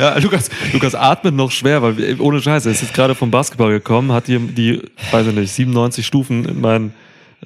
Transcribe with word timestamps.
Ja, 0.00 0.16
Lukas, 0.16 0.48
Lukas 0.72 0.94
atmet 0.94 1.34
noch 1.34 1.50
schwer, 1.50 1.82
weil 1.82 2.18
ohne 2.20 2.40
Scheiße, 2.40 2.70
er 2.70 2.72
ist 2.72 2.80
jetzt 2.80 2.94
gerade 2.94 3.14
vom 3.14 3.30
Basketball 3.30 3.70
gekommen, 3.70 4.12
hat 4.12 4.26
hier 4.26 4.38
die, 4.38 4.80
weiß 5.10 5.26
ich 5.26 5.34
nicht, 5.34 5.52
97 5.52 6.06
Stufen 6.06 6.46
in, 6.46 6.60
mein, 6.62 6.94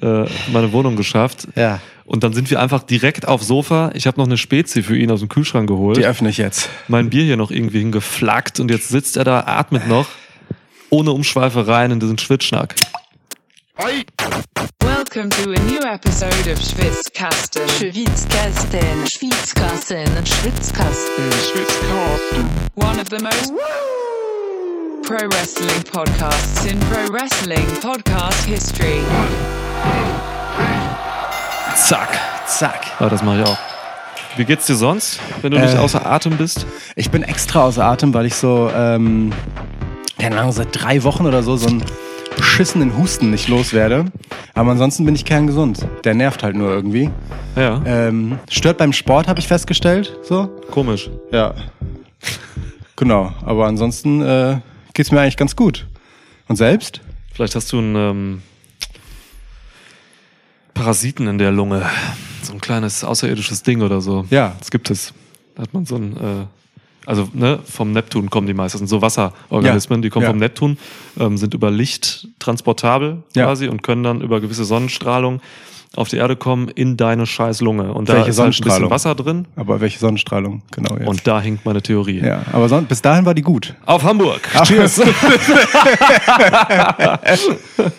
äh, 0.01 0.21
in 0.21 0.53
meine 0.53 0.71
Wohnung 0.71 0.95
geschafft. 0.95 1.49
Ja. 1.55 1.81
Und 2.05 2.23
dann 2.23 2.31
sind 2.31 2.49
wir 2.49 2.61
einfach 2.61 2.83
direkt 2.83 3.27
aufs 3.27 3.47
Sofa. 3.47 3.91
Ich 3.93 4.07
habe 4.07 4.17
noch 4.17 4.27
eine 4.27 4.37
Spezi 4.37 4.83
für 4.83 4.95
ihn 4.95 5.11
aus 5.11 5.19
dem 5.19 5.27
Kühlschrank 5.27 5.67
geholt. 5.67 5.97
Die 5.97 6.05
öffne 6.05 6.29
ich 6.29 6.37
jetzt. 6.37 6.69
mein 6.87 7.09
Bier 7.09 7.23
hier 7.23 7.35
noch 7.35 7.51
irgendwie 7.51 7.79
hingeflackt 7.79 8.61
und 8.61 8.71
jetzt 8.71 8.87
sitzt 8.87 9.17
er 9.17 9.25
da, 9.25 9.41
atmet 9.41 9.89
noch, 9.89 10.07
ohne 10.89 11.11
Umschweifereien 11.11 11.91
in 11.91 11.99
diesen 11.99 12.17
Schwitzschnack. 12.17 12.75
Welcome 13.77 15.29
to 15.31 15.51
a 15.51 15.59
new 15.65 15.79
episode 15.81 16.47
of 16.47 16.57
Schwitzkasten. 16.59 17.67
Schwitzkasten, 17.67 19.05
Schwitzkasten, 19.05 20.25
Schwitzkasten, 20.25 21.31
Schwitzkasten. 21.51 22.49
One 22.75 22.99
of 23.01 23.09
the 23.09 23.19
most 23.21 23.51
pro 25.03 25.27
wrestling 25.27 25.83
podcasts 25.91 26.65
in 26.65 26.79
pro 26.79 27.11
wrestling 27.11 27.65
podcast 27.81 28.45
history. 28.45 29.01
Zack. 31.75 32.17
Zack. 32.47 32.85
Aber 32.99 33.09
das 33.09 33.21
mache 33.23 33.41
ich 33.41 33.45
auch. 33.47 33.57
Wie 34.37 34.45
geht's 34.45 34.67
dir 34.67 34.75
sonst, 34.75 35.19
wenn 35.41 35.51
du 35.51 35.59
nicht 35.59 35.75
Äh. 35.75 35.79
außer 35.79 36.05
Atem 36.05 36.37
bist? 36.37 36.65
Ich 36.95 37.11
bin 37.11 37.23
extra 37.23 37.63
außer 37.63 37.83
Atem, 37.83 38.13
weil 38.13 38.25
ich 38.25 38.35
so, 38.35 38.71
ähm, 38.73 39.33
keine 40.17 40.39
Ahnung, 40.39 40.53
seit 40.53 40.69
drei 40.71 41.03
Wochen 41.03 41.25
oder 41.25 41.43
so 41.43 41.57
so 41.57 41.67
einen 41.67 41.83
beschissenen 42.35 42.97
Husten 42.97 43.29
nicht 43.31 43.47
loswerde. 43.47 44.05
Aber 44.53 44.71
ansonsten 44.71 45.05
bin 45.05 45.15
ich 45.15 45.25
kerngesund. 45.25 45.85
Der 46.03 46.13
nervt 46.13 46.43
halt 46.43 46.55
nur 46.55 46.69
irgendwie. 46.69 47.09
Ja, 47.55 47.81
Ähm, 47.85 48.39
stört 48.49 48.77
beim 48.77 48.93
Sport, 48.93 49.27
habe 49.27 49.39
ich 49.39 49.47
festgestellt. 49.47 50.17
So. 50.23 50.47
komisch. 50.71 51.09
Ja. 51.31 51.53
Genau. 52.95 53.33
Aber 53.45 53.67
ansonsten 53.67 54.21
äh, 54.21 54.59
geht's 54.93 55.11
mir 55.11 55.21
eigentlich 55.21 55.37
ganz 55.37 55.55
gut. 55.55 55.85
Und 56.47 56.55
selbst? 56.57 57.01
Vielleicht 57.33 57.55
hast 57.55 57.71
du 57.73 57.79
einen 57.79 57.95
ähm, 57.95 58.41
Parasiten 60.73 61.27
in 61.27 61.37
der 61.37 61.51
Lunge. 61.51 61.83
So 62.43 62.53
ein 62.53 62.61
kleines 62.61 63.03
außerirdisches 63.03 63.63
Ding 63.63 63.81
oder 63.81 64.01
so. 64.01 64.25
Ja. 64.29 64.55
Das 64.59 64.71
gibt 64.71 64.89
es. 64.91 65.13
Da 65.55 65.63
hat 65.63 65.73
man 65.73 65.85
so 65.85 65.95
ein, 65.95 66.15
äh, 66.17 66.45
also 67.05 67.29
ne, 67.33 67.59
vom 67.65 67.91
Neptun 67.91 68.29
kommen 68.29 68.47
die 68.47 68.53
meisten. 68.53 68.75
Das 68.75 68.79
sind 68.79 68.87
so 68.87 69.01
Wasserorganismen, 69.01 69.99
Ja. 69.99 70.01
die 70.01 70.09
kommen 70.09 70.23
Ja. 70.23 70.29
vom 70.31 70.39
Neptun, 70.39 70.77
ähm, 71.19 71.37
sind 71.37 71.53
über 71.53 71.71
Licht 71.71 72.27
transportabel 72.39 73.23
Ja. 73.35 73.45
quasi 73.45 73.67
und 73.67 73.83
können 73.83 74.03
dann 74.03 74.21
über 74.21 74.41
gewisse 74.41 74.65
Sonnenstrahlung 74.65 75.41
auf 75.95 76.09
die 76.09 76.17
Erde 76.17 76.35
kommen 76.35 76.67
in 76.67 76.97
deine 76.97 77.25
scheiß 77.25 77.61
Lunge. 77.61 77.93
Und 77.93 78.09
da 78.09 78.15
Welche 78.15 78.31
ist 78.31 78.39
halt 78.39 78.53
ein 78.59 78.63
bisschen? 78.65 78.89
Wasser 78.89 79.15
drin. 79.15 79.45
Aber 79.55 79.79
welche 79.79 79.97
Sonnenstrahlung? 79.97 80.61
Genau 80.71 80.97
jetzt. 80.97 81.07
Und 81.07 81.25
da 81.25 81.39
hinkt 81.39 81.65
meine 81.65 81.81
Theorie. 81.81 82.19
ja, 82.19 82.41
aber 82.51 82.67
son 82.67 82.85
bis 82.85 83.01
dahin 83.01 83.25
war 83.25 83.33
die 83.33 83.43
gut. 83.43 83.75
Auf 83.85 84.03
Hamburg. 84.03 84.41
Cheers. 84.65 85.01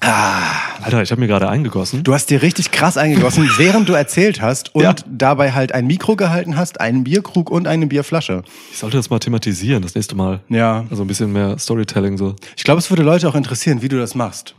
Alter, 0.00 1.02
ich 1.02 1.10
habe 1.10 1.20
mir 1.20 1.26
gerade 1.26 1.48
eingegossen. 1.48 2.04
Du 2.04 2.14
hast 2.14 2.30
dir 2.30 2.40
richtig 2.42 2.70
krass 2.70 2.96
eingegossen, 2.96 3.48
während 3.56 3.88
du 3.88 3.94
erzählt 3.94 4.40
hast 4.40 4.74
und 4.74 4.82
Ja. 4.82 4.94
dabei 5.06 5.52
halt 5.52 5.72
ein 5.72 5.86
Mikro 5.86 6.14
gehalten 6.16 6.56
hast, 6.56 6.80
einen 6.80 7.04
Bierkrug 7.04 7.50
und 7.50 7.66
eine 7.66 7.86
Bierflasche. 7.86 8.42
Ich 8.72 8.78
sollte 8.78 8.96
das 8.96 9.10
mal 9.10 9.18
thematisieren, 9.18 9.82
das 9.82 9.94
nächste 9.94 10.14
Mal. 10.14 10.40
Ja. 10.48 10.86
Also 10.90 11.02
ein 11.02 11.08
bisschen 11.08 11.32
mehr 11.32 11.58
Storytelling 11.58 12.16
so. 12.16 12.36
Ich 12.56 12.64
glaube, 12.64 12.78
es 12.78 12.90
würde 12.90 13.02
Leute 13.02 13.28
auch 13.28 13.34
interessieren, 13.34 13.82
wie 13.82 13.88
du 13.88 13.98
das 13.98 14.14
machst. 14.14 14.54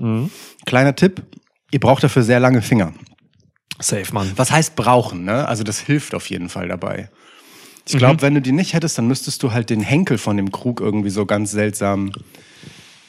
Kleiner 0.65 0.95
Tipp, 0.95 1.23
ihr 1.71 1.79
braucht 1.79 2.03
dafür 2.03 2.23
sehr 2.23 2.39
lange 2.39 2.61
Finger. 2.61 2.93
Safe, 3.79 4.13
Mann. 4.13 4.31
Was 4.35 4.51
heißt 4.51 4.75
brauchen, 4.75 5.23
ne? 5.23 5.47
Also 5.47 5.63
das 5.63 5.79
hilft 5.79 6.13
auf 6.13 6.29
jeden 6.29 6.49
Fall 6.49 6.67
dabei. 6.67 7.09
Ich 7.87 7.97
glaube, 7.97 8.21
wenn 8.21 8.35
du 8.35 8.41
die 8.41 8.51
nicht 8.51 8.73
hättest, 8.73 8.97
dann 8.99 9.07
müsstest 9.07 9.41
du 9.41 9.51
halt 9.53 9.69
den 9.71 9.81
Henkel 9.81 10.17
von 10.19 10.37
dem 10.37 10.51
Krug 10.51 10.79
irgendwie 10.81 11.09
so 11.09 11.25
ganz 11.25 11.49
seltsam 11.51 12.11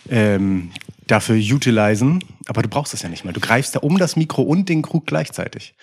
ähm, 0.09 0.71
dafür 1.11 1.37
utilisen. 1.37 2.23
Aber 2.47 2.63
du 2.63 2.69
brauchst 2.69 2.95
es 2.95 3.03
ja 3.03 3.09
nicht 3.09 3.25
mehr. 3.25 3.33
Du 3.33 3.41
greifst 3.41 3.75
ja 3.75 3.81
um 3.81 3.99
das 3.99 4.17
Mikro 4.17 4.43
und 4.43 4.69
den 4.69 4.83
Krug 4.83 5.07
gleichzeitig. 5.07 5.75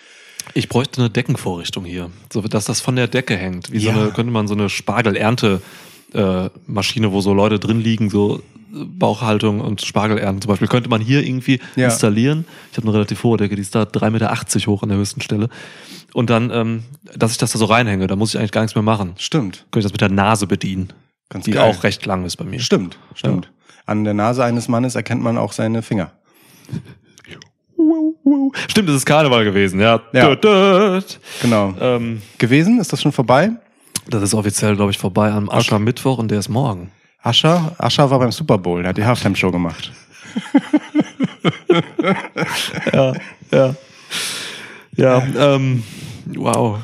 Ich 0.54 0.68
bräuchte 0.68 1.00
eine 1.02 1.10
Deckenvorrichtung 1.10 1.84
hier, 1.84 2.10
so 2.32 2.40
dass 2.42 2.64
das 2.64 2.80
von 2.80 2.96
der 2.96 3.06
Decke 3.08 3.36
hängt. 3.36 3.70
Wie 3.72 3.78
Ja. 3.78 3.92
so 3.94 4.00
eine, 4.00 4.10
könnte 4.10 4.32
man 4.32 4.48
so 4.48 4.54
eine 4.54 4.68
Spargelernte 4.68 5.60
äh, 6.14 6.48
Maschine, 6.66 7.12
wo 7.12 7.20
so 7.20 7.34
Leute 7.34 7.58
drin 7.58 7.80
liegen, 7.82 8.08
so 8.08 8.38
äh, 8.38 8.84
Bauchhaltung 8.84 9.60
und 9.60 9.82
Spargelernten 9.84 10.40
zum 10.40 10.48
Beispiel, 10.48 10.68
könnte 10.68 10.88
man 10.88 11.02
hier 11.02 11.22
irgendwie 11.22 11.60
Ja. 11.76 11.86
installieren. 11.86 12.46
Ich 12.72 12.78
habe 12.78 12.86
eine 12.88 12.94
relativ 12.94 13.22
hohe 13.24 13.36
Decke, 13.36 13.56
die 13.56 13.60
ist 13.62 13.74
da 13.74 13.82
3,80 13.82 14.10
Meter 14.10 14.66
hoch 14.70 14.82
an 14.82 14.88
der 14.88 14.96
höchsten 14.98 15.20
Stelle. 15.20 15.50
Und 16.14 16.30
dann, 16.30 16.50
ähm, 16.50 16.82
dass 17.14 17.32
ich 17.32 17.38
das 17.38 17.52
da 17.52 17.58
so 17.58 17.66
reinhänge, 17.66 18.06
da 18.06 18.16
muss 18.16 18.32
ich 18.32 18.38
eigentlich 18.40 18.52
gar 18.52 18.62
nichts 18.62 18.74
mehr 18.74 18.82
machen. 18.82 19.12
Stimmt. 19.18 19.66
Könnte 19.70 19.80
ich 19.80 19.84
das 19.84 19.92
mit 19.92 20.00
der 20.00 20.08
Nase 20.10 20.46
bedienen, 20.46 20.94
Ganz 21.28 21.44
die 21.44 21.50
geil. 21.50 21.70
auch 21.70 21.82
recht 21.84 22.06
lang 22.06 22.24
ist 22.24 22.36
bei 22.36 22.44
mir. 22.46 22.58
Stimmt, 22.60 22.96
stimmt. 23.14 23.50
An 23.88 24.04
der 24.04 24.12
Nase 24.12 24.44
eines 24.44 24.68
Mannes 24.68 24.94
erkennt 24.96 25.22
man 25.22 25.38
auch 25.38 25.52
seine 25.52 25.80
Finger. 25.80 26.10
Stimmt, 28.68 28.90
es 28.90 28.96
ist 28.96 29.06
Karneval 29.06 29.44
gewesen, 29.44 29.80
ja. 29.80 30.00
Ja. 30.12 30.34
Genau. 31.40 31.74
Ähm, 31.80 32.20
Gewesen? 32.36 32.80
Ist 32.80 32.92
das 32.92 33.00
schon 33.00 33.12
vorbei? 33.12 33.50
das 34.10 34.22
ist 34.22 34.34
offiziell, 34.34 34.76
glaube 34.76 34.90
ich, 34.90 34.98
vorbei 34.98 35.30
am 35.30 35.48
Aschermittwoch 35.50 36.18
und 36.18 36.30
der 36.30 36.38
ist 36.38 36.48
morgen. 36.50 36.90
Ascher? 37.22 37.74
Ascher 37.78 38.10
war 38.10 38.18
beim 38.18 38.32
Super 38.32 38.58
Bowl, 38.58 38.82
der 38.82 38.90
hat 38.90 38.96
die 38.98 39.04
Halftime-Show 39.04 39.50
gemacht. 39.50 39.90
Ja, 42.92 43.12
ja. 43.52 43.74
Ja, 44.96 45.22
ähm, 45.36 45.82
wow. 46.36 46.78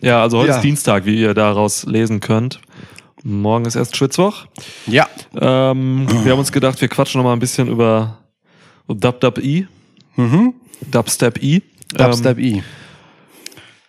Ja, 0.00 0.22
also 0.22 0.38
heute 0.38 0.50
Ja. 0.50 0.56
ist 0.56 0.62
Dienstag, 0.62 1.04
wie 1.06 1.20
ihr 1.20 1.34
daraus 1.34 1.84
lesen 1.84 2.20
könnt. 2.20 2.60
Morgen 3.24 3.64
ist 3.64 3.74
erst 3.76 3.96
Schwitzwoch. 3.96 4.46
Ja. 4.86 5.06
Ähm, 5.38 6.06
wir 6.24 6.32
haben 6.32 6.38
uns 6.38 6.52
gedacht, 6.52 6.80
wir 6.80 6.88
quatschen 6.88 7.18
noch 7.20 7.24
mal 7.24 7.32
ein 7.32 7.38
bisschen 7.38 7.68
über 7.68 8.18
Dub 8.88 9.20
Dub 9.20 9.38
E. 9.38 9.66
Dubstep 10.90 11.42
E. 11.42 11.62
Dubstep 11.96 12.38
Ähm, 12.38 12.44
E. 12.56 12.62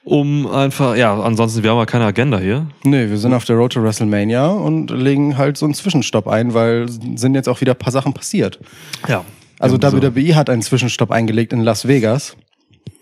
um 0.04 0.48
einfach, 0.48 0.96
ja, 0.96 1.20
ansonsten, 1.20 1.64
wir 1.64 1.72
haben 1.72 1.78
ja 1.78 1.86
keine 1.86 2.06
Agenda 2.06 2.40
hier. 2.40 2.68
Nee, 2.84 3.10
wir 3.10 3.18
sind 3.18 3.34
auf 3.34 3.46
der 3.46 3.58
Road 3.58 3.74
to 3.74 3.84
WrestleMania 3.84 4.48
und 4.48 4.90
legen 4.92 5.38
halt 5.38 5.58
so 5.58 5.66
einen 5.66 5.74
Zwischenstopp 5.74 6.28
ein, 6.28 6.54
weil 6.54 6.88
sind 6.90 7.36
jetzt 7.36 7.50
auch 7.50 7.62
wieder 7.62 7.74
ein 7.74 7.80
paar 7.80 7.92
Sachen 7.94 8.14
passiert. 8.14 8.60
Ja. 9.08 9.24
Also 9.60 9.78
so. 9.82 9.92
WWE 9.92 10.36
hat 10.36 10.50
einen 10.50 10.62
Zwischenstopp 10.62 11.12
eingelegt 11.12 11.52
in 11.52 11.62
Las 11.62 11.88
Vegas 11.88 12.38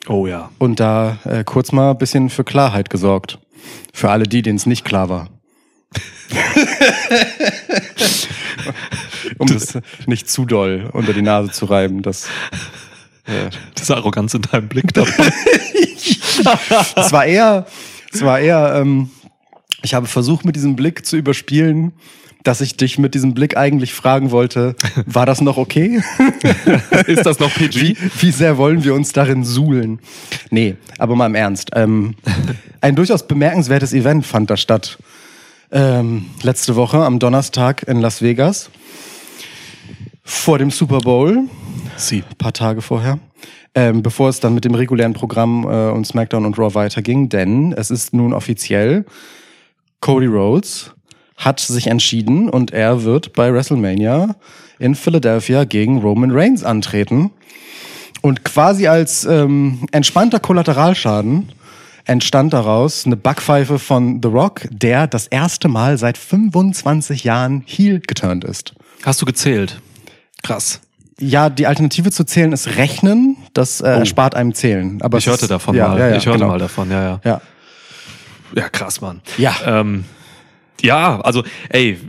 Oh 0.07 0.25
ja. 0.25 0.49
und 0.57 0.79
da 0.79 1.17
äh, 1.25 1.43
kurz 1.43 1.71
mal 1.71 1.91
ein 1.91 1.97
bisschen 1.97 2.29
für 2.29 2.43
Klarheit 2.43 2.89
gesorgt. 2.89 3.39
Für 3.93 4.09
alle 4.11 4.25
die, 4.25 4.41
denen 4.41 4.57
es 4.57 4.65
nicht 4.65 4.85
klar 4.85 5.09
war. 5.09 5.29
um 9.38 9.47
das 9.47 9.78
nicht 10.06 10.29
zu 10.29 10.46
doll 10.46 10.90
unter 10.94 11.13
die 11.13 11.22
Nase 11.22 11.51
zu 11.51 11.66
reiben. 11.66 12.01
Das, 12.01 12.28
Diese 13.78 13.96
Arroganz 13.96 14.34
in 14.34 14.41
deinem 14.41 14.68
Blick 14.68 14.94
dabei. 14.94 15.12
es 16.96 17.12
war 17.12 17.25
eher, 17.25 17.66
es 18.13 18.22
war 18.22 18.40
eher, 18.40 18.75
ähm, 18.75 19.09
ich 19.81 19.94
habe 19.94 20.07
versucht 20.07 20.46
mit 20.46 20.56
diesem 20.56 20.75
Blick 20.75 21.06
zu 21.06 21.18
überspielen, 21.18 21.94
dass 22.46 22.62
ich 22.62 22.78
dich 22.78 23.00
mit 23.00 23.16
diesem 23.16 23.34
Blick 23.34 23.57
eigentlich 23.57 23.94
fragen 23.94 24.31
wollte, 24.31 24.75
war 25.06 25.25
das 25.25 25.41
noch 25.41 25.57
okay? 25.57 26.02
ist 27.07 27.25
das 27.25 27.40
noch 27.40 27.52
PG? 27.52 27.81
Wie, 27.81 27.97
wie 28.19 28.31
sehr 28.31 28.57
wollen 28.57 28.84
wir 28.84 28.94
uns 28.94 29.13
darin 29.13 29.44
suhlen? 29.44 30.00
Nee, 30.52 30.75
aber 31.00 31.16
mal 31.16 31.25
im 31.25 31.35
Ernst. 31.35 31.72
Ähm, 31.73 32.13
ein 32.81 32.96
durchaus 32.96 33.28
bemerkenswertes 33.28 33.94
Event 33.94 34.28
fand 34.28 34.52
da 34.52 34.57
statt. 34.57 35.00
Ähm, 35.71 36.27
letzte 36.43 36.75
Woche 36.75 36.97
am 36.99 37.19
Donnerstag 37.19 37.83
in 37.87 37.99
Las 37.99 38.21
Vegas. 38.21 38.69
Vor 40.23 40.57
dem 40.59 40.71
Super 40.71 40.99
Bowl. 40.99 41.43
Sie. 41.97 42.23
Ein 42.29 42.37
paar 42.37 42.53
Tage 42.53 42.81
vorher. 42.81 43.19
Ähm, 43.73 44.03
bevor 44.03 44.29
es 44.29 44.39
dann 44.39 44.53
mit 44.53 44.63
dem 44.63 44.75
regulären 44.75 45.13
Programm 45.13 45.63
äh, 45.63 45.91
und 45.91 46.05
SmackDown 46.05 46.45
und 46.45 46.57
Raw 46.57 46.73
weiterging. 46.75 47.29
Denn 47.29 47.73
es 47.73 47.91
ist 47.91 48.13
nun 48.13 48.33
offiziell, 48.33 49.05
Cody 50.01 50.28
Rhodes 50.28 50.91
hat 51.37 51.59
sich 51.59 51.87
entschieden 51.87 52.49
und 52.49 52.72
er 52.72 53.03
wird 53.03 53.34
bei 53.34 53.51
WrestleMania 53.53 54.35
in 54.79 54.95
Philadelphia 54.95 55.66
gegen 55.66 55.99
Roman 55.99 56.31
Reigns 56.31 56.63
antreten. 56.63 57.31
Und 58.22 58.43
quasi 58.43 58.87
als 58.87 59.25
ähm, 59.25 59.87
entspannter 59.91 60.40
Kollateralschaden 60.40 61.49
entstand 62.05 62.53
daraus 62.53 63.05
eine 63.05 63.17
Backpfeife 63.17 63.79
von 63.79 64.22
The 64.22 64.29
Rock, 64.29 64.67
der 64.72 65.07
das 65.07 65.28
erste 65.28 65.67
Mal 65.67 65.97
seit 65.97 66.17
25 66.17 67.23
Jahren 67.23 67.63
heel 67.66 67.99
geturnt 67.99 68.43
ist. 68.43 68.73
Hast 69.03 69.22
du 69.22 69.25
gezählt? 69.25 69.81
Krass. 70.43 70.81
Ja, 71.19 71.49
die 71.49 71.66
Alternative 71.66 72.11
zu 72.11 72.25
zählen 72.25 72.52
ist 72.52 72.78
Rechnen. 72.78 73.37
Das 73.53 73.81
äh, 73.81 73.87
erspart 73.87 74.35
einem 74.35 74.53
Zählen. 74.53 75.02
Aber 75.02 75.16
Oh. 75.16 75.19
Ich 75.19 75.28
hörte 75.28 75.46
ist, 75.46 75.52
davon 75.52 75.75
ja, 75.75 75.87
mal. 75.87 75.99
Ja, 75.99 76.09
ja, 76.09 76.17
ich 76.17 76.25
hörte 76.25 76.40
genau. 76.40 76.52
mal 76.52 76.59
davon, 76.59 76.91
ja, 76.91 77.02
ja. 77.02 77.22
Ja. 77.23 77.41
Ja, 78.53 78.69
krass, 78.69 79.02
Mann. 79.02 79.22
Ja. 79.37 79.55
Ähm, 79.66 80.05
ja, 80.81 81.19
also, 81.22 81.43
ey, 81.69 81.99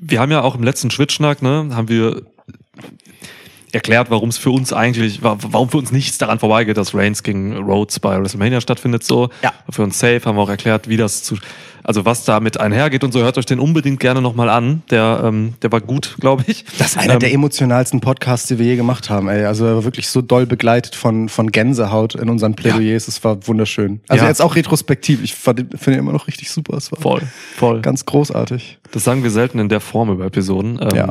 wir 0.00 0.20
haben 0.20 0.30
ja 0.30 0.42
auch 0.42 0.54
im 0.54 0.62
letzten 0.62 0.90
Schwitzschnack, 0.90 1.40
ne, 1.40 1.70
haben 1.72 1.88
wir 1.88 2.22
erklärt, 3.76 4.10
warum 4.10 4.28
es 4.30 4.38
für 4.38 4.50
uns 4.50 4.72
eigentlich, 4.72 5.22
wa- 5.22 5.38
warum 5.40 5.68
für 5.70 5.78
uns 5.78 5.92
nichts 5.92 6.18
daran 6.18 6.38
vorbeigeht, 6.40 6.76
dass 6.76 6.94
Reigns 6.94 7.22
gegen 7.22 7.56
Rhodes 7.56 8.00
bei 8.00 8.20
WrestleMania 8.20 8.60
stattfindet. 8.60 9.04
So, 9.04 9.30
Ja. 9.42 9.52
für 9.70 9.82
uns 9.84 9.98
safe 9.98 10.22
haben 10.24 10.36
wir 10.36 10.42
auch 10.42 10.48
erklärt, 10.50 10.88
wie 10.88 10.96
das 10.96 11.22
zu, 11.22 11.36
also 11.84 12.04
was 12.04 12.24
damit 12.24 12.58
einhergeht 12.58 13.04
und 13.04 13.12
so. 13.12 13.20
Hört 13.20 13.38
euch 13.38 13.46
den 13.46 13.60
unbedingt 13.60 14.00
gerne 14.00 14.20
nochmal 14.20 14.48
an. 14.48 14.82
Der, 14.90 15.20
ähm, 15.24 15.54
der 15.62 15.70
war 15.70 15.80
gut, 15.80 16.16
glaube 16.18 16.42
ich. 16.48 16.64
Das 16.78 16.88
ist 16.88 16.98
einer 16.98 17.12
ähm, 17.14 17.20
der 17.20 17.32
emotionalsten 17.32 18.00
Podcasts, 18.00 18.48
die 18.48 18.58
wir 18.58 18.66
je 18.66 18.74
gemacht 18.74 19.08
haben. 19.08 19.28
Ey. 19.28 19.44
Also 19.44 19.64
er 19.66 19.76
war 19.76 19.84
wirklich 19.84 20.08
so 20.08 20.20
doll 20.20 20.46
begleitet 20.46 20.96
von, 20.96 21.28
von 21.28 21.52
Gänsehaut 21.52 22.16
in 22.16 22.28
unseren 22.28 22.54
Plädoyers. 22.56 23.06
Es 23.06 23.22
war 23.22 23.46
wunderschön. 23.46 24.00
Also 24.08 24.24
Ja. 24.24 24.28
jetzt 24.30 24.42
auch 24.42 24.56
retrospektiv. 24.56 25.22
Ich 25.22 25.34
finde 25.36 25.68
ihn 25.86 25.92
immer 25.98 26.12
noch 26.12 26.26
richtig 26.26 26.50
super. 26.50 26.76
Es 26.76 26.90
war 26.90 26.98
Voll, 27.00 27.22
voll. 27.56 27.80
ganz 27.82 28.04
großartig. 28.04 28.78
Das 28.90 29.04
sagen 29.04 29.22
wir 29.22 29.30
selten 29.30 29.58
in 29.60 29.68
der 29.68 29.80
Form 29.80 30.10
über 30.10 30.24
Episoden. 30.26 30.80
Ähm, 30.82 30.88
Ja. 30.96 31.08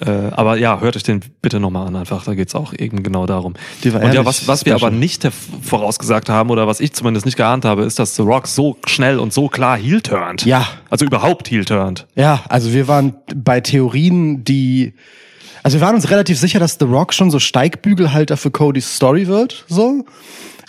äh, 0.06 0.30
aber 0.32 0.56
ja, 0.56 0.80
hört 0.80 0.96
euch 0.96 1.02
den 1.02 1.20
bitte 1.42 1.60
nochmal 1.60 1.86
an, 1.86 1.96
einfach. 1.96 2.24
Da 2.24 2.34
geht's 2.34 2.54
auch 2.54 2.72
eben 2.72 3.02
genau 3.02 3.26
darum. 3.26 3.54
Die 3.82 3.92
war 3.92 4.02
Und 4.02 4.14
ja, 4.14 4.24
was, 4.24 4.48
was 4.48 4.64
wir 4.64 4.74
aber 4.74 4.90
nicht 4.90 5.28
vorausgesagt 5.62 6.28
haben 6.28 6.50
oder 6.50 6.66
was 6.66 6.80
ich 6.80 6.92
zumindest 6.92 7.26
nicht 7.26 7.36
geahnt 7.36 7.64
habe, 7.64 7.84
ist, 7.84 7.98
dass 7.98 8.16
The 8.16 8.22
Rock 8.22 8.46
so 8.46 8.76
schnell 8.86 9.18
und 9.18 9.32
so 9.32 9.48
klar 9.48 9.76
heel 9.76 10.00
turnt. 10.00 10.44
Ja. 10.44 10.66
Also 10.90 11.04
überhaupt 11.04 11.48
heel 11.48 11.64
turnt. 11.64 12.06
Ja, 12.14 12.42
also 12.48 12.72
wir 12.72 12.88
waren 12.88 13.14
bei 13.34 13.60
Theorien, 13.60 14.44
die. 14.44 14.94
Also 15.62 15.78
wir 15.78 15.86
waren 15.86 15.94
uns 15.94 16.10
relativ 16.10 16.38
sicher, 16.38 16.58
dass 16.58 16.76
The 16.78 16.84
Rock 16.84 17.14
schon 17.14 17.30
so 17.30 17.38
Steigbügelhalter 17.38 18.36
für 18.36 18.50
Codys 18.50 18.96
Story 18.96 19.26
wird, 19.26 19.64
so. 19.68 20.04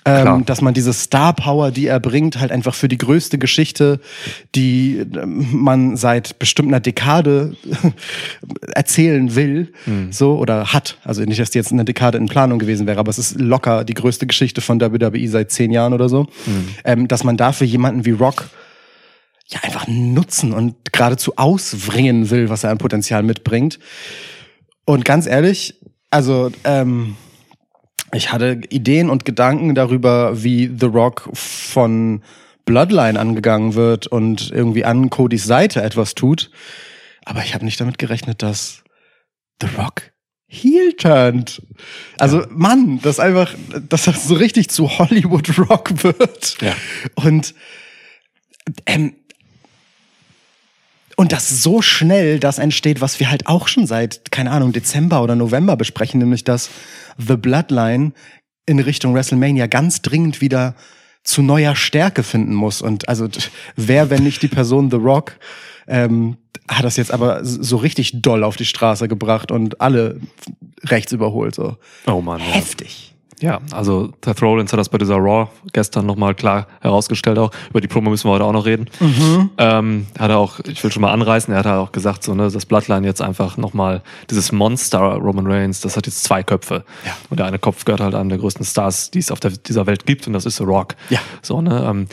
Ähm, 0.08 0.46
dass 0.46 0.62
man 0.62 0.76
diese 0.76 0.94
Star 0.94 1.34
Power, 1.34 1.72
die 1.72 1.88
er 1.88 2.00
bringt, 2.00 2.40
halt 2.40 2.52
einfach 2.52 2.76
für 2.76 2.88
die 2.88 2.98
größte 2.98 3.40
Geschichte, 3.40 4.00
die 4.54 4.98
ähm, 4.98 5.48
man 5.52 5.98
seit 5.98 6.38
bestimmt 6.38 6.68
einer 6.68 6.80
Dekade 6.80 7.56
erzählen 8.74 9.34
will, 9.34 9.74
so 10.12 10.38
oder 10.38 10.74
hat. 10.74 11.00
Also 11.04 11.24
nicht, 11.24 11.40
dass 11.40 11.50
die 11.50 11.58
jetzt 11.58 11.72
eine 11.72 11.86
Dekade 11.86 12.20
in 12.20 12.28
Planung 12.28 12.60
gewesen 12.60 12.86
wäre, 12.86 13.00
aber 13.00 13.10
es 13.10 13.18
ist 13.18 13.40
locker 13.40 13.84
die 13.84 13.96
größte 13.96 14.28
Geschichte 14.28 14.62
von 14.62 14.80
WWE 14.80 15.28
seit 15.28 15.52
zehn 15.52 15.72
Jahren 15.72 15.94
oder 15.94 16.08
so. 16.08 16.28
Ähm, 16.84 17.08
dass 17.08 17.24
man 17.24 17.36
dafür 17.36 17.66
jemanden 17.66 18.06
wie 18.06 18.12
Rock 18.12 18.50
ja 19.48 19.60
einfach 19.64 19.88
nutzen 19.88 20.54
und 20.54 20.76
geradezu 20.92 21.34
auswringen 21.38 22.30
will, 22.30 22.50
was 22.50 22.64
er 22.64 22.72
an 22.72 22.78
Potenzial 22.78 23.24
mitbringt. 23.24 23.80
Und 24.86 25.06
ganz 25.06 25.28
ehrlich, 25.28 25.80
also 26.10 26.52
ähm, 26.64 27.16
ich 28.16 28.32
hatte 28.32 28.62
Ideen 28.70 29.10
und 29.10 29.26
Gedanken 29.26 29.76
darüber, 29.76 30.44
wie 30.44 30.72
The 30.78 30.86
Rock 30.86 31.30
von 31.34 32.22
Bloodline 32.66 33.20
angegangen 33.20 33.76
wird 33.76 34.08
und 34.08 34.52
irgendwie 34.52 34.86
an 34.86 35.10
Codys 35.10 35.46
Seite 35.46 35.82
etwas 35.82 36.16
tut. 36.16 36.50
Aber 37.24 37.44
ich 37.44 37.54
habe 37.54 37.66
nicht 37.66 37.80
damit 37.80 37.98
gerechnet, 37.98 38.42
dass 38.42 38.84
The 39.62 39.68
Rock 39.78 40.12
heel 40.48 40.94
turnt. 40.94 41.62
Also 42.18 42.44
Mann, 42.50 43.00
das 43.02 43.20
einfach, 43.20 43.54
dass 43.90 44.06
das 44.06 44.28
so 44.28 44.36
richtig 44.36 44.70
zu 44.70 44.98
Hollywood 44.98 45.58
Rock 45.58 46.04
wird. 46.04 46.58
Ja. 46.62 46.74
Und 47.16 47.54
ähm, 48.86 49.16
und 51.16 51.32
das 51.32 51.50
so 51.50 51.82
schnell, 51.82 52.40
das 52.40 52.60
entsteht, 52.60 53.02
was 53.02 53.20
wir 53.20 53.30
halt 53.30 53.48
auch 53.48 53.68
schon 53.68 53.88
seit, 53.88 54.32
keine 54.32 54.52
Ahnung, 54.52 54.74
Dezember 54.74 55.24
oder 55.24 55.36
November 55.36 55.76
besprechen, 55.78 56.20
nämlich 56.20 56.44
dass 56.44 56.70
The 57.18 57.38
Bloodline 57.38 58.12
in 58.66 58.80
Richtung 58.80 59.14
WrestleMania 59.14 59.68
ganz 59.68 60.02
dringend 60.02 60.42
wieder 60.42 60.76
zu 61.24 61.42
neuer 61.42 61.76
Stärke 61.76 62.24
finden 62.24 62.54
muss. 62.54 62.82
Und 62.82 63.08
also 63.10 63.28
wer, 63.76 64.10
wenn 64.10 64.24
nicht 64.24 64.42
die 64.42 64.48
Person 64.48 64.92
The 64.92 64.98
Rock, 64.98 65.38
ähm, 65.88 66.38
hat 66.68 66.84
das 66.84 66.98
jetzt 66.98 67.12
aber 67.12 67.46
so 67.46 67.78
richtig 67.78 68.22
doll 68.22 68.44
auf 68.44 68.58
die 68.58 68.66
Straße 68.66 69.08
gebracht 69.08 69.52
und 69.52 69.82
alle 69.82 70.20
rechts 70.84 71.12
überholt. 71.12 71.56
So. 71.56 71.78
Oh 72.08 72.22
Mann. 72.22 72.42
Heftig. 72.42 73.15
Ja, 73.42 73.60
also 73.72 74.14
Seth 74.24 74.42
Rollins 74.42 74.72
hat 74.72 74.80
das 74.80 74.90
bei 74.90 74.98
dieser 74.98 75.18
Raw 75.18 75.50
gestern 75.74 76.06
nochmal 76.06 76.36
klar 76.36 76.68
herausgestellt 76.82 77.38
auch. 77.38 77.52
Über 77.70 77.82
die 77.82 77.88
Promo 77.88 78.10
müssen 78.10 78.28
wir 78.28 78.34
heute 78.34 78.46
auch 78.46 78.54
noch 78.54 78.66
reden. 78.66 78.90
Ähm, 79.58 80.08
hat 80.18 80.30
er 80.30 80.38
auch, 80.38 80.60
ich 80.62 80.82
will 80.84 80.92
schon 80.92 81.02
mal 81.02 81.12
anreißen, 81.12 81.54
er 81.54 81.60
hat 81.60 81.68
auch 81.68 81.92
gesagt, 81.92 82.24
so, 82.24 82.34
ne, 82.34 82.50
das 82.50 82.66
Bloodline 82.66 83.06
jetzt 83.06 83.22
einfach 83.22 83.58
nochmal, 83.58 84.02
dieses 84.30 84.52
Monster 84.52 85.00
Roman 85.00 85.48
Reigns, 85.48 85.82
das 85.82 85.98
hat 85.98 86.06
jetzt 86.06 86.24
zwei 86.24 86.44
Köpfe. 86.44 86.86
Ja. 87.06 87.12
Und 87.30 87.40
der 87.40 87.46
eine 87.48 87.60
Kopf 87.60 87.84
gehört 87.84 88.02
halt 88.02 88.16
einem 88.16 88.30
der 88.30 88.38
größten 88.38 88.66
Stars, 88.66 89.12
die 89.12 89.20
es 89.20 89.32
auf 89.32 89.42
der, 89.42 89.52
dieser 89.52 89.86
Welt 89.86 90.06
gibt, 90.06 90.28
und 90.28 90.34
das 90.34 90.46
ist 90.46 90.58
The 90.58 90.64
Rock. 90.64 90.96
Ja. 91.10 91.20
So, 91.42 91.62
ne, 91.62 91.86
ähm, 91.88 92.08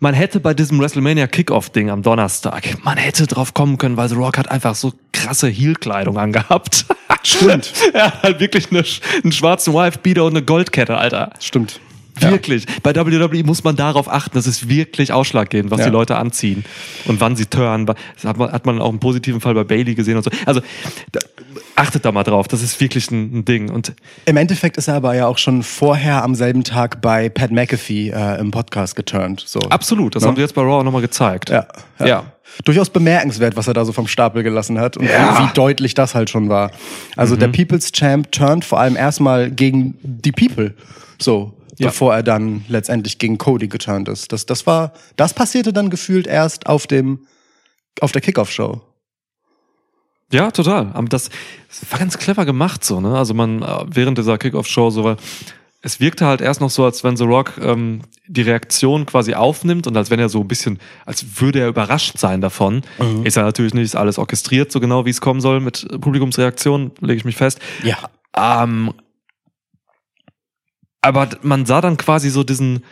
man 0.00 0.14
hätte 0.14 0.40
bei 0.40 0.54
diesem 0.54 0.78
WrestleMania 0.80 1.26
Kickoff-Ding 1.26 1.90
am 1.90 2.02
Donnerstag, 2.02 2.82
man 2.84 2.98
hätte 2.98 3.26
drauf 3.26 3.54
kommen 3.54 3.78
können, 3.78 3.96
weil 3.96 4.08
The 4.08 4.14
Rock 4.14 4.38
hat 4.38 4.50
einfach 4.50 4.74
so 4.74 4.92
krasse 5.12 5.48
Heel-Kleidung 5.48 6.18
angehabt. 6.18 6.86
Stimmt. 7.22 7.72
er 7.92 8.06
hat 8.06 8.22
halt 8.22 8.40
wirklich 8.40 8.70
eine, 8.70 8.84
einen 9.22 9.32
schwarzen 9.32 9.74
Wife-Beater 9.74 10.24
und 10.24 10.36
eine 10.36 10.44
Goldkette, 10.44 10.96
Alter. 10.96 11.30
Stimmt. 11.40 11.80
Ja. 12.20 12.30
Wirklich. 12.30 12.64
Bei 12.82 12.94
WWE 12.94 13.44
muss 13.44 13.62
man 13.64 13.76
darauf 13.76 14.08
achten, 14.10 14.32
das 14.34 14.46
ist 14.46 14.68
wirklich 14.68 15.12
ausschlaggebend, 15.12 15.70
was 15.70 15.80
Ja. 15.80 15.86
die 15.86 15.92
Leute 15.92 16.16
anziehen 16.16 16.64
und 17.06 17.20
wann 17.20 17.36
sie 17.36 17.44
turnen. 17.46 17.86
Das 17.86 17.96
hat 18.24 18.38
man, 18.38 18.50
hat 18.52 18.64
man 18.64 18.80
auch 18.80 18.90
im 18.90 18.98
positiven 19.00 19.40
Fall 19.40 19.54
bei 19.54 19.64
Bailey 19.64 19.94
gesehen 19.94 20.16
und 20.16 20.22
so. 20.22 20.30
Also 20.46 20.60
da, 21.12 21.20
achtet 21.74 22.04
da 22.04 22.12
mal 22.12 22.22
drauf, 22.24 22.48
das 22.48 22.62
ist 22.62 22.80
wirklich 22.80 23.10
ein, 23.10 23.38
ein 23.40 23.44
Ding. 23.44 23.70
Und 23.70 23.92
Im 24.24 24.36
Endeffekt 24.38 24.76
ist 24.78 24.88
er 24.88 24.94
aber 24.94 25.14
ja 25.14 25.26
auch 25.26 25.38
schon 25.38 25.62
vorher 25.62 26.24
am 26.24 26.34
selben 26.34 26.64
Tag 26.64 27.02
bei 27.02 27.28
Pat 27.28 27.50
McAfee 27.50 28.10
äh, 28.10 28.40
im 28.40 28.50
Podcast 28.50 28.96
geturnt. 28.96 29.44
So. 29.46 29.60
absolut, 29.60 30.14
das 30.14 30.22
Ne? 30.22 30.28
haben 30.28 30.36
sie 30.36 30.42
jetzt 30.42 30.54
bei 30.54 30.62
Raw 30.62 30.82
nochmal 30.82 31.02
gezeigt. 31.02 31.50
Ja, 31.50 31.66
ja. 31.98 32.06
Ja. 32.06 32.24
Durchaus 32.64 32.88
bemerkenswert, 32.88 33.56
was 33.56 33.68
er 33.68 33.74
da 33.74 33.84
so 33.84 33.92
vom 33.92 34.06
Stapel 34.06 34.42
gelassen 34.42 34.78
hat 34.80 34.96
und 34.96 35.04
Ja. 35.06 35.46
wie, 35.46 35.52
deutlich 35.52 35.92
das 35.94 36.14
halt 36.14 36.30
schon 36.30 36.48
war. 36.48 36.70
Also 37.16 37.36
der 37.36 37.48
People's 37.48 37.92
Champ 37.92 38.32
turnt 38.32 38.64
vor 38.64 38.80
allem 38.80 38.96
erstmal 38.96 39.50
gegen 39.50 39.94
die 40.02 40.32
People. 40.32 40.72
So. 41.20 41.52
Ja. 41.78 41.88
Bevor 41.88 42.14
er 42.14 42.22
dann 42.22 42.64
letztendlich 42.68 43.18
gegen 43.18 43.38
Cody 43.38 43.68
geturnt 43.68 44.08
ist. 44.08 44.32
Das, 44.32 44.46
das 44.46 44.66
war, 44.66 44.92
das 45.16 45.34
passierte 45.34 45.72
dann 45.72 45.90
gefühlt 45.90 46.26
erst 46.26 46.66
auf 46.66 46.86
dem, 46.86 47.26
auf 48.00 48.12
der 48.12 48.22
Kickoff-Show. 48.22 48.80
Ja, 50.32 50.50
total. 50.50 50.90
Aber 50.94 51.08
das, 51.08 51.30
war 51.90 51.98
ganz 51.98 52.18
clever 52.18 52.44
gemacht 52.44 52.84
so, 52.84 53.00
ne? 53.00 53.16
Also 53.16 53.34
man, 53.34 53.62
äh, 53.62 53.84
während 53.86 54.18
dieser 54.18 54.38
Kickoff-Show 54.38 54.90
so, 54.90 55.04
weil 55.04 55.16
es 55.82 56.00
wirkte 56.00 56.26
halt 56.26 56.40
erst 56.40 56.60
noch 56.60 56.70
so, 56.70 56.84
als 56.84 57.04
wenn 57.04 57.16
The 57.16 57.24
Rock 57.24 57.58
ähm, 57.60 58.00
die 58.26 58.42
Reaktion 58.42 59.06
quasi 59.06 59.34
aufnimmt 59.34 59.86
und 59.86 59.96
als 59.96 60.10
wenn 60.10 60.18
er 60.18 60.28
so 60.28 60.40
ein 60.40 60.48
bisschen, 60.48 60.80
als 61.04 61.40
würde 61.40 61.60
er 61.60 61.68
überrascht 61.68 62.18
sein 62.18 62.40
davon. 62.40 62.82
Ist 63.22 63.36
er 63.36 63.44
natürlich 63.44 63.72
nicht, 63.72 63.94
alles 63.94 64.18
orchestriert, 64.18 64.72
so 64.72 64.80
genau 64.80 65.04
wie 65.04 65.10
es 65.10 65.20
kommen 65.20 65.40
soll 65.40 65.60
mit 65.60 65.86
Publikumsreaktion, 66.00 66.90
lege 67.00 67.18
ich 67.18 67.24
mich 67.24 67.36
fest. 67.36 67.60
Ja. 67.84 67.98
Ähm, 68.36 68.92
aber 71.06 71.28
man 71.42 71.66
sah 71.66 71.80
dann 71.80 71.96
quasi 71.96 72.30
so 72.30 72.42
diesen, 72.44 72.82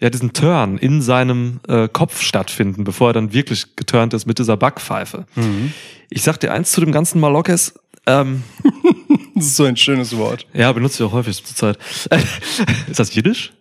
ja, 0.00 0.10
diesen 0.10 0.32
Turn 0.32 0.78
in 0.78 1.02
seinem 1.02 1.60
äh, 1.68 1.88
Kopf 1.88 2.22
stattfinden, 2.22 2.84
bevor 2.84 3.10
er 3.10 3.12
dann 3.14 3.32
wirklich 3.32 3.76
geturnt 3.76 4.14
ist 4.14 4.26
mit 4.26 4.38
dieser 4.38 4.56
Backpfeife. 4.56 5.26
Ich 6.10 6.22
sag 6.22 6.38
dir 6.40 6.52
eins 6.52 6.72
zu 6.72 6.80
dem 6.80 6.92
ganzen 6.92 7.20
Malokes, 7.20 7.74
ähm, 8.06 8.42
Das 9.34 9.46
ist 9.46 9.56
so 9.56 9.64
ein 9.64 9.76
schönes 9.76 10.16
Wort. 10.16 10.46
ja, 10.52 10.72
benutze 10.72 11.02
ich 11.04 11.08
auch 11.08 11.12
häufig 11.12 11.44
zur 11.44 11.56
Zeit. 11.56 11.78
ist 12.90 12.98
das 12.98 13.14
Jiddisch? 13.14 13.52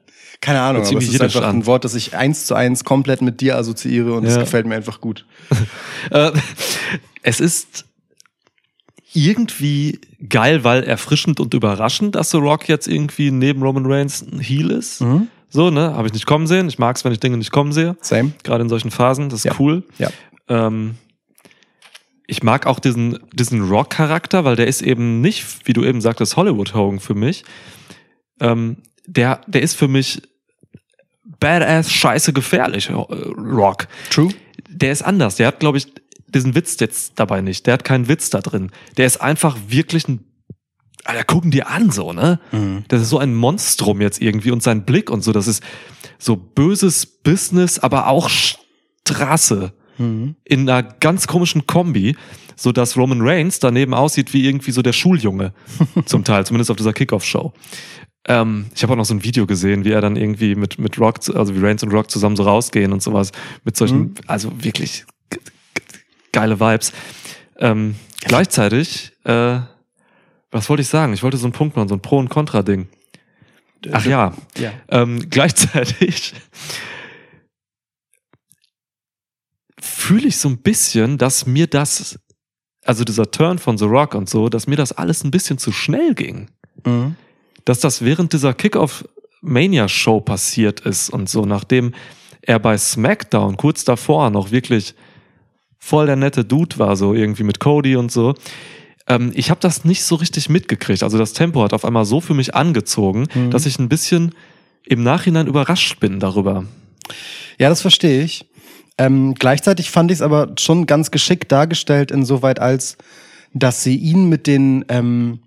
Keine 0.41 0.61
Ahnung, 0.61 0.85
aber 0.85 0.97
es 0.99 1.07
ist 1.09 1.21
einfach 1.21 1.43
an. 1.43 1.57
ein 1.57 1.65
Wort, 1.65 1.83
das 1.83 1.95
ich 1.95 2.15
eins 2.15 2.45
zu 2.45 2.53
eins 2.55 2.83
komplett 2.83 3.21
mit 3.21 3.41
dir 3.41 3.57
assoziiere 3.57 4.13
und 4.13 4.23
es 4.25 4.35
Ja. 4.35 4.41
gefällt 4.41 4.65
mir 4.67 4.75
einfach 4.75 5.01
gut. 5.01 5.25
Äh, 6.11 6.31
es 7.23 7.39
ist 7.39 7.85
irgendwie 9.13 9.99
geil, 10.29 10.63
weil 10.63 10.83
erfrischend 10.83 11.39
und 11.39 11.53
überraschend, 11.53 12.15
dass 12.15 12.31
The 12.31 12.37
Rock 12.37 12.67
jetzt 12.67 12.87
irgendwie 12.87 13.31
neben 13.31 13.61
Roman 13.63 13.85
Reigns 13.85 14.21
ein 14.21 14.39
Heel 14.39 14.71
ist. 14.71 15.01
Mhm. 15.01 15.27
So, 15.49 15.69
ne? 15.69 15.93
Habe 15.93 16.07
ich 16.07 16.13
nicht 16.13 16.25
kommen 16.25 16.45
sehen. 16.47 16.67
Ich 16.67 16.77
mag's, 16.77 17.05
wenn 17.05 17.13
ich 17.13 17.19
Dinge 17.19 17.37
nicht 17.37 17.51
kommen 17.51 17.71
sehe. 17.71 17.95
Same. 18.01 18.33
Gerade 18.43 18.63
in 18.63 18.69
solchen 18.69 18.91
Phasen. 18.91 19.29
Das 19.29 19.39
ist 19.39 19.45
Ja. 19.45 19.53
cool. 19.59 19.83
Ja. 19.97 20.09
Ähm, 20.49 20.95
ich 22.27 22.43
mag 22.43 22.65
auch 22.67 22.79
diesen, 22.79 23.19
diesen 23.33 23.61
Rock-Charakter, 23.69 24.43
weil 24.43 24.57
der 24.57 24.67
ist 24.67 24.81
eben 24.81 25.21
nicht, 25.21 25.45
wie 25.65 25.71
du 25.73 25.85
eben 25.85 26.01
sagtest, 26.01 26.35
Hollywood 26.35 26.73
Hogan 26.73 26.99
für 26.99 27.15
mich. 27.15 27.45
Ähm, 28.41 28.77
der, 29.05 29.39
der 29.47 29.61
ist 29.61 29.75
für 29.75 29.87
mich 29.87 30.21
badass, 31.39 31.91
scheiße 31.91 32.33
gefährlich, 32.33 32.89
äh, 32.89 32.93
Rock. 32.93 33.87
True. 34.09 34.29
Der 34.69 34.91
ist 34.91 35.01
anders. 35.01 35.35
Der 35.37 35.47
hat, 35.47 35.59
glaube 35.61 35.77
ich, 35.77 35.87
diesen 36.27 36.55
Witz 36.55 36.77
jetzt 36.79 37.13
dabei 37.15 37.41
nicht. 37.41 37.65
Der 37.65 37.73
hat 37.73 37.83
keinen 37.83 38.07
Witz 38.07 38.29
da 38.29 38.41
drin. 38.41 38.71
Der 38.97 39.05
ist 39.05 39.17
einfach 39.21 39.57
wirklich 39.67 40.07
ein 40.07 40.23
Alter, 41.05 41.23
gucken 41.23 41.51
dir 41.51 41.69
an, 41.69 41.89
so, 41.89 42.11
ne? 42.11 42.39
Das 42.89 43.01
ist 43.01 43.09
so 43.09 43.17
ein 43.17 43.33
Monstrum 43.33 44.01
jetzt 44.01 44.21
irgendwie 44.21 44.51
und 44.51 44.61
sein 44.61 44.83
Blick 44.83 45.09
und 45.09 45.23
so, 45.23 45.31
das 45.31 45.47
ist 45.47 45.63
so 46.19 46.35
böses 46.35 47.05
Business, 47.05 47.79
aber 47.79 48.07
auch 48.07 48.29
Straße 48.29 49.73
in 50.43 50.69
einer 50.69 50.83
ganz 50.83 51.27
komischen 51.27 51.65
Kombi, 51.65 52.15
so 52.55 52.71
dass 52.71 52.97
Roman 52.97 53.21
Reigns 53.21 53.59
daneben 53.59 53.93
aussieht 53.93 54.33
wie 54.33 54.45
irgendwie 54.45 54.71
so 54.71 54.81
der 54.81 54.93
Schuljunge 54.93 55.53
zum 56.05 56.23
Teil, 56.23 56.45
zumindest 56.45 56.71
auf 56.71 56.77
dieser 56.77 56.93
Kickoff-Show. 56.93 57.53
Ähm, 58.27 58.65
ich 58.75 58.83
habe 58.83 58.93
auch 58.93 58.97
noch 58.97 59.05
so 59.05 59.13
ein 59.13 59.23
Video 59.23 59.47
gesehen, 59.47 59.85
wie 59.85 59.91
er 59.91 60.01
dann 60.01 60.17
irgendwie 60.17 60.55
mit 60.55 60.77
mit 60.77 60.99
Rock, 60.99 61.19
also 61.33 61.55
wie 61.55 61.65
Reigns 61.65 61.83
und 61.83 61.93
Rock 61.93 62.11
zusammen 62.11 62.35
so 62.35 62.43
rausgehen 62.43 62.91
und 62.91 63.01
sowas 63.01 63.31
mit 63.63 63.77
solchen, 63.77 64.15
also 64.27 64.51
wirklich 64.61 65.05
geile 66.37 66.59
Vibes. 66.59 66.93
Ähm, 67.57 67.95
gleichzeitig, 68.21 69.11
äh, 69.23 69.59
was 70.51 70.69
wollte 70.69 70.81
ich 70.81 70.87
sagen? 70.87 71.13
Ich 71.13 71.23
wollte 71.23 71.37
so 71.37 71.47
einen 71.47 71.53
Punkt 71.53 71.75
machen, 71.75 71.89
so 71.89 71.95
ein 71.95 72.01
Pro- 72.01 72.19
und 72.19 72.29
Contra-Ding. 72.29 72.87
Ach 73.91 74.05
ja, 74.05 74.33
Ja. 74.55 74.71
ähm, 74.89 75.27
gleichzeitig 75.31 76.33
fühle 79.79 80.27
ich 80.27 80.37
so 80.37 80.49
ein 80.49 80.59
bisschen, 80.59 81.17
dass 81.17 81.47
mir 81.47 81.65
das, 81.65 82.19
also 82.85 83.03
dieser 83.03 83.29
Turn 83.31 83.57
von 83.57 83.77
The 83.79 83.85
Rock 83.85 84.13
und 84.13 84.29
so, 84.29 84.47
dass 84.49 84.67
mir 84.67 84.75
das 84.75 84.91
alles 84.91 85.23
ein 85.23 85.31
bisschen 85.31 85.57
zu 85.57 85.71
schnell 85.71 86.13
ging. 86.13 86.49
Mhm. 86.85 87.15
Dass 87.65 87.79
das 87.79 88.03
während 88.03 88.31
dieser 88.33 88.53
Kickoff 88.53 89.05
Mania 89.41 89.87
Show 89.87 90.19
passiert 90.21 90.81
ist 90.81 91.09
und 91.09 91.29
so, 91.29 91.45
nachdem 91.45 91.93
er 92.41 92.59
bei 92.59 92.77
SmackDown 92.77 93.57
kurz 93.57 93.83
davor 93.83 94.29
noch 94.29 94.51
wirklich 94.51 94.93
voll 95.79 96.05
der 96.07 96.15
nette 96.15 96.43
Dude 96.45 96.77
war, 96.79 96.95
so 96.95 97.13
irgendwie 97.13 97.43
mit 97.43 97.59
Cody 97.59 97.95
und 97.95 98.11
so. 98.11 98.35
Ähm, 99.07 99.31
ich 99.35 99.49
habe 99.49 99.59
das 99.61 99.85
nicht 99.85 100.03
so 100.03 100.15
richtig 100.15 100.49
mitgekriegt. 100.49 101.03
Also 101.03 101.17
das 101.17 101.33
Tempo 101.33 101.63
hat 101.63 101.73
auf 101.73 101.85
einmal 101.85 102.05
so 102.05 102.19
für 102.21 102.33
mich 102.33 102.55
angezogen, 102.55 103.27
Mhm. 103.33 103.51
dass 103.51 103.65
ich 103.65 103.79
ein 103.79 103.89
bisschen 103.89 104.33
im 104.85 105.03
Nachhinein 105.03 105.47
überrascht 105.47 105.99
bin 105.99 106.19
darüber. 106.19 106.65
Ja, 107.57 107.69
das 107.69 107.81
verstehe 107.81 108.23
ich. 108.23 108.45
Ähm, 108.97 109.35
gleichzeitig 109.35 109.91
fand 109.91 110.11
ich 110.11 110.17
es 110.17 110.21
aber 110.21 110.53
schon 110.59 110.85
ganz 110.87 111.11
geschickt 111.11 111.51
dargestellt, 111.51 112.09
insoweit 112.11 112.59
als, 112.59 112.97
dass 113.53 113.83
sie 113.83 113.95
ihn 113.95 114.27
mit 114.29 114.47
den 114.47 114.85
ähm, 114.89 115.39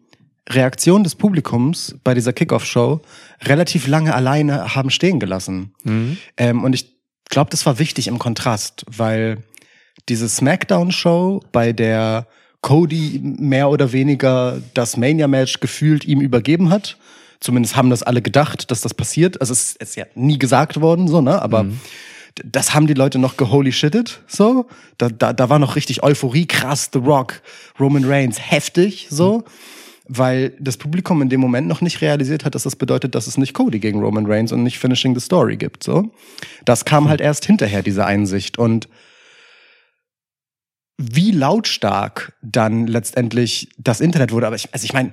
Reaktionen 0.48 1.04
des 1.04 1.14
Publikums 1.16 1.96
bei 2.04 2.14
dieser 2.14 2.32
Kickoff-Show 2.32 3.00
relativ 3.42 3.86
lange 3.86 4.14
alleine 4.14 4.74
haben 4.74 4.90
stehen 4.90 5.20
gelassen. 5.20 5.72
Ähm, 6.36 6.64
und 6.64 6.72
ich 6.74 6.94
glaube, 7.28 7.50
das 7.50 7.66
war 7.66 7.78
wichtig 7.78 8.08
im 8.08 8.18
Kontrast, 8.18 8.84
weil 8.88 9.38
diese 10.10 10.28
Smackdown-Show, 10.28 11.40
bei 11.52 11.72
der 11.72 12.26
Cody 12.60 13.20
mehr 13.22 13.70
oder 13.70 13.92
weniger 13.92 14.58
das 14.74 14.98
Mania-Match 14.98 15.60
gefühlt 15.60 16.04
ihm 16.04 16.20
übergeben 16.20 16.68
hat, 16.68 16.98
zumindest 17.40 17.74
haben 17.76 17.88
das 17.88 18.02
alle 18.02 18.20
gedacht, 18.20 18.70
dass 18.70 18.82
das 18.82 18.92
passiert. 18.92 19.40
Also 19.40 19.54
es 19.54 19.76
ist 19.76 19.96
ja 19.96 20.04
nie 20.14 20.38
gesagt 20.38 20.80
worden, 20.82 21.08
so, 21.08 21.22
ne? 21.22 21.40
Aber 21.40 21.64
d- 21.64 22.42
das 22.44 22.74
haben 22.74 22.86
die 22.86 22.92
Leute 22.94 23.18
noch 23.18 23.38
geholy 23.38 23.72
shitted, 23.72 24.20
so. 24.26 24.66
Da, 24.98 25.08
da, 25.08 25.32
da 25.32 25.48
war 25.48 25.58
noch 25.58 25.74
richtig 25.74 26.02
Euphorie, 26.02 26.44
krass, 26.44 26.90
The 26.92 26.98
Rock, 26.98 27.40
Roman 27.78 28.04
Reigns, 28.04 28.38
heftig, 28.38 29.06
so. 29.08 29.44
Weil 30.12 30.52
das 30.58 30.76
Publikum 30.76 31.22
in 31.22 31.28
dem 31.30 31.40
Moment 31.40 31.68
noch 31.68 31.80
nicht 31.80 32.00
realisiert 32.02 32.44
hat, 32.44 32.54
dass 32.56 32.64
das 32.64 32.74
bedeutet, 32.76 33.14
dass 33.14 33.26
es 33.28 33.38
nicht 33.38 33.54
Cody 33.54 33.78
gegen 33.78 34.00
Roman 34.00 34.26
Reigns 34.26 34.50
und 34.52 34.64
nicht 34.64 34.78
Finishing 34.78 35.14
the 35.14 35.20
Story 35.20 35.56
gibt, 35.56 35.82
so. 35.84 36.10
Das 36.66 36.84
kam 36.84 37.08
halt 37.08 37.20
erst 37.22 37.46
hinterher, 37.46 37.82
diese 37.82 38.04
Einsicht. 38.04 38.58
Und 38.58 38.86
wie 41.00 41.30
lautstark 41.30 42.34
dann 42.42 42.86
letztendlich 42.86 43.70
das 43.78 44.00
Internet 44.00 44.32
wurde. 44.32 44.46
Aber 44.46 44.56
ich, 44.56 44.72
also 44.72 44.84
ich 44.84 44.92
meine, 44.92 45.12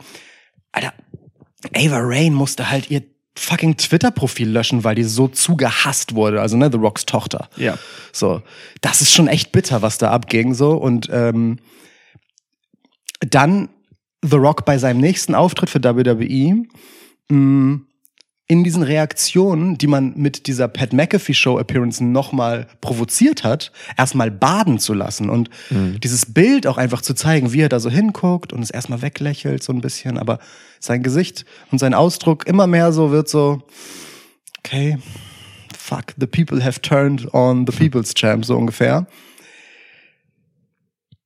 Alter, 0.73 0.93
Ava 1.73 1.99
Rain 2.01 2.33
musste 2.33 2.69
halt 2.69 2.91
ihr 2.91 3.03
fucking 3.37 3.77
Twitter-Profil 3.77 4.49
löschen, 4.49 4.83
weil 4.83 4.95
die 4.95 5.03
so 5.03 5.27
zugehasst 5.27 6.13
wurde. 6.13 6.41
Also, 6.41 6.57
ne, 6.57 6.69
The 6.71 6.77
Rocks 6.77 7.05
Tochter. 7.05 7.49
Ja. 7.55 7.77
So, 8.11 8.41
das 8.81 9.01
ist 9.01 9.13
schon 9.13 9.27
echt 9.27 9.51
bitter, 9.51 9.81
was 9.81 9.97
da 9.97 10.11
abging, 10.11 10.53
so. 10.53 10.71
Und 10.71 11.07
ähm, 11.11 11.59
dann 13.21 13.69
The 14.23 14.37
Rock 14.37 14.65
bei 14.65 14.77
seinem 14.77 14.99
nächsten 14.99 15.35
Auftritt 15.35 15.69
für 15.69 15.83
WWE 15.83 16.65
mh, 17.29 17.79
in 18.49 18.63
diesen 18.63 18.81
Reaktionen, 18.81 19.77
die 19.77 19.87
man 19.87 20.13
mit 20.15 20.47
dieser 20.47 20.69
Pat 20.69 20.93
McAfee 20.93 21.33
Show 21.33 21.59
Appearance 21.59 22.01
nochmal 22.01 22.67
provoziert 22.79 23.43
hat, 23.43 23.73
erstmal 23.97 24.31
baden 24.31 24.79
zu 24.79 24.93
lassen 24.93 25.29
und 25.29 25.49
dieses 25.69 26.25
Bild 26.33 26.65
auch 26.65 26.77
einfach 26.77 27.01
zu 27.01 27.13
zeigen, 27.13 27.51
wie 27.51 27.61
er 27.61 27.69
da 27.69 27.81
so 27.81 27.89
hinguckt 27.89 28.53
und 28.53 28.63
es 28.63 28.69
erstmal 28.69 29.01
weglächelt 29.01 29.63
so 29.63 29.73
ein 29.73 29.81
bisschen, 29.81 30.17
aber 30.17 30.39
sein 30.79 31.03
Gesicht 31.03 31.43
und 31.71 31.79
sein 31.79 31.93
Ausdruck 31.93 32.47
immer 32.47 32.67
mehr 32.67 32.93
so 32.93 33.11
wird 33.11 33.27
so, 33.27 33.63
okay, 34.59 34.97
fuck, 35.77 36.13
the 36.17 36.27
people 36.27 36.63
have 36.63 36.81
turned 36.81 37.33
on 37.33 37.65
the 37.67 37.73
people's 37.75 38.13
champ, 38.13 38.45
so 38.45 38.55
ungefähr. 38.55 39.07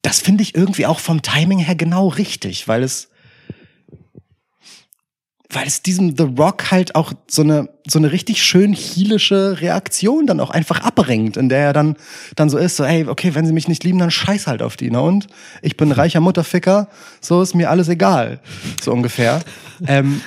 Das 0.01 0.19
finde 0.19 0.41
ich 0.41 0.55
irgendwie 0.55 0.87
auch 0.87 0.99
vom 0.99 1.21
Timing 1.21 1.59
her 1.59 1.75
genau 1.75 2.07
richtig, 2.07 2.67
weil 2.67 2.81
es 2.81 3.10
weil 5.53 5.67
es 5.67 5.81
diesem 5.81 6.15
The 6.15 6.23
Rock 6.23 6.71
halt 6.71 6.95
auch 6.95 7.13
so 7.27 7.41
eine 7.41 7.69
so 7.87 7.99
eine 7.99 8.11
richtig 8.11 8.43
schön 8.43 8.73
heelische 8.73 9.59
Reaktion 9.59 10.27
dann 10.27 10.39
auch 10.39 10.51
einfach 10.51 10.81
abbringt, 10.81 11.35
in 11.35 11.49
der 11.49 11.59
er 11.59 11.73
dann 11.73 11.95
dann 12.35 12.49
so 12.49 12.57
ist, 12.57 12.77
so 12.77 12.83
ey, 12.83 13.07
okay, 13.07 13.33
wenn 13.35 13.45
sie 13.45 13.53
mich 13.53 13.67
nicht 13.67 13.83
lieben, 13.83 13.99
dann 13.99 14.11
scheiß 14.11 14.47
halt 14.47 14.61
auf 14.61 14.77
die, 14.77 14.91
ne? 14.91 15.01
Und 15.01 15.27
ich 15.61 15.77
bin 15.77 15.89
ein 15.89 15.93
reicher 15.93 16.19
Mutterficker, 16.19 16.89
so 17.19 17.41
ist 17.41 17.55
mir 17.55 17.69
alles 17.69 17.89
egal, 17.89 18.39
so 18.81 18.91
ungefähr. 18.91 19.41
ähm, 19.87 20.21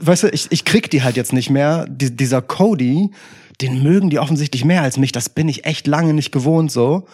weißt 0.00 0.24
du, 0.24 0.28
ich, 0.28 0.46
ich 0.50 0.64
krieg 0.64 0.90
die 0.90 1.02
halt 1.02 1.16
jetzt 1.16 1.32
nicht 1.32 1.50
mehr. 1.50 1.86
Die, 1.88 2.14
dieser 2.14 2.42
Cody, 2.42 3.10
den 3.60 3.82
mögen 3.82 4.10
die 4.10 4.18
offensichtlich 4.18 4.64
mehr 4.64 4.82
als 4.82 4.96
mich. 4.96 5.12
Das 5.12 5.28
bin 5.28 5.48
ich 5.48 5.64
echt 5.64 5.86
lange 5.86 6.14
nicht 6.14 6.32
gewohnt 6.32 6.70
so. 6.70 7.06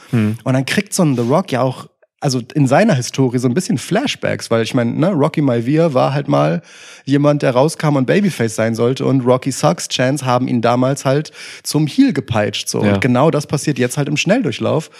Und 0.44 0.52
dann 0.54 0.66
kriegt 0.66 0.94
so 0.94 1.02
ein 1.02 1.16
The 1.16 1.22
Rock 1.22 1.52
ja 1.52 1.62
auch, 1.62 1.88
also 2.20 2.42
in 2.54 2.66
seiner 2.66 2.94
Historie 2.94 3.38
so 3.38 3.48
ein 3.48 3.54
bisschen 3.54 3.78
Flashbacks, 3.78 4.50
weil 4.50 4.62
ich 4.62 4.74
meine, 4.74 4.92
ne, 4.92 5.10
Rocky 5.10 5.40
Maivia 5.40 5.94
war 5.94 6.12
halt 6.12 6.28
mal 6.28 6.60
jemand, 7.06 7.42
der 7.42 7.52
rauskam 7.52 7.96
und 7.96 8.06
Babyface 8.06 8.54
sein 8.54 8.74
sollte 8.74 9.06
und 9.06 9.22
Rocky 9.22 9.50
Sucks 9.50 9.88
Chance 9.88 10.26
haben 10.26 10.46
ihn 10.46 10.60
damals 10.60 11.06
halt 11.06 11.32
zum 11.62 11.86
Heel 11.86 12.12
gepeitscht 12.12 12.68
so. 12.68 12.84
Ja. 12.84 12.94
Und 12.94 13.00
genau 13.00 13.30
das 13.30 13.46
passiert 13.46 13.78
jetzt 13.78 13.96
halt 13.96 14.08
im 14.08 14.18
Schnelldurchlauf. 14.18 14.90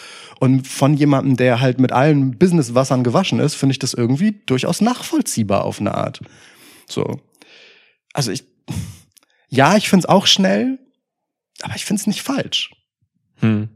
Und 0.41 0.67
von 0.67 0.95
jemandem, 0.95 1.37
der 1.37 1.61
halt 1.61 1.79
mit 1.79 1.93
allen 1.93 2.39
Businesswassern 2.39 3.05
gewaschen 3.05 3.39
ist, 3.39 3.55
finde 3.55 3.73
ich 3.73 3.79
das 3.79 3.93
irgendwie 3.93 4.41
durchaus 4.47 4.81
nachvollziehbar 4.81 5.65
auf 5.65 5.79
eine 5.79 5.95
Art. 5.95 6.23
So. 6.89 7.21
Also 8.15 8.33
ich, 8.33 8.45
ja, 9.50 9.77
ich 9.77 9.91
find's 9.91 10.07
auch 10.07 10.27
schnell, 10.27 10.79
aber 11.61 11.77
ich 11.77 11.85
find's 11.85 12.07
nicht 12.07 12.23
falsch. 12.23 12.71
Hm. 13.41 13.69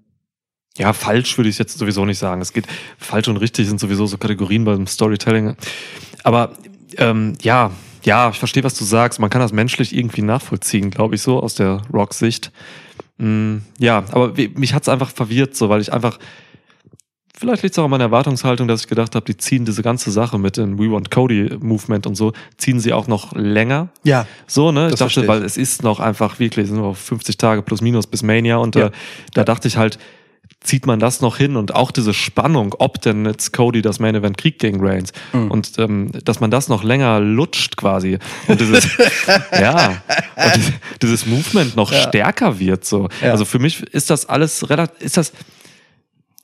Ja, 0.76 0.92
falsch 0.92 1.36
würde 1.38 1.48
ich 1.50 1.58
jetzt 1.58 1.78
sowieso 1.78 2.04
nicht 2.04 2.18
sagen. 2.18 2.40
Es 2.40 2.52
geht 2.52 2.66
falsch 2.98 3.28
und 3.28 3.36
richtig 3.36 3.68
sind 3.68 3.78
sowieso 3.78 4.06
so 4.06 4.18
Kategorien 4.18 4.64
beim 4.64 4.86
Storytelling. 4.86 5.56
Aber 6.24 6.52
ähm, 6.98 7.34
ja, 7.42 7.70
ja, 8.02 8.30
ich 8.30 8.38
verstehe, 8.38 8.64
was 8.64 8.74
du 8.74 8.84
sagst. 8.84 9.20
Man 9.20 9.30
kann 9.30 9.40
das 9.40 9.52
menschlich 9.52 9.94
irgendwie 9.96 10.22
nachvollziehen, 10.22 10.90
glaube 10.90 11.14
ich, 11.14 11.22
so 11.22 11.40
aus 11.40 11.54
der 11.54 11.82
Rock-Sicht. 11.92 12.50
Mm, 13.18 13.58
ja, 13.78 14.04
aber 14.10 14.32
mich 14.56 14.74
hat's 14.74 14.88
einfach 14.88 15.10
verwirrt, 15.10 15.56
so, 15.56 15.68
weil 15.68 15.80
ich 15.80 15.92
einfach. 15.92 16.18
Vielleicht 17.36 17.64
liegt 17.64 17.74
es 17.74 17.78
auch 17.80 17.84
an 17.84 17.90
meiner 17.90 18.04
Erwartungshaltung, 18.04 18.68
dass 18.68 18.82
ich 18.82 18.86
gedacht 18.86 19.16
habe, 19.16 19.24
die 19.24 19.36
ziehen 19.36 19.64
diese 19.64 19.82
ganze 19.82 20.12
Sache 20.12 20.38
mit 20.38 20.56
dem 20.56 20.78
We 20.78 20.90
Want 20.90 21.10
Cody 21.10 21.56
Movement 21.60 22.06
und 22.06 22.14
so, 22.14 22.32
ziehen 22.58 22.78
sie 22.78 22.92
auch 22.92 23.08
noch 23.08 23.32
länger. 23.34 23.88
Ja. 24.04 24.26
So, 24.46 24.70
ne? 24.70 24.82
Das 24.88 24.92
ich 24.94 24.98
dachte, 25.00 25.20
ich. 25.22 25.26
weil 25.28 25.42
es 25.44 25.56
ist 25.56 25.82
noch 25.82 25.98
einfach 25.98 26.38
wirklich, 26.38 26.64
es 26.64 26.70
sind 26.70 26.80
noch 26.80 26.94
50 26.96 27.36
Tage 27.36 27.62
plus 27.62 27.80
minus 27.80 28.06
bis 28.06 28.22
Mania 28.22 28.58
und 28.58 28.76
Ja. 28.76 28.86
äh, 28.86 28.90
da 29.34 29.42
dachte 29.42 29.66
ich 29.66 29.76
halt, 29.76 29.98
zieht 30.64 30.86
man 30.86 30.98
das 30.98 31.20
noch 31.20 31.36
hin 31.36 31.56
und 31.56 31.74
auch 31.74 31.90
diese 31.92 32.12
Spannung, 32.14 32.74
ob 32.78 33.00
denn 33.02 33.26
jetzt 33.26 33.52
Cody 33.52 33.82
das 33.82 34.00
Main 34.00 34.14
Event 34.16 34.36
kriegt 34.38 34.58
gegen 34.60 34.84
Reigns 34.84 35.12
Mhm. 35.32 35.50
und 35.50 35.78
ähm, 35.78 36.10
dass 36.24 36.40
man 36.40 36.50
das 36.50 36.68
noch 36.68 36.82
länger 36.82 37.20
lutscht 37.20 37.76
quasi 37.76 38.18
und 38.48 38.60
dieses 38.60 38.88
ja 39.52 40.02
und 40.36 40.56
dieses, 40.56 40.72
dieses 41.02 41.26
Movement 41.26 41.76
noch 41.76 41.92
Ja. 41.92 42.08
stärker 42.08 42.58
wird 42.58 42.84
so. 42.84 43.08
Ja. 43.22 43.30
Also 43.30 43.44
für 43.44 43.58
mich 43.58 43.82
ist 43.82 44.10
das 44.10 44.26
alles 44.28 44.68
relativ 44.70 45.00
ist 45.00 45.16
das 45.16 45.32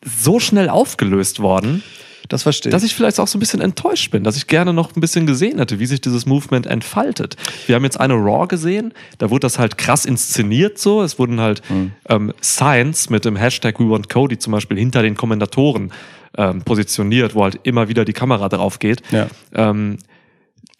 so 0.05 0.39
schnell 0.41 0.69
aufgelöst 0.69 1.41
worden, 1.41 1.83
Das 2.29 2.43
verstehe 2.45 2.71
dass 2.71 2.83
ich 2.85 2.95
vielleicht 2.95 3.19
auch 3.19 3.27
so 3.27 3.39
ein 3.39 3.41
bisschen 3.41 3.61
enttäuscht 3.61 4.11
bin, 4.11 4.23
dass 4.25 4.37
ich 4.37 4.47
gerne 4.47 4.73
noch 4.73 4.95
ein 4.95 5.00
bisschen 5.00 5.27
gesehen 5.27 5.59
hätte, 5.59 5.79
wie 5.79 5.87
sich 5.87 6.00
dieses 6.00 6.27
Movement 6.27 6.67
entfaltet. 6.67 7.37
Wir 7.67 7.75
haben 7.77 7.85
jetzt 7.85 7.99
eine 7.99 8.15
Raw 8.15 8.47
gesehen, 8.47 8.93
da 9.19 9.31
wurde 9.31 9.41
das 9.41 9.59
halt 9.59 9.79
krass 9.79 10.05
inszeniert 10.05 10.79
so. 10.79 11.03
Es 11.03 11.19
wurden 11.19 11.41
halt 11.41 11.62
Mhm. 11.71 11.93
ähm, 12.09 12.33
Signs 12.41 13.11
mit 13.11 13.25
dem 13.25 13.37
Hashtag 13.37 13.81
We 13.81 13.89
Want 13.91 14.09
Cody 14.09 14.39
zum 14.39 14.53
Beispiel 14.53 14.79
hinter 14.79 15.03
den 15.03 15.17
Kommentatoren 15.17 15.93
ähm, 16.39 16.62
positioniert, 16.62 17.35
wo 17.35 17.43
halt 17.43 17.59
immer 17.65 17.89
wieder 17.89 18.05
die 18.05 18.12
Kamera 18.12 18.49
drauf 18.49 18.79
geht. 18.79 19.03
Ja. 19.11 19.27
Ähm, 19.55 19.99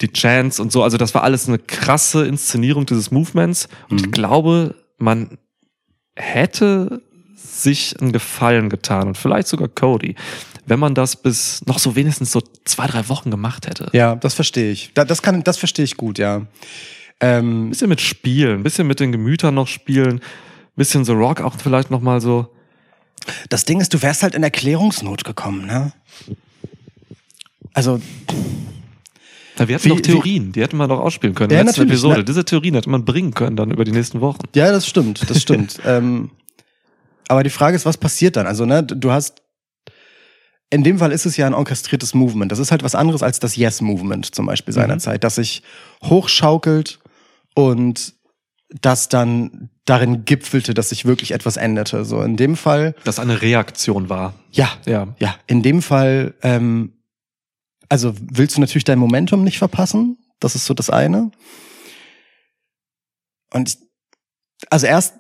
die 0.01 0.09
Chants 0.13 0.61
und 0.61 0.71
so, 0.73 0.83
also 0.83 0.97
das 0.97 1.15
war 1.15 1.25
alles 1.25 1.49
eine 1.49 1.59
krasse 1.59 2.25
Inszenierung 2.27 2.87
dieses 2.87 3.11
Movements. 3.11 3.69
Und 3.91 3.99
Mhm. 4.01 4.05
ich 4.07 4.13
glaube, 4.13 4.75
man 4.99 5.39
hätte 6.17 7.03
sich 7.35 8.01
einen 8.01 8.13
Gefallen 8.13 8.69
getan 8.69 9.09
und 9.09 9.19
vielleicht 9.19 9.49
sogar 9.49 9.69
Cody, 9.69 10.15
wenn 10.67 10.79
man 10.79 10.95
das 10.95 11.17
bis 11.17 11.65
noch 11.67 11.79
so 11.79 11.97
wenigstens 11.97 12.33
so 12.33 12.41
zwei, 12.65 12.87
drei 12.87 13.09
Wochen 13.09 13.31
gemacht 13.31 13.67
hätte. 13.67 13.89
Ja, 13.93 14.15
das 14.17 14.35
verstehe 14.35 14.71
ich. 14.71 14.91
Da, 14.95 15.05
das 15.05 15.23
kann, 15.23 15.43
das 15.45 15.57
verstehe 15.59 15.85
ich 15.85 15.97
gut, 15.97 16.19
ja. 16.19 16.43
Ähm, 17.21 17.67
Ein 17.67 17.71
bisschen 17.71 17.89
mit 17.89 18.01
Spielen, 18.01 18.61
ein 18.61 18.63
bisschen 18.63 18.87
mit 18.87 18.99
den 19.01 19.13
Gemütern 19.13 19.55
noch 19.55 19.69
spielen, 19.69 20.17
ein 20.17 20.21
bisschen 20.77 21.05
The 21.05 21.13
Rock 21.13 21.41
auch 21.43 21.55
vielleicht 21.63 21.91
noch 21.91 22.01
mal 22.01 22.21
so. 22.21 22.49
das 23.51 23.65
Ding 23.65 23.81
ist, 23.81 23.93
du 23.93 24.01
wärst 24.03 24.23
halt 24.23 24.35
in 24.35 24.43
Erklärungsnot 24.43 25.25
gekommen, 25.25 25.67
ne? 25.67 25.93
Also, 27.75 28.01
Da 29.57 29.69
wir 29.69 29.75
hatten 29.77 29.85
Wie- 29.85 29.89
noch 29.91 30.01
Theorien, 30.01 30.53
die 30.53 30.63
hätten 30.63 30.77
wir 30.79 30.89
doch 30.89 31.01
ausspielen 31.01 31.35
können. 31.35 31.51
Ja, 31.51 31.61
in 31.61 31.67
der 31.67 31.73
letzten 31.73 31.83
natürlich, 31.83 32.01
Episode. 32.01 32.19
ne? 32.21 32.25
Diese 32.25 32.45
Theorien 32.45 32.75
hätte 32.75 32.89
man 32.91 33.05
bringen 33.05 33.33
können 33.35 33.57
dann 33.57 33.71
über 33.71 33.85
die 33.85 33.93
nächsten 33.93 34.21
Wochen. 34.21 34.41
ja, 34.55 34.73
das 34.73 34.87
stimmt, 34.87 35.29
das 35.29 35.41
stimmt. 35.43 35.79
ähm, 35.85 36.31
aber 37.29 37.43
die 37.45 37.51
Frage 37.51 37.77
ist, 37.77 37.85
was 37.87 37.97
passiert 37.99 38.37
dann? 38.37 38.47
Also, 38.47 38.65
ne, 38.65 38.83
du 38.83 39.11
hast, 39.13 39.43
in 40.71 40.85
dem 40.85 40.99
Fall 40.99 41.11
ist 41.13 41.27
es 41.27 41.37
ja 41.37 41.47
ein 41.47 41.55
orchestriertes 41.55 42.15
Movement. 42.15 42.51
Das 42.53 42.59
ist 42.61 42.71
halt 42.71 42.83
was 42.85 42.95
anderes 42.95 43.23
als 43.23 43.41
das 43.41 43.57
Yes-Movement 43.57 44.35
zum 44.35 44.47
Beispiel 44.47 44.73
seinerzeit, 44.73 45.25
das 45.25 45.35
sich 45.35 45.63
hochschaukelt 46.05 47.01
und 47.55 48.15
das 48.81 49.09
dann 49.09 49.69
darin 49.85 50.25
gipfelte, 50.25 50.73
dass 50.75 50.91
sich 50.91 51.05
wirklich 51.05 51.33
etwas 51.33 51.57
änderte. 51.57 52.05
So 52.05 52.23
in 52.23 52.37
dem 52.37 52.57
Fall, 52.57 52.95
Das 53.03 53.19
eine 53.19 53.43
Reaktion 53.43 54.09
war. 54.09 54.35
ja, 54.53 54.71
Ja. 54.87 55.09
ja, 55.19 55.35
in 55.49 55.63
dem 55.65 55.83
Fall, 55.83 56.35
ähm, 56.43 56.93
also 57.89 58.15
willst 58.21 58.57
du 58.57 58.61
natürlich 58.61 58.85
dein 58.85 59.01
Momentum 59.01 59.43
nicht 59.43 59.59
verpassen. 59.59 60.19
Das 60.39 60.55
ist 60.55 60.67
so 60.67 60.75
das 60.75 60.89
eine. 60.89 61.33
Und 63.53 63.77
also 64.69 64.87
erst 64.87 65.15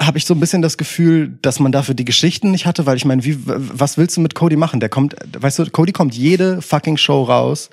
habe 0.00 0.18
ich 0.18 0.24
so 0.24 0.34
ein 0.34 0.40
bisschen 0.40 0.62
das 0.62 0.76
Gefühl, 0.76 1.36
dass 1.42 1.58
man 1.58 1.72
dafür 1.72 1.94
die 1.94 2.04
Geschichten 2.04 2.50
nicht 2.50 2.66
hatte, 2.66 2.86
weil 2.86 2.96
ich 2.96 3.04
meine, 3.04 3.24
wie, 3.24 3.38
was 3.44 3.96
willst 3.98 4.16
du 4.16 4.20
mit 4.20 4.34
Cody 4.34 4.56
machen? 4.56 4.78
Der 4.78 4.88
kommt, 4.88 5.16
weißt 5.38 5.58
du, 5.58 5.66
Cody 5.70 5.92
kommt 5.92 6.14
jede 6.14 6.60
fucking 6.62 6.96
Show 6.96 7.22
raus 7.22 7.70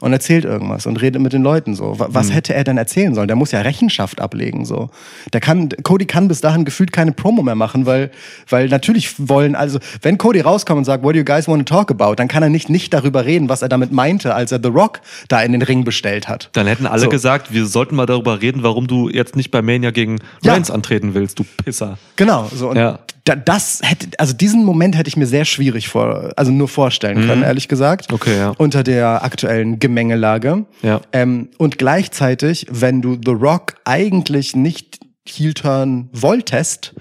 und 0.00 0.12
erzählt 0.12 0.44
irgendwas 0.44 0.86
und 0.86 1.00
redet 1.02 1.20
mit 1.20 1.32
den 1.32 1.42
Leuten 1.42 1.74
so. 1.74 1.98
Wa- 1.98 2.08
Was 2.10 2.32
hätte 2.32 2.54
er 2.54 2.64
denn 2.64 2.78
erzählen 2.78 3.14
sollen? 3.14 3.26
Der 3.26 3.36
muss 3.36 3.50
ja 3.52 3.60
Rechenschaft 3.60 4.20
ablegen 4.20 4.64
so. 4.64 4.88
Der 5.32 5.40
kann, 5.40 5.68
Cody 5.82 6.06
kann 6.06 6.28
bis 6.28 6.40
dahin 6.40 6.64
gefühlt 6.64 6.92
keine 6.92 7.12
Promo 7.12 7.42
mehr 7.42 7.54
machen, 7.56 7.84
weil, 7.86 8.10
weil 8.48 8.68
natürlich 8.68 9.14
wollen, 9.28 9.54
also 9.56 9.78
wenn 10.00 10.16
Cody 10.18 10.40
rauskommt 10.40 10.78
und 10.78 10.84
sagt, 10.84 11.02
what 11.04 11.14
do 11.14 11.18
you 11.18 11.24
guys 11.24 11.48
want 11.48 11.66
to 11.68 11.74
talk 11.74 11.90
about, 11.90 12.14
dann 12.16 12.28
kann 12.28 12.42
er 12.42 12.48
nicht 12.48 12.68
nicht 12.68 12.94
darüber 12.94 13.24
reden, 13.26 13.48
was 13.48 13.62
er 13.62 13.68
damit 13.68 13.92
meinte, 13.92 14.34
als 14.34 14.52
er 14.52 14.60
The 14.62 14.68
Rock 14.68 15.00
da 15.28 15.42
in 15.42 15.52
den 15.52 15.62
Ring 15.62 15.84
bestellt 15.84 16.28
hat. 16.28 16.48
Dann 16.52 16.66
hätten 16.66 16.86
alle 16.86 17.02
So. 17.02 17.08
gesagt, 17.08 17.52
wir 17.52 17.66
sollten 17.66 17.96
mal 17.96 18.06
darüber 18.06 18.40
reden, 18.40 18.62
warum 18.62 18.86
du 18.86 19.08
jetzt 19.08 19.34
nicht 19.36 19.50
bei 19.50 19.60
Mania 19.62 19.90
gegen 19.90 20.18
Ja. 20.42 20.61
Reigns 20.62 20.70
antreten 20.70 21.14
willst, 21.14 21.38
du 21.38 21.44
Pisser. 21.44 21.98
Genau, 22.16 22.48
so 22.54 22.70
und 22.70 22.76
Ja. 22.76 23.00
da, 23.24 23.34
das 23.36 23.80
hätte, 23.82 24.08
also 24.18 24.32
diesen 24.32 24.64
Moment 24.64 24.96
hätte 24.96 25.08
ich 25.08 25.16
mir 25.16 25.26
sehr 25.26 25.44
schwierig 25.44 25.88
vor, 25.88 26.32
also 26.36 26.50
nur 26.52 26.68
vorstellen 26.68 27.26
können, 27.26 27.42
ehrlich 27.42 27.68
gesagt. 27.68 28.10
Mhm. 28.10 28.14
Okay, 28.14 28.36
ja. 28.38 28.50
Unter 28.58 28.82
der 28.82 29.24
aktuellen 29.24 29.78
Gemengelage. 29.78 30.64
Ja. 30.82 31.00
Ähm, 31.12 31.48
und 31.58 31.78
gleichzeitig, 31.78 32.66
wenn 32.70 33.02
du 33.02 33.18
The 33.24 33.32
Rock 33.32 33.74
eigentlich 33.84 34.54
nicht 34.56 35.00
heel-turn 35.26 36.08
wolltest 36.12 36.94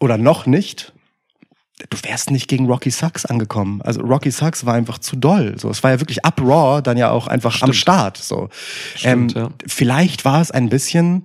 oder 0.00 0.16
noch 0.18 0.46
nicht, 0.46 0.92
du 1.90 1.98
wärst 2.08 2.30
nicht 2.30 2.48
gegen 2.48 2.66
Rocky 2.66 2.90
Sucks 2.90 3.26
angekommen. 3.26 3.82
Also 3.82 4.00
Rocky 4.00 4.30
Sucks 4.30 4.64
war 4.64 4.74
einfach 4.74 4.98
zu 4.98 5.16
doll. 5.16 5.54
So, 5.58 5.68
es 5.70 5.82
war 5.82 5.90
ja 5.92 6.00
wirklich 6.00 6.24
ab 6.24 6.40
Raw 6.40 6.80
dann 6.82 6.96
ja 6.96 7.10
auch 7.10 7.26
einfach 7.26 7.60
am 7.62 7.72
Start. 7.74 8.16
So, 8.16 8.48
Stimmt, 8.96 9.36
ähm, 9.36 9.42
ja. 9.42 9.48
vielleicht 9.66 10.24
war 10.24 10.40
es 10.40 10.50
ein 10.50 10.68
bisschen 10.70 11.24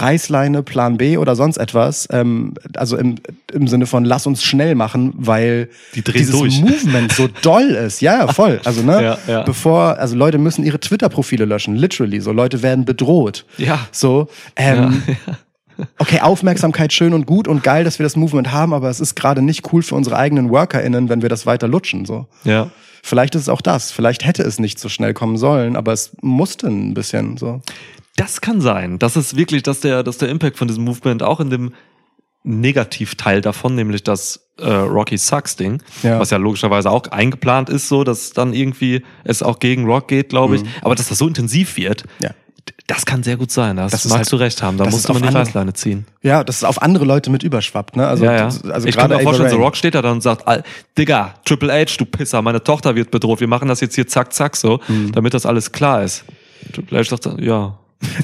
Reißleine, 0.00 0.62
Plan 0.62 0.96
B 0.96 1.16
oder 1.16 1.36
sonst 1.36 1.56
etwas. 1.56 2.08
Ähm, 2.10 2.54
also 2.76 2.96
im, 2.96 3.16
im 3.52 3.68
Sinne 3.68 3.86
von 3.86 4.04
lass 4.04 4.26
uns 4.26 4.42
schnell 4.42 4.74
machen, 4.74 5.12
weil 5.16 5.68
Die 5.94 6.02
dieses 6.02 6.38
durch. 6.38 6.60
Movement 6.60 7.12
so 7.12 7.28
doll 7.42 7.68
ist. 7.70 8.00
Ja, 8.00 8.18
ja, 8.26 8.32
voll. 8.32 8.60
Also 8.64 8.82
ne, 8.82 9.02
Ja, 9.02 9.18
ja. 9.26 9.42
bevor 9.42 9.98
also 9.98 10.16
Leute 10.16 10.38
müssen 10.38 10.64
ihre 10.64 10.80
Twitter-Profile 10.80 11.44
löschen, 11.44 11.76
literally. 11.76 12.20
So 12.20 12.32
Leute 12.32 12.62
werden 12.62 12.84
bedroht. 12.84 13.44
Ja. 13.58 13.86
So. 13.92 14.28
Ähm, 14.56 15.02
Okay, 15.98 16.20
Aufmerksamkeit 16.20 16.92
schön 16.92 17.12
und 17.12 17.26
gut 17.26 17.48
und 17.48 17.62
geil, 17.62 17.84
dass 17.84 17.98
wir 17.98 18.04
das 18.04 18.16
Movement 18.16 18.50
haben, 18.52 18.72
aber 18.72 18.88
es 18.88 19.00
ist 19.00 19.14
gerade 19.14 19.42
nicht 19.42 19.72
cool 19.72 19.82
für 19.82 19.94
unsere 19.94 20.16
eigenen 20.16 20.50
WorkerInnen, 20.50 21.08
wenn 21.08 21.22
wir 21.22 21.28
das 21.28 21.44
weiter 21.46 21.68
lutschen. 21.68 22.06
So. 22.06 22.26
Ja. 22.44 22.70
Vielleicht 23.02 23.34
ist 23.34 23.42
es 23.42 23.48
auch 23.48 23.60
das. 23.60 23.92
Vielleicht 23.92 24.24
hätte 24.24 24.42
es 24.42 24.58
nicht 24.58 24.78
so 24.78 24.88
schnell 24.88 25.14
kommen 25.14 25.36
sollen, 25.36 25.76
aber 25.76 25.92
es 25.92 26.12
musste 26.22 26.68
ein 26.68 26.94
bisschen 26.94 27.36
so. 27.36 27.60
Das 28.16 28.40
kann 28.40 28.60
sein. 28.60 28.98
Das 28.98 29.16
ist 29.16 29.36
wirklich, 29.36 29.62
dass 29.62 29.80
der, 29.80 30.02
dass 30.02 30.18
der 30.18 30.28
Impact 30.28 30.56
von 30.58 30.68
diesem 30.68 30.84
Movement 30.84 31.22
auch 31.22 31.38
in 31.40 31.50
dem 31.50 31.72
Negativteil 32.44 33.40
davon, 33.40 33.74
nämlich 33.74 34.04
das 34.04 34.40
äh, 34.58 34.70
Rocky 34.70 35.18
Sucks 35.18 35.56
Ding, 35.56 35.82
Ja. 36.02 36.18
was 36.20 36.30
ja 36.30 36.38
logischerweise 36.38 36.90
auch 36.90 37.06
eingeplant 37.08 37.68
ist, 37.68 37.88
so 37.88 38.04
dass 38.04 38.30
dann 38.32 38.54
irgendwie 38.54 39.02
es 39.24 39.42
auch 39.42 39.58
gegen 39.58 39.84
Rock 39.84 40.08
geht, 40.08 40.28
glaube 40.30 40.56
ich. 40.56 40.62
Aber 40.82 40.94
dass 40.94 41.08
das 41.08 41.18
so 41.18 41.26
intensiv 41.26 41.76
wird, 41.76 42.04
Mhm. 42.04 42.10
Ja. 42.26 42.30
das 42.86 43.04
kann 43.04 43.24
sehr 43.24 43.36
gut 43.36 43.50
sein. 43.50 43.76
Das, 43.76 43.90
Das 43.90 44.04
ist 44.06 44.10
magst 44.12 44.30
halt- 44.30 44.32
du 44.32 44.36
recht 44.44 44.62
haben. 44.62 44.78
Da 44.78 44.84
das 44.84 44.92
musst 44.94 45.04
ist 45.04 45.08
du 45.08 45.12
mal 45.14 45.22
auf 45.26 45.28
die 45.32 45.36
Reißleine 45.36 45.72
ziehen. 45.72 46.06
Ja, 46.22 46.44
dass 46.44 46.58
es 46.58 46.64
auf 46.64 46.80
andere 46.80 47.04
Leute 47.04 47.30
mit 47.30 47.42
überschwappt, 47.42 47.96
ne? 47.96 48.06
Also, 48.06 48.24
ja, 48.24 48.32
ja. 48.36 48.44
also 48.44 48.86
ich 48.86 48.96
kann 48.96 49.10
mir 49.10 49.20
vorstellen, 49.20 49.50
Raine. 49.50 49.62
Rock 49.62 49.76
steht 49.76 49.96
da 49.96 50.00
dann 50.02 50.12
und 50.12 50.20
sagt, 50.22 50.46
"Al- 50.46 50.62
Digga, 50.96 51.34
Triple 51.44 51.72
H, 51.72 51.96
du 51.98 52.06
Pisser, 52.06 52.40
meine 52.42 52.62
Tochter 52.62 52.94
wird 52.94 53.10
bedroht. 53.10 53.40
Wir 53.40 53.48
machen 53.48 53.66
das 53.68 53.80
jetzt 53.80 53.96
hier 53.96 54.06
zack, 54.06 54.32
zack 54.32 54.54
so, 54.56 54.78
Mhm. 54.86 55.10
damit 55.12 55.34
das 55.34 55.44
alles 55.44 55.72
klar 55.72 56.04
ist. 56.04 56.24
Triple 56.72 56.98
H 57.00 57.04
sagt, 57.10 57.26
dann, 57.26 57.38
ja. 57.42 57.76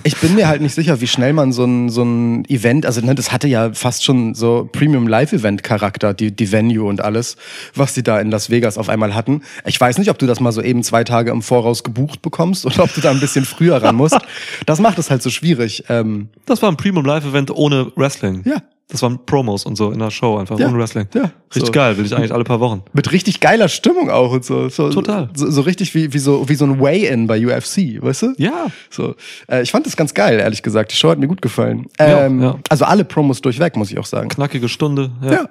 Ich 0.05 0.17
bin 0.19 0.35
mir 0.35 0.49
halt 0.49 0.61
nicht 0.61 0.75
sicher, 0.75 1.01
wie 1.01 1.07
schnell 1.07 1.33
man 1.33 1.53
so 1.53 1.65
ein, 1.65 1.89
so 1.89 2.03
ein 2.03 2.45
Event, 2.47 2.85
also 2.87 3.01
ne, 3.01 3.15
das 3.15 3.33
hatte 3.33 3.49
ja 3.49 3.73
fast 3.73 4.05
schon 4.05 4.35
so 4.35 4.69
Premium 4.71 5.07
Live 5.09 5.33
Event 5.33 5.63
Charakter, 5.63 6.13
die, 6.13 6.31
die 6.31 6.53
Venue 6.53 6.87
und 6.87 7.01
alles, 7.01 7.37
was 7.75 7.95
die 7.95 8.03
da 8.03 8.21
in 8.21 8.31
Las 8.31 8.51
Vegas 8.51 8.77
auf 8.79 8.89
einmal 8.89 9.15
hatten. 9.15 9.43
Ich 9.65 9.81
weiß 9.81 9.99
nicht, 9.99 10.11
ob 10.11 10.19
du 10.19 10.27
das 10.27 10.41
mal 10.41 10.53
so 10.53 10.61
eben 10.63 10.83
zwei 10.83 11.05
Tage 11.05 11.31
im 11.31 11.43
Voraus 11.43 11.85
gebucht 11.85 12.21
bekommst 12.23 12.67
oder 12.67 12.85
ob 12.85 12.95
du 12.95 13.01
da 13.01 13.11
ein 13.11 13.21
bisschen 13.21 13.45
früher 13.45 13.83
ran 13.83 13.97
musst. 13.97 14.19
Das 14.67 14.79
macht 14.81 14.99
es 14.99 15.11
halt 15.11 15.23
so 15.23 15.31
schwierig. 15.31 15.85
Ähm, 15.89 16.29
Das 16.47 16.63
war 16.63 16.71
ein 16.71 16.77
Premium 16.77 17.05
Live 17.05 17.25
Event 17.25 17.51
ohne 17.51 17.91
Wrestling. 17.97 18.43
Ja. 18.45 18.63
Das 18.93 19.03
waren 19.03 19.25
Promos 19.27 19.65
und 19.65 19.77
so 19.77 19.91
in 19.91 19.99
der 19.99 20.11
Show 20.11 20.37
einfach 20.39 20.59
Ja. 20.59 20.69
ohne 20.69 20.79
Wrestling. 20.79 21.07
Ja. 21.15 21.33
Richtig 21.55 21.67
So. 21.67 21.73
geil, 21.73 21.97
will 21.97 22.05
ich 22.07 22.15
eigentlich 22.15 22.33
alle 22.33 22.45
paar 22.45 22.61
Wochen. 22.61 22.83
mit 22.93 23.11
richtig 23.13 23.41
geiler 23.41 23.69
Stimmung 23.69 24.11
auch 24.11 24.33
und 24.33 24.45
so. 24.45 24.69
so 24.69 24.91
Total. 24.91 25.29
So, 25.35 25.51
so 25.51 25.63
richtig 25.63 25.95
wie, 25.95 26.13
wie, 26.15 26.19
so, 26.19 26.49
wie 26.49 26.55
so 26.55 26.65
ein 26.65 26.79
Way-In 26.81 27.27
bei 27.27 27.45
UFC, 27.45 28.03
weißt 28.03 28.23
du? 28.23 28.35
Ja. 28.39 28.67
So, 28.91 29.15
äh, 29.51 29.63
ich 29.63 29.71
fand 29.71 29.85
das 29.87 29.97
ganz 29.97 30.15
geil, 30.15 30.39
ehrlich 30.41 30.63
gesagt. 30.63 30.93
Die 30.93 30.97
Show 30.97 31.11
hat 31.11 31.19
mir 31.19 31.27
gut 31.29 31.43
gefallen. 31.43 31.87
Ja, 31.99 32.27
Ähm, 32.27 32.41
ja. 32.43 32.59
Also 32.69 32.85
alle 32.85 33.05
Promos 33.05 33.41
durchweg, 33.41 33.77
muss 33.77 33.91
ich 33.91 33.99
auch 33.99 34.07
sagen. 34.07 34.29
Knackige 34.29 34.69
Stunde. 34.69 35.11
Ja. 35.23 35.33
Ja. 35.33 35.49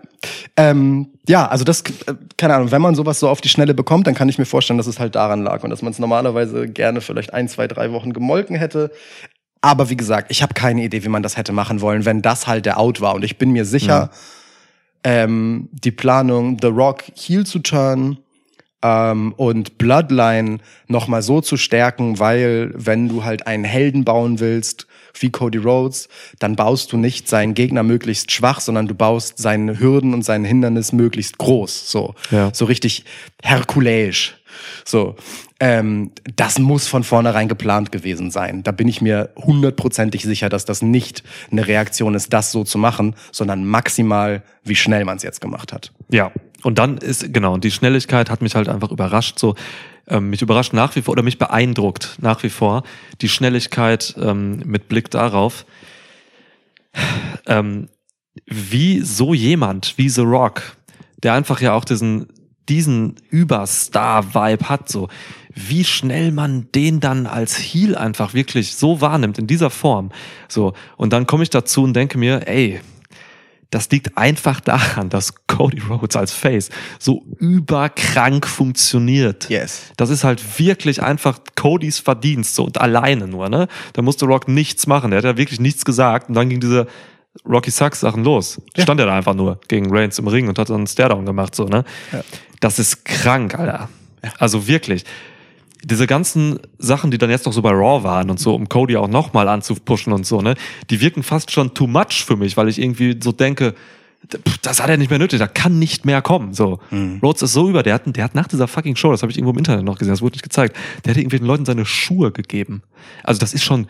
Ähm, 0.58 1.08
ja, 1.28 1.48
also 1.48 1.64
das, 1.64 1.82
äh, 1.82 2.14
keine 2.38 2.56
Ahnung, 2.56 2.72
wenn 2.72 2.82
man 2.82 2.96
sowas 2.96 3.20
so 3.20 3.28
auf 3.30 3.42
die 3.42 3.50
Schnelle 3.50 3.74
bekommt, 3.74 4.06
dann 4.08 4.16
kann 4.16 4.30
ich 4.30 4.38
mir 4.38 4.46
vorstellen, 4.46 4.78
dass 4.78 4.88
es 4.88 5.00
halt 5.00 5.16
daran 5.16 5.44
lag 5.44 5.64
und 5.64 5.70
dass 5.72 5.82
man 5.82 5.92
es 5.92 6.00
normalerweise 6.00 6.68
gerne 6.68 7.02
vielleicht 7.02 7.34
ein, 7.34 7.48
zwei, 7.48 7.68
drei 7.68 7.92
Wochen 7.92 8.14
gemolken 8.14 8.56
hätte. 8.56 8.92
Aber 9.62 9.90
wie 9.90 9.98
gesagt, 9.98 10.32
ich 10.32 10.42
habe 10.42 10.54
keine 10.54 10.84
Idee, 10.84 11.04
wie 11.04 11.10
man 11.10 11.24
das 11.24 11.38
hätte 11.38 11.54
machen 11.54 11.82
wollen, 11.82 12.06
wenn 12.06 12.22
das 12.22 12.48
halt 12.48 12.66
der 12.66 12.80
Out 12.80 13.00
war. 13.00 13.14
Und 13.14 13.24
ich 13.24 13.38
bin 13.38 13.52
mir 13.52 13.64
sicher, 13.66 14.10
ähm, 15.04 15.70
die 15.72 15.92
Planung, 15.92 16.58
The 16.62 16.68
Rock 16.68 17.04
heel 17.16 17.46
zu 17.46 17.60
turn 17.60 18.18
ähm, 18.82 19.34
und 19.38 19.78
Bloodline 19.78 20.60
nochmal 20.88 21.22
so 21.22 21.42
zu 21.42 21.58
stärken, 21.58 22.20
weil 22.20 22.72
wenn 22.76 23.08
du 23.08 23.24
halt 23.24 23.46
einen 23.48 23.64
Helden 23.64 24.04
bauen 24.04 24.40
willst, 24.40 24.88
wie 25.20 25.30
Cody 25.30 25.58
Rhodes, 25.58 26.08
dann 26.40 26.56
baust 26.56 26.92
du 26.92 26.98
nicht 26.98 27.28
seinen 27.28 27.54
Gegner 27.54 27.84
möglichst 27.84 28.32
schwach, 28.32 28.62
sondern 28.62 28.88
du 28.88 28.96
baust 28.96 29.38
seine 29.38 29.80
Hürden 29.80 30.14
und 30.14 30.24
sein 30.24 30.44
Hindernis 30.46 30.94
möglichst 30.94 31.38
groß. 31.38 31.92
So, 31.92 32.16
Ja. 32.32 32.52
so 32.54 32.66
richtig 32.66 33.06
herkuläisch. 33.44 34.38
So, 34.86 35.16
ähm, 35.60 36.12
das 36.36 36.60
muss 36.60 36.88
von 36.88 37.04
vornherein 37.04 37.48
geplant 37.48 37.92
gewesen 37.92 38.32
sein. 38.32 38.64
Da 38.64 38.72
bin 38.72 38.88
ich 38.88 39.02
mir 39.02 39.30
hundertprozentig 39.36 40.24
sicher, 40.24 40.50
dass 40.50 40.66
das 40.66 40.82
nicht 40.82 41.24
eine 41.52 41.68
Reaktion 41.68 42.16
ist, 42.16 42.34
das 42.34 42.52
so 42.52 42.64
zu 42.64 42.78
machen, 42.78 43.16
sondern 43.32 43.66
maximal, 43.66 44.44
wie 44.64 44.76
schnell 44.76 45.06
man 45.06 45.18
es 45.18 45.24
jetzt 45.24 45.42
gemacht 45.42 45.74
hat. 45.74 45.92
Ja. 46.10 46.32
Und 46.64 46.78
dann 46.78 46.98
ist, 46.98 47.34
genau, 47.34 47.56
und 47.56 47.64
die 47.64 47.72
Schnelligkeit 47.72 48.30
hat 48.30 48.42
mich 48.42 48.54
halt 48.54 48.70
einfach 48.70 48.92
überrascht. 48.92 49.40
So, 49.40 49.56
ähm, 50.08 50.30
mich 50.30 50.42
überrascht 50.42 50.74
nach 50.74 50.96
wie 50.96 51.02
vor 51.02 51.14
oder 51.14 51.24
mich 51.24 51.38
beeindruckt 51.38 52.18
nach 52.20 52.44
wie 52.44 52.50
vor 52.50 52.84
die 53.22 53.30
Schnelligkeit 53.30 54.16
ähm, 54.20 54.62
mit 54.66 54.88
Blick 54.88 55.10
darauf, 55.10 55.66
ähm, 57.48 57.88
wie 58.46 59.02
so 59.02 59.34
jemand 59.34 59.98
wie 59.98 60.10
The 60.10 60.22
Rock, 60.22 60.76
der 61.24 61.34
einfach 61.34 61.62
ja 61.62 61.74
auch 61.74 61.86
diesen 61.86 62.28
diesen 62.72 63.16
Überstar-Vibe 63.30 64.70
hat, 64.70 64.88
so 64.88 65.10
wie 65.54 65.84
schnell 65.84 66.32
man 66.32 66.70
den 66.74 67.02
dann 67.02 67.28
als 67.28 67.58
Heel 67.58 67.98
einfach 67.98 68.34
wirklich 68.34 68.76
so 68.78 69.02
wahrnimmt 69.02 69.38
in 69.38 69.46
dieser 69.46 69.70
Form, 69.70 70.12
so 70.48 70.74
und 70.96 71.12
dann 71.12 71.28
komme 71.28 71.44
ich 71.44 71.50
dazu 71.50 71.84
und 71.84 71.94
denke 71.94 72.18
mir, 72.18 72.48
ey, 72.48 72.80
das 73.72 73.90
liegt 73.90 74.18
einfach 74.18 74.62
daran, 74.62 75.10
dass 75.10 75.34
Cody 75.48 75.82
Rhodes 75.90 76.16
als 76.16 76.34
Face 76.34 76.70
so 77.00 77.24
überkrank 77.40 78.46
funktioniert. 78.46 79.50
Yes. 79.50 79.84
Das 79.98 80.10
ist 80.10 80.24
halt 80.24 80.60
wirklich 80.60 81.02
einfach 81.02 81.40
Codys 81.56 82.00
Verdienst, 82.00 82.56
so 82.56 82.66
und 82.66 82.80
alleine 82.80 83.28
nur, 83.28 83.50
ne? 83.50 83.68
Da 83.94 84.02
musste 84.02 84.26
Rock 84.26 84.48
nichts 84.50 84.88
machen. 84.88 85.12
Der 85.12 85.20
hat 85.20 85.26
ja 85.26 85.38
wirklich 85.38 85.60
nichts 85.60 85.86
gesagt 85.86 86.30
und 86.30 86.36
dann 86.36 86.50
ging 86.50 86.60
diese 86.60 86.88
Rocky 87.48 87.72
Sucks 87.72 88.02
Sachen 88.02 88.24
los. 88.24 88.62
Stand 88.78 89.00
er 89.00 89.06
da 89.06 89.16
einfach 89.16 89.34
nur 89.34 89.60
gegen 89.68 89.90
Reigns 89.96 90.20
im 90.20 90.28
Ring 90.28 90.48
und 90.48 90.60
hat 90.60 90.70
dann 90.70 90.78
einen 90.78 90.88
Staredown 90.88 91.26
gemacht, 91.26 91.56
so, 91.56 91.66
ne? 91.66 91.84
Das 92.60 92.78
ist 92.78 93.06
krank, 93.06 93.58
Alter. 93.58 93.90
Also 94.38 94.68
wirklich. 94.68 95.06
Diese 95.84 96.06
ganzen 96.06 96.60
Sachen, 96.78 97.10
die 97.10 97.18
dann 97.18 97.32
jetzt 97.32 97.46
noch 97.46 97.54
so 97.54 97.62
bei 97.62 97.72
Raw 97.72 98.04
waren 98.04 98.30
und 98.30 98.40
so, 98.40 98.54
um 98.54 98.70
Cody 98.70 98.98
auch 98.98 99.08
nochmal 99.08 99.48
anzupushen 99.48 100.14
und 100.14 100.28
so, 100.28 100.42
ne, 100.42 100.54
die 100.92 101.02
wirken 101.02 101.24
fast 101.24 101.50
schon 101.50 101.74
too 101.74 101.88
much 101.88 102.24
für 102.24 102.36
mich, 102.36 102.56
weil 102.56 102.68
ich 102.68 102.80
irgendwie 102.80 103.18
so 103.20 103.32
denke, 103.32 103.74
das 104.62 104.82
hat 104.82 104.90
er 104.90 104.98
nicht 104.98 105.10
mehr 105.10 105.20
nötig, 105.20 105.40
da 105.40 105.48
kann 105.48 105.80
nicht 105.80 106.06
mehr 106.06 106.22
kommen. 106.22 106.54
So, 106.54 106.80
Rhodes 107.22 107.42
ist 107.42 107.54
so 107.54 107.70
über, 107.70 107.84
der 107.84 107.96
hat, 107.96 108.04
der 108.06 108.24
hat 108.24 108.36
nach 108.36 108.48
dieser 108.48 108.68
fucking 108.68 108.96
Show, 108.96 109.12
das 109.12 109.22
habe 109.24 109.32
ich 109.32 109.38
irgendwo 109.38 109.52
im 109.52 109.58
Internet 109.58 109.84
noch 109.84 109.98
gesehen, 109.98 110.14
das 110.14 110.22
wurde 110.22 110.34
nicht 110.34 110.44
gezeigt, 110.44 110.76
der 111.04 111.12
hat 111.12 111.18
irgendwelchen 111.18 111.48
Leuten 111.48 111.66
seine 111.66 111.86
Schuhe 111.86 112.32
gegeben. 112.32 112.84
Also 113.24 113.40
das 113.40 113.54
ist 113.54 113.64
schon 113.64 113.88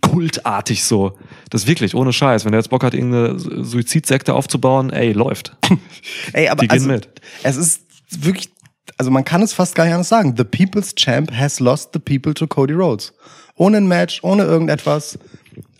kultartig 0.00 0.84
so. 0.84 1.18
Das 1.50 1.62
ist 1.62 1.66
wirklich 1.68 1.94
ohne 1.94 2.12
Scheiß. 2.12 2.44
Wenn 2.44 2.52
der 2.52 2.60
jetzt 2.60 2.68
Bock 2.70 2.84
hat, 2.84 2.94
irgendeine 2.94 3.38
Suizidsekte 3.38 4.32
aufzubauen, 4.34 4.90
ey, 4.90 5.12
läuft. 5.12 5.56
Ey, 6.32 6.48
aber 6.48 6.60
Die 6.62 6.68
gehen 6.68 6.78
also, 6.78 6.88
mit. 6.88 7.08
es 7.42 7.56
ist 7.56 7.82
wirklich, 8.10 8.50
also 8.96 9.10
man 9.10 9.24
kann 9.24 9.42
es 9.42 9.52
fast 9.52 9.74
gar 9.74 9.84
nicht 9.84 9.94
anders 9.94 10.08
sagen. 10.08 10.34
The 10.36 10.44
People's 10.44 10.94
Champ 10.94 11.32
has 11.32 11.58
lost 11.60 11.90
the 11.92 11.98
people 11.98 12.32
to 12.34 12.46
Cody 12.46 12.74
Rhodes. 12.74 13.12
Ohne 13.56 13.78
ein 13.78 13.86
Match, 13.88 14.20
ohne 14.22 14.44
irgendetwas. 14.44 15.18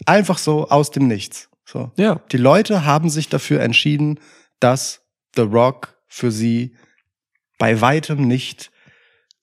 Einfach 0.06 0.38
so 0.38 0.68
aus 0.68 0.90
dem 0.90 1.06
Nichts. 1.06 1.48
So. 1.64 1.92
Ja. 1.96 2.20
Die 2.32 2.36
Leute 2.36 2.84
haben 2.84 3.08
sich 3.10 3.28
dafür 3.28 3.60
entschieden, 3.60 4.20
dass 4.60 5.02
The 5.34 5.42
Rock 5.42 5.96
für 6.06 6.30
sie 6.30 6.76
bei 7.58 7.80
weitem 7.80 8.26
nicht 8.26 8.70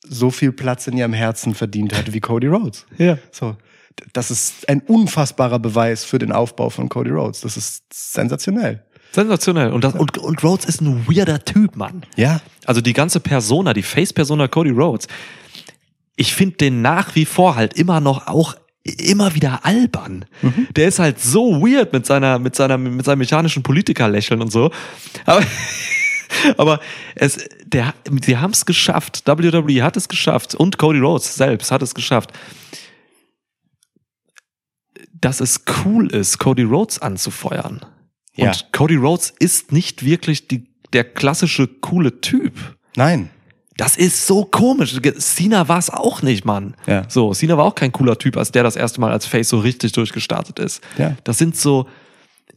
so 0.04 0.32
viel 0.32 0.52
Platz 0.52 0.88
in 0.88 0.98
ihrem 0.98 1.14
Herzen 1.14 1.54
verdient 1.54 1.96
hat 1.96 2.14
wie 2.14 2.20
Cody 2.20 2.48
Rhodes. 2.48 2.86
Ja. 2.98 3.18
So. 3.32 3.58
Das 4.14 4.32
ist 4.32 4.68
ein 4.70 4.82
unfassbarer 4.82 5.60
Beweis 5.60 6.06
für 6.06 6.18
den 6.18 6.32
Aufbau 6.32 6.70
von 6.70 6.90
Cody 6.90 7.12
Rhodes. 7.12 7.42
Das 7.42 7.58
ist 7.58 7.84
sensationell. 7.94 8.86
Sensationell. 9.12 9.74
Und, 9.74 9.84
das, 9.84 9.94
und, 9.94 10.18
und 10.18 10.44
Rhodes 10.44 10.66
ist 10.66 10.82
ein 10.82 11.06
weirder 11.08 11.44
Typ, 11.44 11.76
Mann. 11.76 12.06
Ja. 12.16 12.42
Also 12.66 12.82
die 12.82 12.94
ganze 12.94 13.20
Persona, 13.20 13.74
die 13.74 13.84
Face-Persona 13.84 14.48
Cody 14.48 14.70
Rhodes, 14.70 15.08
ich 16.16 16.34
finde 16.34 16.58
den 16.58 16.82
nach 16.82 17.16
wie 17.16 17.26
vor 17.26 17.56
halt 17.56 17.74
immer 17.74 18.00
noch 18.00 18.28
auch 18.28 18.56
immer 18.84 19.36
wieder 19.36 19.66
albern. 19.66 20.26
Der 20.76 20.88
ist 20.88 21.00
halt 21.00 21.20
so 21.20 21.62
weird 21.62 21.94
mit 21.94 22.06
seiner, 22.06 22.40
mit 22.40 22.56
seiner, 22.56 22.78
mit 22.78 23.06
seinem 23.06 23.20
mechanischen 23.20 23.64
Politikerlächeln 23.64 24.42
und 24.42 24.52
so. 24.52 24.72
Aber, 25.26 25.46
aber 26.58 26.80
es, 27.16 27.48
der, 27.66 27.94
sie 28.24 28.38
haben 28.38 28.52
es 28.52 28.66
geschafft. 28.66 29.24
WWE 29.28 29.84
hat 29.84 29.98
es 29.98 30.10
geschafft 30.10 30.56
und 30.56 30.78
Cody 30.78 31.00
Rhodes 31.00 31.36
selbst 31.36 31.72
hat 31.72 31.82
es 31.82 31.94
geschafft, 31.94 32.32
dass 35.14 35.40
es 35.40 35.64
cool 35.86 36.08
ist, 36.08 36.40
Cody 36.40 36.64
Rhodes 36.64 37.00
anzufeuern. 37.00 37.86
Ja. 38.36 38.48
Und 38.48 38.72
Cody 38.72 38.96
Rhodes 38.96 39.32
ist 39.38 39.72
nicht 39.72 40.04
wirklich 40.04 40.48
die, 40.48 40.68
der 40.94 41.04
klassische 41.04 41.68
coole 41.68 42.22
Typ. 42.22 42.78
Nein. 42.96 43.30
Das 43.78 43.98
ist 43.98 44.28
so 44.28 44.46
komisch. 44.46 45.00
Cena 45.18 45.68
war 45.68 45.78
es 45.78 45.90
auch 45.90 46.22
nicht, 46.22 46.46
Mann. 46.46 46.76
Ja. 46.88 47.06
So, 47.08 47.34
Cena 47.34 47.58
war 47.58 47.66
auch 47.66 47.76
kein 47.76 47.92
cooler 47.92 48.18
Typ, 48.18 48.38
als 48.38 48.52
der 48.52 48.64
das 48.64 48.76
erste 48.76 49.00
Mal 49.02 49.12
als 49.12 49.26
Face 49.26 49.50
so 49.50 49.60
richtig 49.60 49.94
durchgestartet 49.94 50.60
ist. 50.60 50.84
Ja. 50.98 51.16
Das 51.24 51.38
sind 51.38 51.56
so, 51.56 51.88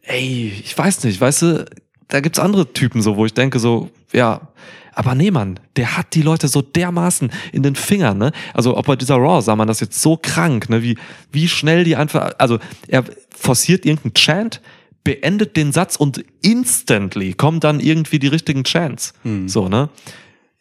ey, 0.02 0.52
ich 0.62 0.76
weiß 0.76 1.04
nicht, 1.04 1.20
weißt 1.20 1.42
du, 1.42 1.66
da 2.08 2.20
gibt's 2.20 2.38
andere 2.38 2.72
Typen 2.72 3.00
so, 3.00 3.16
wo 3.16 3.26
ich 3.26 3.34
denke 3.34 3.58
so, 3.58 3.90
ja, 4.12 4.48
aber 4.92 5.14
nee, 5.14 5.30
Mann, 5.30 5.58
der 5.76 5.96
hat 5.96 6.14
die 6.14 6.22
Leute 6.22 6.46
so 6.46 6.62
dermaßen 6.62 7.32
in 7.52 7.62
den 7.62 7.74
Fingern, 7.74 8.18
ne? 8.18 8.32
Also 8.52 8.76
auch 8.76 8.84
bei 8.84 8.94
dieser 8.94 9.16
Raw 9.16 9.42
sah 9.42 9.56
man 9.56 9.66
das 9.66 9.80
jetzt 9.80 10.00
so 10.00 10.16
krank, 10.16 10.68
ne? 10.68 10.82
Wie, 10.82 10.96
wie 11.32 11.48
schnell 11.48 11.84
die 11.84 11.96
einfach, 11.96 12.32
also 12.38 12.58
er 12.86 13.04
forciert 13.30 13.86
irgendeinen 13.86 14.14
Chant, 14.14 14.60
beendet 15.02 15.56
den 15.56 15.72
Satz 15.72 15.96
und 15.96 16.24
instantly 16.42 17.34
kommen 17.34 17.60
dann 17.60 17.80
irgendwie 17.80 18.18
die 18.18 18.28
richtigen 18.28 18.64
Chants. 18.64 19.12
So, 19.46 19.68
ne? 19.68 19.88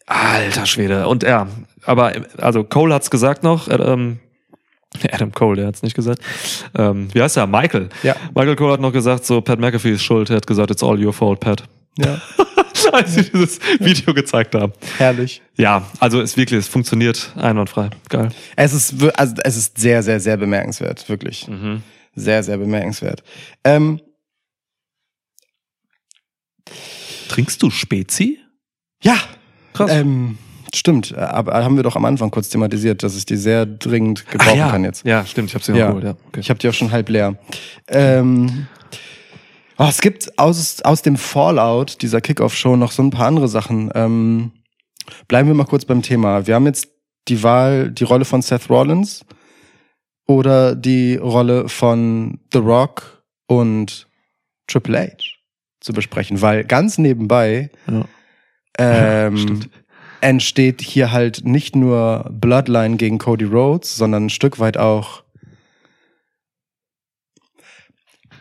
Alter 0.06 0.66
Schwede. 0.66 1.08
Und 1.08 1.22
ja, 1.22 1.48
aber 1.84 2.12
also 2.38 2.64
Cole 2.64 2.94
hat's 2.94 3.10
gesagt 3.10 3.42
noch, 3.42 3.68
äh, 3.68 3.74
ähm, 3.74 4.18
Adam 5.10 5.32
Cole, 5.32 5.56
der 5.56 5.66
hat's 5.66 5.82
nicht 5.82 5.96
gesagt. 5.96 6.20
Ähm, 6.76 7.08
wie 7.12 7.22
heißt 7.22 7.36
er? 7.36 7.46
Michael. 7.46 7.88
Ja. 8.02 8.14
Michael 8.34 8.56
Cole 8.56 8.72
hat 8.74 8.80
noch 8.80 8.92
gesagt, 8.92 9.24
so 9.24 9.40
Pat 9.40 9.58
McAfee 9.58 9.92
ist 9.92 10.02
schuld. 10.04 10.30
Er 10.30 10.36
hat 10.36 10.46
gesagt, 10.46 10.70
it's 10.70 10.82
all 10.82 11.02
your 11.02 11.12
fault, 11.12 11.40
Pat. 11.40 11.64
Ja. 11.98 12.20
Als 12.92 13.14
sie 13.14 13.22
dieses 13.22 13.58
Video 13.80 14.12
gezeigt 14.14 14.54
haben. 14.54 14.72
Herrlich. 14.98 15.42
Ja, 15.56 15.88
also 16.00 16.20
es 16.20 16.36
wirklich, 16.36 16.60
es 16.60 16.68
funktioniert 16.68 17.32
einwandfrei. 17.34 17.90
Geil. 18.08 18.28
Es 18.56 18.72
ist, 18.72 18.94
also 19.16 19.34
es 19.42 19.56
ist 19.56 19.78
sehr, 19.78 20.02
sehr, 20.02 20.20
sehr 20.20 20.36
bemerkenswert, 20.36 21.08
wirklich. 21.08 21.48
Sehr, 22.14 22.42
sehr 22.42 22.58
bemerkenswert. 22.58 23.24
Ähm, 23.64 24.00
Trinkst 27.28 27.62
du 27.62 27.70
Spezi? 27.70 28.38
ja, 29.02 29.16
Krass. 29.74 29.90
ähm, 29.92 30.38
stimmt. 30.74 31.14
Aber 31.16 31.52
haben 31.62 31.76
wir 31.76 31.82
doch 31.82 31.96
am 31.96 32.04
Anfang 32.06 32.30
kurz 32.30 32.48
thematisiert, 32.48 33.02
dass 33.02 33.16
ich 33.16 33.26
die 33.26 33.36
sehr 33.36 33.66
dringend 33.66 34.26
gebrauchen 34.30 34.58
ja. 34.58 34.70
kann 34.70 34.84
jetzt. 34.84 35.04
Ja, 35.04 35.26
stimmt, 35.26 35.50
ich 35.50 35.54
habe 35.54 35.64
sie 35.64 35.72
Ja. 35.72 35.88
geholt, 35.88 36.04
ja. 36.04 36.16
Okay. 36.28 36.40
Ich 36.40 36.48
habe 36.48 36.58
die 36.58 36.68
auch 36.68 36.72
schon 36.74 36.90
halb 36.90 37.08
leer. 37.10 37.36
Ähm, 37.88 38.66
oh, 39.78 39.86
es 39.88 40.00
gibt 40.00 40.38
aus, 40.38 40.80
aus 40.82 41.02
dem 41.02 41.16
Fallout 41.16 42.00
dieser 42.00 42.20
Kickoff-Show 42.20 42.76
noch 42.76 42.92
so 42.92 43.02
ein 43.02 43.10
paar 43.10 43.26
andere 43.26 43.48
Sachen. 43.48 43.90
Ähm, 43.94 44.52
bleiben 45.28 45.48
wir 45.48 45.54
mal 45.54 45.64
kurz 45.66 45.84
beim 45.84 46.02
Thema. 46.02 46.46
Wir 46.46 46.54
haben 46.54 46.66
jetzt 46.66 46.88
die 47.28 47.42
Wahl, 47.42 47.90
die 47.90 48.04
Rolle 48.04 48.24
von 48.24 48.42
Seth 48.42 48.70
Rollins 48.70 49.24
oder 50.26 50.74
die 50.74 51.16
Rolle 51.16 51.68
von 51.68 52.40
The 52.52 52.58
Rock 52.58 53.22
und 53.46 54.06
Triple 54.66 54.98
H 54.98 55.16
zu 55.80 55.92
besprechen, 55.92 56.40
weil 56.40 56.64
ganz 56.64 56.96
nebenbei 56.96 57.70
ja. 57.86 58.04
Ähm, 58.78 59.36
Stimmt. 59.38 59.70
entsteht 60.20 60.82
hier 60.82 61.12
halt 61.12 61.44
nicht 61.44 61.76
nur 61.76 62.28
Bloodline 62.32 62.96
gegen 62.96 63.18
Cody 63.18 63.44
Rhodes, 63.44 63.96
sondern 63.96 64.26
ein 64.26 64.30
Stück 64.30 64.58
weit 64.58 64.76
auch 64.76 65.22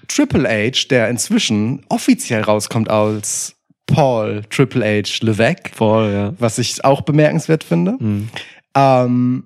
Triple 0.08 0.48
H, 0.48 0.88
der 0.90 1.10
inzwischen 1.10 1.86
offiziell 1.90 2.42
rauskommt 2.42 2.90
als 2.90 3.56
Paul 3.88 4.44
Triple 4.50 4.84
H 4.86 5.26
Levesque, 5.26 5.72
Voll, 5.74 6.12
ja. 6.12 6.34
was 6.40 6.58
ich 6.58 6.84
auch 6.86 7.02
bemerkenswert 7.02 7.64
finde. 7.64 7.96
Mhm. 8.00 8.30
Ähm, 8.76 9.44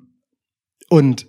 und 0.90 1.28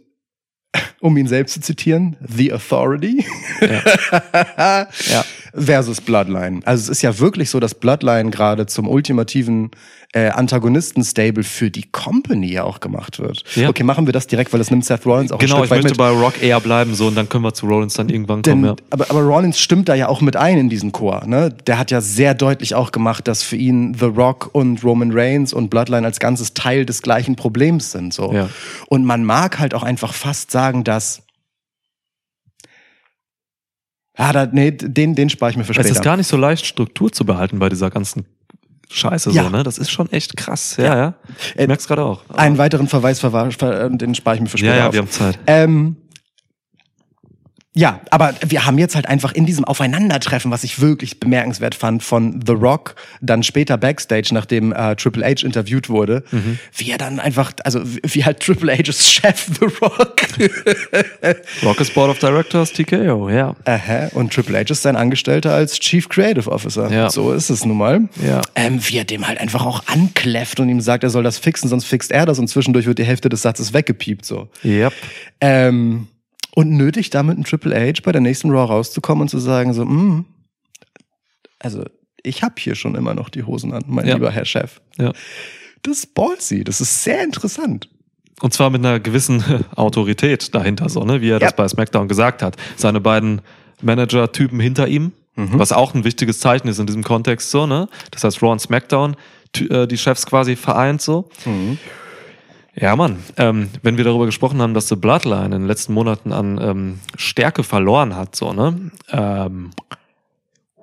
um 1.01 1.17
ihn 1.17 1.27
selbst 1.27 1.55
zu 1.55 1.61
zitieren, 1.61 2.17
The 2.27 2.53
Authority 2.53 3.25
Ja. 3.61 4.87
versus 5.55 6.01
Bloodline. 6.01 6.61
Also 6.65 6.83
es 6.85 6.89
ist 6.89 7.03
ja 7.03 7.19
wirklich 7.19 7.51
so, 7.51 7.61
dass 7.61 7.75
Bloodline 7.75 8.31
gerade 8.31 8.67
zum 8.67 8.89
ultimativen 8.89 9.71
äh, 10.15 10.29
Antagonisten-Stable 10.31 11.45
für 11.45 11.71
die 11.71 11.85
Company 11.93 12.51
ja 12.53 12.65
auch 12.65 12.81
gemacht 12.81 13.19
wird. 13.19 13.45
Ja. 13.57 13.69
Okay, 13.69 13.83
machen 13.83 14.07
wir 14.07 14.13
das 14.13 14.27
direkt, 14.27 14.53
weil 14.53 14.59
das 14.59 14.71
nimmt 14.71 14.85
Seth 14.85 15.05
Rollins 15.05 15.33
auch 15.33 15.39
Genau, 15.39 15.57
ein 15.57 15.63
ich 15.63 15.67
Stück 15.67 15.77
weit 15.79 15.83
möchte 15.85 15.89
mit. 15.91 15.99
bei 15.99 16.11
Rock 16.11 16.43
eher 16.43 16.61
bleiben, 16.61 16.95
so, 16.95 17.09
und 17.09 17.15
dann 17.15 17.29
können 17.29 17.45
wir 17.45 17.53
zu 17.53 17.67
Rollins 17.67 17.95
dann 17.95 18.09
irgendwann 18.09 18.43
kommen, 18.43 18.63
Denn, 18.63 18.71
ja. 18.71 18.77
aber, 18.91 19.11
aber 19.11 19.21
Rollins 19.21 19.59
stimmt 19.61 19.89
da 19.89 19.95
ja 19.95 20.09
auch 20.09 20.23
mit 20.23 20.35
ein 20.37 20.57
in 20.57 20.69
diesen 20.71 20.93
Chor. 20.93 21.27
Ne? 21.27 21.51
Der 21.67 21.79
hat 21.79 21.91
ja 21.91 22.01
sehr 22.01 22.35
deutlich 22.35 22.75
auch 22.75 22.91
gemacht, 22.91 23.29
dass 23.29 23.43
für 23.43 23.57
ihn 23.57 23.95
The 23.99 24.07
Rock 24.07 24.49
und 24.53 24.83
Roman 24.83 25.11
Reigns 25.13 25.53
und 25.53 25.69
Bloodline 25.69 26.07
als 26.07 26.21
ganzes 26.21 26.55
Teil 26.55 26.87
des 26.87 27.03
gleichen 27.03 27.37
Problems 27.37 27.93
sind. 27.93 28.15
So. 28.15 28.33
Ja. 28.33 28.49
Und 28.89 29.05
man 29.05 29.25
mag 29.25 29.59
halt 29.59 29.75
auch 29.75 29.83
einfach 29.83 30.15
fast 30.15 30.51
sagen, 30.51 30.85
dass 30.85 31.23
Ah, 34.21 34.33
da, 34.33 34.47
nee, 34.51 34.73
den, 34.73 35.15
den 35.15 35.31
spare 35.31 35.53
ich 35.53 35.57
mir 35.57 35.63
für 35.65 35.71
Es 35.71 35.77
später. 35.77 35.91
ist 35.91 36.03
gar 36.03 36.17
nicht 36.17 36.27
so 36.27 36.37
leicht, 36.37 36.67
Struktur 36.67 37.11
zu 37.13 37.25
behalten 37.25 37.59
bei 37.61 37.69
dieser 37.69 37.89
ganzen 37.89 38.27
Scheiße, 38.91 39.31
Ja. 39.31 39.45
so, 39.45 39.51
ne? 39.51 39.63
Das 39.63 39.79
ist 39.79 39.91
schon 39.91 40.11
echt 40.11 40.37
krass. 40.37 40.77
Ja, 40.77 40.85
Ja. 40.85 40.97
ja. 40.97 41.15
Ich 41.55 41.61
Äh, 41.61 41.67
merk's 41.69 41.87
gerade 41.87 42.03
auch. 42.03 42.23
Einen 42.31 42.59
weiteren 42.59 42.89
Verweis, 42.89 43.21
den 43.21 44.15
spare 44.15 44.35
ich 44.37 44.41
mir 44.43 44.49
für 44.49 44.59
später 44.59 44.73
ja, 44.75 44.79
ja, 44.81 44.87
auf. 44.89 44.93
wir 44.95 45.01
haben 45.03 45.11
Zeit. 45.11 45.39
Ähm, 45.47 45.97
ja, 47.79 48.01
aber 48.11 48.35
wir 48.45 48.67
haben 48.67 48.77
jetzt 48.77 48.97
halt 48.97 49.07
einfach 49.07 49.33
in 49.33 49.47
diesem 49.47 49.65
Aufeinandertreffen, 49.65 50.51
was 50.51 50.65
ich 50.65 50.81
wirklich 50.81 51.21
bemerkenswert 51.21 51.77
fand, 51.77 52.03
von 52.03 52.41
The 52.45 52.55
Rock, 52.55 52.97
dann 53.21 53.45
später 53.45 53.77
Backstage, 53.77 54.31
nachdem 54.33 54.73
äh, 54.73 54.97
Triple 54.97 55.25
H 55.25 55.45
interviewt 55.47 55.89
wurde, 55.89 56.25
Mhm. 56.33 56.59
wie 56.77 56.91
er 56.91 56.99
dann 56.99 57.21
einfach, 57.21 57.53
also 57.65 57.81
wie 57.85 58.25
halt 58.25 58.41
Triple 58.41 58.73
H's 58.73 59.09
Chef 59.13 59.47
The 59.61 59.67
Rock. 59.81 60.17
Rock 61.63 61.81
is 61.81 61.91
Board 61.91 62.11
of 62.11 62.19
Directors, 62.19 62.73
TKO, 62.73 63.29
ja. 63.31 63.55
Aha, 63.65 64.09
und 64.15 64.33
Triple 64.33 64.59
H 64.59 64.73
ist 64.73 64.83
sein 64.83 64.97
Angestellter 64.97 65.55
als 65.55 65.79
Chief 65.79 66.09
Creative 66.09 66.51
Officer. 66.51 66.91
Ja. 66.91 67.11
So 67.11 67.33
ist 67.33 67.49
es 67.49 67.65
nun 67.65 67.77
mal. 67.77 68.09
Ja. 68.27 68.41
Ähm, 68.57 68.81
wie 68.89 68.97
er 68.99 69.05
dem 69.05 69.29
halt 69.29 69.39
einfach 69.41 69.65
auch 69.65 69.85
ankläfft 69.87 70.59
und 70.59 70.69
ihm 70.69 70.81
sagt, 70.81 71.05
er 71.05 71.11
soll 71.11 71.23
das 71.23 71.39
fixen, 71.39 71.69
sonst 71.69 71.85
fixt 71.85 72.11
er 72.11 72.27
das 72.27 72.41
und 72.41 72.49
zwischendurch 72.49 72.87
wird 72.87 72.99
die 72.99 73.05
Hälfte 73.05 73.29
des 73.29 73.43
Satzes 73.43 73.73
weggepiept. 73.73 74.25
So. 74.25 74.49
Yep. 74.65 74.93
Ähm, 75.41 76.09
und 76.59 76.71
nötigt 76.77 77.15
damit 77.15 77.37
einen 77.37 77.45
Triple 77.45 77.73
H 77.73 78.01
bei 78.03 78.11
der 78.11 78.21
nächsten 78.21 78.51
Raw 78.51 78.65
rauszukommen 78.73 79.23
und 79.23 79.29
zu 79.29 79.39
sagen 79.39 79.73
so, 79.75 79.85
mm, 79.85 80.25
also 81.61 81.85
ich 82.25 82.43
habe 82.43 82.55
hier 82.59 82.75
schon 82.75 82.97
immer 82.97 83.15
noch 83.15 83.29
die 83.29 83.45
Hosen 83.45 83.73
an, 83.73 83.85
mein 83.87 84.09
Ja. 84.09 84.15
lieber 84.15 84.33
Herr 84.33 84.45
Chef. 84.45 84.81
Ja. 84.99 85.13
Das 85.85 85.99
ist 85.99 86.15
ballsy, 86.15 86.65
das 86.65 86.81
ist 86.81 87.05
sehr 87.05 87.23
interessant. 87.23 87.89
Und 88.41 88.53
zwar 88.55 88.71
mit 88.71 88.85
einer 88.85 88.99
gewissen 88.99 89.43
Autorität 89.77 90.53
dahinter, 90.53 90.89
so, 90.89 91.05
ne? 91.05 91.21
Wie 91.21 91.31
er 91.31 91.39
das 91.39 91.51
Ja. 91.53 91.57
bei 91.57 91.69
SmackDown 91.69 92.09
gesagt 92.09 92.43
hat. 92.43 92.57
Seine 92.77 93.01
beiden 93.01 93.41
Manager-Typen 93.83 94.59
hinter 94.59 94.89
ihm, 94.89 95.13
Mhm. 95.37 95.61
was 95.61 95.71
auch 95.71 95.95
ein 95.95 96.03
wichtiges 96.03 96.41
Zeichen 96.41 96.67
ist 96.67 96.81
in 96.81 96.87
diesem 96.87 97.05
Kontext, 97.05 97.53
so, 97.53 97.67
ne? 97.69 97.89
Das 98.11 98.25
heißt, 98.25 98.43
Raw 98.43 98.51
und 98.51 98.61
SmackDown, 98.61 99.15
äh, 99.71 99.87
die 99.87 99.97
Chefs 99.99 100.27
quasi 100.27 100.57
vereint, 100.57 101.01
so. 101.03 101.29
Mhm. 101.47 101.79
Ja, 102.81 102.95
Mann, 102.95 103.19
ähm, 103.37 103.71
wenn 103.83 103.97
wir 103.97 104.05
darüber 104.05 104.27
gesprochen 104.27 104.63
haben, 104.63 104.73
dass 104.73 104.89
The 104.89 104.95
Bloodline 104.95 105.47
in 105.47 105.51
den 105.63 105.67
letzten 105.67 105.95
Monaten 105.95 106.33
an 106.33 106.61
ähm, 106.63 106.99
Stärke 107.17 107.65
verloren 107.65 108.15
hat, 108.15 108.37
so, 108.37 108.53
ne? 108.53 108.93
Ähm, 109.11 109.71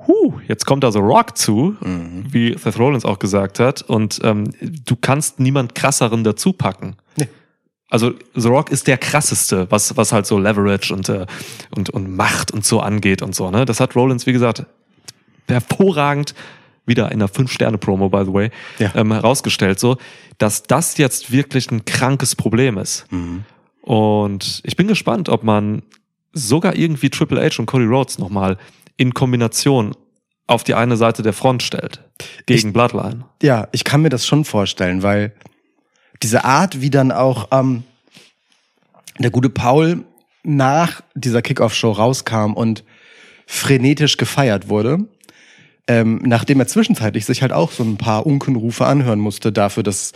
huh, 0.05 0.33
jetzt 0.47 0.65
kommt 0.65 0.83
da 0.83 0.91
The 0.91 0.99
Rock 0.99 1.37
zu, 1.37 1.77
Mhm. 1.79 2.25
wie 2.31 2.57
Seth 2.57 2.77
Rollins 2.79 3.05
auch 3.05 3.17
gesagt 3.19 3.59
hat, 3.59 3.81
und 3.81 4.19
ähm, 4.23 4.51
du 4.85 4.97
kannst 4.97 5.39
niemand 5.39 5.73
krasseren 5.73 6.25
dazu 6.25 6.51
packen. 6.51 6.97
Nee. 7.15 7.29
Also 7.89 8.11
The 8.33 8.49
Rock 8.49 8.71
ist 8.71 8.87
der 8.87 8.97
krasseste, 8.97 9.71
was, 9.71 9.95
was 9.95 10.11
halt 10.11 10.25
so 10.25 10.37
Leverage 10.37 10.93
und, 10.93 11.07
äh, 11.07 11.25
und, 11.77 11.91
und 11.91 12.13
Macht 12.13 12.51
und 12.51 12.65
so 12.65 12.81
angeht 12.81 13.21
und 13.21 13.33
so, 13.35 13.49
ne? 13.51 13.63
Das 13.63 13.79
hat 13.79 13.95
Rollins, 13.95 14.25
wie 14.25 14.33
gesagt, 14.33 14.65
hervorragend 15.47 16.35
wieder 16.85 17.07
in 17.11 17.13
einer 17.19 17.27
Fünf-Sterne-Promo, 17.27 18.09
by 18.09 18.23
the 18.25 18.33
way, 18.33 18.51
Ja. 18.79 18.91
ähm, 18.95 19.11
herausgestellt, 19.11 19.79
so, 19.79 19.97
dass 20.37 20.63
das 20.63 20.97
jetzt 20.97 21.31
wirklich 21.31 21.71
ein 21.71 21.85
krankes 21.85 22.35
Problem 22.35 22.77
ist. 22.77 23.05
Und 23.81 24.61
ich 24.63 24.75
bin 24.75 24.87
gespannt, 24.87 25.29
ob 25.29 25.43
man 25.43 25.83
sogar 26.33 26.75
irgendwie 26.75 27.09
Triple 27.09 27.41
H 27.41 27.59
und 27.59 27.65
Cody 27.65 27.85
Rhodes 27.85 28.17
nochmal 28.19 28.57
in 28.97 29.13
Kombination 29.13 29.95
auf 30.47 30.63
die 30.63 30.73
eine 30.75 30.97
Seite 30.97 31.23
der 31.23 31.33
Front 31.33 31.63
stellt. 31.63 32.03
Gegen 32.45 32.73
Bloodline. 32.73 33.25
Ja, 33.41 33.67
ich 33.71 33.83
kann 33.83 34.01
mir 34.01 34.09
das 34.09 34.25
schon 34.27 34.45
vorstellen, 34.45 35.01
weil 35.03 35.33
diese 36.21 36.45
Art, 36.45 36.81
wie 36.81 36.89
dann 36.89 37.11
auch 37.11 37.47
ähm, 37.51 37.83
der 39.17 39.31
gute 39.31 39.49
Paul 39.49 40.03
nach 40.43 41.01
dieser 41.15 41.41
Kickoff-Show 41.41 41.91
rauskam 41.91 42.53
und 42.53 42.83
frenetisch 43.47 44.17
gefeiert 44.17 44.69
wurde, 44.69 44.99
ähm, 45.87 46.21
nachdem 46.23 46.59
er 46.59 46.67
zwischenzeitlich 46.67 47.25
sich 47.25 47.41
halt 47.41 47.53
auch 47.53 47.71
so 47.71 47.83
ein 47.83 47.97
paar 47.97 48.25
Unkenrufe 48.25 48.85
anhören 48.85 49.19
musste 49.19 49.51
dafür, 49.51 49.83
dass 49.83 50.13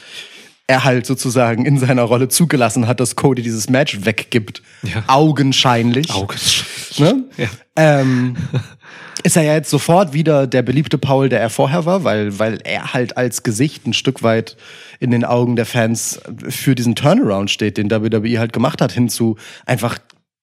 er 0.67 0.83
halt 0.83 1.05
sozusagen 1.05 1.65
in 1.65 1.79
seiner 1.79 2.03
Rolle 2.03 2.27
zugelassen 2.27 2.87
hat, 2.87 2.99
dass 2.99 3.15
Cody 3.15 3.41
dieses 3.41 3.69
Match 3.69 4.05
weggibt. 4.05 4.61
Ja. 4.83 5.03
Augenscheinlich. 5.07 6.13
Augenscheinlich. 6.13 6.99
Ne? 6.99 7.23
Ja. 7.37 7.47
ähm, 7.75 8.35
ist 9.23 9.35
er 9.35 9.43
ja 9.43 9.55
jetzt 9.55 9.71
sofort 9.71 10.13
wieder 10.13 10.45
der 10.45 10.61
beliebte 10.61 10.97
Paul, 10.97 11.27
der 11.27 11.41
er 11.41 11.49
vorher 11.49 11.85
war, 11.85 12.03
weil, 12.03 12.37
weil 12.37 12.59
er 12.63 12.93
halt 12.93 13.17
als 13.17 13.41
Gesicht 13.41 13.87
ein 13.87 13.93
Stück 13.93 14.21
weit 14.21 14.57
in 14.99 15.11
den 15.11 15.25
Augen 15.25 15.55
der 15.55 15.65
Fans 15.65 16.21
für 16.47 16.75
diesen 16.75 16.95
Turnaround 16.95 17.49
steht, 17.49 17.77
den 17.77 17.89
WWE 17.89 18.39
halt 18.39 18.53
gemacht 18.53 18.81
hat, 18.81 18.91
hin 18.91 19.09
zu 19.09 19.37
einfach 19.65 19.97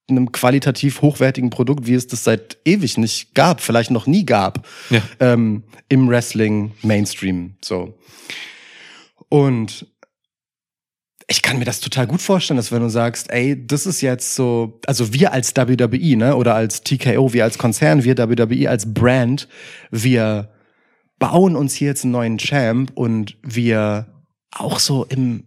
einem 0.08 0.30
qualitativ 0.32 1.02
hochwertigen 1.02 1.50
Produkt, 1.50 1.86
wie 1.86 1.94
es 1.94 2.06
das 2.06 2.24
seit 2.24 2.58
ewig 2.64 2.96
nicht 2.98 3.34
gab, 3.34 3.60
vielleicht 3.60 3.90
noch 3.90 4.06
nie 4.06 4.24
gab, 4.24 4.66
Ja. 4.90 5.02
ähm, 5.20 5.64
im 5.88 6.08
Wrestling 6.08 6.72
Mainstream. 6.82 7.56
So. 7.64 7.98
Und 9.28 9.86
ich 11.28 11.42
kann 11.42 11.58
mir 11.58 11.64
das 11.64 11.80
total 11.80 12.06
gut 12.06 12.22
vorstellen, 12.22 12.56
dass 12.56 12.70
wenn 12.70 12.82
du 12.82 12.88
sagst, 12.88 13.30
ey, 13.30 13.66
das 13.66 13.84
ist 13.86 14.00
jetzt 14.00 14.36
so, 14.36 14.78
also 14.86 15.12
wir 15.12 15.32
als 15.32 15.56
WWE, 15.56 16.16
ne, 16.16 16.36
oder 16.36 16.54
als 16.54 16.82
TKO, 16.82 17.32
wir 17.32 17.42
als 17.42 17.58
Konzern, 17.58 18.04
wir 18.04 18.16
WWE 18.16 18.70
als 18.70 18.94
Brand, 18.94 19.48
wir 19.90 20.52
bauen 21.18 21.56
uns 21.56 21.74
hier 21.74 21.88
jetzt 21.88 22.04
einen 22.04 22.12
neuen 22.12 22.38
Champ 22.38 22.92
und 22.94 23.36
wir 23.42 24.06
auch 24.52 24.78
so 24.78 25.04
im, 25.04 25.45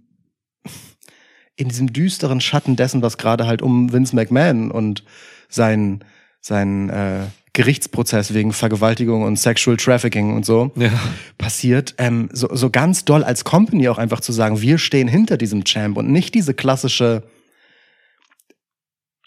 in 1.60 1.68
diesem 1.68 1.92
düsteren 1.92 2.40
Schatten 2.40 2.76
dessen, 2.78 3.02
was 3.02 3.18
gerade 3.18 3.46
halt 3.46 3.62
um 3.62 3.92
Vince 3.92 4.16
McMahon 4.16 4.72
und 4.72 5.04
sein, 5.50 6.00
sein 6.40 6.90
äh, 6.90 7.20
Gerichtsprozess 7.52 8.34
wegen 8.34 8.54
Vergewaltigung 8.54 9.24
und 9.24 9.38
Sexual 9.38 9.76
Trafficking 9.76 10.34
und 10.36 10.46
so 10.46 10.72
Ja. 10.76 10.90
passiert, 11.38 11.96
ähm, 11.98 12.30
so, 12.32 12.48
so 12.56 12.70
ganz 12.70 13.04
doll 13.04 13.26
als 13.26 13.44
Company 13.44 13.90
auch 13.90 13.98
einfach 13.98 14.22
zu 14.22 14.32
sagen, 14.32 14.62
wir 14.62 14.78
stehen 14.78 15.10
hinter 15.10 15.36
diesem 15.36 15.66
Champ 15.66 15.98
und 15.98 16.10
nicht 16.10 16.34
diese 16.34 16.54
klassische 16.54 17.24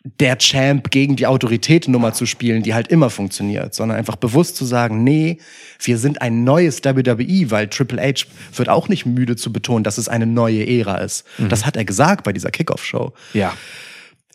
der 0.05 0.37
Champ 0.39 0.91
gegen 0.91 1.15
die 1.15 1.27
Autorität 1.27 1.87
Nummer 1.87 2.13
zu 2.13 2.27
spielen, 2.27 2.63
die 2.65 2.75
halt 2.75 2.89
immer 2.89 3.09
funktioniert, 3.09 3.73
sondern 3.75 3.99
einfach 3.99 4.17
bewusst 4.17 4.57
zu 4.57 4.65
sagen, 4.65 5.05
nee, 5.05 5.39
wir 5.81 5.97
sind 5.97 6.21
ein 6.23 6.43
neues 6.43 6.85
WWE, 6.85 7.51
weil 7.51 7.69
Triple 7.69 8.03
H 8.03 8.27
wird 8.57 8.69
auch 8.69 8.89
nicht 8.89 9.07
müde 9.07 9.37
zu 9.37 9.53
betonen, 9.53 9.85
dass 9.85 9.99
es 9.99 10.09
eine 10.09 10.27
neue 10.27 10.67
Ära 10.67 10.97
ist. 10.99 11.25
Das 11.49 11.65
hat 11.65 11.77
er 11.77 11.85
gesagt 11.85 12.25
bei 12.25 12.33
dieser 12.33 12.51
Kickoff-Show 12.51 13.13
Ja. 13.33 13.55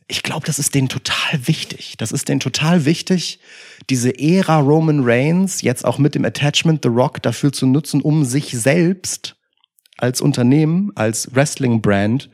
ich 0.08 0.24
glaube, 0.24 0.46
das 0.46 0.58
ist 0.58 0.74
denen 0.74 0.88
total 0.88 1.48
wichtig. 1.48 1.96
Das 1.98 2.14
ist 2.14 2.30
denen 2.30 2.40
total 2.40 2.86
wichtig, 2.86 3.40
diese 3.90 4.18
Ära 4.18 4.60
Roman 4.60 5.02
Reigns 5.04 5.62
jetzt 5.62 5.84
auch 5.84 5.98
mit 5.98 6.16
dem 6.16 6.24
Attachment 6.24 6.80
The 6.84 6.90
Rock 6.90 7.22
dafür 7.22 7.52
zu 7.52 7.66
nutzen, 7.66 8.00
um 8.02 8.24
sich 8.24 8.52
selbst 8.58 9.36
als 9.98 10.22
Unternehmen, 10.22 10.94
als 10.96 11.36
Wrestling-Brand 11.36 12.30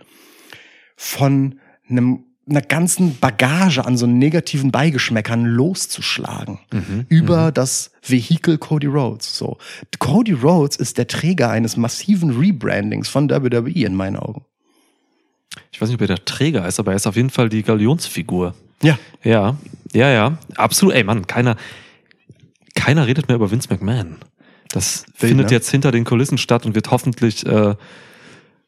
von 0.96 1.60
einem 1.90 2.26
einer 2.50 2.62
ganzen 2.62 3.18
Bagage 3.18 3.86
an 3.86 3.96
so 3.96 4.06
negativen 4.06 4.72
Beigeschmäckern 4.72 5.46
loszuschlagen 5.46 6.60
über 7.08 7.52
das 7.52 7.92
Vehikel 8.06 8.58
Cody 8.58 8.88
Rhodes. 8.88 9.38
So, 9.38 9.58
Cody 10.00 10.34
Rhodes 10.34 10.76
ist 10.76 10.98
der 10.98 11.08
Träger 11.08 11.50
eines 11.50 11.78
massiven 11.78 12.38
Rebrandings 12.38 13.08
von 13.08 13.30
WWE 13.30 13.86
in 13.86 13.96
meinen 13.96 14.18
Augen. 14.18 14.44
Ich 15.72 15.80
weiß 15.80 15.90
nicht, 15.90 15.96
ob 15.96 16.02
er 16.02 16.08
der 16.08 16.26
Träger 16.26 16.68
ist, 16.68 16.80
aber 16.80 16.92
er 16.92 16.96
ist 16.98 17.08
auf 17.08 17.16
jeden 17.16 17.30
Fall 17.30 17.50
die 17.50 17.64
Galionsfigur. 17.64 18.56
Ja, 18.82 18.98
Ja, 19.24 19.58
ja, 19.94 20.10
ja. 20.10 20.38
Absolut. 20.56 20.96
Ey, 20.96 21.04
Mann, 21.04 21.28
keiner, 21.28 21.56
keiner 22.76 23.08
redet 23.08 23.28
mehr 23.28 23.36
über 23.36 23.52
Vince 23.52 23.70
McMahon. 23.70 24.18
Das 24.70 25.06
Wild, 25.20 25.30
findet 25.30 25.48
ne? 25.48 25.54
jetzt 25.54 25.70
hinter 25.70 25.92
den 25.92 26.04
Kulissen 26.04 26.38
statt 26.38 26.66
und 26.66 26.76
wird 26.76 26.92
hoffentlich 26.92 27.46
äh, 27.46 27.76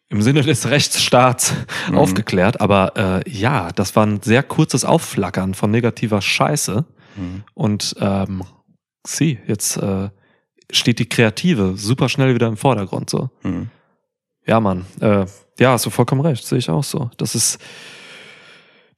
im 0.09 0.21
Sinne 0.21 0.41
des 0.43 0.67
Rechtsstaats 0.69 1.53
Mhm. 1.89 1.97
aufgeklärt. 1.97 2.61
Aber 2.61 2.95
äh, 3.25 3.29
ja, 3.29 3.71
das 3.71 3.95
war 3.95 4.05
ein 4.05 4.21
sehr 4.21 4.43
kurzes 4.43 4.85
Aufflackern 4.85 5.53
von 5.53 5.71
negativer 5.71 6.21
Scheiße. 6.21 6.85
Mhm. 7.15 7.43
Und 7.53 7.95
ähm, 7.99 8.43
sie, 9.05 9.39
jetzt 9.47 9.77
äh, 9.77 10.09
steht 10.71 10.99
die 10.99 11.09
Kreative 11.09 11.73
super 11.77 12.09
schnell 12.09 12.33
wieder 12.35 12.47
im 12.47 12.57
Vordergrund. 12.57 13.09
So. 13.09 13.29
Mhm. 13.43 13.69
Ja, 14.45 14.59
Mann. 14.59 14.85
Äh, 14.99 15.25
ja, 15.59 15.71
hast 15.71 15.85
du 15.85 15.89
vollkommen 15.89 16.21
recht. 16.21 16.45
Sehe 16.45 16.57
ich 16.59 16.69
auch 16.69 16.83
so. 16.83 17.09
Das 17.17 17.33
ist, 17.33 17.57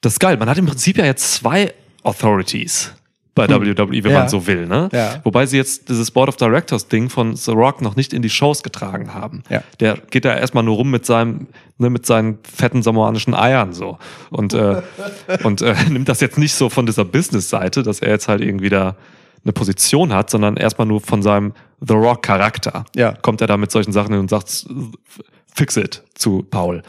das 0.02 0.14
ist 0.14 0.20
geil. 0.20 0.38
Man 0.38 0.50
hat 0.50 0.58
im 0.58 0.66
Prinzip 0.66 0.98
ja 0.98 1.06
jetzt 1.06 1.34
zwei 1.36 1.74
Authorities 2.04 2.94
bei 3.38 3.48
WWE, 3.48 4.04
wenn 4.04 4.12
Ja. 4.12 4.20
man 4.20 4.30
so 4.30 4.46
will. 4.48 4.68
Ne? 4.68 4.90
Ja. 4.92 5.22
Wobei 5.24 5.46
sie 5.46 5.56
jetzt 5.58 5.88
dieses 5.88 6.12
Board 6.12 6.28
of 6.30 6.36
Directors 6.36 6.88
Ding 6.90 7.10
von 7.10 7.36
The 7.36 7.52
Rock 7.52 7.82
noch 7.82 7.96
nicht 7.96 8.12
in 8.14 8.22
die 8.22 8.30
Shows 8.30 8.64
getragen 8.64 9.14
haben. 9.14 9.44
Ja. 9.50 9.64
Der 9.80 9.98
geht 9.98 10.26
da 10.26 10.36
erstmal 10.36 10.64
nur 10.64 10.76
rum 10.76 10.92
mit 10.92 11.06
seinem, 11.06 11.48
ne, 11.78 11.90
mit 11.90 12.06
seinen 12.06 12.40
fetten 12.44 12.84
samoanischen 12.84 13.34
Eiern 13.34 13.72
so. 13.74 13.98
Und, 14.30 14.54
äh, 14.54 14.82
und 15.44 15.62
äh, 15.62 15.76
nimmt 15.90 16.10
das 16.10 16.20
jetzt 16.20 16.38
nicht 16.38 16.54
so 16.54 16.70
von 16.70 16.86
dieser 16.86 17.06
Business-Seite, 17.06 17.84
dass 17.84 18.00
er 18.00 18.10
jetzt 18.10 18.28
halt 18.28 18.42
irgendwie 18.42 18.70
da 18.70 18.98
eine 19.44 19.54
Position 19.54 20.14
hat, 20.14 20.30
sondern 20.30 20.58
erstmal 20.58 20.88
nur 20.88 21.00
von 21.00 21.22
seinem 21.22 21.54
The 21.80 21.94
Rock-Charakter. 21.94 22.84
Ja. 22.96 23.14
Kommt 23.14 23.40
er 23.40 23.48
da 23.48 23.56
mit 23.56 23.72
solchen 23.72 23.94
Sachen 23.94 24.12
hin 24.12 24.20
und 24.20 24.30
sagt, 24.30 24.66
fix 25.56 25.78
it 25.78 26.04
zu 26.16 26.44
Paul. 26.50 26.82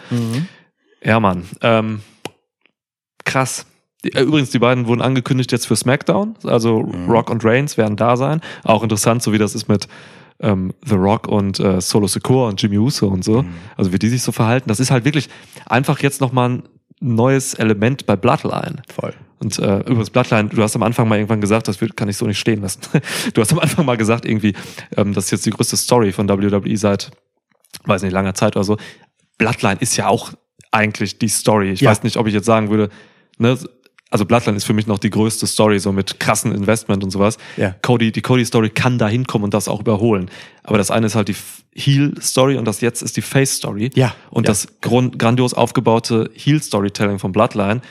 Ja, 1.04 1.20
Mann. 1.20 1.44
Ähm, 1.60 2.00
krass. 3.24 3.66
Äh, 4.04 4.22
übrigens, 4.22 4.50
die 4.50 4.58
beiden 4.58 4.86
wurden 4.86 5.00
angekündigt 5.02 5.52
jetzt 5.52 5.66
für 5.66 5.76
SmackDown. 5.76 6.34
Also 6.44 6.78
Rock 7.08 7.30
und 7.30 7.44
Reigns 7.44 7.76
werden 7.76 7.96
da 7.96 8.16
sein. 8.16 8.40
Auch 8.64 8.82
interessant, 8.82 9.22
so 9.22 9.32
wie 9.32 9.38
das 9.38 9.54
ist 9.54 9.68
mit 9.68 9.88
ähm, 10.40 10.72
The 10.86 10.94
Rock 10.94 11.26
und 11.26 11.58
äh, 11.60 11.80
Solo 11.80 12.06
Secure 12.06 12.46
und 12.48 12.62
Jimmy 12.62 12.78
Uso 12.78 13.08
und 13.08 13.24
so. 13.24 13.44
Also 13.76 13.92
wie 13.92 13.98
die 13.98 14.08
sich 14.08 14.22
so 14.22 14.30
verhalten. 14.32 14.68
Das 14.68 14.78
ist 14.80 14.90
halt 14.90 15.04
wirklich 15.04 15.28
einfach 15.66 15.98
jetzt 16.00 16.20
nochmal 16.20 16.50
ein 16.50 16.62
neues 17.00 17.54
Element 17.54 18.06
bei 18.06 18.16
Bloodline. 18.16 18.82
voll. 18.94 19.14
Und 19.40 19.56
äh, 19.60 19.78
übrigens, 19.80 20.10
Bloodline, 20.10 20.48
du 20.48 20.60
hast 20.64 20.74
am 20.74 20.82
Anfang 20.82 21.06
mal 21.08 21.14
irgendwann 21.16 21.40
gesagt, 21.40 21.68
das 21.68 21.78
kann 21.94 22.08
ich 22.08 22.16
so 22.16 22.26
nicht 22.26 22.40
stehen 22.40 22.60
lassen. 22.60 22.80
Du 23.34 23.40
hast 23.40 23.52
am 23.52 23.60
Anfang 23.60 23.86
mal 23.86 23.96
gesagt, 23.96 24.24
irgendwie, 24.24 24.54
ähm, 24.96 25.12
das 25.14 25.26
ist 25.26 25.30
jetzt 25.30 25.46
die 25.46 25.50
größte 25.50 25.76
Story 25.76 26.10
von 26.10 26.28
WWE 26.28 26.76
seit, 26.76 27.12
weiß 27.84 28.02
nicht, 28.02 28.10
langer 28.12 28.34
Zeit 28.34 28.56
oder 28.56 28.64
so. 28.64 28.76
Bloodline 29.38 29.76
ist 29.78 29.96
ja 29.96 30.08
auch 30.08 30.32
eigentlich 30.72 31.18
die 31.20 31.28
Story. 31.28 31.70
Ich 31.70 31.82
Ja. 31.82 31.90
weiß 31.90 32.02
nicht, 32.02 32.16
ob 32.16 32.26
ich 32.26 32.34
jetzt 32.34 32.46
sagen 32.46 32.68
würde, 32.68 32.88
ne, 33.38 33.56
also 34.10 34.24
Bloodline 34.24 34.56
ist 34.56 34.64
für 34.64 34.72
mich 34.72 34.86
noch 34.86 34.98
die 34.98 35.10
größte 35.10 35.46
Story, 35.46 35.78
so 35.78 35.92
mit 35.92 36.18
krassen 36.18 36.52
Investment 36.52 37.04
und 37.04 37.10
sowas. 37.10 37.36
Ja. 37.56 37.74
Cody, 37.82 38.10
die 38.12 38.22
Cody-Story 38.22 38.70
kann 38.70 38.98
da 38.98 39.08
hinkommen 39.08 39.44
und 39.44 39.54
das 39.54 39.68
auch 39.68 39.80
überholen. 39.80 40.30
Aber 40.62 40.78
das 40.78 40.90
eine 40.90 41.06
ist 41.06 41.14
halt 41.14 41.28
die 41.28 41.36
Heel-Story 41.74 42.56
und 42.56 42.64
das 42.64 42.80
jetzt 42.80 43.02
ist 43.02 43.16
die 43.16 43.22
Face-Story. 43.22 43.90
Ja. 43.94 44.14
Und 44.30 44.44
Ja. 44.46 44.48
das 44.52 44.68
grandios 44.80 45.54
aufgebaute 45.54 46.30
Heel-Storytelling 46.34 47.18
von 47.18 47.32
Bloodline 47.32 47.82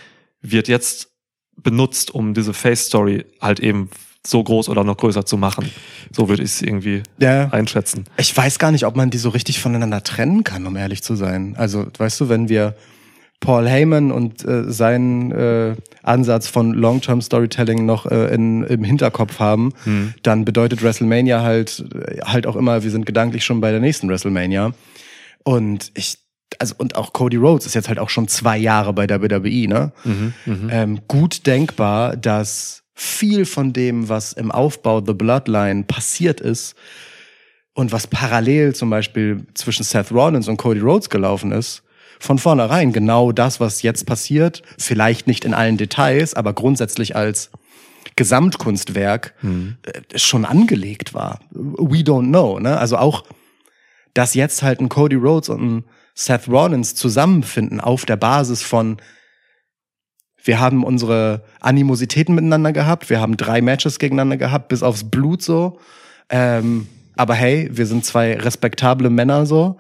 wird 0.41 0.67
jetzt 0.67 1.09
benutzt, 1.55 2.11
um 2.13 2.33
diese 2.33 2.53
Face-Story 2.53 3.25
halt 3.41 3.59
eben 3.59 3.89
so 4.25 4.43
groß 4.43 4.69
oder 4.69 4.83
noch 4.83 4.97
größer 4.97 5.25
zu 5.25 5.37
machen. 5.37 5.69
So 6.11 6.27
würde 6.29 6.43
ich 6.43 6.49
es 6.49 6.61
irgendwie 6.61 7.03
Ja. 7.19 7.49
einschätzen. 7.49 8.05
Ich 8.17 8.35
weiß 8.35 8.59
gar 8.59 8.71
nicht, 8.71 8.85
ob 8.85 8.95
man 8.95 9.09
die 9.09 9.17
so 9.17 9.29
richtig 9.29 9.59
voneinander 9.59 10.03
trennen 10.03 10.43
kann, 10.43 10.65
um 10.67 10.75
ehrlich 10.75 11.01
zu 11.01 11.15
sein. 11.15 11.55
Also, 11.57 11.85
weißt 11.97 12.19
du, 12.21 12.29
wenn 12.29 12.49
wir 12.49 12.75
Paul 13.39 13.67
Heyman 13.67 14.11
und 14.11 14.43
äh, 14.45 14.71
seinen 14.71 15.31
äh, 15.31 15.75
Ansatz 16.03 16.47
von 16.47 16.73
Long-Term 16.73 17.21
Storytelling 17.21 17.85
noch 17.85 18.05
äh, 18.05 18.33
in, 18.33 18.63
im 18.63 18.83
Hinterkopf 18.83 19.39
haben, 19.39 19.73
dann 20.23 20.43
bedeutet 20.43 20.81
WrestleMania 20.81 21.41
halt 21.41 21.85
halt 22.23 22.47
auch 22.47 22.55
immer, 22.55 22.83
wir 22.83 22.91
sind 22.91 23.05
gedanklich 23.05 23.45
schon 23.45 23.61
bei 23.61 23.71
der 23.71 23.79
nächsten 23.79 24.09
WrestleMania. 24.09 24.73
Und 25.43 25.91
ich, 25.93 26.17
also 26.59 26.75
und 26.77 26.95
auch 26.95 27.13
Cody 27.13 27.37
Rhodes 27.37 27.65
ist 27.65 27.75
jetzt 27.75 27.87
halt 27.87 27.99
auch 27.99 28.09
schon 28.09 28.27
zwei 28.27 28.57
Jahre 28.57 28.93
bei 28.93 29.07
der 29.07 29.21
WWE, 29.21 29.67
ne? 29.67 29.91
Ähm, 30.71 30.99
gut 31.07 31.45
denkbar, 31.45 32.17
dass 32.17 32.83
viel 32.95 33.45
von 33.45 33.71
dem, 33.71 34.09
was 34.09 34.33
im 34.33 34.51
Aufbau 34.51 35.03
The 35.05 35.13
Bloodline 35.13 35.83
passiert 35.83 36.41
ist, 36.41 36.75
und 37.77 37.91
was 37.91 38.07
parallel 38.07 38.73
zum 38.73 38.89
Beispiel 38.89 39.45
zwischen 39.53 39.83
Seth 39.83 40.11
Rollins 40.11 40.47
und 40.47 40.57
Cody 40.57 40.79
Rhodes 40.79 41.11
gelaufen 41.11 41.51
ist, 41.51 41.83
von 42.19 42.37
vornherein 42.39 42.93
genau 42.93 43.31
das, 43.31 43.59
was 43.59 43.81
jetzt 43.81 44.05
passiert, 44.05 44.63
vielleicht 44.77 45.27
nicht 45.27 45.45
in 45.45 45.53
allen 45.53 45.77
Details, 45.77 46.33
aber 46.33 46.53
grundsätzlich 46.53 47.15
als 47.15 47.51
Gesamtkunstwerk 48.15 49.33
Mhm. 49.41 49.77
äh, 49.83 50.17
schon 50.17 50.45
angelegt 50.45 51.13
war. 51.13 51.39
We 51.51 51.99
don't 51.99 52.27
know, 52.29 52.59
ne? 52.59 52.77
Also 52.77 52.97
auch, 52.97 53.23
dass 54.13 54.33
jetzt 54.33 54.63
halt 54.63 54.79
ein 54.79 54.89
Cody 54.89 55.15
Rhodes 55.15 55.49
und 55.49 55.61
ein 55.61 55.83
Seth 56.15 56.47
Rollins 56.47 56.95
zusammenfinden 56.95 57.79
auf 57.79 58.05
der 58.05 58.15
Basis 58.17 58.63
von 58.63 58.97
wir 60.43 60.59
haben 60.61 60.85
unsere 60.85 61.43
Animositäten 61.59 62.33
miteinander 62.33 62.71
gehabt, 62.71 63.09
wir 63.09 63.19
haben 63.19 63.35
drei 63.35 63.61
Matches 63.61 63.99
gegeneinander 63.99 64.37
gehabt, 64.37 64.69
bis 64.69 64.81
aufs 64.81 65.03
Blut 65.09 65.43
so. 65.43 65.79
Ähm, 66.29 66.87
aber 67.17 67.33
hey, 67.33 67.69
wir 67.73 67.85
sind 67.85 68.05
zwei 68.05 68.37
respektable 68.37 69.09
Männer 69.09 69.45
so. 69.45 69.77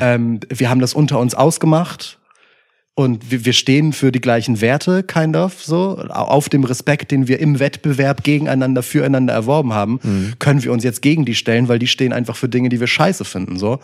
Ähm, 0.00 0.40
wir 0.48 0.70
haben 0.70 0.80
das 0.80 0.94
unter 0.94 1.18
uns 1.18 1.34
ausgemacht 1.34 2.18
und 2.94 3.30
wir, 3.30 3.44
wir 3.44 3.52
stehen 3.52 3.92
für 3.92 4.10
die 4.10 4.20
gleichen 4.20 4.60
Werte, 4.60 5.02
kind 5.02 5.36
of, 5.36 5.62
so. 5.62 5.98
Auf 6.08 6.48
dem 6.48 6.64
Respekt, 6.64 7.10
den 7.10 7.28
wir 7.28 7.38
im 7.40 7.60
Wettbewerb 7.60 8.24
gegeneinander, 8.24 8.82
füreinander 8.82 9.32
erworben 9.32 9.72
haben, 9.72 10.00
können 10.38 10.62
wir 10.62 10.72
uns 10.72 10.84
jetzt 10.84 11.00
gegen 11.02 11.24
die 11.24 11.34
stellen, 11.34 11.68
weil 11.68 11.78
die 11.78 11.86
stehen 11.86 12.12
einfach 12.12 12.36
für 12.36 12.48
Dinge, 12.48 12.68
die 12.68 12.80
wir 12.80 12.86
scheiße 12.86 13.24
finden, 13.24 13.56
so. 13.58 13.80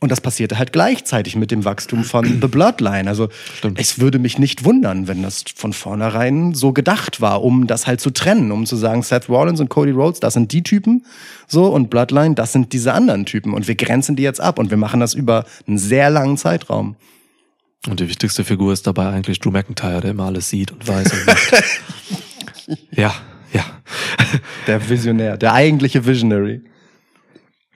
Und 0.00 0.10
das 0.10 0.22
passierte 0.22 0.58
halt 0.58 0.72
gleichzeitig 0.72 1.36
mit 1.36 1.50
dem 1.50 1.66
Wachstum 1.66 2.04
von 2.04 2.24
The 2.24 2.48
Bloodline. 2.48 3.06
Also 3.06 3.28
Stimmt. 3.58 3.78
es 3.78 4.00
würde 4.00 4.18
mich 4.18 4.38
nicht 4.38 4.64
wundern, 4.64 5.08
wenn 5.08 5.22
das 5.22 5.44
von 5.54 5.74
vornherein 5.74 6.54
so 6.54 6.72
gedacht 6.72 7.20
war, 7.20 7.42
um 7.42 7.66
das 7.66 7.86
halt 7.86 8.00
zu 8.00 8.10
trennen, 8.10 8.50
um 8.50 8.64
zu 8.64 8.76
sagen, 8.76 9.02
Seth 9.02 9.28
Rollins 9.28 9.60
und 9.60 9.68
Cody 9.68 9.90
Rhodes, 9.90 10.18
das 10.18 10.32
sind 10.32 10.52
die 10.52 10.62
Typen, 10.62 11.04
so 11.46 11.66
und 11.66 11.90
Bloodline, 11.90 12.34
das 12.34 12.52
sind 12.52 12.72
diese 12.72 12.94
anderen 12.94 13.26
Typen 13.26 13.52
und 13.52 13.68
wir 13.68 13.74
grenzen 13.74 14.16
die 14.16 14.22
jetzt 14.22 14.40
ab 14.40 14.58
und 14.58 14.70
wir 14.70 14.78
machen 14.78 15.00
das 15.00 15.12
über 15.12 15.44
einen 15.68 15.76
sehr 15.76 16.08
langen 16.08 16.38
Zeitraum. 16.38 16.96
Und 17.86 18.00
die 18.00 18.08
wichtigste 18.08 18.42
Figur 18.42 18.72
ist 18.72 18.86
dabei 18.86 19.08
eigentlich 19.08 19.38
Drew 19.38 19.50
McIntyre, 19.50 20.00
der 20.00 20.10
immer 20.12 20.24
alles 20.24 20.48
sieht 20.48 20.72
und 20.72 20.86
weiß 20.86 21.12
und 21.12 21.26
macht. 21.26 21.52
ja, 22.90 23.14
ja. 23.52 23.64
Der 24.66 24.88
Visionär, 24.88 25.36
der 25.36 25.52
eigentliche 25.52 26.06
Visionary. 26.06 26.62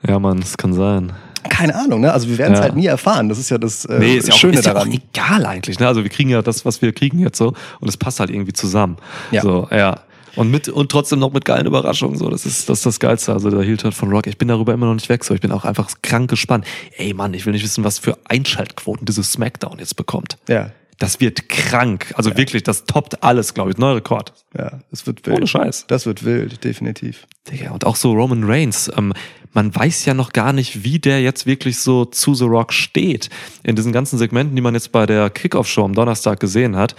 Ja, 0.06 0.18
Mann, 0.18 0.40
das 0.40 0.56
kann 0.56 0.72
sein. 0.74 1.12
Keine 1.48 1.74
Ahnung, 1.74 2.00
ne? 2.00 2.12
Also 2.12 2.28
wir 2.28 2.38
werden 2.38 2.52
es 2.54 2.58
Ja. 2.58 2.64
halt 2.64 2.76
nie 2.76 2.86
erfahren. 2.86 3.28
Das 3.28 3.38
ist 3.38 3.50
ja 3.50 3.58
das 3.58 3.84
äh, 3.84 3.98
Nee, 3.98 4.16
ist 4.16 4.28
ja, 4.28 4.34
auch, 4.34 4.38
Schöne 4.38 4.58
ist 4.58 4.64
ja 4.66 4.72
auch 4.72 4.76
daran. 4.76 4.92
egal 5.12 5.46
eigentlich. 5.46 5.78
Ne? 5.78 5.86
Also 5.86 6.02
wir 6.02 6.10
kriegen 6.10 6.30
ja 6.30 6.42
das, 6.42 6.64
was 6.64 6.82
wir 6.82 6.92
kriegen 6.92 7.18
jetzt 7.18 7.38
so 7.38 7.54
und 7.80 7.88
es 7.88 7.96
passt 7.96 8.20
halt 8.20 8.30
irgendwie 8.30 8.52
zusammen. 8.52 8.96
Ja. 9.30 9.42
So, 9.42 9.68
ja. 9.70 10.00
Und 10.36 10.50
mit 10.50 10.68
und 10.68 10.90
trotzdem 10.90 11.20
noch 11.20 11.32
mit 11.32 11.44
geilen 11.44 11.64
Überraschungen. 11.66 12.18
So, 12.18 12.28
das 12.28 12.44
ist 12.44 12.68
das, 12.68 12.78
ist 12.78 12.86
das 12.86 12.98
Geilste. 12.98 13.32
Also 13.32 13.50
der 13.50 13.62
Heel 13.62 13.78
von 13.92 14.10
Rock. 14.10 14.26
Ich 14.26 14.36
bin 14.36 14.48
darüber 14.48 14.74
immer 14.74 14.86
noch 14.86 14.94
nicht 14.94 15.08
weg. 15.08 15.22
So, 15.22 15.32
ich 15.32 15.40
bin 15.40 15.52
auch 15.52 15.64
einfach 15.64 15.88
krank 16.02 16.28
gespannt. 16.28 16.66
Ey 16.96 17.14
Mann, 17.14 17.34
ich 17.34 17.46
will 17.46 17.52
nicht 17.52 17.62
wissen, 17.64 17.84
was 17.84 18.00
für 18.00 18.18
Einschaltquoten 18.24 19.04
dieses 19.06 19.30
Smackdown 19.30 19.78
jetzt 19.78 19.94
bekommt. 19.96 20.36
ja, 20.48 20.70
Das 20.98 21.20
wird 21.20 21.48
krank. 21.48 22.12
Also 22.16 22.36
wirklich, 22.36 22.62
das 22.62 22.84
toppt 22.84 23.22
alles, 23.22 23.54
glaube 23.54 23.70
ich. 23.70 23.78
Neuer 23.78 23.96
Rekord. 23.96 24.32
ja, 24.56 24.80
das 24.90 25.06
wird 25.06 25.26
wild. 25.26 25.38
Ohne 25.38 25.46
Scheiß. 25.46 25.86
Das 25.88 26.06
wird 26.06 26.24
wild, 26.24 26.62
definitiv. 26.62 27.26
Digga, 27.50 27.72
und 27.72 27.84
auch 27.84 27.96
so 27.96 28.12
Roman 28.12 28.44
Reigns. 28.44 28.90
Ähm, 28.96 29.12
man 29.52 29.74
weiß 29.74 30.04
ja 30.04 30.14
noch 30.14 30.32
gar 30.32 30.52
nicht, 30.52 30.84
wie 30.84 30.98
der 30.98 31.20
jetzt 31.22 31.46
wirklich 31.46 31.78
so 31.78 32.04
zu 32.04 32.34
The 32.34 32.44
Rock 32.44 32.72
steht. 32.72 33.30
In 33.62 33.76
diesen 33.76 33.92
ganzen 33.92 34.18
Segmenten, 34.18 34.54
die 34.56 34.62
man 34.62 34.74
jetzt 34.74 34.92
bei 34.92 35.06
der 35.06 35.30
Kickoff-Show 35.30 35.84
am 35.84 35.94
Donnerstag 35.94 36.40
gesehen 36.40 36.76
hat, 36.76 36.94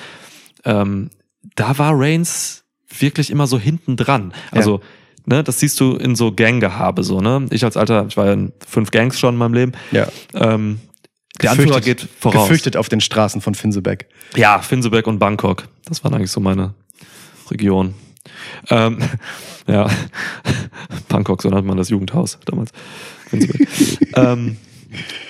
ähm, 0.63 1.09
da 1.55 1.77
war 1.77 1.93
Reigns 1.93 2.63
wirklich 2.99 3.29
immer 3.29 3.47
so 3.47 3.59
hinten 3.59 3.97
dran. 3.97 4.33
Also, 4.51 4.81
ne, 5.25 5.43
das 5.43 5.59
siehst 5.59 5.79
du 5.79 5.95
in 5.95 6.15
so 6.15 6.33
Ganggehabe, 6.33 7.03
so, 7.03 7.21
ne? 7.21 7.45
Ich 7.51 7.63
als 7.63 7.77
Alter, 7.77 8.05
ich 8.07 8.17
war 8.17 8.27
ja 8.27 8.33
in 8.33 8.53
fünf 8.65 8.91
Gangs 8.91 9.19
schon 9.19 9.35
in 9.35 9.39
meinem 9.39 9.53
Leben. 9.53 9.71
Ja. 9.91 10.07
Ähm, 10.33 10.79
der 11.41 11.51
Anführer 11.51 11.81
geht 11.81 12.07
voraus. 12.19 12.43
Gefürchtet 12.43 12.77
auf 12.77 12.89
den 12.89 13.01
Straßen 13.01 13.41
von 13.41 13.55
Finsebeck. 13.55 14.07
Ja, 14.35 14.59
Finsebeck 14.59 15.07
und 15.07 15.19
Bangkok. 15.19 15.67
Das 15.85 16.03
waren 16.03 16.13
eigentlich 16.13 16.31
so 16.31 16.39
meine 16.39 16.73
Regionen. 17.51 17.95
Ähm, 18.69 18.99
ja, 19.67 19.89
Bangkok, 21.09 21.41
so 21.41 21.49
nannte 21.49 21.67
man 21.67 21.77
das 21.77 21.89
Jugendhaus 21.89 22.37
damals. 22.45 22.71
Finsebeck. 23.29 23.67
ähm, 24.15 24.57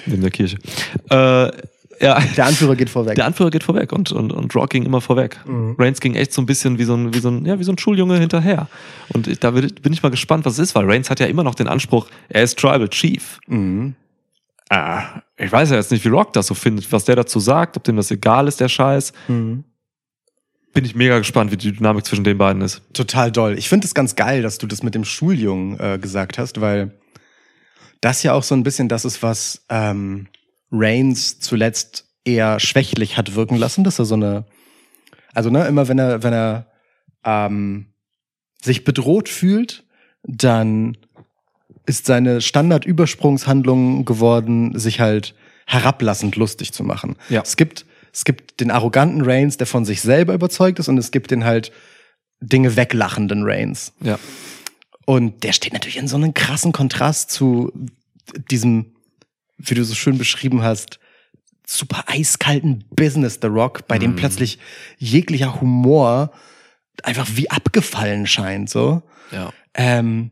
neben 0.06 0.22
der 0.22 0.32
Kirche. 0.32 0.58
Äh, 1.10 1.52
ja, 2.02 2.20
Der 2.36 2.46
Anführer 2.46 2.76
geht 2.76 2.89
vorweg. 2.89 3.15
der 3.15 3.26
Anführer 3.26 3.50
geht 3.50 3.63
vorweg 3.63 3.94
und, 3.94 4.12
und, 4.12 4.34
und 4.34 4.54
Rock 4.54 4.72
ging 4.72 4.84
immer 4.84 5.00
vorweg. 5.00 5.39
Reigns 5.48 6.02
ging 6.02 6.15
echt 6.15 6.34
so 6.34 6.41
ein 6.41 6.46
bisschen 6.46 6.78
wie 6.78 6.84
so 6.84 6.94
ein, 6.94 7.13
wie 7.13 7.20
so 7.20 7.30
ein, 7.30 7.46
ja, 7.46 7.58
wie 7.58 7.63
so 7.63 7.72
ein 7.72 7.78
Schuljunge 7.78 8.20
hinterher. 8.20 8.68
Und 9.13 9.41
da 9.44 9.52
bin 9.52 9.74
bin 9.82 9.94
ich 9.94 10.04
mal 10.04 10.10
gespannt, 10.12 10.44
was 10.44 10.54
es 10.54 10.60
ist, 10.60 10.76
weil 10.76 10.86
Reigns 10.86 11.10
hat 11.10 11.22
ja 11.22 11.26
immer 11.26 11.44
noch 11.44 11.56
den 11.56 11.70
Anspruch, 11.70 12.08
er 12.28 12.44
ist 12.44 12.60
Tribal 12.60 12.89
Chief. 12.89 13.39
Mhm. 13.48 13.96
Ah, 14.69 15.21
ich 15.38 15.51
weiß 15.51 15.69
ja 15.69 15.75
jetzt 15.75 15.91
nicht, 15.91 16.04
wie 16.06 16.10
Rock 16.10 16.34
das 16.34 16.47
so 16.47 16.54
findet, 16.54 16.91
was 16.91 17.06
der 17.06 17.15
dazu 17.15 17.39
sagt, 17.39 17.78
ob 17.78 17.84
dem 17.84 17.97
das 17.97 18.10
egal 18.10 18.47
ist, 18.47 18.60
der 18.60 18.69
Scheiß. 18.69 19.13
Mhm. 19.28 19.63
Bin 20.73 20.86
ich 20.86 20.95
mega 20.95 21.17
gespannt, 21.19 21.51
wie 21.51 21.58
die 21.58 21.71
Dynamik 21.71 22.06
zwischen 22.06 22.23
den 22.23 22.38
beiden 22.38 22.62
ist. 22.62 22.82
Total 22.93 23.32
doll. 23.32 23.58
Ich 23.58 23.69
finde 23.69 23.86
es 23.86 23.93
ganz 23.93 24.15
geil, 24.15 24.41
dass 24.41 24.58
du 24.58 24.67
das 24.67 24.84
mit 24.84 24.95
dem 24.95 25.06
Schuljungen 25.06 25.80
äh, 25.80 25.99
gesagt 25.99 26.38
hast, 26.38 26.60
weil 26.60 26.99
das 28.01 28.23
ja 28.23 28.34
auch 28.34 28.43
so 28.43 28.56
ein 28.56 28.63
bisschen 28.63 28.89
das 28.89 29.06
ist, 29.06 29.23
was 29.23 29.65
ähm, 29.69 30.28
Reigns 30.71 31.39
zuletzt 31.39 32.06
eher 32.25 32.60
schwächlich 32.60 33.17
hat 33.17 33.36
wirken 33.36 33.56
lassen, 33.56 33.84
dass 33.84 33.99
er 33.99 34.06
so 34.06 34.15
eine, 34.15 34.45
also 35.34 35.49
ne, 35.49 35.65
immer 35.67 35.88
wenn 35.88 35.99
er, 35.99 36.23
wenn 36.23 36.34
er 36.34 36.67
ähm, 37.23 37.93
sich 38.62 38.84
bedroht 38.84 39.30
fühlt, 39.30 39.86
dann 40.23 40.97
ist 41.86 42.06
seine 42.06 42.41
Standardübersprungshandlung 42.41 44.06
geworden, 44.06 44.78
sich 44.78 44.99
halt 44.99 45.36
herablassend 45.65 46.36
lustig 46.36 46.73
zu 46.73 46.84
machen. 46.84 47.15
Ja. 47.30 47.41
Es 47.41 47.58
gibt, 47.58 47.86
es 48.13 48.25
gibt 48.25 48.60
den 48.60 48.71
arroganten 48.71 49.21
Reigns, 49.21 49.58
der 49.58 49.67
von 49.67 49.86
sich 49.86 50.01
selber 50.01 50.34
überzeugt 50.34 50.80
ist, 50.80 50.88
und 50.88 50.97
es 50.97 51.12
gibt 51.12 51.32
den 51.32 51.43
halt 51.43 51.71
Dinge 52.39 52.75
weglachenden 52.75 53.43
Reigns. 53.43 53.93
Ja. 54.01 54.19
Und 55.06 55.43
der 55.43 55.54
steht 55.54 55.73
natürlich 55.73 55.97
in 55.97 56.08
so 56.08 56.15
einem 56.15 56.34
krassen 56.34 56.71
Kontrast 56.71 57.32
zu 57.32 57.71
diesem, 58.49 58.95
wie 59.58 59.75
du 59.75 59.84
so 59.84 59.95
schön 59.95 60.17
beschrieben 60.17 60.63
hast, 60.63 60.99
super 61.65 62.04
eiskalten 62.08 62.86
Business 62.91 63.39
The 63.41 63.47
Rock, 63.47 63.88
bei 63.88 63.97
dem 63.97 64.15
plötzlich 64.15 64.60
jeglicher 64.97 65.62
Humor 65.62 66.32
einfach 67.04 67.28
wie 67.34 67.49
abgefallen 67.49 68.28
scheint, 68.28 68.69
so. 68.69 69.01
Ja. 69.32 69.51
Ähm, 69.73 70.32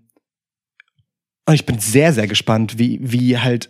und 1.45 1.53
ich 1.53 1.65
bin 1.65 1.79
sehr, 1.79 2.13
sehr 2.13 2.27
gespannt, 2.27 2.79
wie, 2.79 2.99
wie 3.01 3.37
halt 3.37 3.69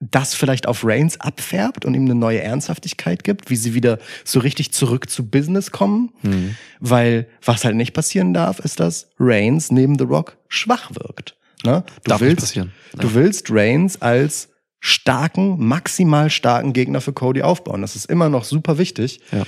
das 0.00 0.34
vielleicht 0.34 0.66
auf 0.66 0.84
Reigns 0.84 1.20
abfärbt 1.20 1.84
und 1.84 1.94
ihm 1.94 2.06
eine 2.06 2.14
neue 2.14 2.40
Ernsthaftigkeit 2.42 3.22
gibt, 3.22 3.50
wie 3.50 3.56
sie 3.56 3.74
wieder 3.74 3.98
so 4.24 4.40
richtig 4.40 4.72
zurück 4.72 5.10
zu 5.10 5.28
Business 5.28 5.70
kommen. 5.70 6.12
Mhm. 6.22 6.56
Weil 6.80 7.28
was 7.44 7.64
halt 7.64 7.76
nicht 7.76 7.92
passieren 7.92 8.32
darf, 8.32 8.60
ist, 8.60 8.80
dass 8.80 9.10
Reigns 9.18 9.70
neben 9.70 9.98
The 9.98 10.04
Rock 10.04 10.38
schwach 10.48 10.90
wirkt. 10.94 11.36
Ne? 11.64 11.84
Du, 12.04 12.10
Darf 12.10 12.20
willst, 12.22 12.40
passieren. 12.40 12.72
du 12.98 13.12
willst 13.14 13.50
Reigns 13.50 14.00
als 14.00 14.48
starken, 14.80 15.66
maximal 15.66 16.30
starken 16.30 16.72
Gegner 16.72 17.02
für 17.02 17.12
Cody 17.12 17.42
aufbauen. 17.42 17.82
Das 17.82 17.96
ist 17.96 18.06
immer 18.06 18.30
noch 18.30 18.44
super 18.44 18.78
wichtig. 18.78 19.20
Ja. 19.30 19.42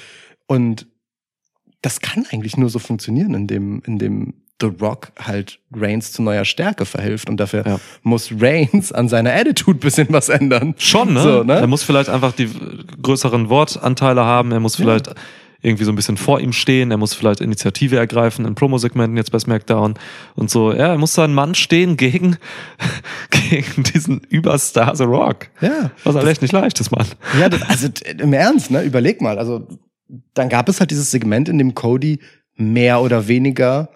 Und 0.47 0.87
das 1.81 2.01
kann 2.01 2.27
eigentlich 2.31 2.59
nur 2.59 2.69
so 2.69 2.79
funktionieren, 2.79 3.33
indem, 3.33 3.83
indem 3.87 4.35
The 4.63 4.73
Rock 4.81 5.13
halt 5.21 5.59
Reigns 5.75 6.13
zu 6.13 6.23
neuer 6.23 6.45
Stärke 6.47 6.85
verhilft. 6.87 7.29
Und 7.29 7.37
dafür 7.39 7.67
Ja. 7.67 7.81
muss 8.03 8.31
Reigns 8.41 8.93
an 8.93 9.09
seiner 9.09 9.35
Attitude 9.35 9.79
bisschen 9.79 10.07
was 10.11 10.29
ändern. 10.31 10.75
Schon, 10.79 11.13
ne? 11.13 11.23
So, 11.23 11.43
ne? 11.43 11.55
Er 11.55 11.67
muss 11.67 11.83
vielleicht 11.83 12.09
einfach 12.09 12.33
die 12.33 12.49
größeren 13.03 13.49
Wortanteile 13.51 14.25
haben. 14.25 14.53
Er 14.53 14.61
muss 14.61 14.77
vielleicht 14.77 15.15
irgendwie 15.65 15.85
so 15.85 15.93
ein 15.93 15.97
bisschen 15.97 16.17
vor 16.17 16.41
ihm 16.41 16.53
stehen. 16.53 16.91
Er 16.91 16.97
muss 16.97 17.15
vielleicht 17.15 17.41
Initiative 17.41 17.97
ergreifen 17.97 18.45
in 18.47 18.55
Promosegmenten 18.57 19.17
jetzt 19.17 19.31
bei 19.31 19.39
SmackDown 19.39 19.95
und 20.35 20.51
so. 20.51 20.73
Ja, 20.73 20.89
er 20.89 20.99
muss 20.99 21.15
sein 21.15 21.33
Mann 21.35 21.55
stehen 21.55 21.97
gegen, 21.97 22.37
gegen 23.31 23.83
diesen 23.85 24.21
Überstar 24.29 24.97
The 24.97 25.05
Rock. 25.05 25.49
Ja. 25.61 25.91
Was 26.05 26.17
halt 26.17 26.27
echt 26.27 26.43
nicht 26.43 26.53
leicht 26.53 26.81
ist, 26.81 26.91
Mann. 26.91 27.07
Ja, 27.39 27.49
das, 27.49 27.63
also 27.63 27.89
im 28.19 28.33
Ernst, 28.33 28.71
ne? 28.71 28.83
Überleg 28.83 29.21
mal. 29.21 29.39
Also 29.39 29.69
dann 30.35 30.49
gab 30.49 30.69
es 30.69 30.81
halt 30.81 30.91
dieses 30.91 31.11
Segment, 31.11 31.49
in 31.49 31.59
dem 31.59 31.75
Cody 31.75 32.19
mehr 32.57 33.01
oder 33.01 33.29
weniger, 33.29 33.89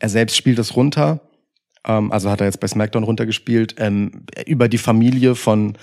er 0.00 0.08
selbst 0.08 0.36
spielt 0.36 0.58
es 0.58 0.74
runter, 0.76 1.20
ähm, 1.86 2.10
also 2.12 2.30
hat 2.30 2.40
er 2.40 2.46
jetzt 2.46 2.60
bei 2.60 2.66
SmackDown 2.66 3.04
runtergespielt, 3.04 3.76
ähm, 3.78 4.24
über 4.46 4.68
die 4.68 4.78
Familie 4.78 5.34
von 5.36 5.78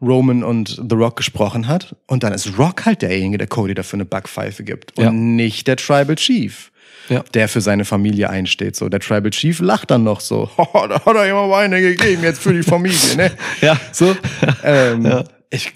Roman 0.00 0.42
und 0.44 0.68
The 0.88 0.94
Rock 0.96 1.16
gesprochen 1.16 1.66
hat. 1.68 1.96
Und 2.06 2.22
dann 2.22 2.32
ist 2.32 2.58
Rock 2.58 2.84
halt 2.86 3.02
derjenige, 3.02 3.38
der 3.38 3.46
Cody 3.46 3.74
dafür 3.74 3.96
eine 3.98 4.04
Backpfeife 4.04 4.62
gibt. 4.64 4.96
Und 4.98 5.04
Ja. 5.04 5.10
nicht 5.12 5.66
der 5.66 5.76
Tribal 5.76 6.16
Chief. 6.16 6.70
Ja. 7.10 7.22
Der 7.34 7.48
für 7.48 7.60
seine 7.60 7.84
Familie 7.84 8.30
einsteht. 8.30 8.76
So, 8.76 8.88
der 8.88 9.00
Tribal 9.00 9.30
Chief 9.30 9.60
lacht 9.60 9.90
dann 9.90 10.04
noch 10.04 10.20
so. 10.20 10.48
"Hoho, 10.56 10.86
da 10.88 11.04
hat 11.04 11.16
er 11.16 11.28
immer 11.28 11.50
Weine 11.50 11.80
gegeben, 11.80 12.22
jetzt 12.22 12.40
für 12.40 12.52
die 12.54 12.62
Familie, 12.62 13.16
ne? 13.16 13.30
Ja. 13.60 13.78
So, 13.92 14.16
ähm, 14.64 15.04
Ja. 15.04 15.24
ich 15.50 15.72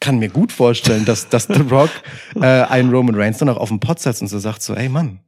kann 0.00 0.18
mir 0.18 0.28
gut 0.28 0.52
vorstellen, 0.52 1.04
dass, 1.06 1.28
dass 1.30 1.44
The 1.46 1.62
Rock 1.70 1.88
äh, 2.36 2.40
einen 2.44 2.90
Roman 2.90 3.14
Reigns 3.14 3.38
dann 3.38 3.48
auch 3.48 3.56
auf 3.56 3.70
den 3.70 3.80
Pott 3.80 4.00
setzt 4.00 4.20
und 4.20 4.28
so 4.28 4.38
sagt 4.38 4.60
so, 4.62 4.74
ey 4.74 4.88
Mann, 4.90 5.20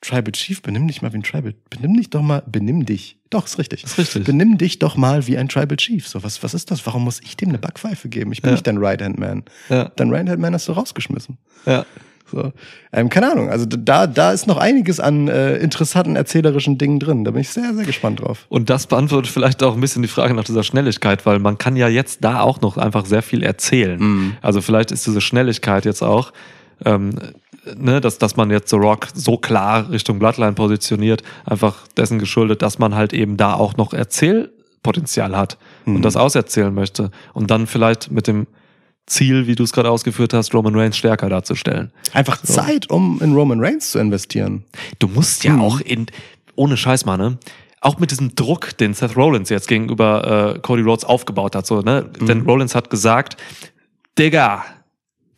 Tribal 0.00 0.32
Chief, 0.32 0.62
benimm 0.62 0.86
dich 0.86 1.02
mal 1.02 1.12
wie 1.12 1.16
ein 1.18 1.22
Tribal, 1.24 1.54
benimm 1.70 1.96
dich 1.96 2.10
doch 2.10 2.22
mal, 2.22 2.42
benimm 2.46 2.86
dich. 2.86 3.18
Doch, 3.30 3.46
ist 3.46 3.58
richtig. 3.58 3.84
Ist 3.84 3.98
richtig. 3.98 4.24
Benimm 4.24 4.56
dich 4.56 4.78
doch 4.78 4.96
mal 4.96 5.26
wie 5.26 5.36
ein 5.36 5.48
Tribal 5.48 5.76
Chief. 5.76 6.06
So, 6.06 6.22
was, 6.22 6.42
was 6.42 6.54
ist 6.54 6.70
das? 6.70 6.86
Warum 6.86 7.04
muss 7.04 7.20
ich 7.20 7.36
dem 7.36 7.48
eine 7.50 7.58
Backpfeife 7.58 8.08
geben? 8.08 8.32
Ich 8.32 8.40
bin 8.40 8.50
Ja. 8.50 8.52
nicht 8.54 8.66
dein 8.66 8.78
Right-Hand-Man. 8.78 9.44
Ja. 9.68 9.90
Dein 9.96 10.10
Right-Hand-Man 10.10 10.54
hast 10.54 10.68
du 10.68 10.72
rausgeschmissen. 10.72 11.36
Ja. 11.66 11.84
So. 12.30 12.52
Ähm, 12.92 13.08
keine 13.08 13.32
Ahnung, 13.32 13.48
also 13.48 13.64
da, 13.64 14.06
da 14.06 14.32
ist 14.32 14.46
noch 14.46 14.58
einiges 14.58 15.00
an 15.00 15.28
äh, 15.28 15.56
interessanten 15.56 16.14
erzählerischen 16.14 16.76
Dingen 16.76 17.00
drin. 17.00 17.24
Da 17.24 17.30
bin 17.30 17.40
ich 17.40 17.48
sehr, 17.48 17.72
sehr 17.74 17.86
gespannt 17.86 18.20
drauf. 18.20 18.44
Und 18.50 18.68
das 18.68 18.86
beantwortet 18.86 19.32
vielleicht 19.32 19.62
auch 19.62 19.74
ein 19.74 19.80
bisschen 19.80 20.02
die 20.02 20.08
Frage 20.08 20.34
nach 20.34 20.44
dieser 20.44 20.62
Schnelligkeit, 20.62 21.24
weil 21.24 21.38
man 21.38 21.56
kann 21.56 21.74
ja 21.74 21.88
jetzt 21.88 22.22
da 22.22 22.40
auch 22.42 22.60
noch 22.60 22.76
einfach 22.76 23.06
sehr 23.06 23.22
viel 23.22 23.42
erzählen. 23.42 23.98
Mhm. 23.98 24.36
Also 24.42 24.60
vielleicht 24.60 24.90
ist 24.92 25.06
diese 25.06 25.22
Schnelligkeit 25.22 25.86
jetzt 25.86 26.02
auch, 26.02 26.32
ähm, 26.84 27.14
ne, 27.76 28.00
dass, 28.00 28.18
dass 28.18 28.36
man 28.36 28.50
jetzt 28.50 28.70
The 28.70 28.76
Rock 28.76 29.08
so 29.14 29.36
klar 29.36 29.90
Richtung 29.90 30.18
Bloodline 30.18 30.52
positioniert, 30.52 31.22
einfach 31.44 31.86
dessen 31.96 32.18
geschuldet, 32.18 32.62
dass 32.62 32.78
man 32.78 32.94
halt 32.94 33.12
eben 33.12 33.36
da 33.36 33.54
auch 33.54 33.76
noch 33.76 33.92
Erzählpotenzial 33.92 35.36
hat 35.36 35.58
Mhm. 35.84 35.96
und 35.96 36.02
das 36.02 36.16
auserzählen 36.16 36.72
möchte. 36.74 37.10
Und 37.34 37.50
dann 37.50 37.66
vielleicht 37.66 38.10
mit 38.10 38.26
dem 38.26 38.46
Ziel, 39.06 39.46
wie 39.46 39.54
du 39.54 39.62
es 39.64 39.72
gerade 39.72 39.90
ausgeführt 39.90 40.34
hast, 40.34 40.54
Roman 40.54 40.74
Reigns 40.74 40.96
stärker 40.96 41.28
darzustellen. 41.30 41.90
Einfach 42.12 42.42
Zeit, 42.42 42.90
um 42.90 43.20
in 43.22 43.34
Roman 43.34 43.58
Reigns 43.60 43.90
zu 43.92 43.98
investieren. 43.98 44.64
Du 44.98 45.08
musst 45.08 45.44
ja 45.44 45.58
auch 45.58 45.80
in, 45.80 46.06
ohne 46.56 46.76
Scheiß 46.76 47.06
mal, 47.06 47.16
ne? 47.16 47.38
Auch 47.80 47.98
mit 48.00 48.10
diesem 48.10 48.34
Druck, 48.34 48.76
den 48.76 48.92
Seth 48.92 49.16
Rollins 49.16 49.48
jetzt 49.50 49.68
gegenüber 49.68 50.56
äh, 50.56 50.58
Cody 50.58 50.82
Rhodes 50.82 51.04
aufgebaut 51.04 51.54
hat, 51.54 51.64
so, 51.66 51.80
ne? 51.80 52.04
Denn 52.20 52.42
Rollins 52.42 52.74
hat 52.74 52.90
gesagt, 52.90 53.36
Digga, 54.18 54.64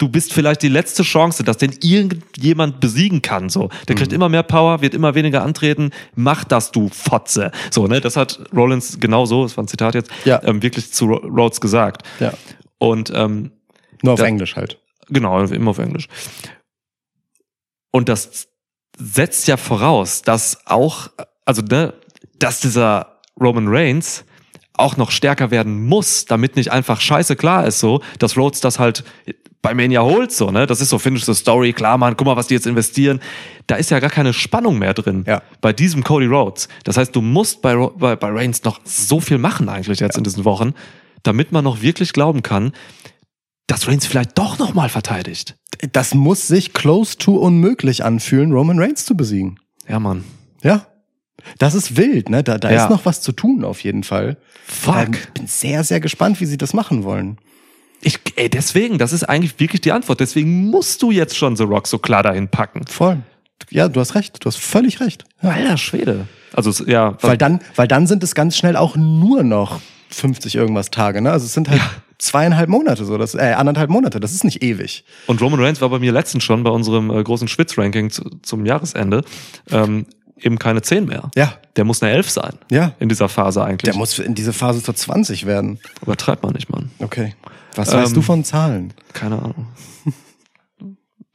du 0.01 0.09
bist 0.09 0.33
vielleicht 0.33 0.63
die 0.63 0.69
letzte 0.69 1.03
Chance, 1.03 1.45
dass 1.45 1.59
den 1.59 1.73
irgendjemand 1.83 2.81
besiegen 2.81 3.21
kann, 3.23 3.51
so. 3.51 3.69
Der 3.87 3.95
kriegt 3.97 4.13
immer 4.13 4.29
mehr 4.31 4.43
Power, 4.43 4.81
wird 4.81 4.95
immer 4.95 5.15
weniger 5.15 5.43
antreten, 5.43 5.91
mach 6.15 6.43
das, 6.45 6.73
du 6.73 6.89
Fotze. 6.89 7.53
So, 7.71 7.87
ne? 7.87 8.01
Das 8.01 8.17
hat 8.17 8.41
Rollins 8.55 8.99
genau 8.99 9.27
so, 9.27 9.43
das 9.43 9.57
war 9.57 9.65
ein 9.65 9.69
Zitat 9.69 9.95
jetzt, 9.95 10.11
Ja. 10.25 10.43
ähm, 10.43 10.63
wirklich 10.63 10.93
zu 10.93 11.05
Rhodes 11.07 11.61
gesagt. 11.61 12.03
Ja. 12.19 12.33
Und, 12.79 13.13
ähm, 13.15 13.53
Nur 14.03 14.15
auf 14.15 14.21
Da- 14.21 14.27
Englisch 14.27 14.57
halt. 14.57 14.79
Genau, 15.11 15.41
immer 15.43 15.71
auf 15.73 15.79
Englisch. 15.79 16.09
Und 17.91 18.09
das 18.09 18.49
setzt 18.99 19.49
ja 19.49 19.57
voraus, 19.57 20.23
dass 20.23 20.67
auch, 20.67 21.09
also 21.45 21.63
ne, 21.63 21.95
dass 22.39 22.61
dieser 22.61 23.21
Roman 23.41 23.67
Reigns 23.69 24.25
auch 24.81 24.97
noch 24.97 25.11
stärker 25.11 25.51
werden 25.51 25.87
muss, 25.87 26.25
damit 26.25 26.57
nicht 26.57 26.73
einfach 26.73 27.01
scheiße 27.01 27.37
klar 27.37 27.67
ist 27.67 27.81
so, 27.81 28.03
dass 28.19 28.37
Rhodes 28.37 28.61
das 28.61 28.79
halt 28.79 29.05
bei 29.63 29.75
Mania 29.75 30.03
holt 30.03 30.33
so, 30.33 30.51
ne? 30.51 30.67
Das 30.67 30.81
ist 30.81 30.89
so 30.89 30.99
Finish 30.99 31.25
the 31.25 31.35
Story, 31.35 31.73
klar, 31.73 31.99
Mann, 31.99 32.17
guck 32.17 32.27
mal, 32.27 32.37
was 32.37 32.47
die 32.47 32.55
jetzt 32.55 32.67
investieren. 32.67 33.21
Da 33.67 33.77
ist 33.77 33.91
ja 33.91 34.01
gar 34.01 34.11
keine 34.11 34.33
Spannung 34.33 34.79
mehr 34.79 34.95
drin. 34.95 35.25
Ja. 35.27 35.43
Bei 35.61 35.73
diesem 35.73 36.03
Cody 36.03 36.27
Rhodes. 36.27 36.69
Das 36.85 36.97
heißt, 36.97 37.15
du 37.15 37.21
musst 37.21 37.61
bei, 37.61 37.77
bei, 37.77 38.17
bei 38.17 38.29
Reigns 38.31 38.65
noch 38.65 38.81
so 38.85 39.21
viel 39.21 39.39
machen 39.39 39.69
eigentlich 39.69 40.01
jetzt 40.01 40.17
in 40.17 40.25
diesen 40.25 40.45
Wochen, 40.45 40.73
damit 41.23 41.53
man 41.53 41.65
noch 41.65 41.83
wirklich 41.83 42.13
glauben 42.13 42.43
kann, 42.43 42.73
dass 43.67 43.87
Reigns 43.87 44.07
vielleicht 44.07 44.39
doch 44.39 44.59
noch 44.59 44.75
mal 44.75 44.89
verteidigt. 44.89 45.57
Das 45.93 46.15
muss 46.15 46.49
sich 46.49 46.73
close 46.73 47.19
to 47.19 47.37
unmöglich 47.37 48.03
anfühlen, 48.03 48.53
Roman 48.53 48.79
Reigns 48.79 49.05
zu 49.05 49.15
besiegen. 49.15 49.61
Ja, 49.87 50.01
Mann. 50.01 50.25
Ja. 50.63 50.87
Das 51.59 51.75
ist 51.75 51.97
wild, 51.97 52.29
ne? 52.29 52.43
Da, 52.43 52.59
da 52.59 52.71
Ja. 52.71 52.85
ist 52.85 52.91
noch 52.91 53.05
was 53.07 53.21
zu 53.21 53.33
tun, 53.33 53.65
auf 53.65 53.83
jeden 53.83 54.05
Fall. 54.05 54.37
Fuck. 54.67 54.97
Ähm, 54.97 55.17
bin 55.35 55.47
sehr, 55.47 55.85
sehr 55.85 56.01
gespannt, 56.01 56.41
wie 56.41 56.47
sie 56.47 56.59
das 56.59 56.73
machen 56.75 57.05
wollen. 57.05 57.39
Ich, 58.03 58.19
ey, 58.37 58.49
deswegen, 58.49 58.97
das 58.99 59.13
ist 59.13 59.25
eigentlich 59.25 59.59
wirklich 59.61 59.81
die 59.83 59.93
Antwort. 59.93 60.21
Deswegen 60.21 60.67
musst 60.71 61.03
du 61.03 61.11
jetzt 61.11 61.37
schon 61.37 61.57
The 61.57 61.65
Rock 61.65 61.87
so 61.87 61.99
klar 61.99 62.23
dahin 62.23 62.49
packen. 62.49 62.87
Voll. 62.87 63.19
Ja, 63.69 63.89
du 63.89 64.01
hast 64.01 64.15
recht. 64.15 64.43
Du 64.43 64.47
hast 64.47 64.57
völlig 64.57 65.01
recht. 65.01 65.25
Ja. 65.43 65.51
Alter 65.51 65.77
Schwede. 65.77 66.27
Also, 66.55 66.85
ja. 66.87 67.17
Weil 67.21 67.37
dann, 67.37 67.61
weil 67.77 67.87
dann 67.89 68.07
sind 68.07 68.23
es 68.23 68.35
ganz 68.35 68.57
schnell 68.57 68.77
auch 68.77 68.97
nur 68.97 69.43
noch 69.43 69.81
50 70.09 70.55
irgendwas 70.57 70.91
Tage, 70.91 71.21
ne? 71.21 71.31
Also 71.31 71.45
es 71.47 71.53
sind 71.53 71.69
halt 71.69 71.81
zweieinhalb 72.19 72.69
Monate 72.69 73.05
so, 73.05 73.17
das, 73.17 73.35
äh, 73.35 73.53
anderthalb 73.57 73.89
Monate, 73.91 74.19
das 74.21 74.33
ist 74.35 74.45
nicht 74.45 74.63
ewig. 74.63 75.05
Und 75.27 75.41
Roman 75.41 75.61
Reigns 75.61 75.81
war 75.81 75.89
bei 75.89 75.99
mir 75.99 76.13
letztens 76.13 76.43
schon 76.45 76.63
bei 76.63 76.71
unserem 76.71 77.11
äh, 77.11 77.23
großen 77.23 77.49
Schwitz-Ranking 77.49 78.11
zu, 78.11 78.25
zum 78.43 78.67
Jahresende 78.67 79.25
ähm, 79.71 80.07
eben 80.43 80.59
keine 80.59 80.83
10 80.83 81.07
mehr. 81.07 81.31
Ja. 81.35 81.55
Der 81.77 81.85
muss 81.85 82.03
eine 82.03 82.13
11 82.13 82.31
sein. 82.31 82.55
Ja. 82.71 82.93
In 82.99 83.09
dieser 83.09 83.29
Phase 83.29 83.63
eigentlich. 83.65 83.91
Der 83.91 83.97
muss 83.97 84.19
in 84.19 84.35
diese 84.35 84.53
Phase 84.53 84.83
zur 84.83 84.95
20 84.95 85.47
werden. 85.47 85.79
Übertreibt 86.03 86.43
man 86.43 86.53
nicht, 86.53 86.69
Mann. 86.71 86.91
Okay. 86.99 87.35
Was 87.77 87.93
weißt 87.93 88.09
Ähm, 88.09 88.15
du 88.15 88.23
von 88.23 88.45
Zahlen? 88.45 88.93
Keine 89.13 89.37
Ahnung. 89.41 89.67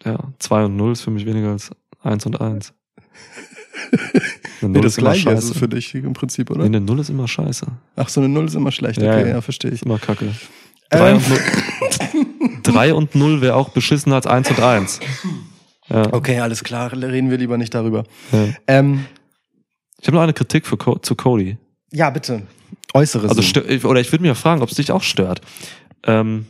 ja, 0.04 0.18
2 0.40 0.66
und 0.66 0.76
0 0.76 0.92
ist 0.92 1.02
für 1.02 1.12
mich 1.12 1.26
weniger 1.26 1.52
als 1.52 1.72
1 2.04 2.26
und 2.26 2.40
1. 2.42 2.74
Eine 4.62 4.70
Null 4.72 4.86
ist 4.86 4.98
immer 4.98 5.14
ist 5.14 5.26
es 5.26 5.58
für 5.58 5.68
dich 5.68 5.94
im 5.96 6.14
Prinzip, 6.14 6.50
Nee, 6.50 6.56
oder? 6.56 6.66
eine 6.66 6.80
Null 6.82 7.00
ist 7.00 7.10
immer 7.10 7.28
scheiße. 7.28 7.66
Ach, 7.96 8.10
so 8.10 8.22
eine 8.22 8.30
Null 8.30 8.46
ist 8.46 8.56
immer 8.56 8.72
schlecht. 8.72 9.02
Ja, 9.02 9.12
Okay, 9.12 9.22
ja. 9.22 9.36
ja, 9.36 9.42
verstehe 9.42 9.70
ich. 9.72 9.76
Ist 9.82 9.86
immer 9.86 10.00
kacke. 10.00 10.34
3 10.92 11.10
Ähm. 11.12 11.18
und 11.18 11.30
0, 11.30 11.40
Drei 12.64 12.94
und 12.94 13.16
0 13.16 13.42
wäre 13.42 13.56
auch 13.56 13.70
beschissener 13.70 14.16
als 14.16 14.28
1 14.28 14.50
und 14.52 14.60
1. 14.62 15.00
Ja. 15.90 16.14
Okay, 16.14 16.40
alles 16.40 16.64
klar, 16.64 16.92
reden 16.94 17.30
wir 17.30 17.38
lieber 17.38 17.58
nicht 17.58 17.74
darüber. 17.74 18.04
Ja. 18.32 18.48
Ähm, 18.68 19.06
Ich 20.02 20.08
habe 20.08 20.18
noch 20.18 20.24
eine 20.24 20.34
Kritik 20.34 20.66
für 20.66 20.78
Co 20.78 20.98
zu 20.98 21.16
Cody. 21.16 21.58
ja, 21.92 22.10
bitte. 22.10 22.44
Äußere 22.94 23.28
Also 23.28 23.42
oder 23.90 24.00
ich 24.00 24.12
würde 24.12 24.24
mich 24.26 24.38
fragen, 24.38 24.62
ob 24.62 24.70
es 24.70 24.76
dich 24.76 24.92
auch 24.92 25.04
stört. 25.04 25.42
Ähm, 26.04 26.46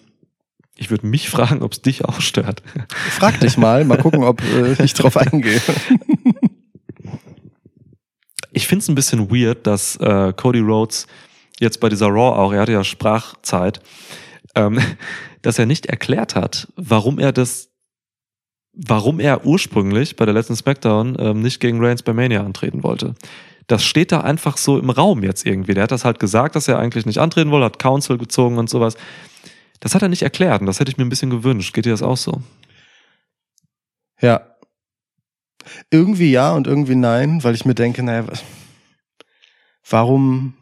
ich 0.77 0.89
würde 0.91 1.07
mich 1.07 1.29
fragen, 1.35 1.63
ob 1.63 1.71
es 1.73 1.81
dich 1.81 2.05
auch 2.05 2.21
stört. 2.21 2.61
Frag 3.09 3.39
dich 3.39 3.57
mal, 3.57 3.83
mal 3.83 3.97
gucken, 3.97 4.23
ob 4.23 4.41
äh, 4.43 4.83
ich 4.83 4.93
drauf 4.93 5.17
eingehe. 5.17 5.61
Ich 8.51 8.67
finde 8.67 8.83
es 8.83 8.87
ein 8.87 8.95
bisschen 8.95 9.29
weird, 9.29 9.67
dass 9.67 9.97
äh, 9.97 10.31
Cody 10.33 10.59
Rhodes 10.59 11.07
jetzt 11.59 11.81
bei 11.81 11.89
dieser 11.89 12.07
Raw 12.07 12.37
auch, 12.39 12.53
er 12.53 12.61
hatte 12.61 12.71
ja 12.71 12.85
Sprachzeit, 12.85 13.81
ähm, 14.55 14.79
dass 15.41 15.59
er 15.59 15.65
nicht 15.65 15.87
erklärt 15.87 16.35
hat, 16.35 16.67
warum 16.77 17.19
er 17.19 17.33
das, 17.33 17.67
warum 18.75 19.19
er 19.19 19.45
ursprünglich 19.45 20.15
bei 20.15 20.25
der 20.25 20.33
letzten 20.33 20.55
SmackDown 20.55 21.15
ähm, 21.19 21.41
nicht 21.41 21.59
gegen 21.59 21.83
Reigns 21.83 22.03
bei 22.03 22.13
Mania 22.13 22.43
antreten 22.43 22.83
wollte. 22.83 23.15
Das 23.67 23.83
steht 23.83 24.11
da 24.11 24.21
einfach 24.21 24.57
so 24.57 24.77
im 24.77 24.89
Raum 24.89 25.23
jetzt 25.23 25.45
irgendwie. 25.45 25.73
Der 25.73 25.83
hat 25.83 25.91
das 25.91 26.05
halt 26.05 26.19
gesagt, 26.19 26.55
dass 26.55 26.67
er 26.67 26.77
eigentlich 26.77 27.05
nicht 27.05 27.17
antreten 27.17 27.51
wollte, 27.51 27.65
hat 27.65 27.79
Council 27.79 28.17
gezogen 28.17 28.57
und 28.57 28.69
sowas. 28.69 28.95
Das 29.79 29.95
hat 29.95 30.01
er 30.01 30.09
nicht 30.09 30.21
erklärt 30.21 30.61
und 30.61 30.67
das 30.67 30.79
hätte 30.79 30.91
ich 30.91 30.97
mir 30.97 31.05
ein 31.05 31.09
bisschen 31.09 31.29
gewünscht. 31.29 31.73
Geht 31.73 31.85
dir 31.85 31.91
das 31.91 32.03
auch 32.03 32.17
so? 32.17 32.41
Ja. 34.21 34.41
Irgendwie 35.89 36.31
ja 36.31 36.53
und 36.53 36.67
irgendwie 36.67 36.95
nein, 36.95 37.43
weil 37.43 37.55
ich 37.55 37.65
mir 37.65 37.73
denke, 37.73 38.03
naja, 38.03 38.25
warum, 39.89 40.53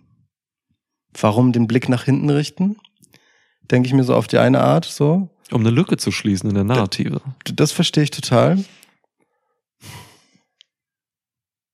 warum 1.19 1.51
den 1.51 1.67
Blick 1.67 1.89
nach 1.89 2.05
hinten 2.05 2.29
richten? 2.29 2.77
Denke 3.69 3.87
ich 3.87 3.93
mir 3.93 4.03
so 4.03 4.15
auf 4.15 4.27
die 4.27 4.37
eine 4.37 4.61
Art, 4.61 4.85
so. 4.85 5.29
Um 5.53 5.61
eine 5.61 5.69
Lücke 5.69 5.97
zu 5.97 6.11
schließen 6.11 6.49
in 6.49 6.55
der 6.55 6.63
Narrative. 6.63 7.21
Das 7.45 7.71
verstehe 7.71 8.03
ich 8.03 8.11
total. 8.11 8.63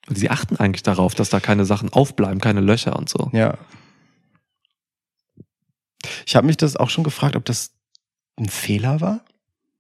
Sie 0.08 0.30
achten 0.30 0.58
eigentlich 0.58 0.84
darauf, 0.84 1.16
dass 1.16 1.30
da 1.30 1.40
keine 1.40 1.66
Sachen 1.66 1.94
aufbleiben, 1.94 2.42
keine 2.42 2.62
Löcher 2.62 2.96
und 2.98 3.10
so. 3.10 3.30
Ja. 3.32 3.58
Ich 6.26 6.36
habe 6.36 6.48
mich 6.48 6.58
das 6.58 6.76
auch 6.76 6.90
schon 6.90 7.04
gefragt, 7.04 7.36
ob 7.36 7.46
das 7.46 7.72
ein 8.40 8.50
Fehler 8.50 9.02
war? 9.02 9.22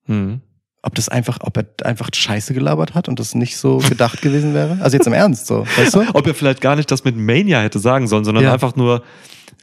Hm. 0.06 0.41
Ob 0.82 0.95
das 0.95 1.10
einfach, 1.10 1.39
ob 1.41 1.58
er 1.58 1.66
einfach 1.86 2.10
Scheiße 2.14 2.54
gelabert 2.54 2.93
hat 2.93 3.10
und 3.10 3.20
das 3.20 3.36
nicht 3.36 3.58
so 3.58 3.78
gedacht 3.80 4.22
gewesen 4.22 4.54
wäre? 4.54 4.78
Also 4.82 4.97
jetzt 4.97 5.08
im 5.08 5.14
Ernst 5.14 5.47
so, 5.47 5.66
weißt 5.78 5.95
du? 5.95 6.02
Ob 6.14 6.26
er 6.26 6.34
vielleicht 6.34 6.62
gar 6.62 6.76
nicht 6.76 6.89
das 6.89 7.04
mit 7.04 7.18
Mania 7.18 7.60
hätte 7.60 7.80
sagen 7.80 8.08
sollen, 8.08 8.24
sondern 8.24 8.45
Ja. 8.45 8.54
einfach 8.54 8.76
nur, 8.76 9.04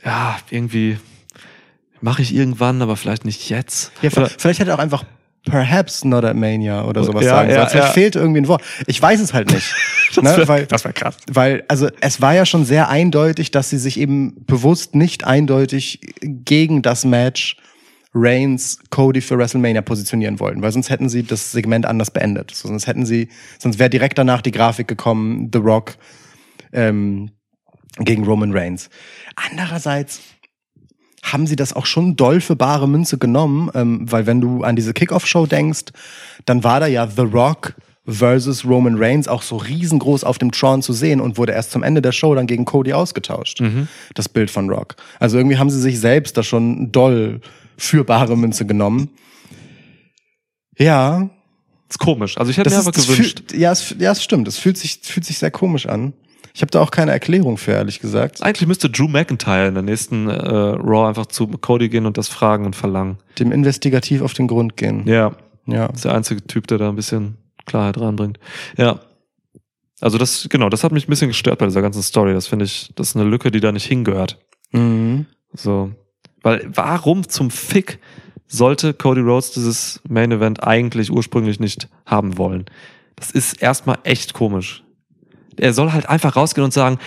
ja, 0.05 0.37
irgendwie 0.51 0.99
mache 2.01 2.23
ich 2.23 2.35
irgendwann, 2.35 2.83
aber 2.83 2.97
vielleicht 2.97 3.25
nicht 3.25 3.49
jetzt. 3.49 3.93
Ja, 4.03 4.11
Oder, 4.11 4.29
vielleicht 4.29 4.61
hätte 4.61 4.71
er 4.71 4.77
auch 4.77 4.83
einfach 4.83 5.05
perhaps 5.47 6.05
not 6.05 6.25
at 6.25 6.37
Mania 6.37 6.85
oder 6.85 7.05
sowas 7.05 7.25
Ja, 7.25 7.31
sagen 7.31 7.51
ja, 7.51 7.57
sollen. 7.57 7.69
Vielleicht 7.69 7.89
ja. 7.89 7.93
fehlt 7.93 8.17
irgendwie 8.17 8.41
ein 8.41 8.49
Wort. 8.49 8.63
Ich 8.87 9.01
weiß 9.01 9.21
es 9.21 9.33
halt 9.33 9.51
nicht. 9.53 9.73
ne? 10.21 10.67
das 10.69 10.85
wäre 10.85 10.93
krass. 10.93 11.17
weil, 11.31 11.65
also 11.69 11.89
es 12.01 12.21
war 12.21 12.35
ja 12.35 12.45
schon 12.45 12.65
sehr 12.65 12.89
eindeutig, 12.89 13.51
dass 13.53 13.71
sie 13.71 13.79
sich 13.79 13.99
eben 13.99 14.45
bewusst 14.45 14.95
nicht 14.95 15.25
eindeutig 15.25 16.01
gegen 16.21 16.83
das 16.83 17.05
Match 17.05 17.57
Reigns 18.13 18.79
Cody 18.91 19.21
für 19.21 19.39
WrestleMania 19.39 19.83
positionieren 19.83 20.41
wollten, 20.41 20.63
weil 20.63 20.73
sonst 20.73 20.91
hätten 20.91 21.09
sie 21.09 21.23
das 21.23 21.53
Segment 21.53 21.87
anders 21.87 22.11
beendet. 22.11 22.51
So, 22.55 22.69
sonst 22.69 22.87
hätten 22.87 23.05
sie, 23.05 23.29
sonst 23.59 23.79
wäre 23.79 23.91
direkt 23.91 24.19
danach 24.19 24.41
die 24.43 24.53
Grafik 24.53 24.89
gekommen, 24.89 25.51
The 25.53 25.59
Rock 25.59 25.97
ähm, 26.73 27.31
gegen 27.99 28.25
Roman 28.25 28.53
Reigns. 28.53 28.89
Andererseits 29.37 30.21
haben 31.33 31.47
sie 31.47 31.57
das 31.57 31.73
auch 31.73 31.87
schon 31.87 32.17
doll 32.17 32.41
für 32.41 32.57
bare 32.57 32.89
Münze 32.89 33.19
genommen, 33.19 33.71
ähm, 33.75 34.11
weil 34.11 34.27
wenn 34.27 34.41
du 34.41 34.63
an 34.63 34.77
diese 34.77 34.95
Kickoff-Show 34.95 35.47
denkst, 35.47 35.87
dann 36.45 36.65
war 36.65 36.81
da 36.81 36.87
ja 36.87 37.07
The 37.07 37.23
Rock 37.23 37.75
versus 38.07 38.65
Roman 38.65 38.97
Reigns 38.97 39.27
auch 39.27 39.43
so 39.43 39.57
riesengroß 39.57 40.23
auf 40.23 40.39
dem 40.39 40.53
Tron 40.53 40.81
zu 40.81 40.93
sehen 40.93 41.21
und 41.21 41.39
wurde 41.39 41.53
erst 41.53 41.73
zum 41.73 41.83
Ende 41.83 42.01
der 42.01 42.13
Show 42.13 42.35
dann 42.35 42.47
gegen 42.47 42.65
Cody 42.65 42.93
ausgetauscht. 42.93 43.61
Das 44.15 44.29
Bild 44.29 44.51
von 44.51 44.71
Rock. 44.71 44.95
Also 45.19 45.37
irgendwie 45.39 45.59
haben 45.59 45.71
sie 45.71 45.81
sich 45.81 45.99
selbst 45.99 46.37
da 46.37 46.45
schon 46.45 46.93
doll 46.93 47.41
für 47.77 48.05
bare 48.05 48.37
Münze 48.37 48.65
genommen. 48.65 49.11
Ja, 50.79 51.29
ist 51.89 51.99
komisch. 51.99 52.39
Also 52.39 52.51
ich 52.51 52.59
hätte 52.59 52.71
das 52.71 52.85
mir 52.85 52.93
das 52.93 53.07
gewünscht. 53.07 53.51
fühlt, 53.51 53.61
ja, 53.61 53.73
es, 53.73 53.95
ja, 53.99 54.13
es 54.13 54.23
stimmt. 54.23 54.47
Es 54.47 54.59
fühlt 54.59 54.79
sich, 54.79 55.01
fühlt 55.03 55.27
sich 55.27 55.39
sehr 55.39 55.51
komisch 55.51 55.87
an. 55.87 56.13
Ich 56.57 56.63
habe 56.63 56.71
da 56.71 56.81
auch 56.81 56.91
keine 56.91 57.13
Erklärung 57.13 57.59
für, 57.59 57.73
ehrlich 57.73 58.01
gesagt. 58.01 58.43
Eigentlich 58.43 58.67
müsste 58.67 58.89
Drew 58.89 59.09
McIntyre 59.09 59.69
in 59.69 59.75
der 59.75 59.83
nächsten 59.83 60.31
äh, 60.31 60.33
Raw 60.33 61.07
einfach 61.07 61.27
zu 61.27 61.49
Cody 61.49 61.91
gehen 61.91 62.07
und 62.07 62.17
das 62.17 62.29
fragen 62.29 62.65
und 62.65 62.75
verlangen. 62.75 63.19
Dem 63.39 63.53
investigativ 63.53 64.23
auf 64.23 64.33
den 64.33 64.47
Grund 64.47 64.75
gehen. 64.75 65.07
Ja. 65.07 65.37
Ja. 65.67 65.85
ist 65.89 66.07
der 66.07 66.15
einzige 66.15 66.43
Typ, 66.47 66.67
der 66.67 66.79
da 66.79 66.89
ein 66.89 66.97
bisschen 66.97 67.37
Klarheit 67.67 68.01
reinbringt. 68.01 68.41
Ja. 68.79 69.01
Also 70.01 70.17
das, 70.17 70.49
genau, 70.49 70.71
das 70.71 70.83
hat 70.83 70.93
mich 70.93 71.07
ein 71.07 71.11
bisschen 71.11 71.29
gestört 71.29 71.59
bei 71.59 71.67
dieser 71.67 71.83
ganzen 71.83 72.03
Story. 72.03 72.33
Das 72.33 72.47
finde 72.47 72.65
ich, 72.65 72.91
das 72.95 73.11
ist 73.11 73.17
eine 73.17 73.29
Lücke, 73.29 73.51
die 73.51 73.61
da 73.61 73.71
nicht 73.71 73.85
hingehört. 73.85 74.39
Mhm. 74.73 75.27
So. 75.53 75.93
Weil, 76.41 76.67
warum 76.73 77.29
zum 77.29 77.51
Fick 77.51 77.99
sollte 78.47 78.95
Cody 78.95 79.21
Rhodes 79.21 79.51
dieses 79.51 80.01
Main 80.09 80.33
Event 80.33 80.65
eigentlich 80.67 81.11
ursprünglich 81.11 81.61
nicht 81.61 81.91
haben 82.07 82.39
wollen? 82.39 82.65
Das 83.15 83.31
ist 83.31 83.61
erstmal 83.61 83.99
echt 84.05 84.33
komisch. 84.33 84.86
Er 85.59 85.73
soll 85.73 85.93
halt 85.93 86.09
einfach 86.09 86.37
rausgehen 86.37 86.65
und 86.65 86.73
sagen, 86.73 86.99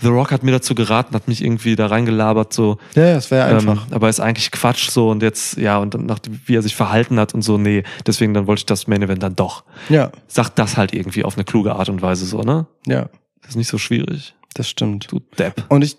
The 0.00 0.08
Rock 0.08 0.32
hat 0.32 0.42
mir 0.42 0.50
dazu 0.52 0.74
geraten, 0.74 1.14
hat 1.14 1.28
mich 1.28 1.42
irgendwie 1.42 1.76
da 1.76 1.86
reingelabert, 1.86 2.52
so. 2.52 2.78
Ja, 2.94 3.06
ja, 3.06 3.16
es 3.16 3.30
wäre 3.30 3.44
einfach. 3.46 3.86
Ähm, 3.86 3.92
aber 3.94 4.08
ist 4.08 4.20
eigentlich 4.20 4.50
Quatsch 4.50 4.90
so 4.90 5.10
und 5.10 5.22
jetzt, 5.22 5.56
ja, 5.56 5.78
und 5.78 5.94
dann 5.94 6.06
nach, 6.06 6.18
wie 6.46 6.56
er 6.56 6.62
sich 6.62 6.74
verhalten 6.76 7.18
hat 7.18 7.32
und 7.34 7.42
so, 7.42 7.58
nee, 7.58 7.82
deswegen 8.06 8.34
dann 8.34 8.46
wollte 8.46 8.60
ich 8.60 8.66
das 8.66 8.86
Main 8.86 9.02
Event 9.02 9.22
dann 9.22 9.36
doch. 9.36 9.64
ja, 9.88 10.10
Sagt 10.26 10.58
das 10.58 10.76
halt 10.76 10.92
irgendwie 10.92 11.24
auf 11.24 11.36
eine 11.36 11.44
kluge 11.44 11.74
Art 11.76 11.88
und 11.88 12.02
Weise 12.02 12.26
so, 12.26 12.42
ne? 12.42 12.66
ja, 12.86 13.08
Das 13.42 13.50
ist 13.50 13.56
nicht 13.56 13.68
so 13.68 13.78
schwierig. 13.78 14.34
das 14.54 14.68
stimmt. 14.68 15.10
Du 15.10 15.20
Depp. 15.38 15.64
Und 15.68 15.82
ich 15.82 15.96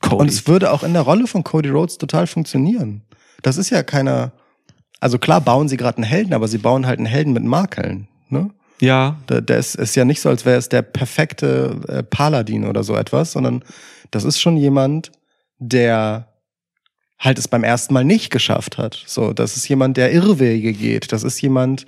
Cody. 0.00 0.16
Und 0.22 0.28
es 0.28 0.46
würde 0.46 0.70
auch 0.72 0.84
in 0.84 0.92
der 0.92 1.02
Rolle 1.02 1.26
von 1.26 1.42
Cody 1.42 1.70
Rhodes 1.70 1.98
total 1.98 2.26
funktionieren. 2.28 3.02
Das 3.42 3.56
ist 3.56 3.70
ja 3.70 3.82
keiner. 3.82 4.32
Also 5.00 5.18
klar 5.18 5.40
bauen 5.40 5.68
sie 5.68 5.76
gerade 5.76 5.96
einen 5.98 6.04
Helden, 6.04 6.34
aber 6.34 6.46
sie 6.48 6.58
bauen 6.58 6.86
halt 6.86 6.98
einen 6.98 7.06
Helden 7.06 7.32
mit 7.32 7.42
Makeln. 7.44 8.06
Ne? 8.28 8.50
Ja, 8.80 9.18
Der, 9.28 9.58
ist, 9.58 9.74
ist 9.74 9.96
ja 9.96 10.04
nicht 10.04 10.20
so, 10.20 10.28
als 10.28 10.44
wäre 10.44 10.58
es 10.58 10.68
der 10.68 10.82
perfekte 10.82 11.80
äh, 11.88 12.02
Paladin 12.02 12.64
oder 12.64 12.84
so 12.84 12.94
etwas, 12.96 13.32
sondern 13.32 13.64
das 14.10 14.24
ist 14.24 14.40
schon 14.40 14.56
jemand, 14.56 15.12
der 15.58 16.28
halt 17.18 17.38
es 17.38 17.48
beim 17.48 17.64
ersten 17.64 17.94
Mal 17.94 18.04
nicht 18.04 18.30
geschafft 18.30 18.78
hat. 18.78 19.02
So, 19.06 19.32
das 19.32 19.56
ist 19.56 19.68
jemand, 19.68 19.96
der 19.96 20.12
Irrwege 20.12 20.72
geht. 20.72 21.12
Das 21.12 21.24
ist 21.24 21.40
jemand, 21.40 21.84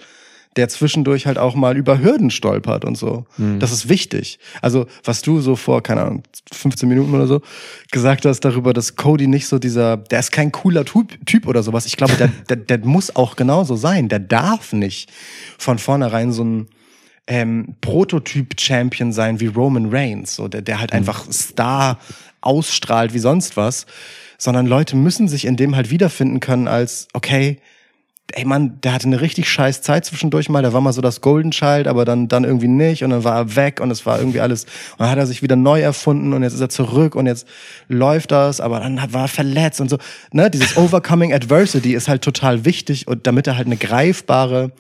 der 0.57 0.69
zwischendurch 0.69 1.27
halt 1.27 1.39
auch 1.39 1.55
mal 1.55 1.77
über 1.77 2.01
Hürden 2.01 2.31
stolpert 2.31 2.85
und 2.85 2.99
so. 2.99 3.27
Hm. 3.37 3.61
Das 3.61 3.71
ist 3.71 3.89
wichtig. 3.89 4.41
Also, 4.61 4.87
was 5.05 5.23
du 5.23 5.41
so 5.41 5.55
vor, 5.55 5.83
keine 5.83 6.03
Ahnung, 6.03 6.25
15 6.53 6.89
Minuten 6.89 7.15
oder 7.15 7.29
so 7.29 7.41
gesagt 7.93 8.27
hast 8.27 8.41
darüber, 8.41 8.73
dass 8.73 8.97
Cody 8.97 9.29
nicht 9.29 9.47
so 9.47 9.61
dieser, 9.61 9.97
der 9.97 10.19
ist 10.19 10.33
kein 10.33 10.51
cooler 10.51 10.85
Typ, 10.85 11.25
typ 11.25 11.47
oder 11.47 11.63
sowas. 11.63 11.87
Ich 11.87 11.97
glaube, 11.97 12.15
der, 12.15 12.29
der, 12.49 12.57
der 12.57 12.79
muss 12.85 13.15
auch 13.15 13.37
genauso 13.37 13.77
sein. 13.77 14.09
Der 14.09 14.19
darf 14.19 14.73
nicht 14.73 15.13
von 15.57 15.79
vornherein 15.79 16.33
so 16.33 16.43
ein 16.43 16.69
ähm, 17.31 17.77
Prototyp-Champion 17.81 19.13
sein 19.13 19.39
wie 19.39 19.47
Roman 19.47 19.87
Reigns, 19.91 20.35
so 20.35 20.49
der, 20.49 20.63
der 20.63 20.81
halt 20.81 20.93
einfach 20.93 21.31
Star 21.33 21.99
ausstrahlt 22.41 23.15
wie 23.15 23.21
sonst 23.21 23.57
was, 23.57 23.87
sondern 24.37 24.67
Leute 24.67 24.97
müssen 24.97 25.29
sich 25.29 25.45
in 25.45 25.57
dem 25.57 25.77
halt 25.77 25.91
wiederfinden 25.91 26.41
können 26.41 26.67
als, 26.67 27.07
okay, 27.13 27.59
ey 28.33 28.45
Mann, 28.45 28.81
der 28.83 28.95
hatte 28.95 29.07
eine 29.07 29.21
richtig 29.21 29.49
scheiß 29.49 29.81
Zeit 29.83 30.05
zwischendurch 30.05 30.49
mal, 30.49 30.63
der 30.63 30.73
war 30.73 30.81
mal 30.81 30.93
so 30.93 31.03
das 31.03 31.21
Golden 31.21 31.53
Child, 31.53 31.87
aber 31.87 32.05
dann, 32.05 32.27
dann 32.27 32.43
irgendwie 32.43 32.67
nicht 32.67 33.05
und 33.05 33.11
dann 33.11 33.23
war 33.23 33.37
er 33.37 33.55
weg 33.55 33.81
und 33.81 33.93
es 33.93 34.05
war 34.07 34.19
irgendwie 34.19 34.41
alles, 34.41 34.65
und 34.65 35.01
dann 35.01 35.11
hat 35.11 35.19
er 35.19 35.27
sich 35.27 35.41
wieder 35.41 35.57
neu 35.57 35.81
erfunden 35.81 36.33
und 36.33 36.43
jetzt 36.43 36.55
ist 36.55 36.61
er 36.61 36.69
zurück 36.69 37.15
und 37.15 37.27
jetzt 37.27 37.47
läuft 37.87 38.33
das, 38.33 38.61
aber 38.61 38.81
dann 38.81 39.01
war 39.13 39.23
er 39.23 39.29
verletzt 39.29 39.81
und 39.81 39.89
so, 39.89 39.99
ne, 40.33 40.51
dieses 40.51 40.77
Overcoming 40.77 41.33
Adversity 41.33 41.95
ist 41.95 42.09
halt 42.09 42.23
total 42.23 42.65
wichtig 42.65 43.07
und 43.07 43.29
damit 43.29 43.47
er 43.47 43.57
halt 43.57 43.67
eine 43.67 43.77
greifbare 43.77 44.73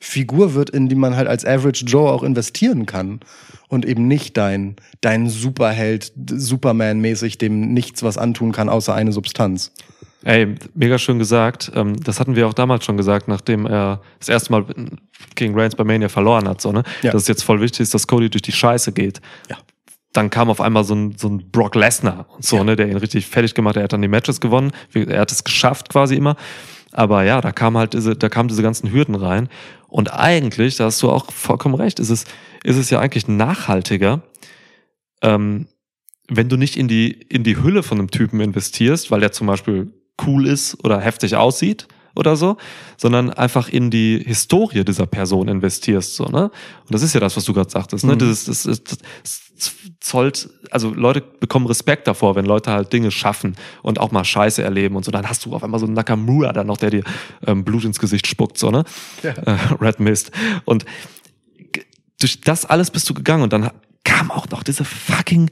Figur 0.00 0.54
wird, 0.54 0.70
in 0.70 0.88
die 0.88 0.94
man 0.94 1.14
halt 1.14 1.28
als 1.28 1.44
Average 1.44 1.84
Joe 1.84 2.10
auch 2.10 2.22
investieren 2.22 2.86
kann 2.86 3.20
und 3.68 3.84
eben 3.84 4.08
nicht 4.08 4.36
dein, 4.38 4.76
dein 5.02 5.28
Superheld, 5.28 6.12
Superman-mäßig, 6.16 7.36
dem 7.36 7.72
nichts 7.74 8.02
was 8.02 8.16
antun 8.16 8.52
kann, 8.52 8.70
außer 8.70 8.94
eine 8.94 9.12
Substanz. 9.12 9.72
Ey, 10.22 10.54
mega 10.74 10.98
schön 10.98 11.18
gesagt. 11.18 11.72
Ähm, 11.74 11.98
das 12.02 12.18
hatten 12.18 12.34
wir 12.34 12.46
auch 12.46 12.54
damals 12.54 12.84
schon 12.84 12.96
gesagt, 12.96 13.28
nachdem 13.28 13.66
er 13.66 14.00
das 14.18 14.28
erste 14.28 14.52
Mal 14.52 14.66
gegen 15.34 15.58
Reigns 15.58 15.76
bei 15.76 15.84
Mania 15.84 16.08
verloren 16.08 16.48
hat, 16.48 16.60
so, 16.60 16.72
ne? 16.72 16.82
Ja. 17.02 17.12
Dass 17.12 17.22
es 17.22 17.28
jetzt 17.28 17.42
voll 17.42 17.60
wichtig 17.60 17.80
ist, 17.80 17.94
dass 17.94 18.06
Cody 18.06 18.28
durch 18.28 18.42
die 18.42 18.52
Scheiße 18.52 18.92
geht. 18.92 19.20
Ja. 19.48 19.56
Dann 20.12 20.28
kam 20.28 20.50
auf 20.50 20.60
einmal 20.60 20.84
so 20.84 20.94
ein, 20.94 21.14
so 21.16 21.28
ein 21.28 21.50
Brock 21.50 21.74
Lesnar 21.74 22.26
und 22.34 22.44
so, 22.44 22.64
ne, 22.64 22.74
der 22.74 22.88
ihn 22.88 22.96
richtig 22.96 23.26
fertig 23.26 23.54
gemacht 23.54 23.76
hat. 23.76 23.82
Er 23.82 23.84
hat 23.84 23.92
dann 23.92 24.02
die 24.02 24.08
Matches 24.08 24.40
gewonnen. 24.40 24.72
Er 24.92 25.20
hat 25.20 25.30
es 25.30 25.44
geschafft 25.44 25.88
quasi 25.88 26.16
immer. 26.16 26.36
Aber 26.92 27.22
ja, 27.22 27.40
da 27.40 27.52
kam 27.52 27.78
halt 27.78 27.94
diese, 27.94 28.16
da 28.16 28.28
kamen 28.28 28.48
diese 28.48 28.62
ganzen 28.62 28.90
Hürden 28.92 29.14
rein. 29.14 29.48
Und 29.90 30.12
eigentlich, 30.12 30.76
da 30.76 30.84
hast 30.84 31.02
du 31.02 31.10
auch 31.10 31.30
vollkommen 31.32 31.74
recht, 31.74 31.98
ist 31.98 32.10
es, 32.10 32.24
ist 32.62 32.76
es 32.76 32.90
ja 32.90 33.00
eigentlich 33.00 33.28
nachhaltiger, 33.28 34.22
ähm, 35.22 35.66
wenn 36.28 36.48
du 36.48 36.56
nicht 36.56 36.76
in 36.76 36.86
die, 36.86 37.10
in 37.10 37.42
die 37.42 37.56
Hülle 37.56 37.82
von 37.82 37.98
einem 37.98 38.10
Typen 38.10 38.40
investierst, 38.40 39.10
weil 39.10 39.20
der 39.20 39.32
zum 39.32 39.48
Beispiel 39.48 39.92
cool 40.24 40.46
ist 40.46 40.82
oder 40.84 41.00
heftig 41.00 41.34
aussieht 41.36 41.88
oder 42.14 42.36
so, 42.36 42.56
sondern 42.96 43.30
einfach 43.30 43.68
in 43.68 43.90
die 43.90 44.22
Historie 44.24 44.84
dieser 44.84 45.06
Person 45.06 45.48
investierst, 45.48 46.16
so, 46.16 46.24
ne? 46.24 46.44
Und 46.44 46.90
das 46.90 47.02
ist 47.02 47.14
ja 47.14 47.20
das, 47.20 47.36
was 47.36 47.44
du 47.44 47.52
gerade 47.52 47.70
sagtest, 47.70 48.04
ne? 48.04 48.14
Mhm. 48.14 48.18
Das, 48.18 48.44
das, 48.44 48.62
das, 48.62 48.82
das 48.82 49.74
zollt, 50.00 50.48
also 50.70 50.92
Leute 50.92 51.20
bekommen 51.20 51.66
Respekt 51.66 52.06
davor, 52.06 52.34
wenn 52.34 52.46
Leute 52.46 52.72
halt 52.72 52.92
Dinge 52.92 53.10
schaffen 53.10 53.56
und 53.82 54.00
auch 54.00 54.10
mal 54.10 54.24
Scheiße 54.24 54.62
erleben 54.62 54.96
und 54.96 55.04
so. 55.04 55.10
Dann 55.10 55.28
hast 55.28 55.44
du 55.44 55.54
auf 55.54 55.62
einmal 55.62 55.78
so 55.78 55.86
einen 55.86 55.94
Nakamura 55.94 56.52
dann 56.52 56.66
noch, 56.66 56.78
der 56.78 56.90
dir 56.90 57.04
ähm, 57.46 57.64
Blut 57.64 57.84
ins 57.84 57.98
Gesicht 57.98 58.26
spuckt, 58.26 58.58
so, 58.58 58.70
ne? 58.70 58.84
Ja. 59.22 59.32
Äh, 59.32 59.58
Red 59.80 60.00
Mist. 60.00 60.30
Und 60.64 60.84
durch 62.18 62.40
das 62.40 62.64
alles 62.64 62.90
bist 62.90 63.08
du 63.08 63.14
gegangen 63.14 63.42
und 63.42 63.52
dann 63.52 63.70
kam 64.04 64.30
auch 64.30 64.48
noch 64.48 64.62
diese 64.62 64.84
fucking 64.84 65.50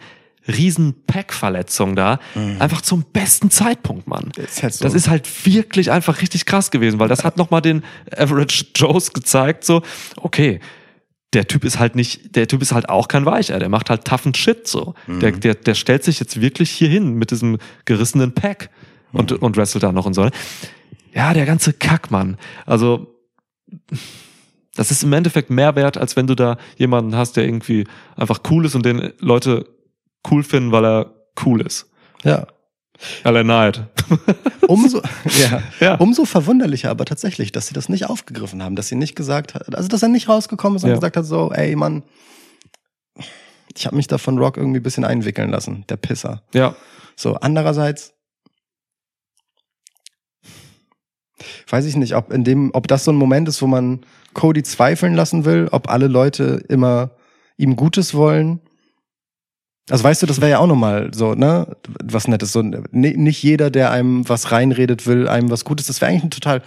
riesen 0.48 1.04
Pack-Verletzung 1.06 1.94
da. 1.94 2.18
Einfach 2.58 2.80
zum 2.80 3.04
besten 3.12 3.50
Zeitpunkt, 3.50 4.08
Mann. 4.08 4.32
Ist 4.36 4.62
halt 4.62 4.74
so. 4.74 4.84
Das 4.84 4.94
ist 4.94 5.08
halt 5.08 5.28
wirklich 5.46 5.90
einfach 5.90 6.20
richtig 6.20 6.46
krass 6.46 6.70
gewesen, 6.70 6.98
weil 6.98 7.08
das 7.08 7.24
hat 7.24 7.36
nochmal 7.36 7.60
den 7.60 7.84
Average 8.16 8.66
Joes 8.74 9.12
gezeigt, 9.12 9.64
so, 9.64 9.82
okay, 10.16 10.60
der 11.34 11.46
Typ 11.46 11.64
ist 11.64 11.78
halt 11.78 11.94
nicht, 11.94 12.34
der 12.36 12.48
Typ 12.48 12.62
ist 12.62 12.72
halt 12.72 12.88
auch 12.88 13.06
kein 13.06 13.26
Weicher, 13.26 13.58
der 13.58 13.68
macht 13.68 13.90
halt 13.90 14.04
toughen 14.06 14.34
Shit, 14.34 14.66
so. 14.66 14.94
Der, 15.06 15.32
der, 15.32 15.54
der 15.54 15.74
stellt 15.74 16.02
sich 16.02 16.20
jetzt 16.20 16.40
wirklich 16.40 16.70
hier 16.70 16.88
hin 16.88 17.14
mit 17.14 17.30
diesem 17.30 17.58
gerissenen 17.84 18.32
Pack 18.32 18.70
und, 19.12 19.32
und 19.32 19.56
wrestelt 19.56 19.82
da 19.82 19.92
noch 19.92 20.06
und 20.06 20.14
so. 20.14 20.30
Ja, 21.12 21.34
der 21.34 21.44
ganze 21.44 21.74
Kack, 21.74 22.10
Mann. 22.10 22.38
Also, 22.64 23.14
das 24.74 24.90
ist 24.90 25.02
im 25.02 25.12
Endeffekt 25.12 25.50
mehr 25.50 25.76
wert, 25.76 25.98
als 25.98 26.16
wenn 26.16 26.26
du 26.26 26.34
da 26.34 26.56
jemanden 26.76 27.14
hast, 27.14 27.36
der 27.36 27.44
irgendwie 27.44 27.84
einfach 28.16 28.40
cool 28.50 28.64
ist 28.64 28.74
und 28.74 28.86
den 28.86 29.12
Leute 29.18 29.66
cool 30.30 30.42
finden, 30.42 30.72
weil 30.72 30.84
er 30.84 31.14
cool 31.44 31.60
ist. 31.60 31.90
Ja. 32.24 32.46
LA 33.24 33.42
Knight. 33.44 33.84
Umso, 34.66 35.00
ja. 35.40 35.62
Ja. 35.80 35.94
umso 35.96 36.24
verwunderlicher 36.24 36.90
aber 36.90 37.04
tatsächlich, 37.04 37.52
dass 37.52 37.68
sie 37.68 37.74
das 37.74 37.88
nicht 37.88 38.06
aufgegriffen 38.06 38.62
haben, 38.62 38.74
dass 38.74 38.88
sie 38.88 38.96
nicht 38.96 39.14
gesagt 39.14 39.54
hat, 39.54 39.74
also 39.76 39.88
dass 39.88 40.02
er 40.02 40.08
nicht 40.08 40.28
rausgekommen 40.28 40.76
ist 40.76 40.82
und 40.82 40.90
Ja. 40.90 40.96
gesagt 40.96 41.16
hat, 41.16 41.24
so, 41.24 41.52
ey 41.52 41.76
Mann, 41.76 42.02
ich 43.76 43.86
habe 43.86 43.94
mich 43.94 44.08
da 44.08 44.18
von 44.18 44.36
Rock 44.38 44.56
irgendwie 44.56 44.80
ein 44.80 44.82
bisschen 44.82 45.04
einwickeln 45.04 45.50
lassen, 45.50 45.84
der 45.88 45.96
Pisser. 45.96 46.42
Ja. 46.52 46.74
So, 47.14 47.36
andererseits 47.36 48.14
weiß 51.68 51.84
ich 51.84 51.94
nicht, 51.96 52.16
ob 52.16 52.32
in 52.32 52.42
dem, 52.42 52.70
ob 52.74 52.88
das 52.88 53.04
so 53.04 53.12
ein 53.12 53.16
Moment 53.16 53.48
ist, 53.48 53.62
wo 53.62 53.66
man 53.68 54.00
Cody 54.34 54.62
zweifeln 54.64 55.14
lassen 55.14 55.44
will, 55.44 55.68
ob 55.70 55.88
alle 55.88 56.08
Leute 56.08 56.64
immer 56.68 57.10
ihm 57.56 57.76
Gutes 57.76 58.14
wollen. 58.14 58.60
Also 59.90 60.04
weißt 60.04 60.22
du, 60.22 60.26
das 60.26 60.40
wäre 60.40 60.50
ja 60.50 60.58
auch 60.58 60.66
nochmal 60.66 61.10
so, 61.14 61.34
ne, 61.34 61.66
was 62.04 62.28
Nettes. 62.28 62.52
So, 62.52 62.62
ni- 62.62 63.16
nicht 63.16 63.42
jeder, 63.42 63.70
der 63.70 63.90
einem 63.90 64.28
was 64.28 64.52
reinredet, 64.52 65.06
will 65.06 65.28
einem 65.28 65.50
was 65.50 65.64
Gutes. 65.64 65.86
Das 65.86 66.00
wäre 66.00 66.10
eigentlich 66.10 66.24
ein 66.24 66.30
total 66.30 66.62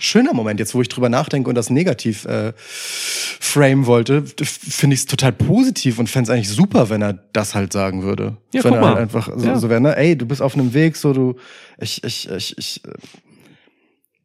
schöner 0.00 0.34
Moment, 0.34 0.58
jetzt 0.60 0.74
wo 0.74 0.82
ich 0.82 0.88
drüber 0.88 1.08
nachdenke 1.08 1.48
und 1.48 1.54
das 1.54 1.70
negativ 1.70 2.24
äh, 2.24 2.52
frame 2.56 3.86
wollte, 3.86 4.24
finde 4.44 4.94
ich 4.94 5.00
es 5.00 5.06
total 5.06 5.32
positiv 5.32 5.98
und 5.98 6.08
fände 6.10 6.30
es 6.30 6.34
eigentlich 6.34 6.48
super, 6.48 6.90
wenn 6.90 7.00
er 7.00 7.12
das 7.32 7.54
halt 7.54 7.72
sagen 7.72 8.02
würde. 8.02 8.36
Ja, 8.52 8.64
wenn 8.64 8.72
guck 8.72 8.78
er 8.78 8.80
mal. 8.80 8.88
halt 8.88 8.98
einfach 8.98 9.30
so, 9.36 9.46
Ja. 9.46 9.56
so 9.58 9.70
wäre, 9.70 9.80
ne, 9.80 9.96
ey, 9.96 10.16
du 10.18 10.26
bist 10.26 10.42
auf 10.42 10.54
einem 10.54 10.74
Weg, 10.74 10.96
so 10.96 11.12
du, 11.12 11.36
ich, 11.78 12.02
ich, 12.02 12.28
ich, 12.28 12.58
ich 12.58 12.84
äh, 12.84 12.90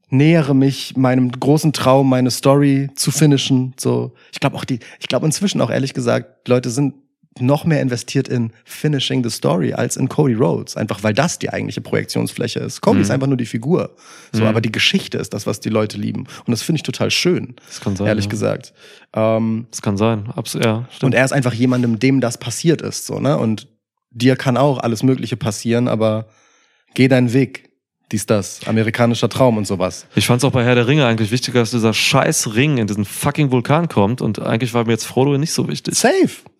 nähere 0.09 0.55
mich 0.55 0.97
meinem 0.97 1.31
großen 1.31 1.71
Traum, 1.71 2.09
meine 2.09 2.31
Story 2.31 2.89
zu 2.95 3.11
finishen. 3.11 3.73
So, 3.79 4.13
ich 4.33 4.39
glaube 4.39 4.55
auch 4.57 4.65
die, 4.65 4.79
ich 4.99 5.07
glaube 5.07 5.27
inzwischen 5.27 5.61
auch 5.61 5.69
ehrlich 5.69 5.93
gesagt, 5.93 6.47
Leute 6.47 6.71
sind 6.71 6.95
noch 7.41 7.65
mehr 7.65 7.81
investiert 7.81 8.27
in 8.27 8.51
finishing 8.65 9.23
the 9.23 9.29
story 9.29 9.73
als 9.73 9.95
in 9.97 10.09
Cody 10.09 10.33
Rhodes, 10.33 10.75
einfach 10.77 11.03
weil 11.03 11.13
das 11.13 11.39
die 11.39 11.49
eigentliche 11.51 11.81
Projektionsfläche 11.81 12.59
ist. 12.59 12.81
Cody 12.81 12.97
Mhm. 12.97 13.01
ist 13.03 13.11
einfach 13.11 13.27
nur 13.27 13.37
die 13.37 13.45
Figur, 13.45 13.95
so, 14.31 14.41
Mhm. 14.41 14.47
aber 14.47 14.61
die 14.61 14.71
Geschichte 14.71 15.17
ist 15.17 15.33
das, 15.33 15.45
was 15.47 15.59
die 15.59 15.69
Leute 15.69 15.97
lieben 15.97 16.21
und 16.45 16.51
das 16.51 16.61
finde 16.61 16.77
ich 16.77 16.83
total 16.83 17.11
schön, 17.11 17.55
Das 17.67 17.81
kann 17.81 17.95
sein. 17.95 18.07
ehrlich 18.07 18.25
ja. 18.25 18.29
gesagt. 18.31 18.73
Ähm, 19.13 19.67
Das 19.71 19.81
kann 19.81 19.97
sein. 19.97 20.29
Abs 20.35 20.53
ja, 20.53 20.85
stimmt. 20.91 21.03
und 21.03 21.13
er 21.13 21.25
ist 21.25 21.31
einfach 21.33 21.53
jemandem, 21.53 21.99
dem 21.99 22.21
das 22.21 22.37
passiert 22.37 22.81
ist, 22.81 23.05
so, 23.05 23.19
ne? 23.19 23.37
Und 23.37 23.67
dir 24.11 24.35
kann 24.35 24.57
auch 24.57 24.79
alles 24.79 25.03
Mögliche 25.03 25.37
passieren, 25.37 25.87
aber 25.87 26.27
geh 26.95 27.07
deinen 27.07 27.33
Weg. 27.33 27.68
Dies, 28.11 28.25
das, 28.25 28.61
amerikanischer 28.65 29.29
Traum 29.29 29.57
und 29.57 29.67
sowas. 29.67 30.07
Ich 30.15 30.25
fand 30.25 30.41
es 30.41 30.43
auch 30.45 30.51
bei 30.51 30.63
Herr 30.65 30.73
der 30.73 30.87
Ringe 30.87 31.05
eigentlich 31.05 31.29
wichtiger, 31.29 31.59
dass 31.59 31.69
dieser 31.71 31.93
scheiß 31.93 32.55
Ring 32.55 32.79
in 32.79 32.87
diesen 32.87 33.05
fucking 33.05 33.51
Vulkan 33.51 33.87
kommt 33.87 34.21
und 34.21 34.39
eigentlich 34.41 34.73
war 34.73 34.85
mir 34.85 34.93
jetzt 34.93 35.05
Frodo 35.05 35.37
nicht 35.37 35.53
so 35.53 35.67
wichtig. 35.67 35.93
Safe. 35.95 36.13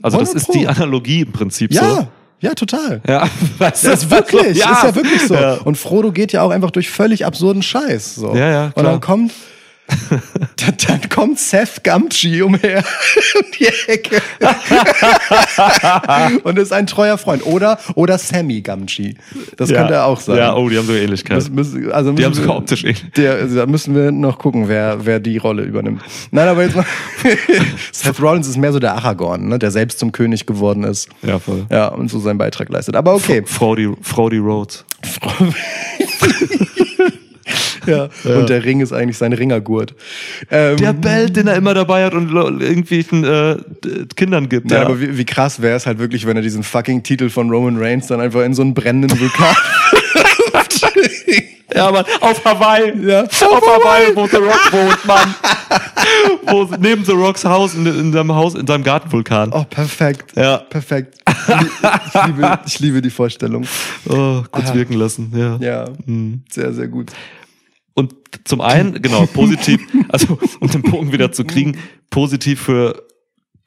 Also 0.03 0.19
das 0.19 0.29
100 0.29 0.35
ist 0.35 0.45
Pro. 0.45 0.53
die 0.53 0.67
Analogie 0.67 1.21
im 1.21 1.31
Prinzip 1.31 1.73
Ja, 1.73 1.89
so. 1.95 2.07
ja, 2.41 2.53
total. 2.53 3.01
Ja? 3.07 3.27
Das 3.59 3.83
ist 3.83 4.11
wirklich, 4.11 4.57
ja. 4.59 4.71
ist 4.73 4.83
ja 4.83 4.95
wirklich 4.95 5.21
so. 5.23 5.33
Ja. 5.33 5.53
Und 5.55 5.75
Frodo 5.75 6.11
geht 6.11 6.31
ja 6.33 6.43
auch 6.43 6.51
einfach 6.51 6.69
durch 6.69 6.89
völlig 6.89 7.25
absurden 7.25 7.63
Scheiß. 7.63 8.15
So. 8.15 8.35
Ja, 8.35 8.49
ja, 8.51 8.65
Und 8.65 8.73
klar. 8.73 8.85
dann 8.91 9.01
kommt 9.01 9.31
dann, 10.87 11.09
kommt 11.09 11.39
Seth 11.39 11.83
Gamgee 11.83 12.41
umher 12.41 12.79
um 13.39 13.45
die 13.57 13.67
Ecke 13.87 14.21
und 16.43 16.57
ist 16.57 16.71
ein 16.71 16.87
treuer 16.87 17.17
Freund. 17.17 17.45
Oder, 17.45 17.79
oder 17.95 18.17
Sammy 18.17 18.61
Gamgee. 18.61 19.15
Das 19.57 19.69
könnte 19.69 19.93
er 19.93 20.05
auch 20.05 20.19
sein. 20.19 20.37
Ja, 20.37 20.55
oh, 20.55 20.69
die 20.69 20.77
haben 20.77 20.85
sogar 20.85 21.01
Ähnlichkeit. 21.01 21.37
Das 21.37 21.49
müssen, 21.49 21.91
also 21.91 22.11
die 22.11 22.25
haben 22.25 22.33
sogar 22.33 22.57
optisch 22.57 22.83
ähnlich. 22.83 23.03
Der, 23.15 23.33
also 23.33 23.55
da 23.55 23.65
müssen 23.65 23.95
wir 23.95 24.11
noch 24.11 24.37
gucken, 24.37 24.67
wer, 24.67 25.05
wer 25.05 25.19
die 25.19 25.37
Rolle 25.37 25.63
übernimmt. 25.63 26.01
Nein, 26.31 26.47
aber 26.47 26.63
jetzt 26.63 26.75
mal. 26.75 26.85
Seth 27.91 28.21
Rollins 28.21 28.47
ist 28.47 28.57
mehr 28.57 28.71
so 28.71 28.79
der 28.79 28.95
Aragorn, 28.95 29.49
ne, 29.49 29.59
der 29.59 29.71
selbst 29.71 29.99
zum 29.99 30.11
König 30.11 30.45
geworden 30.45 30.83
ist. 30.83 31.09
Ja, 31.21 31.39
voll. 31.39 31.65
Ja, 31.69 31.87
und 31.87 32.09
so 32.09 32.19
seinen 32.19 32.37
Beitrag 32.37 32.69
leistet. 32.69 32.95
Aber 32.95 33.15
okay. 33.15 33.43
Frody, 33.45 33.91
Frody 34.01 34.37
Rhodes. 34.37 34.85
Ja. 37.89 38.35
Und 38.35 38.49
der 38.49 38.63
Ring 38.63 38.81
ist 38.81 38.93
eigentlich 38.93 39.17
sein 39.17 39.33
Ringergurt. 39.33 39.93
Ähm, 40.51 40.77
Der 40.77 40.93
Belt, 40.93 41.35
den 41.35 41.47
er 41.47 41.55
immer 41.55 41.73
dabei 41.73 42.05
hat 42.05 42.13
und 42.13 42.31
irgendwelchen 42.61 43.23
äh, 43.23 43.57
Kindern 44.15 44.47
gibt. 44.49 44.71
ja, 44.71 44.83
aber 44.83 44.99
wie, 45.01 45.17
wie 45.17 45.25
krass 45.25 45.61
wäre 45.61 45.75
es 45.77 45.85
halt 45.85 45.99
wirklich, 45.99 46.25
wenn 46.25 46.35
er 46.37 46.43
diesen 46.43 46.63
fucking 46.63 47.03
Titel 47.03 47.29
von 47.29 47.49
Roman 47.49 47.77
Reigns 47.77 48.07
dann 48.07 48.21
einfach 48.21 48.41
in 48.43 48.53
so 48.53 48.61
einen 48.61 48.73
brennenden 48.73 49.19
Vulkan. 49.19 49.55
Ja, 51.75 51.87
aber 51.87 52.03
auf 52.21 52.43
Hawaii. 52.43 52.93
Ja. 53.07 53.23
Auf 53.25 53.39
Hawaii, 53.61 54.15
wo 54.15 54.25
The 54.25 54.37
Rock 54.37 54.71
wohnt, 54.73 55.05
Mann. 55.05 55.35
wo 56.47 56.67
neben 56.79 57.05
The 57.05 57.11
Rocks 57.11 57.45
Haus 57.45 57.75
in, 57.75 57.85
in 57.85 58.11
seinem 58.11 58.33
Haus, 58.33 58.55
in 58.55 58.65
seinem 58.65 58.83
Gartenvulkan. 58.83 59.51
oh, 59.53 59.65
perfekt. 59.69 60.35
Ja. 60.35 60.57
Perfekt. 60.57 61.19
Ich 61.27 62.25
liebe, 62.25 62.59
ich 62.65 62.79
liebe 62.79 63.01
die 63.03 63.11
Vorstellung. 63.11 63.65
Oh, 64.09 64.41
kurz 64.51 64.73
wirken 64.73 64.93
lassen, 64.95 65.31
ja. 65.35 65.57
Ja, 65.61 65.85
Mhm. 66.07 66.41
sehr, 66.49 66.73
sehr 66.73 66.87
gut. 66.87 67.11
Und 67.99 68.15
zum 68.45 68.61
einen, 68.61 69.01
genau, 69.01 69.25
positiv, 69.25 69.81
also 70.07 70.39
um 70.61 70.69
den 70.69 70.81
Bogen 70.81 71.11
wieder 71.11 71.33
zu 71.33 71.43
kriegen, 71.43 71.77
positiv 72.09 72.61
für 72.61 73.05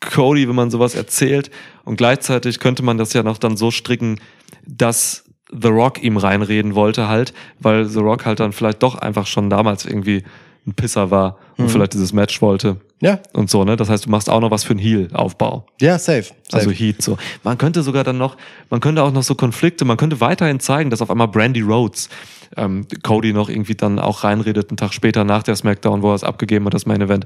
Cody, 0.00 0.48
wenn 0.48 0.54
man 0.54 0.70
sowas 0.70 0.94
erzählt. 0.94 1.50
Und 1.84 1.96
gleichzeitig 1.96 2.58
könnte 2.58 2.82
man 2.82 2.96
das 2.96 3.12
ja 3.12 3.22
noch 3.22 3.36
dann 3.36 3.58
so 3.58 3.70
stricken, 3.70 4.20
dass 4.66 5.24
The 5.52 5.68
Rock 5.68 6.02
ihm 6.02 6.16
reinreden 6.16 6.74
wollte 6.74 7.08
halt, 7.08 7.34
weil 7.60 7.84
The 7.84 8.00
Rock 8.00 8.24
halt 8.24 8.40
dann 8.40 8.52
vielleicht 8.52 8.82
doch 8.82 8.94
einfach 8.94 9.26
schon 9.26 9.50
damals 9.50 9.84
irgendwie 9.84 10.24
ein 10.66 10.74
Pisser 10.74 11.10
war 11.10 11.38
und 11.58 11.70
vielleicht 11.70 11.94
dieses 11.94 12.12
Match 12.12 12.40
wollte 12.40 12.76
Ja, 13.00 13.18
und 13.32 13.50
so, 13.50 13.64
ne? 13.64 13.76
Das 13.76 13.88
heißt, 13.88 14.06
du 14.06 14.10
machst 14.10 14.30
auch 14.30 14.40
noch 14.40 14.50
was 14.50 14.64
für 14.64 14.70
einen 14.70 14.80
Heel-Aufbau. 14.80 15.66
ja, 15.80 15.98
safe. 15.98 16.22
safe. 16.22 16.34
Also 16.52 16.70
Heat 16.70 17.02
so. 17.02 17.18
Man 17.42 17.58
könnte 17.58 17.82
sogar 17.82 18.04
dann 18.04 18.18
noch, 18.18 18.36
man 18.70 18.80
könnte 18.80 19.02
auch 19.02 19.12
noch 19.12 19.22
so 19.22 19.34
Konflikte, 19.34 19.84
man 19.84 19.96
könnte 19.96 20.20
weiterhin 20.20 20.60
zeigen, 20.60 20.90
dass 20.90 21.02
auf 21.02 21.10
einmal 21.10 21.28
Brandy 21.28 21.60
Rhodes 21.60 22.08
ähm, 22.56 22.86
Cody 23.02 23.32
noch 23.32 23.48
irgendwie 23.48 23.74
dann 23.74 23.98
auch 23.98 24.24
reinredet, 24.24 24.70
einen 24.70 24.76
Tag 24.76 24.92
später 24.92 25.24
nach 25.24 25.42
der 25.42 25.56
Smackdown, 25.56 26.02
wo 26.02 26.10
er 26.10 26.14
es 26.14 26.24
abgegeben 26.24 26.66
hat, 26.66 26.74
das 26.74 26.86
Main 26.86 27.00
Event, 27.00 27.24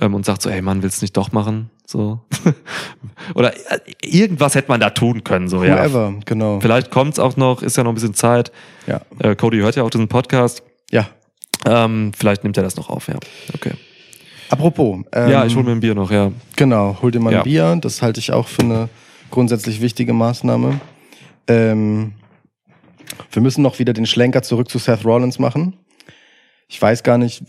ähm, 0.00 0.14
und 0.14 0.24
sagt 0.26 0.42
so, 0.42 0.50
ey 0.50 0.62
Mann, 0.62 0.82
willst 0.82 1.00
du 1.00 1.04
nicht 1.04 1.16
doch 1.16 1.32
machen? 1.32 1.70
So. 1.86 2.20
Oder 3.34 3.54
äh, 3.54 3.78
irgendwas 4.02 4.54
hätte 4.54 4.68
man 4.68 4.80
da 4.80 4.90
tun 4.90 5.24
können, 5.24 5.48
so, 5.48 5.62
ja. 5.64 5.76
Whoever, 5.76 6.14
genau. 6.24 6.60
Vielleicht 6.60 6.90
kommt's 6.90 7.18
auch 7.18 7.36
noch, 7.36 7.62
ist 7.62 7.76
ja 7.76 7.84
noch 7.84 7.92
ein 7.92 7.94
bisschen 7.94 8.14
Zeit. 8.14 8.52
Ja. 8.86 9.00
Äh, 9.18 9.36
Cody 9.36 9.58
hört 9.58 9.76
ja 9.76 9.82
auch 9.82 9.90
diesen 9.90 10.08
Podcast. 10.08 10.62
Ja. 10.90 11.08
Ähm, 11.64 12.12
vielleicht 12.16 12.44
nimmt 12.44 12.56
er 12.56 12.62
das 12.62 12.76
noch 12.76 12.90
auf, 12.90 13.08
ja. 13.08 13.16
Okay. 13.54 13.72
Apropos. 14.50 15.00
Ähm, 15.12 15.30
ja, 15.30 15.44
ich 15.46 15.54
hole 15.56 15.64
mir 15.64 15.72
ein 15.72 15.80
Bier 15.80 15.94
noch, 15.94 16.10
ja. 16.10 16.30
Genau, 16.56 16.98
hol 17.00 17.10
dir 17.10 17.20
mal 17.20 17.30
ein 17.30 17.36
Ja. 17.36 17.42
Bier. 17.42 17.78
Das 17.80 18.02
halte 18.02 18.20
ich 18.20 18.32
auch 18.32 18.46
für 18.48 18.62
eine 18.62 18.88
grundsätzlich 19.30 19.80
wichtige 19.80 20.12
Maßnahme. 20.12 20.80
Ähm, 21.48 22.12
wir 23.32 23.42
müssen 23.42 23.62
noch 23.62 23.78
wieder 23.78 23.92
den 23.92 24.06
Schlenker 24.06 24.42
zurück 24.42 24.68
zu 24.68 24.78
Seth 24.78 25.04
Rollins 25.04 25.38
machen. 25.38 25.76
Ich 26.68 26.80
weiß 26.80 27.02
gar 27.02 27.18
nicht, 27.18 27.42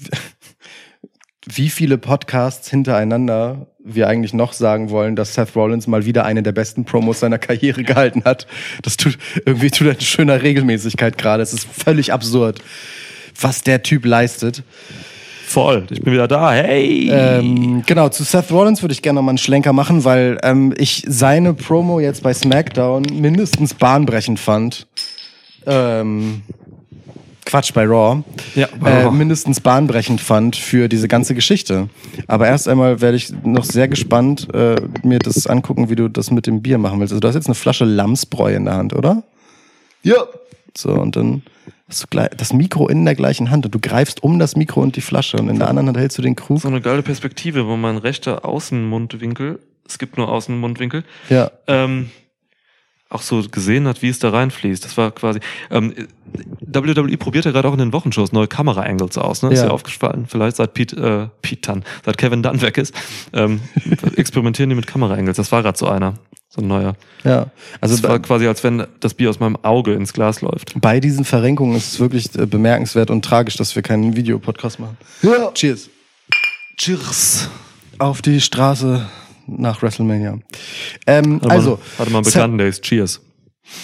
wie 1.45 1.70
viele 1.70 1.97
Podcasts 1.97 2.70
hintereinander 2.70 3.68
wir 3.84 4.07
eigentlich 4.07 4.34
noch 4.34 4.53
sagen 4.53 4.89
wollen, 4.89 5.16
dass 5.16 5.36
Seth 5.36 5.55
Rollins 5.55 5.86
mal 5.86 6.05
wieder 6.05 6.26
eine 6.26 6.41
der 6.41 6.53
besten 6.53 6.86
Promos 6.86 7.20
seiner 7.20 7.38
Karriere 7.38 7.84
gehalten 7.84 8.24
hat. 8.26 8.47
Das 8.82 8.97
tut 8.97 9.18
irgendwie 9.45 9.70
tut 9.70 9.88
eine 9.88 10.01
schöner 10.01 10.41
Regelmäßigkeit 10.41 11.18
gerade. 11.18 11.43
Es 11.43 11.53
ist 11.53 11.68
völlig 11.68 12.11
absurd, 12.11 12.63
was 13.39 13.61
der 13.61 13.83
Typ 13.83 14.05
leistet. 14.05 14.63
Voll, 15.47 15.86
ich 15.91 16.01
bin 16.01 16.13
wieder 16.13 16.27
da. 16.27 16.51
Hey! 16.53 17.09
Ähm, 17.09 17.83
genau, 17.86 18.09
zu 18.09 18.23
Seth 18.23 18.51
Rollins 18.51 18.81
würde 18.81 18.93
ich 18.93 19.01
gerne 19.01 19.17
noch 19.17 19.23
mal 19.23 19.31
einen 19.31 19.38
Schlenker 19.38 19.73
machen, 19.73 20.03
weil 20.03 20.38
ähm, 20.43 20.73
ich 20.77 21.03
seine 21.07 21.53
Promo 21.53 21.99
jetzt 21.99 22.23
bei 22.23 22.33
SmackDown 22.33 23.03
mindestens 23.13 23.73
bahnbrechend 23.73 24.39
fand. 24.39 24.88
Ähm, 25.67 26.41
Quatsch, 27.45 27.73
bei 27.73 27.86
Raw. 27.86 28.23
Ja, 28.55 28.67
bei 28.79 28.89
äh, 28.89 29.03
Raw. 29.03 29.15
mindestens 29.15 29.59
bahnbrechend 29.59 30.19
fand 30.19 30.55
für 30.55 30.89
diese 30.89 31.07
ganze 31.07 31.36
Geschichte. 31.36 31.89
Aber 32.27 32.47
erst 32.47 32.67
einmal 32.67 33.01
werde 33.01 33.17
ich 33.17 33.31
noch 33.43 33.65
sehr 33.65 33.88
gespannt 33.88 34.47
äh, 34.53 34.75
mir 35.03 35.19
das 35.19 35.45
angucken, 35.45 35.89
wie 35.89 35.95
du 35.95 36.09
das 36.09 36.31
mit 36.31 36.47
dem 36.47 36.63
Bier 36.63 36.79
machen 36.79 36.99
willst. 36.99 37.13
Also 37.13 37.19
du 37.19 37.27
hast 37.27 37.36
jetzt 37.36 37.47
eine 37.47 37.55
Flasche 37.55 37.86
Lamsbräu 37.86 38.55
in 38.55 38.65
der 38.65 38.73
Hand, 38.75 38.93
oder? 38.93 39.21
Ja. 40.01 40.25
So, 40.75 40.89
und 40.91 41.15
dann 41.15 41.43
hast 41.88 42.05
du 42.11 42.29
das 42.38 42.51
Mikro 42.53 42.88
in 42.88 43.05
der 43.05 43.15
gleichen 43.15 43.51
Hand 43.51 43.65
und 43.65 43.75
du 43.75 43.79
greifst 43.79 44.23
um 44.23 44.39
das 44.39 44.55
Mikro 44.55 44.81
und 44.81 44.95
die 44.95 45.01
Flasche 45.01 45.38
und 45.38 45.49
in 45.49 45.59
der 45.59 45.67
anderen 45.69 45.88
Hand 45.88 45.97
hältst 45.97 46.17
du 46.17 46.21
den 46.21 46.36
Krug. 46.36 46.61
so 46.61 46.67
eine 46.67 46.81
geile 46.81 47.03
Perspektive, 47.03 47.67
wo 47.67 47.77
mein 47.77 47.97
rechter 47.97 48.43
Außenmundwinkel, 48.45 49.59
es 49.88 49.97
gibt 49.99 50.17
nur 50.17 50.29
Außenmundwinkel, 50.29 51.03
Ja. 51.29 51.51
ähm, 51.67 52.09
auch 53.09 53.21
so 53.21 53.43
gesehen 53.49 53.88
hat, 53.88 54.01
wie 54.01 54.09
es 54.09 54.17
da 54.19 54.29
reinfließt. 54.31 54.83
Das 54.83 54.97
war 54.97 55.11
quasi. 55.11 55.39
Ähm, 55.69 55.93
WWE 56.59 57.17
probiert 57.17 57.45
ja 57.45 57.51
gerade 57.51 57.67
auch 57.67 57.73
in 57.73 57.79
den 57.79 57.93
Wochenshows 57.93 58.31
neue 58.33 58.47
Kamera-Angles 58.47 59.17
aus, 59.19 59.43
ne? 59.43 59.51
Ist 59.53 59.59
Ja. 59.59 59.65
ja 59.67 59.71
aufgefallen. 59.71 60.25
Vielleicht 60.27 60.57
seit 60.57 60.73
Pete, 60.73 61.29
äh, 61.31 61.38
Pete 61.41 61.71
Dunn, 61.71 61.83
seit 62.03 62.17
Kevin 62.17 62.41
Dunn 62.41 62.61
weg 62.61 62.77
ist, 62.79 62.93
ähm, 63.31 63.61
experimentieren 64.17 64.69
die 64.71 64.75
mit 64.75 64.88
Kamera-Angles. 64.88 65.38
Das 65.38 65.51
war 65.51 65.61
gerade 65.61 65.77
so 65.77 65.88
einer. 65.88 66.15
So 66.55 66.61
ein 66.61 66.67
neuer. 66.67 66.95
Ja, 67.25 67.47
also 67.81 67.95
Das 67.95 68.03
war 68.03 68.17
quasi, 68.19 68.47
als 68.47 68.63
wenn 68.63 68.85
das 69.01 69.13
Bier 69.13 69.29
aus 69.29 69.39
meinem 69.41 69.57
Auge 69.63 69.93
ins 69.93 70.13
Glas 70.13 70.39
läuft. 70.41 70.79
bei 70.79 70.99
diesen 71.01 71.25
Verrenkungen 71.25 71.75
ist 71.75 71.93
es 71.93 71.99
wirklich 71.99 72.33
äh, 72.37 72.45
bemerkenswert 72.45 73.09
und 73.11 73.25
tragisch, 73.25 73.57
dass 73.57 73.75
wir 73.75 73.81
keinen 73.83 74.15
Videopodcast 74.15 74.79
machen. 74.79 74.97
Ja. 75.21 75.51
Cheers. 75.53 75.89
Cheers. 76.77 77.49
Auf 77.97 78.21
die 78.21 78.39
Straße 78.41 79.05
nach 79.47 79.81
WrestleMania. 79.81 80.39
Ähm, 81.07 81.37
Hatte 81.41 81.49
also, 81.49 81.69
mal, 81.71 81.79
hatte 82.05 82.11
Seth- 82.11 82.23
Bekannten, 82.33 82.57
der 82.57 82.67
ist 82.67 82.83
Cheers. 82.83 83.21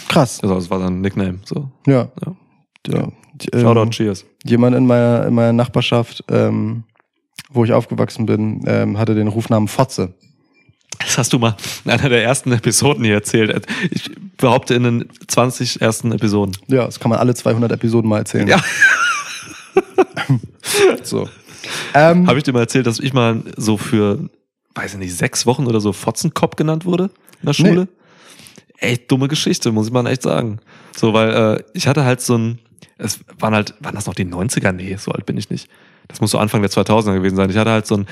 krass. 0.08 0.40
Also, 0.42 0.56
das 0.56 0.70
war 0.70 0.80
sein 0.80 1.02
Nickname. 1.02 1.40
So. 1.46 1.70
Ja. 1.88 2.10
Ja. 2.26 2.36
ja. 2.88 3.08
Ähm, 3.54 3.62
Shoutout 3.62 3.90
Cheers. 3.92 4.26
jemand 4.46 4.76
in 4.76 4.86
meiner, 4.86 5.26
in 5.28 5.34
meiner 5.34 5.54
Nachbarschaft, 5.54 6.24
ähm, 6.30 6.84
wo 7.50 7.64
ich 7.66 7.74
aufgewachsen 7.74 8.26
bin, 8.26 8.62
ähm, 8.68 8.98
hatte 8.98 9.16
den 9.16 9.28
Rufnamen 9.28 9.68
Fotze. 9.68 10.14
Das 11.06 11.18
hast 11.18 11.34
du 11.34 11.40
mal 11.40 11.56
in 11.86 11.92
einer 11.92 12.10
der 12.10 12.24
ersten 12.24 12.52
Episoden 12.52 13.04
hier 13.04 13.16
erzählt. 13.16 13.66
Ich 13.90 14.12
behaupte 14.38 14.74
in 14.74 14.84
den 14.84 15.10
20 15.28 15.82
ersten 15.82 16.12
Episoden. 16.12 16.56
Ja, 16.68 16.86
das 16.86 17.00
kann 17.00 17.10
man 17.10 17.20
alle 17.20 17.34
200 17.34 17.72
Episoden 17.72 18.10
mal 18.10 18.20
erzählen. 18.20 18.48
Ja. 18.48 18.62
So. 21.04 21.28
Ähm, 21.94 22.28
Habe 22.28 22.38
ich 22.38 22.44
dir 22.44 22.54
mal 22.54 22.62
erzählt, 22.62 22.88
dass 22.88 23.00
ich 23.00 23.14
mal 23.14 23.44
so 23.58 23.78
für, 23.78 24.30
weiß 24.76 24.94
ich 24.94 25.00
nicht, 25.00 25.16
sechs 25.16 25.46
Wochen 25.46 25.68
oder 25.68 25.80
so 25.80 25.94
Fotzenkopf 25.94 26.56
genannt 26.56 26.86
wurde 26.86 27.06
in 27.42 27.46
der 27.46 27.54
Schule? 27.54 27.88
Echt 28.78 29.12
dumme 29.12 29.28
Geschichte, 29.28 29.72
muss 29.72 29.88
ich 29.88 29.94
mal 29.94 30.08
echt 30.08 30.24
sagen. 30.24 30.60
So, 30.96 31.14
weil 31.14 31.30
äh, 31.30 31.64
ich 31.74 31.88
hatte 31.88 32.04
halt 32.04 32.22
so 32.22 32.38
ein, 32.38 32.60
es 32.98 33.20
waren 33.40 33.54
halt, 33.54 33.76
waren 33.80 33.96
das 33.96 34.06
noch 34.08 34.16
die 34.16 34.26
90er? 34.26 34.72
Nee, 34.72 34.96
so 34.98 35.12
alt 35.12 35.26
bin 35.26 35.38
ich 35.38 35.50
nicht. 35.50 35.70
Das 36.08 36.20
muss 36.22 36.32
so 36.32 36.40
Anfang 36.40 36.62
der 36.62 36.72
2000er 36.72 37.14
gewesen 37.14 37.36
sein. 37.36 37.50
Ich 37.50 37.58
hatte 37.58 37.72
halt 37.72 37.88
so 37.88 37.96
einen 37.96 38.08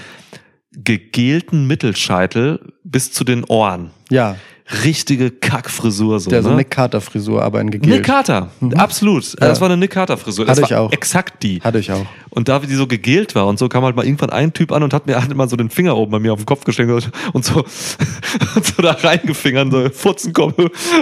gegelten 0.71 1.67
Mittelscheitel 1.67 2.73
bis 2.83 3.11
zu 3.11 3.23
den 3.23 3.43
Ohren. 3.43 3.91
ja, 4.09 4.37
Richtige 4.83 5.31
Kackfrisur 5.31 6.19
so. 6.19 6.29
der 6.29 6.43
so 6.43 6.49
ne? 6.49 6.57
Nick 6.57 6.69
Carter 6.69 7.01
Frisur, 7.01 7.41
aber 7.41 7.59
in 7.59 7.71
gegelt. 7.71 7.91
Nick 7.91 8.03
Carter, 8.05 8.51
absolut. 8.75 9.35
Das 9.41 9.59
war 9.61 9.67
eine 9.69 9.77
Nick 9.77 9.91
Carter 9.91 10.17
Frisur. 10.17 10.45
Das 10.45 10.57
Hatte 10.57 10.65
ich 10.67 10.71
war 10.77 10.81
auch. 10.81 10.91
exakt 10.91 11.41
die. 11.43 11.59
Hatte 11.61 11.79
ich 11.79 11.91
auch. 11.91 12.05
Und 12.29 12.47
da 12.47 12.61
wie 12.61 12.67
die 12.67 12.75
so 12.75 12.85
gegelt 12.85 13.33
war 13.33 13.47
und 13.47 13.57
so 13.57 13.67
kam 13.67 13.83
halt 13.83 13.95
mal 13.95 14.05
irgendwann 14.05 14.29
ein 14.29 14.53
Typ 14.53 14.71
an 14.71 14.83
und 14.83 14.93
hat 14.93 15.07
mir 15.07 15.19
hat 15.21 15.33
mal 15.35 15.49
so 15.49 15.55
den 15.55 15.71
Finger 15.71 15.97
oben 15.97 16.11
bei 16.11 16.19
mir 16.19 16.31
auf 16.33 16.39
den 16.39 16.45
Kopf 16.45 16.63
geschenkt 16.65 17.09
und 17.33 17.43
so, 17.43 17.63
und 18.55 18.65
so 18.65 18.81
da 18.83 18.91
reingefingert, 18.91 19.71
so 19.71 19.89
Futzenkopf. 19.89 20.53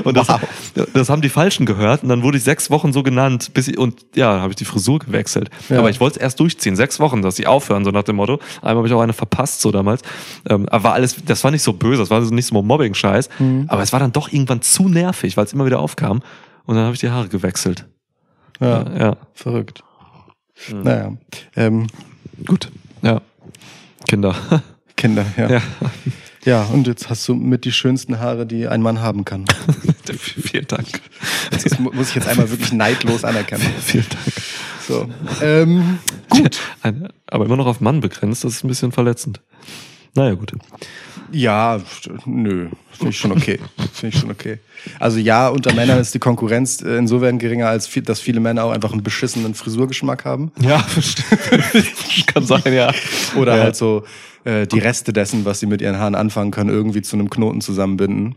Und 0.04 0.16
das, 0.16 0.30
Wow. 0.30 0.40
das 0.94 1.10
haben 1.10 1.22
die 1.22 1.30
Falschen 1.30 1.66
gehört 1.66 2.04
und 2.04 2.10
dann 2.10 2.24
wurde 2.24 2.38
ich 2.38 2.44
sechs 2.46 2.70
Wochen 2.72 2.94
so 2.94 3.04
genannt, 3.04 3.52
bis 3.54 3.68
ich, 3.68 3.78
und 3.78 4.06
ja, 4.16 4.40
habe 4.40 4.52
ich 4.52 4.56
die 4.56 4.66
Frisur 4.66 5.00
gewechselt. 5.00 5.50
Ja. 5.70 5.80
Aber 5.80 5.90
ich 5.90 6.00
wollte 6.00 6.18
es 6.20 6.22
erst 6.24 6.40
durchziehen, 6.40 6.76
sechs 6.78 7.00
Wochen, 7.02 7.22
dass 7.22 7.36
sie 7.36 7.48
aufhören, 7.48 7.84
so 7.84 7.92
nach 7.92 8.04
dem 8.04 8.16
Motto. 8.16 8.40
Einmal 8.62 8.78
habe 8.78 8.88
ich 8.88 8.94
auch 8.94 9.02
eine 9.02 9.14
verpasst, 9.14 9.60
so 9.62 9.72
damals. 9.72 10.02
Ähm, 10.50 10.68
aber 10.70 10.86
war 10.86 10.94
alles, 10.94 11.18
das 11.26 11.44
war 11.44 11.52
nicht 11.52 11.64
so 11.64 11.74
böse, 11.74 12.02
das 12.02 12.10
war 12.10 12.22
so 12.22 12.34
nicht 12.34 12.46
so 12.46 12.62
Mobbing-Scheiß. 12.62 13.30
Mhm. 13.40 13.57
Aber 13.68 13.82
es 13.82 13.92
war 13.94 14.00
dann 14.00 14.12
doch 14.12 14.32
irgendwann 14.32 14.62
zu 14.62 14.88
nervig, 14.90 15.38
weil 15.38 15.46
es 15.46 15.54
immer 15.54 15.66
wieder 15.66 15.80
aufkam. 15.80 16.22
Und 16.66 16.76
dann 16.76 16.86
habe 16.86 16.94
ich 16.94 17.00
die 17.00 17.10
Haare 17.10 17.28
gewechselt. 17.30 17.86
Ja, 18.60 18.90
ja. 18.98 19.18
verrückt. 19.34 19.84
Hm. 20.68 20.82
Naja, 20.84 21.14
ähm, 21.56 21.88
Gut. 22.46 22.72
Ja. 23.02 23.22
Kinder. 24.08 24.36
Kinder, 24.96 25.26
ja. 25.38 25.50
ja. 25.50 25.62
Ja, 26.46 26.64
und 26.64 26.88
jetzt 26.88 27.10
hast 27.10 27.28
du 27.28 27.36
mit 27.36 27.66
die 27.66 27.74
schönsten 27.74 28.20
Haare, 28.20 28.46
die 28.46 28.68
ein 28.70 28.82
Mann 28.82 29.02
haben 29.02 29.26
kann. 29.26 29.44
Vielen 30.18 30.66
Dank. 30.68 31.02
Das 31.52 31.78
mu- 31.78 31.92
muss 31.92 32.10
ich 32.10 32.16
jetzt 32.16 32.28
einmal 32.28 32.50
wirklich 32.50 32.72
neidlos 32.72 33.26
anerkennen. 33.26 33.66
Vielen 33.82 34.06
Dank. 34.10 34.34
So. 34.88 35.10
Ähm, 35.42 36.00
gut. 36.30 36.44
gut. 36.44 36.60
Ein, 36.84 37.10
aber 37.28 37.46
immer 37.46 37.58
noch 37.58 37.66
auf 37.68 37.82
Mann 37.82 38.00
begrenzt, 38.00 38.46
das 38.46 38.54
ist 38.54 38.64
ein 38.64 38.70
bisschen 38.70 38.94
verletzend. 38.94 39.42
Naja, 40.16 40.36
gut. 40.36 40.54
Ja, 41.32 41.80
nö, 42.26 42.70
finde 42.92 43.10
ich 43.10 43.18
schon 43.20 43.32
okay. 43.32 43.60
Finde 43.94 44.16
ich 44.16 44.22
schon 44.22 44.32
okay. 44.32 44.60
Also 45.00 45.18
ja, 45.20 45.50
unter 45.50 45.74
Männern 45.74 46.00
ist 46.00 46.14
die 46.14 46.20
Konkurrenz 46.20 46.82
äh, 46.82 46.98
insofern 46.98 47.38
geringer, 47.40 47.68
als 47.68 47.88
viel, 47.88 48.04
dass 48.04 48.20
viele 48.22 48.40
Männer 48.40 48.64
auch 48.64 48.72
einfach 48.72 48.92
einen 48.94 49.04
beschissenen 49.04 49.54
Frisurgeschmack 49.54 50.24
haben. 50.26 50.52
Ja, 50.60 50.86
kann 52.34 52.46
sein, 52.46 52.62
ja. 52.74 52.92
Oder 53.36 53.58
Ja. 53.58 53.64
halt 53.64 53.76
so 53.76 54.04
äh, 54.46 54.66
die 54.68 54.80
Reste 54.80 55.12
dessen, 55.14 55.44
was 55.46 55.60
sie 55.60 55.66
mit 55.66 55.82
ihren 55.82 55.98
Haaren 56.00 56.16
anfangen 56.16 56.52
können, 56.52 56.70
irgendwie 56.70 57.02
zu 57.02 57.16
einem 57.18 57.30
Knoten 57.30 57.62
zusammenbinden. 57.62 58.36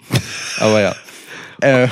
Aber 0.58 0.80
ja. 0.80 0.94
Äh, 1.62 1.88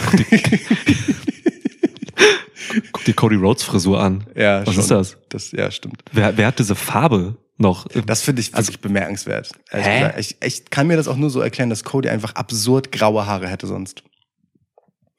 Guck 2.92 3.05
dir 3.05 3.14
Cody 3.14 3.36
Rhodes 3.36 3.62
Frisur 3.62 4.01
an. 4.01 4.24
ja, 4.34 4.66
Was 4.66 4.74
schon. 4.74 4.82
ist 4.82 4.90
das? 4.90 5.16
das? 5.28 5.53
Ja, 5.53 5.70
stimmt. 5.70 6.03
Wer, 6.12 6.36
wer 6.36 6.46
hat 6.49 6.59
diese 6.59 6.74
Farbe 6.74 7.36
noch? 7.59 7.86
Das 8.06 8.22
finde 8.22 8.40
ich 8.40 8.52
wirklich 8.56 8.80
bemerkenswert. 8.80 9.50
Ehrlich 9.70 9.86
Hä? 9.86 10.12
Ich, 10.20 10.36
ich 10.42 10.70
kann 10.70 10.86
mir 10.86 10.96
das 10.96 11.09
auch 11.09 11.16
nur 11.16 11.30
so 11.30 11.40
erklären, 11.40 11.70
dass 11.70 11.84
Cody 11.84 12.09
einfach 12.09 12.34
absurd 12.34 12.92
graue 12.92 13.26
Haare 13.26 13.48
hätte 13.48 13.66
sonst. 13.66 14.02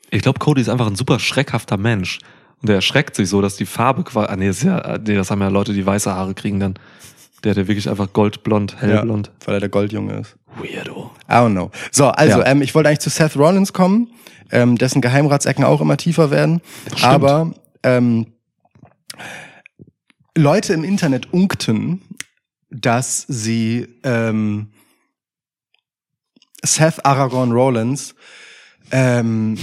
Ich 0.10 0.22
glaube, 0.22 0.40
Cody 0.40 0.62
ist 0.62 0.70
einfach 0.70 0.88
ein 0.88 0.96
super 0.96 1.20
schreckhafter 1.20 1.78
Mensch. 1.78 2.20
Und 2.62 2.68
der 2.68 2.78
erschreckt 2.78 3.16
sich 3.16 3.30
so, 3.30 3.42
dass 3.42 3.56
die 3.56 3.66
Farbe 3.66 4.04
quasi. 4.04 4.28
Ah, 4.32 4.36
nee, 4.36 4.48
das, 4.48 4.58
ist 4.58 4.64
ja, 4.64 4.98
nee, 4.98 5.16
das 5.16 5.32
haben 5.32 5.42
ja 5.42 5.48
Leute, 5.50 5.74
die 5.74 5.86
weiße 5.86 6.12
Haare 6.12 6.34
kriegen 6.34 6.60
dann. 6.60 6.74
Der, 7.44 7.54
der 7.54 7.70
wirklich 7.70 7.90
einfach 7.90 8.12
goldblond, 8.12 8.82
hellblond. 8.82 9.28
Ja, 9.28 9.48
weil 9.48 9.54
er 9.56 9.60
der 9.62 9.70
Goldjunge 9.70 10.14
ist. 10.20 10.36
Weirdo. 10.58 11.12
I 11.30 11.34
don't 11.34 11.52
know. 11.52 11.72
So, 11.92 12.08
also, 12.08 12.40
Ja. 12.40 12.48
ähm, 12.48 12.62
ich 12.62 12.76
wollte 12.76 12.90
eigentlich 12.90 13.00
zu 13.00 13.10
Seth 13.10 13.38
Rollins 13.38 13.72
kommen, 13.72 14.10
ähm, 14.52 14.78
dessen 14.78 15.00
Geheimratsecken 15.00 15.64
auch 15.64 15.80
immer 15.80 15.96
tiefer 15.96 16.32
werden. 16.32 16.60
Aber 17.02 17.54
ähm, 17.84 18.28
Leute 20.36 20.74
im 20.74 20.84
Internet 20.84 21.32
unkten, 21.34 22.02
dass 22.70 23.26
sie 23.28 23.88
ähm, 24.04 24.72
Seth 26.64 27.06
Aragorn 27.06 27.52
Rollins 27.52 28.16
ähm, 28.92 29.58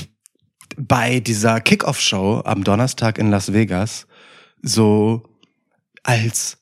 bei 0.77 1.21
dieser 1.21 1.61
Kickoff-Show 1.61 2.43
am 2.45 2.65
Donnerstag 2.65 3.19
in 3.19 3.31
Las 3.31 3.53
Vegas 3.53 4.07
so 4.63 5.23
als 6.03 6.59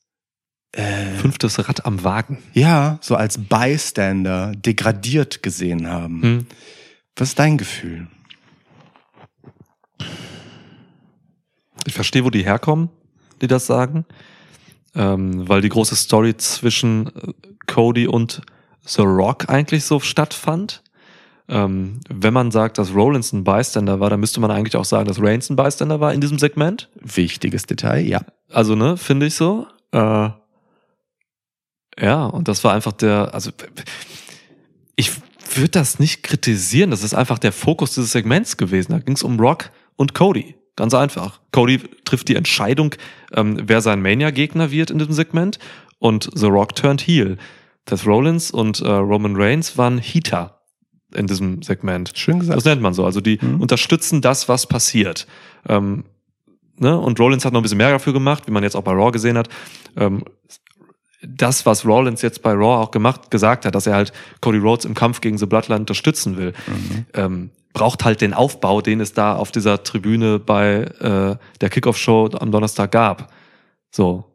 äh, 0.73 1.13
Fünftes 1.17 1.59
Rad 1.69 1.87
am 1.87 2.03
Wagen. 2.03 2.43
ja, 2.53 2.99
so 3.01 3.15
als 3.15 3.39
Bystander 3.39 4.53
degradiert 4.57 5.43
gesehen 5.43 5.89
haben. 5.89 6.23
Hm. 6.23 6.47
Was 7.17 7.31
ist 7.31 7.39
dein 7.39 7.59
Gefühl? 7.59 8.09
Ich 11.87 11.95
verstehe, 11.95 12.25
wo 12.25 12.31
die 12.31 12.45
herkommen, 12.45 12.89
die 13.41 13.47
das 13.47 13.67
sagen. 13.67 14.05
Ähm, 14.95 15.49
weil 15.49 15.61
die 15.61 15.69
große 15.69 15.97
Story 15.97 16.37
zwischen 16.37 17.09
äh, 17.09 17.33
Cody 17.67 18.07
und 18.07 18.43
The 18.87 19.03
Rock 19.03 19.49
eigentlich 19.49 19.85
so 19.85 19.99
stattfand. 20.01 20.83
Ähm, 21.49 22.01
wenn 22.09 22.33
man 22.33 22.51
sagt, 22.51 22.79
dass 22.79 22.95
Rollins 22.95 23.33
ein 23.33 23.45
Bystander 23.45 24.01
war, 24.01 24.09
dann 24.09 24.21
müsste 24.21 24.41
man 24.41 24.51
eigentlich 24.51 24.77
auch 24.77 24.85
sagen, 24.85 25.07
dass 25.07 25.21
Reigns 25.21 25.51
ein 25.51 25.57
Bystander 25.57 26.01
war 26.01 26.15
in 26.15 26.21
diesem 26.21 26.39
Segment. 26.39 26.89
Wichtiges 27.01 27.67
Detail, 27.67 28.07
ja. 28.07 28.23
Also, 28.51 28.75
ne, 28.77 28.97
finde 28.97 29.27
ich 29.27 29.35
so. 29.35 29.67
Äh, 29.93 30.31
ja, 32.01 32.27
und 32.27 32.49
das 32.49 32.65
war 32.65 32.73
einfach 32.73 32.93
der, 32.93 33.35
also 33.35 33.51
ich 34.97 35.13
würde 35.55 35.71
das 35.71 35.99
nicht 35.99 36.23
kritisieren, 36.23 36.91
das 36.91 37.03
ist 37.03 37.15
einfach 37.15 37.39
der 37.39 37.53
Fokus 37.53 37.95
dieses 37.95 38.13
Segments 38.13 38.57
gewesen. 38.57 38.93
Da 38.93 38.99
ging 38.99 39.15
es 39.15 39.23
um 39.23 39.39
Rock 39.39 39.71
und 39.97 40.15
Cody. 40.15 40.57
Ganz 40.77 40.93
einfach. 40.95 41.41
Cody 41.53 41.79
trifft 42.05 42.29
die 42.29 42.35
Entscheidung, 42.37 42.95
ähm, 43.33 43.59
wer 43.63 43.81
sein 43.81 44.03
Mania-Gegner 44.03 44.71
wird 44.71 44.91
in 44.91 44.99
diesem 44.99 45.15
Segment 45.15 45.59
und 45.99 46.29
The 46.35 46.47
Rock 46.47 46.75
turned 46.75 47.01
heel. 47.03 47.39
Seth 47.89 48.07
Rollins 48.07 48.51
und 48.51 48.81
äh, 48.81 48.89
Roman 48.89 49.37
Reigns 49.37 49.77
waren 49.79 49.99
Heater 49.99 50.59
in 51.15 51.27
diesem 51.29 51.63
Segment. 51.63 52.11
Schön 52.15 52.41
gesagt. 52.41 52.57
Das 52.57 52.65
nennt 52.65 52.83
man 52.83 52.93
so. 52.95 53.05
Also 53.05 53.21
die 53.21 53.39
Mhm. 53.41 53.61
unterstützen 53.61 54.21
das, 54.21 54.49
was 54.49 54.67
passiert. 54.67 55.27
Ähm, 55.69 56.05
ne? 56.79 56.99
Und 56.99 57.21
Rollins 57.21 57.45
hat 57.45 57.53
noch 57.53 57.61
ein 57.61 57.63
bisschen 57.63 57.79
mehr 57.79 57.91
dafür 57.91 58.13
gemacht, 58.13 58.45
wie 58.47 58.51
man 58.51 58.65
jetzt 58.65 58.75
auch 58.75 58.83
bei 58.83 58.93
Raw 58.93 59.13
gesehen 59.13 59.39
hat. 59.39 59.49
Ähm, 59.97 60.25
das, 61.23 61.65
was 61.67 61.87
Rollins 61.87 62.21
jetzt 62.23 62.43
bei 62.43 62.53
Raw 62.53 62.83
auch 62.83 62.91
gemacht, 62.91 63.31
gesagt 63.31 63.65
hat, 63.65 63.75
dass 63.75 63.87
er 63.87 63.95
halt 63.95 64.13
Cody 64.41 64.59
Rhodes 64.59 64.85
im 64.85 64.95
Kampf 64.95 65.21
gegen 65.21 65.39
The 65.39 65.47
Bloodline 65.47 65.81
unterstützen 65.81 66.37
will, 66.37 66.53
Mhm. 66.67 67.07
ähm, 67.15 67.51
braucht 67.75 68.05
halt 68.05 68.23
den 68.23 68.33
Aufbau, 68.33 68.81
den 68.81 69.01
es 69.01 69.13
da 69.13 69.37
auf 69.37 69.53
dieser 69.53 69.83
Tribüne 69.83 70.39
bei 70.39 70.85
äh, 71.01 71.37
der 71.61 71.71
Kickoff-Show 71.71 72.31
am 72.41 72.51
Donnerstag 72.51 72.91
gab. 72.93 73.31
So. 73.91 74.34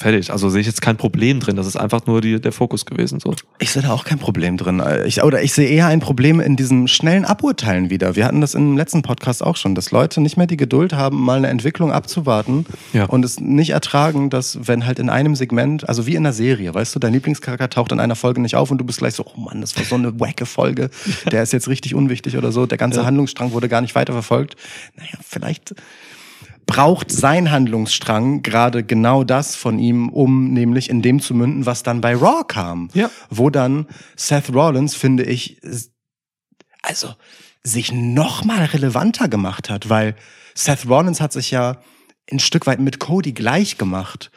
Fertig. 0.00 0.30
Also 0.32 0.48
sehe 0.48 0.62
ich 0.62 0.66
jetzt 0.66 0.80
kein 0.80 0.96
Problem 0.96 1.40
drin. 1.40 1.56
Das 1.56 1.66
ist 1.66 1.76
einfach 1.76 2.06
nur 2.06 2.22
die, 2.22 2.40
der 2.40 2.52
Fokus 2.52 2.86
gewesen. 2.86 3.20
So. 3.20 3.34
Ich 3.58 3.70
sehe 3.70 3.82
da 3.82 3.90
auch 3.92 4.04
kein 4.04 4.18
Problem 4.18 4.56
drin. 4.56 4.82
Ich, 5.04 5.22
oder 5.22 5.42
ich 5.42 5.52
sehe 5.52 5.68
eher 5.68 5.88
ein 5.88 6.00
Problem 6.00 6.40
in 6.40 6.56
diesem 6.56 6.88
schnellen 6.88 7.26
Aburteilen 7.26 7.90
wieder. 7.90 8.16
Wir 8.16 8.24
hatten 8.24 8.40
das 8.40 8.54
im 8.54 8.78
letzten 8.78 9.02
Podcast 9.02 9.42
auch 9.44 9.56
schon, 9.58 9.74
dass 9.74 9.90
Leute 9.90 10.22
nicht 10.22 10.38
mehr 10.38 10.46
die 10.46 10.56
Geduld 10.56 10.94
haben, 10.94 11.20
mal 11.22 11.36
eine 11.36 11.48
Entwicklung 11.48 11.92
abzuwarten 11.92 12.64
Ja. 12.94 13.04
und 13.04 13.26
es 13.26 13.40
nicht 13.40 13.70
ertragen, 13.70 14.30
dass 14.30 14.58
wenn 14.66 14.86
halt 14.86 14.98
in 14.98 15.10
einem 15.10 15.36
Segment, 15.36 15.86
also 15.86 16.06
wie 16.06 16.12
in 16.14 16.24
einer 16.24 16.32
Serie, 16.32 16.72
weißt 16.72 16.94
du, 16.94 16.98
dein 16.98 17.12
Lieblingscharakter 17.12 17.68
taucht 17.68 17.92
in 17.92 18.00
einer 18.00 18.16
Folge 18.16 18.40
nicht 18.40 18.56
auf 18.56 18.70
und 18.70 18.78
du 18.78 18.84
bist 18.86 19.00
gleich 19.00 19.12
so, 19.14 19.26
oh 19.26 19.38
Mann, 19.38 19.60
das 19.60 19.76
war 19.76 19.84
so 19.84 19.96
eine 19.96 20.18
wacke 20.18 20.46
Folge, 20.46 20.88
der 21.30 21.42
ist 21.42 21.52
jetzt 21.52 21.68
richtig 21.68 21.94
unwichtig 21.94 22.38
oder 22.38 22.52
so, 22.52 22.64
der 22.64 22.78
ganze 22.78 23.00
Ja. 23.00 23.04
Handlungsstrang 23.04 23.52
wurde 23.52 23.68
gar 23.68 23.82
nicht 23.82 23.94
weiterverfolgt. 23.94 24.56
Naja, 24.96 25.10
vielleicht 25.28 25.74
braucht 26.70 27.10
sein 27.10 27.50
Handlungsstrang 27.50 28.42
gerade 28.42 28.84
genau 28.84 29.24
das 29.24 29.56
von 29.56 29.80
ihm, 29.80 30.08
um 30.08 30.52
nämlich 30.52 30.88
in 30.88 31.02
dem 31.02 31.20
zu 31.20 31.34
münden, 31.34 31.66
was 31.66 31.82
dann 31.82 32.00
bei 32.00 32.14
Raw 32.14 32.44
kam. 32.46 32.88
Ja. 32.94 33.10
Wo 33.28 33.50
dann 33.50 33.86
Seth 34.14 34.54
Rollins, 34.54 34.94
finde 34.94 35.24
ich, 35.24 35.60
also 36.82 37.08
sich 37.64 37.92
noch 37.92 38.44
mal 38.44 38.64
relevanter 38.66 39.28
gemacht 39.28 39.68
hat, 39.68 39.90
weil 39.90 40.14
Seth 40.54 40.88
Rollins 40.88 41.20
hat 41.20 41.32
sich 41.32 41.50
ja 41.50 41.78
ein 42.30 42.38
Stück 42.38 42.68
weit 42.68 42.78
mit 42.78 43.00
Cody 43.00 43.32
gleich 43.32 43.76
gemacht. 43.76 44.30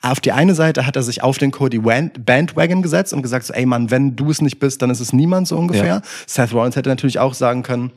Auf 0.00 0.20
die 0.20 0.30
eine 0.30 0.54
Seite 0.54 0.86
hat 0.86 0.94
er 0.94 1.02
sich 1.02 1.24
auf 1.24 1.38
den 1.38 1.50
Cody 1.50 1.80
Bandwagon 1.80 2.82
gesetzt 2.82 3.12
und 3.12 3.22
gesagt, 3.22 3.46
so, 3.46 3.52
ey 3.52 3.66
Mann, 3.66 3.90
wenn 3.90 4.14
du 4.14 4.30
es 4.30 4.40
nicht 4.40 4.60
bist, 4.60 4.80
dann 4.80 4.90
ist 4.90 5.00
es 5.00 5.12
niemand 5.12 5.48
so 5.48 5.58
ungefähr. 5.58 5.86
Ja. 5.86 6.02
Seth 6.28 6.52
Rollins 6.52 6.76
hätte 6.76 6.88
natürlich 6.88 7.18
auch 7.18 7.34
sagen 7.34 7.64
können, 7.64 7.90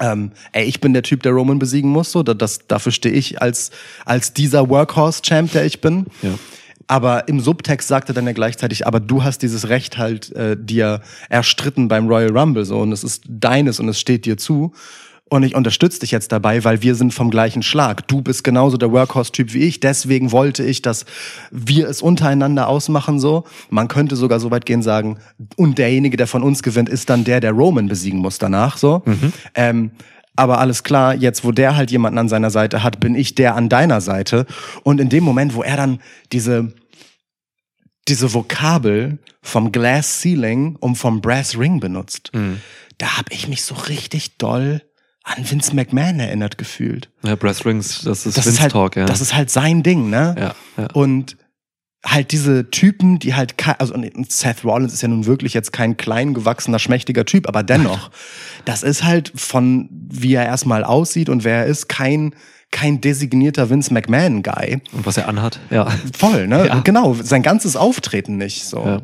ähm, 0.00 0.32
ey, 0.52 0.64
ich 0.64 0.80
bin 0.80 0.92
der 0.92 1.02
Typ, 1.02 1.22
der 1.22 1.32
Roman 1.32 1.58
besiegen 1.58 1.90
muss, 1.90 2.10
so, 2.12 2.22
da- 2.22 2.34
das, 2.34 2.66
dafür 2.66 2.92
stehe 2.92 3.14
ich 3.14 3.40
als, 3.40 3.70
als 4.04 4.32
dieser 4.32 4.68
Workhorse-Champ, 4.68 5.52
der 5.52 5.64
ich 5.66 5.80
bin. 5.80 6.06
Ja. 6.22 6.30
Aber 6.86 7.28
im 7.28 7.38
Subtext 7.38 7.86
sagt 7.86 8.08
er 8.08 8.14
dann 8.14 8.26
ja 8.26 8.32
gleichzeitig, 8.32 8.84
aber 8.86 8.98
du 8.98 9.22
hast 9.22 9.42
dieses 9.42 9.68
Recht 9.68 9.96
halt 9.98 10.32
äh, 10.32 10.56
dir 10.58 11.02
erstritten 11.28 11.86
beim 11.86 12.08
Royal 12.08 12.36
Rumble 12.36 12.64
so 12.64 12.80
und 12.80 12.90
es 12.90 13.04
ist 13.04 13.22
deines 13.28 13.78
und 13.78 13.88
es 13.88 14.00
steht 14.00 14.24
dir 14.26 14.36
zu. 14.36 14.72
Und 15.30 15.44
ich 15.44 15.54
unterstütze 15.54 16.00
dich 16.00 16.10
jetzt 16.10 16.32
dabei, 16.32 16.64
weil 16.64 16.82
wir 16.82 16.96
sind 16.96 17.14
vom 17.14 17.30
gleichen 17.30 17.62
Schlag. 17.62 18.06
Du 18.08 18.20
bist 18.20 18.42
genauso 18.42 18.76
der 18.76 18.90
Workhorse-Typ 18.90 19.54
wie 19.54 19.60
ich. 19.60 19.78
Deswegen 19.78 20.32
wollte 20.32 20.64
ich, 20.64 20.82
dass 20.82 21.06
wir 21.52 21.88
es 21.88 22.02
untereinander 22.02 22.66
ausmachen 22.66 23.20
so. 23.20 23.44
Man 23.70 23.86
könnte 23.86 24.16
sogar 24.16 24.40
so 24.40 24.50
weit 24.50 24.66
gehen 24.66 24.82
sagen, 24.82 25.18
und 25.56 25.78
derjenige, 25.78 26.16
der 26.16 26.26
von 26.26 26.42
uns 26.42 26.64
gewinnt, 26.64 26.88
ist 26.88 27.08
dann 27.10 27.22
der, 27.22 27.40
der 27.40 27.52
Roman 27.52 27.86
besiegen 27.86 28.18
muss 28.18 28.38
danach 28.38 28.76
so. 28.76 29.02
Ähm, 29.54 29.92
aber 30.34 30.58
alles 30.58 30.82
klar, 30.82 31.14
jetzt 31.14 31.44
wo 31.44 31.52
der 31.52 31.76
halt 31.76 31.90
jemanden 31.92 32.18
an 32.18 32.28
seiner 32.28 32.50
Seite 32.50 32.82
hat, 32.82 32.98
bin 32.98 33.14
ich 33.14 33.34
der 33.36 33.54
an 33.54 33.68
deiner 33.68 34.00
Seite. 34.00 34.46
Und 34.82 35.00
in 35.00 35.10
dem 35.10 35.22
Moment, 35.22 35.54
wo 35.54 35.62
er 35.62 35.76
dann 35.76 36.00
diese 36.32 36.72
diese 38.08 38.34
Vokabel 38.34 39.18
vom 39.42 39.70
Glass 39.70 40.20
Ceiling 40.22 40.74
und 40.76 40.96
vom 40.96 41.20
Brass 41.20 41.56
Ring 41.56 41.78
benutzt, 41.78 42.32
da 42.98 43.16
habe 43.16 43.32
ich 43.32 43.46
mich 43.46 43.62
so 43.62 43.74
richtig 43.74 44.38
doll 44.38 44.82
an 45.36 45.48
Vince 45.48 45.74
McMahon 45.74 46.18
erinnert 46.20 46.58
gefühlt. 46.58 47.10
Ja, 47.22 47.36
Brass 47.36 47.64
Rings, 47.64 48.02
das 48.02 48.26
ist 48.26 48.36
Das 48.36 48.46
Vince 48.46 48.56
ist 48.56 48.60
halt, 48.60 48.72
Talk, 48.72 48.96
ja. 48.96 49.06
das 49.06 49.20
ist 49.20 49.34
halt 49.34 49.50
sein 49.50 49.82
Ding, 49.82 50.10
ne? 50.10 50.34
ja, 50.38 50.54
ja. 50.76 50.88
Und 50.92 51.36
halt 52.04 52.32
diese 52.32 52.70
Typen, 52.70 53.18
die 53.18 53.34
halt, 53.34 53.54
also 53.78 53.94
Seth 54.28 54.64
Rollins 54.64 54.92
ist 54.94 55.02
ja 55.02 55.08
nun 55.08 55.26
wirklich 55.26 55.52
jetzt 55.52 55.72
kein 55.72 55.96
klein 55.96 56.32
gewachsener, 56.34 56.78
schmächtiger 56.78 57.24
Typ, 57.24 57.46
aber 57.46 57.62
dennoch, 57.62 58.10
das 58.64 58.82
ist 58.82 59.04
halt 59.04 59.32
von, 59.34 59.88
wie 59.90 60.34
er 60.34 60.46
erstmal 60.46 60.82
aussieht 60.84 61.28
und 61.28 61.44
wer 61.44 61.58
er 61.58 61.66
ist, 61.66 61.88
kein, 61.88 62.34
kein 62.70 63.00
designierter 63.00 63.68
Vince 63.68 63.92
McMahon-Guy. 63.92 64.80
Und 64.92 65.06
was 65.06 65.16
er 65.16 65.28
anhat, 65.28 65.60
ja. 65.70 65.88
Voll, 66.16 66.46
ne? 66.46 66.66
Ja. 66.68 66.80
Genau, 66.80 67.14
sein 67.14 67.42
ganzes 67.42 67.76
Auftreten 67.76 68.36
nicht 68.36 68.64
so. 68.64 68.84
ja. 68.84 69.02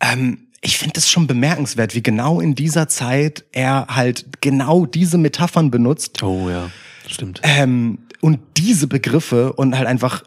Ähm, 0.00 0.43
ich 0.64 0.78
finde 0.78 0.98
es 0.98 1.10
schon 1.10 1.26
bemerkenswert, 1.26 1.94
wie 1.94 2.02
genau 2.02 2.40
in 2.40 2.54
dieser 2.54 2.88
Zeit 2.88 3.44
er 3.52 3.86
halt 3.88 4.26
genau 4.40 4.86
diese 4.86 5.18
Metaphern 5.18 5.70
benutzt 5.70 6.22
Oh 6.22 6.48
ja, 6.48 6.70
stimmt. 7.06 7.40
ähm, 7.44 7.98
und 8.20 8.40
diese 8.56 8.86
Begriffe 8.86 9.52
und 9.52 9.76
halt 9.76 9.86
einfach 9.86 10.24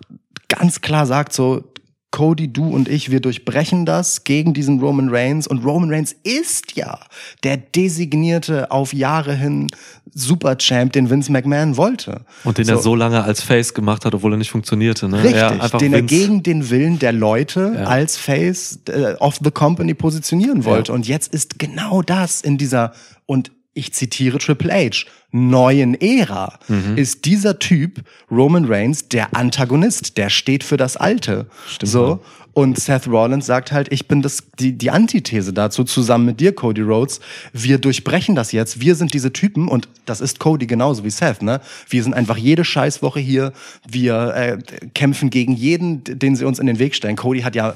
ganz 0.48 0.82
klar 0.82 1.06
sagt 1.08 1.34
so, 1.34 1.64
Cody, 2.12 2.52
du 2.52 2.70
und 2.70 2.88
ich, 2.88 3.12
wir 3.12 3.20
durchbrechen 3.20 3.86
das 3.86 4.24
gegen 4.24 4.54
diesen 4.54 4.80
Roman 4.80 5.10
Reigns. 5.10 5.46
Und 5.46 5.64
Roman 5.66 5.92
Reigns 5.92 6.16
ist 6.24 6.76
ja 6.76 7.00
der 7.44 7.58
designierte 7.58 8.72
auf 8.72 8.94
Jahre 8.94 9.36
hin 9.36 9.68
Superchamp, 10.14 10.94
den 10.94 11.10
Vince 11.10 11.32
McMahon 11.32 11.78
wollte. 11.78 12.22
Und 12.44 12.58
den 12.58 12.68
er 12.70 12.78
so 12.78 12.96
lange 12.96 13.24
als 13.24 13.42
Face 13.42 13.74
gemacht 13.74 14.06
hat, 14.06 14.16
obwohl 14.16 14.34
er 14.34 14.38
nicht 14.38 14.50
funktionierte. 14.52 15.10
Ne? 15.10 15.18
Richtig, 15.18 15.36
ja, 15.36 15.68
den 15.78 15.94
er 15.94 16.00
Vince- 16.00 16.06
gegen 16.08 16.44
den 16.44 16.70
Willen 16.70 16.98
der 16.98 17.12
Leute 17.12 17.74
Ja. 17.76 17.84
als 17.86 18.18
Face 18.18 18.80
äh, 18.88 19.14
of 19.20 19.40
the 19.44 19.52
Company 19.52 19.94
positionieren 19.94 20.66
wollte. 20.66 20.94
Und 20.94 21.08
jetzt 21.08 21.34
ist 21.34 21.60
genau 21.60 22.02
das 22.02 22.42
in 22.42 22.58
dieser, 22.58 22.94
und 23.26 23.52
ich 23.78 23.94
zitiere 23.94 24.38
Triple 24.40 24.74
H, 24.74 25.06
neuen 25.32 26.00
Ära, 26.02 26.60
Mhm. 26.68 26.98
ist 26.98 27.26
dieser 27.26 27.60
Typ, 27.60 28.02
Roman 28.32 28.66
Reigns, 28.66 29.08
der 29.08 29.36
Antagonist, 29.36 30.18
der 30.18 30.30
steht 30.30 30.64
für 30.64 30.78
das 30.78 30.98
Alte. 30.98 31.48
so. 31.84 32.20
Und 32.54 32.80
Seth 32.80 33.06
Rollins 33.08 33.46
sagt 33.46 33.72
halt, 33.72 33.92
ich 33.92 34.08
bin 34.08 34.24
das, 34.24 34.42
die, 34.58 34.72
die 34.76 34.90
Antithese 34.90 35.54
dazu, 35.54 35.84
zusammen 35.84 36.26
mit 36.26 36.40
dir, 36.40 36.54
Cody 36.56 36.82
Rhodes. 36.82 37.20
Wir 37.54 37.78
durchbrechen 37.78 38.34
das 38.34 38.52
jetzt. 38.52 38.82
Wir 38.82 38.96
sind 38.96 39.14
diese 39.14 39.32
Typen 39.32 39.68
und 39.68 39.88
das 40.08 40.22
ist 40.22 40.40
Cody 40.40 40.66
genauso 40.66 41.04
wie 41.04 41.12
Seth, 41.12 41.44
ne? 41.44 41.62
Wir 41.88 42.02
sind 42.02 42.16
einfach 42.16 42.36
jede 42.38 42.66
Scheißwoche 42.66 43.20
hier. 43.20 43.54
Wir 43.88 44.34
äh, 44.34 44.58
kämpfen 44.96 45.30
gegen 45.30 45.54
jeden, 45.54 46.04
den 46.04 46.36
sie 46.36 46.46
uns 46.46 46.58
in 46.58 46.66
den 46.66 46.80
Weg 46.80 46.96
stellen. 46.96 47.16
Cody 47.16 47.42
hat 47.42 47.54
ja 47.54 47.76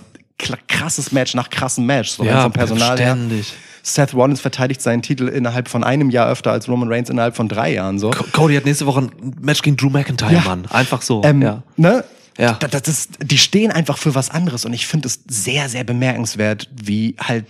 krasses 0.67 1.11
Match 1.11 1.33
nach 1.35 1.49
krassem 1.49 1.85
Match, 1.85 2.09
so 2.11 2.23
Ja, 2.23 2.43
vom 2.43 2.51
Personal 2.53 2.97
her. 2.99 3.15
ständig. 3.15 3.53
Seth 3.83 4.13
Rollins 4.13 4.39
verteidigt 4.41 4.81
seinen 4.81 5.01
Titel 5.01 5.27
innerhalb 5.27 5.67
von 5.67 5.83
einem 5.83 6.09
Jahr 6.11 6.29
öfter 6.29 6.51
als 6.51 6.67
Roman 6.69 6.87
Reigns 6.91 7.09
innerhalb 7.09 7.35
von 7.35 7.47
drei 7.47 7.73
Jahren, 7.73 7.97
so. 7.97 8.11
Co- 8.11 8.25
Cody 8.31 8.55
hat 8.55 8.65
nächste 8.65 8.85
Woche 8.85 9.01
ein 9.01 9.35
Match 9.41 9.61
gegen 9.63 9.75
Drew 9.77 9.89
McIntyre, 9.89 10.33
Ja. 10.33 10.41
Mann. 10.41 10.65
Einfach 10.67 11.01
so. 11.01 11.23
Ähm, 11.23 11.41
ja. 11.41 11.63
ne? 11.77 12.03
Ja. 12.37 12.53
Da- 12.53 12.67
Das 12.67 12.87
ist, 12.87 13.17
die 13.23 13.37
stehen 13.39 13.71
einfach 13.71 13.97
für 13.97 14.13
was 14.15 14.29
anderes 14.29 14.65
und 14.65 14.73
ich 14.73 14.85
finde 14.87 15.07
es 15.07 15.21
sehr, 15.27 15.67
sehr 15.67 15.83
bemerkenswert, 15.83 16.69
wie 16.71 17.15
halt, 17.19 17.45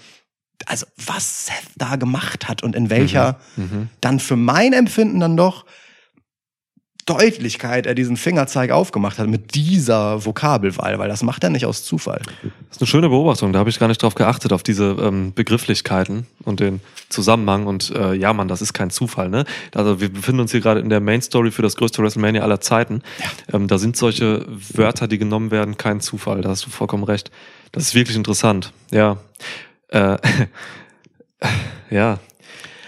also 0.67 0.85
was 1.05 1.47
Seth 1.47 1.55
da 1.75 1.97
gemacht 1.97 2.47
hat 2.47 2.63
und 2.63 2.75
in 2.75 2.89
welcher 2.89 3.37
Mhm. 3.57 3.89
dann 3.99 4.19
für 4.19 4.35
mein 4.37 4.71
Empfinden 4.73 5.19
dann 5.19 5.35
doch 5.35 5.65
Deutlichkeit 7.05 7.85
er 7.85 7.95
diesen 7.95 8.17
Fingerzeig 8.17 8.71
aufgemacht 8.71 9.17
hat 9.17 9.27
mit 9.27 9.55
dieser 9.55 10.25
Vokabelwahl, 10.25 10.99
weil 10.99 11.09
das 11.09 11.23
macht 11.23 11.43
er 11.43 11.49
nicht 11.49 11.65
aus 11.65 11.83
Zufall. 11.83 12.21
Das 12.43 12.77
ist 12.77 12.81
eine 12.81 12.87
schöne 12.87 13.09
Beobachtung. 13.09 13.53
Da 13.53 13.59
habe 13.59 13.69
ich 13.69 13.79
gar 13.79 13.87
nicht 13.87 14.01
drauf 14.01 14.15
geachtet, 14.15 14.53
auf 14.53 14.63
diese 14.63 14.95
ähm, 15.01 15.33
Begrifflichkeiten 15.33 16.27
und 16.43 16.59
den 16.59 16.81
Zusammenhang. 17.09 17.67
Und 17.67 17.91
äh, 17.91 18.13
ja, 18.13 18.33
Mann, 18.33 18.47
das 18.47 18.61
ist 18.61 18.73
kein 18.73 18.89
Zufall. 18.89 19.29
Ne? 19.29 19.45
Also 19.73 19.99
wir 19.99 20.11
befinden 20.11 20.41
uns 20.41 20.51
hier 20.51 20.61
gerade 20.61 20.79
in 20.79 20.89
der 20.89 20.99
Main 20.99 21.21
Story 21.21 21.51
für 21.51 21.61
das 21.61 21.75
größte 21.75 22.01
WrestleMania 22.01 22.43
aller 22.43 22.61
Zeiten. 22.61 23.01
Ähm, 23.51 23.67
da 23.67 23.77
sind 23.77 23.97
solche 23.97 24.45
Wörter, 24.73 25.07
die 25.07 25.17
genommen 25.17 25.51
werden, 25.51 25.77
kein 25.77 26.01
Zufall. 26.01 26.41
Da 26.41 26.49
hast 26.49 26.65
du 26.65 26.69
vollkommen 26.69 27.03
recht. 27.03 27.31
Das 27.71 27.83
ist 27.83 27.95
wirklich 27.95 28.17
interessant. 28.17 28.71
Ja. 28.91 29.17
Äh, 29.89 30.17
ja. 31.89 32.19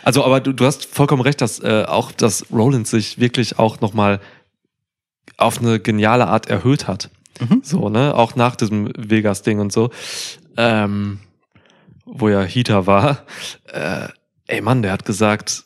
Also, 0.04 0.24
aber 0.24 0.40
du, 0.40 0.54
du 0.54 0.66
hast 0.66 0.86
vollkommen 0.86 1.22
recht, 1.22 1.42
dass 1.42 1.60
äh, 1.60 1.86
auch, 1.88 2.12
dass 2.12 2.52
Rollins 2.52 2.92
sich 2.92 3.20
wirklich 3.20 3.60
auch 3.60 3.82
nochmal 3.82 4.20
auf 5.38 5.60
eine 5.60 5.80
geniale 5.80 6.28
Art 6.28 6.48
erhöht 6.48 6.88
hat. 6.88 7.10
So, 7.64 7.90
ne? 7.90 8.14
Auch 8.16 8.36
nach 8.36 8.56
diesem 8.56 8.92
Vegas-Ding 8.96 9.60
und 9.60 9.74
so. 9.74 9.90
Ähm, 10.58 11.20
wo 12.06 12.30
ja 12.30 12.44
Heater 12.44 12.86
war. 12.86 13.26
Äh, 13.66 14.10
ey 14.48 14.62
Mann, 14.62 14.82
der 14.82 14.92
hat 14.92 15.06
gesagt, 15.06 15.64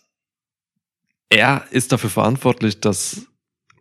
er 1.30 1.66
ist 1.72 1.92
dafür 1.92 2.10
verantwortlich, 2.10 2.80
dass 2.80 3.28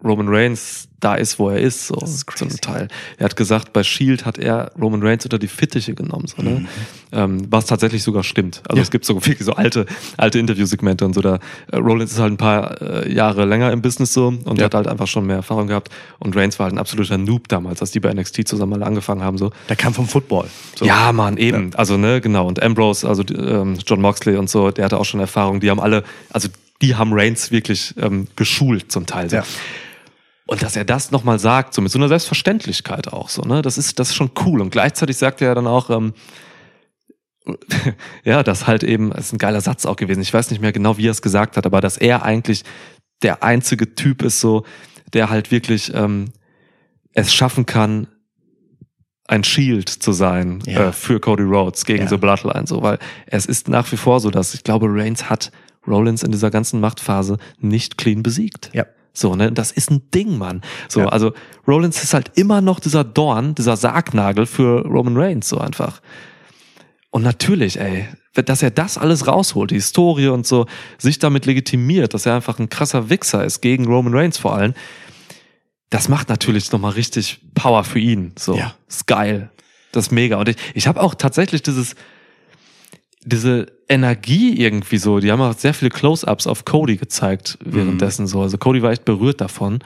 Roman 0.06 0.28
Reigns 0.28 0.88
da 1.00 1.14
ist, 1.14 1.38
wo 1.38 1.50
er 1.50 1.58
ist, 1.58 1.88
so 1.88 1.94
Das 1.96 2.10
ist 2.10 2.24
zum. 2.36 2.48
Teil. 2.48 2.88
Er 3.18 3.26
hat 3.26 3.36
gesagt, 3.36 3.74
bei 3.74 3.82
Shield 3.82 4.24
hat 4.24 4.38
er 4.38 4.72
Roman 4.80 5.02
Reigns 5.02 5.24
unter 5.24 5.38
die 5.38 5.46
Fittiche 5.48 5.94
genommen, 5.94 6.26
so, 6.26 6.40
ne? 6.42 6.66
ähm, 7.12 7.46
was 7.50 7.66
tatsächlich 7.66 8.02
sogar 8.02 8.24
stimmt. 8.24 8.62
Also 8.66 8.72
Mhm. 8.72 8.76
Ja. 8.78 8.82
es 8.82 8.90
gibt 8.90 9.04
so 9.04 9.14
wirklich 9.14 9.44
so 9.44 9.52
alte, 9.52 9.84
alte 10.16 10.38
Interviewsegmente 10.38 11.04
und 11.04 11.12
so. 11.14 11.20
Da 11.20 11.38
äh, 11.70 11.76
Rollins 11.76 12.12
ist 12.12 12.18
halt 12.18 12.32
ein 12.32 12.36
paar 12.38 12.80
äh, 12.80 13.12
Jahre 13.12 13.44
länger 13.44 13.72
im 13.72 13.82
Business 13.82 14.14
so 14.14 14.28
und 14.28 14.58
Ja. 14.58 14.64
hat 14.64 14.74
halt 14.74 14.86
einfach 14.88 15.06
schon 15.06 15.26
mehr 15.26 15.36
Erfahrung 15.36 15.66
gehabt. 15.66 15.90
Und 16.18 16.34
Reigns 16.34 16.58
war 16.58 16.64
halt 16.64 16.74
ein 16.74 16.78
absoluter 16.78 17.18
Noob 17.18 17.48
damals, 17.48 17.82
als 17.82 17.90
die 17.90 18.00
bei 18.00 18.12
NXT 18.14 18.48
zusammen 18.48 18.72
alle 18.72 18.86
angefangen 18.86 19.22
haben 19.22 19.36
so. 19.36 19.50
Der 19.68 19.76
kam 19.76 19.92
vom 19.92 20.08
Football. 20.08 20.48
So. 20.76 20.86
Ja, 20.86 21.12
Mann, 21.12 21.36
eben. 21.36 21.74
Also, 21.74 21.98
ne, 21.98 22.20
genau. 22.22 22.46
Und 22.48 22.62
Ambrose, 22.62 23.06
also 23.06 23.22
ähm, 23.34 23.76
John 23.86 24.00
Moxley 24.00 24.36
und 24.36 24.48
so, 24.48 24.70
der 24.70 24.86
hatte 24.86 24.96
auch 24.98 25.04
schon 25.04 25.20
Erfahrung. 25.20 25.60
Die 25.60 25.68
haben 25.70 25.80
alle, 25.80 26.04
also 26.30 26.48
die 26.82 26.94
haben 26.94 27.12
Reigns 27.12 27.50
wirklich 27.50 27.94
ähm, 27.98 28.28
geschult 28.36 28.90
zum 28.90 29.04
Teil. 29.06 29.28
So. 29.30 29.36
Ja. 29.36 29.44
Und 30.46 30.62
dass 30.62 30.76
er 30.76 30.84
das 30.84 31.10
nochmal 31.10 31.38
sagt, 31.40 31.74
so 31.74 31.82
mit 31.82 31.90
so 31.90 31.98
einer 31.98 32.08
Selbstverständlichkeit 32.08 33.12
auch 33.12 33.28
so, 33.28 33.42
ne, 33.42 33.62
das 33.62 33.78
ist, 33.78 33.98
das 33.98 34.10
ist 34.10 34.14
schon 34.14 34.30
cool. 34.44 34.60
Und 34.60 34.70
gleichzeitig 34.70 35.16
sagt 35.16 35.40
er 35.42 35.54
dann 35.54 35.66
auch, 35.66 35.90
ähm, 35.90 36.14
ja, 38.24 38.42
das 38.42 38.66
halt 38.66 38.82
eben, 38.82 39.10
das 39.10 39.26
ist 39.26 39.32
ein 39.32 39.38
geiler 39.38 39.60
Satz 39.60 39.86
auch 39.86 39.96
gewesen. 39.96 40.20
Ich 40.22 40.32
weiß 40.32 40.50
nicht 40.50 40.60
mehr 40.60 40.72
genau, 40.72 40.98
wie 40.98 41.06
er 41.08 41.12
es 41.12 41.22
gesagt 41.22 41.56
hat, 41.56 41.66
aber 41.66 41.80
dass 41.80 41.96
er 41.96 42.22
eigentlich 42.24 42.64
der 43.22 43.42
einzige 43.42 43.94
Typ 43.94 44.22
ist, 44.22 44.40
so, 44.40 44.64
der 45.12 45.30
halt 45.30 45.50
wirklich 45.50 45.92
ähm, 45.94 46.32
es 47.12 47.32
schaffen 47.32 47.66
kann, 47.66 48.08
ein 49.28 49.42
Shield 49.42 49.88
zu 49.88 50.12
sein 50.12 50.60
Ja. 50.66 50.88
äh, 50.88 50.92
für 50.92 51.18
Cody 51.18 51.42
Rhodes 51.42 51.84
gegen 51.84 52.04
Ja. 52.04 52.08
The 52.08 52.16
Bloodline, 52.16 52.66
so, 52.66 52.82
weil 52.82 52.98
es 53.26 53.46
ist 53.46 53.68
nach 53.68 53.90
wie 53.90 53.96
vor 53.96 54.20
so, 54.20 54.30
dass 54.30 54.54
ich 54.54 54.62
glaube, 54.62 54.86
Reigns 54.88 55.28
hat 55.28 55.50
Rollins 55.86 56.22
in 56.22 56.30
dieser 56.32 56.50
ganzen 56.50 56.80
Machtphase 56.80 57.38
nicht 57.58 57.98
clean 57.98 58.22
besiegt. 58.22 58.70
Ja. 58.72 58.86
So, 59.18 59.34
ne, 59.34 59.50
das 59.50 59.72
ist 59.72 59.90
ein 59.90 60.10
Ding, 60.14 60.36
Mann. 60.36 60.60
So, 60.88 61.00
Ja. 61.00 61.06
also 61.08 61.32
Rollins 61.66 62.02
ist 62.02 62.12
halt 62.12 62.32
immer 62.34 62.60
noch 62.60 62.80
dieser 62.80 63.02
Dorn, 63.02 63.54
dieser 63.54 63.76
Sargnagel 63.78 64.44
für 64.44 64.82
Roman 64.86 65.16
Reigns, 65.16 65.48
so 65.48 65.56
einfach. 65.58 66.02
Und 67.10 67.22
natürlich, 67.22 67.80
ey, 67.80 68.08
dass 68.34 68.62
er 68.62 68.70
das 68.70 68.98
alles 68.98 69.26
rausholt, 69.26 69.70
die 69.70 69.76
Historie 69.76 70.28
und 70.28 70.46
so, 70.46 70.66
sich 70.98 71.18
damit 71.18 71.46
legitimiert, 71.46 72.12
dass 72.12 72.26
er 72.26 72.34
einfach 72.34 72.58
ein 72.58 72.68
krasser 72.68 73.08
Wichser 73.08 73.42
ist, 73.42 73.62
gegen 73.62 73.86
Roman 73.86 74.12
Reigns 74.14 74.36
vor 74.36 74.54
allem, 74.54 74.74
das 75.88 76.10
macht 76.10 76.28
natürlich 76.28 76.70
nochmal 76.72 76.92
richtig 76.92 77.40
Power 77.54 77.84
für 77.84 77.98
ihn. 78.00 78.32
So, 78.38 78.56
Ja. 78.58 78.74
ist 78.86 79.06
geil. 79.06 79.50
Das 79.92 80.08
ist 80.08 80.10
mega. 80.12 80.36
Und 80.36 80.50
ich, 80.50 80.56
ich 80.74 80.86
habe 80.88 81.00
auch 81.00 81.14
tatsächlich 81.14 81.62
dieses, 81.62 81.94
diese 83.24 83.72
Energie 83.88 84.60
irgendwie 84.60 84.98
so, 84.98 85.20
die 85.20 85.30
haben 85.30 85.40
auch 85.40 85.56
sehr 85.56 85.74
viele 85.74 85.90
Close-Ups 85.90 86.46
auf 86.46 86.64
Cody 86.64 86.96
gezeigt 86.96 87.58
währenddessen 87.64 88.26
so. 88.26 88.42
Also 88.42 88.58
Cody 88.58 88.82
war 88.82 88.90
echt 88.90 89.04
berührt 89.04 89.40
davon. 89.40 89.78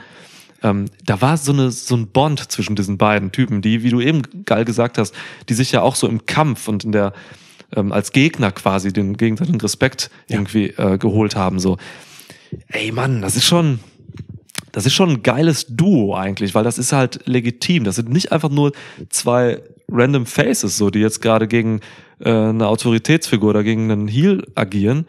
Ähm, 0.62 0.86
da 1.05 1.20
war 1.20 1.36
so, 1.36 1.53
eine, 1.53 1.70
so 1.70 1.96
ein 1.96 2.09
Bond 2.09 2.51
zwischen 2.51 2.76
diesen 2.76 2.98
beiden 2.98 3.32
Typen, 3.32 3.62
die, 3.62 3.82
wie 3.82 3.90
du 3.90 4.01
eben 4.01 4.22
geil 4.44 4.64
gesagt 4.64 4.98
hast, 4.98 5.14
die 5.48 5.55
sich 5.55 5.72
ja 5.72 5.82
auch 5.82 5.96
so 5.96 6.07
im 6.07 6.26
Kampf 6.26 6.68
und 6.68 6.84
in 6.84 6.92
der, 6.92 7.12
ähm, 7.74 7.92
als 7.92 8.12
Gegner 8.12 8.53
quasi 8.53 8.92
den 8.92 9.16
gegenseitigen 9.16 9.61
Respekt 9.61 10.11
irgendwie 10.28 10.66
äh, 10.66 10.98
geholt 10.98 11.36
haben. 11.36 11.61
So, 11.61 11.78
ey 12.68 12.92
Mann, 12.92 13.22
das 13.22 13.36
ist 13.36 13.46
schon, 13.46 13.80
das 14.72 14.86
ist 14.86 14.94
schon 14.94 15.11
ein 15.11 15.22
geiles 15.22 15.66
Duo 15.68 16.14
eigentlich, 16.14 16.55
weil 16.55 16.64
das 16.64 16.78
ist 16.78 16.92
halt 16.92 17.20
legitim. 17.26 17.84
Das 17.84 17.96
sind 17.96 18.11
nicht 18.11 18.32
einfach 18.32 18.51
nur 18.51 18.72
zwei 19.09 19.62
random 19.88 20.26
Faces, 20.26 20.76
so, 20.76 20.90
die 20.90 21.01
jetzt 21.01 21.20
gerade 21.20 21.48
gegen 21.48 21.80
äh, 22.20 22.30
eine 22.30 22.68
Autoritätsfigur 22.68 23.50
oder 23.50 23.62
gegen 23.62 23.90
einen 23.90 24.08
Heel 24.08 24.46
agieren. 24.54 25.06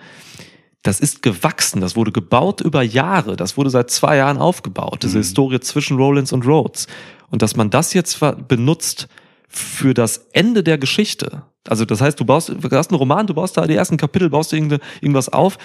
Das 0.83 0.99
ist 0.99 1.21
gewachsen, 1.21 1.79
das 1.79 1.95
wurde 1.95 2.11
gebaut 2.11 2.59
über 2.61 2.81
Jahre, 2.81 3.35
das 3.35 3.55
wurde 3.55 3.69
seit 3.69 3.91
zwei 3.91 4.17
Jahren 4.17 4.39
aufgebaut, 4.39 5.03
diese 5.03 5.19
Historie 5.19 5.59
zwischen 5.59 5.97
Rollins 5.97 6.33
und 6.33 6.47
Rhodes. 6.47 6.87
Und 7.29 7.43
dass 7.43 7.55
man 7.55 7.69
das 7.69 7.93
jetzt 7.93 8.19
benutzt 8.47 9.07
für 9.47 9.93
das 9.93 10.29
Ende 10.33 10.63
der 10.63 10.79
Geschichte. 10.79 11.43
Also 11.67 11.85
das 11.85 12.01
heißt, 12.01 12.19
du 12.19 12.25
baust, 12.25 12.49
du 12.49 12.69
hast 12.71 12.89
einen 12.89 12.97
Roman, 12.97 13.27
du 13.27 13.35
baust 13.35 13.57
da 13.57 13.67
die 13.67 13.75
ersten 13.75 13.97
Kapitel, 13.97 14.29
baust 14.29 14.53
irgendwas 14.53 15.29
auf, 15.29 15.57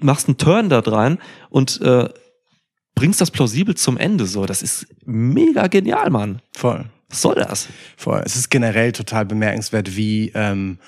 machst 0.00 0.26
einen 0.26 0.38
Turn 0.38 0.68
da 0.68 0.80
rein 0.80 1.18
und 1.48 1.80
äh, 1.82 2.08
bringst 2.94 3.20
das 3.20 3.30
plausibel 3.30 3.76
zum 3.76 3.96
Ende. 3.98 4.26
So, 4.26 4.46
das 4.46 4.62
ist 4.62 4.86
mega 5.04 5.68
genial, 5.68 6.10
Mann. 6.10 6.42
Voll. 6.52 6.86
Was 7.10 7.22
soll 7.22 7.34
das? 7.34 7.68
Voll. 7.96 8.22
Es 8.24 8.36
ist 8.36 8.50
generell 8.50 8.92
total 8.92 9.26
bemerkenswert, 9.26 9.96
wie, 9.96 10.30
ähm, 10.34 10.78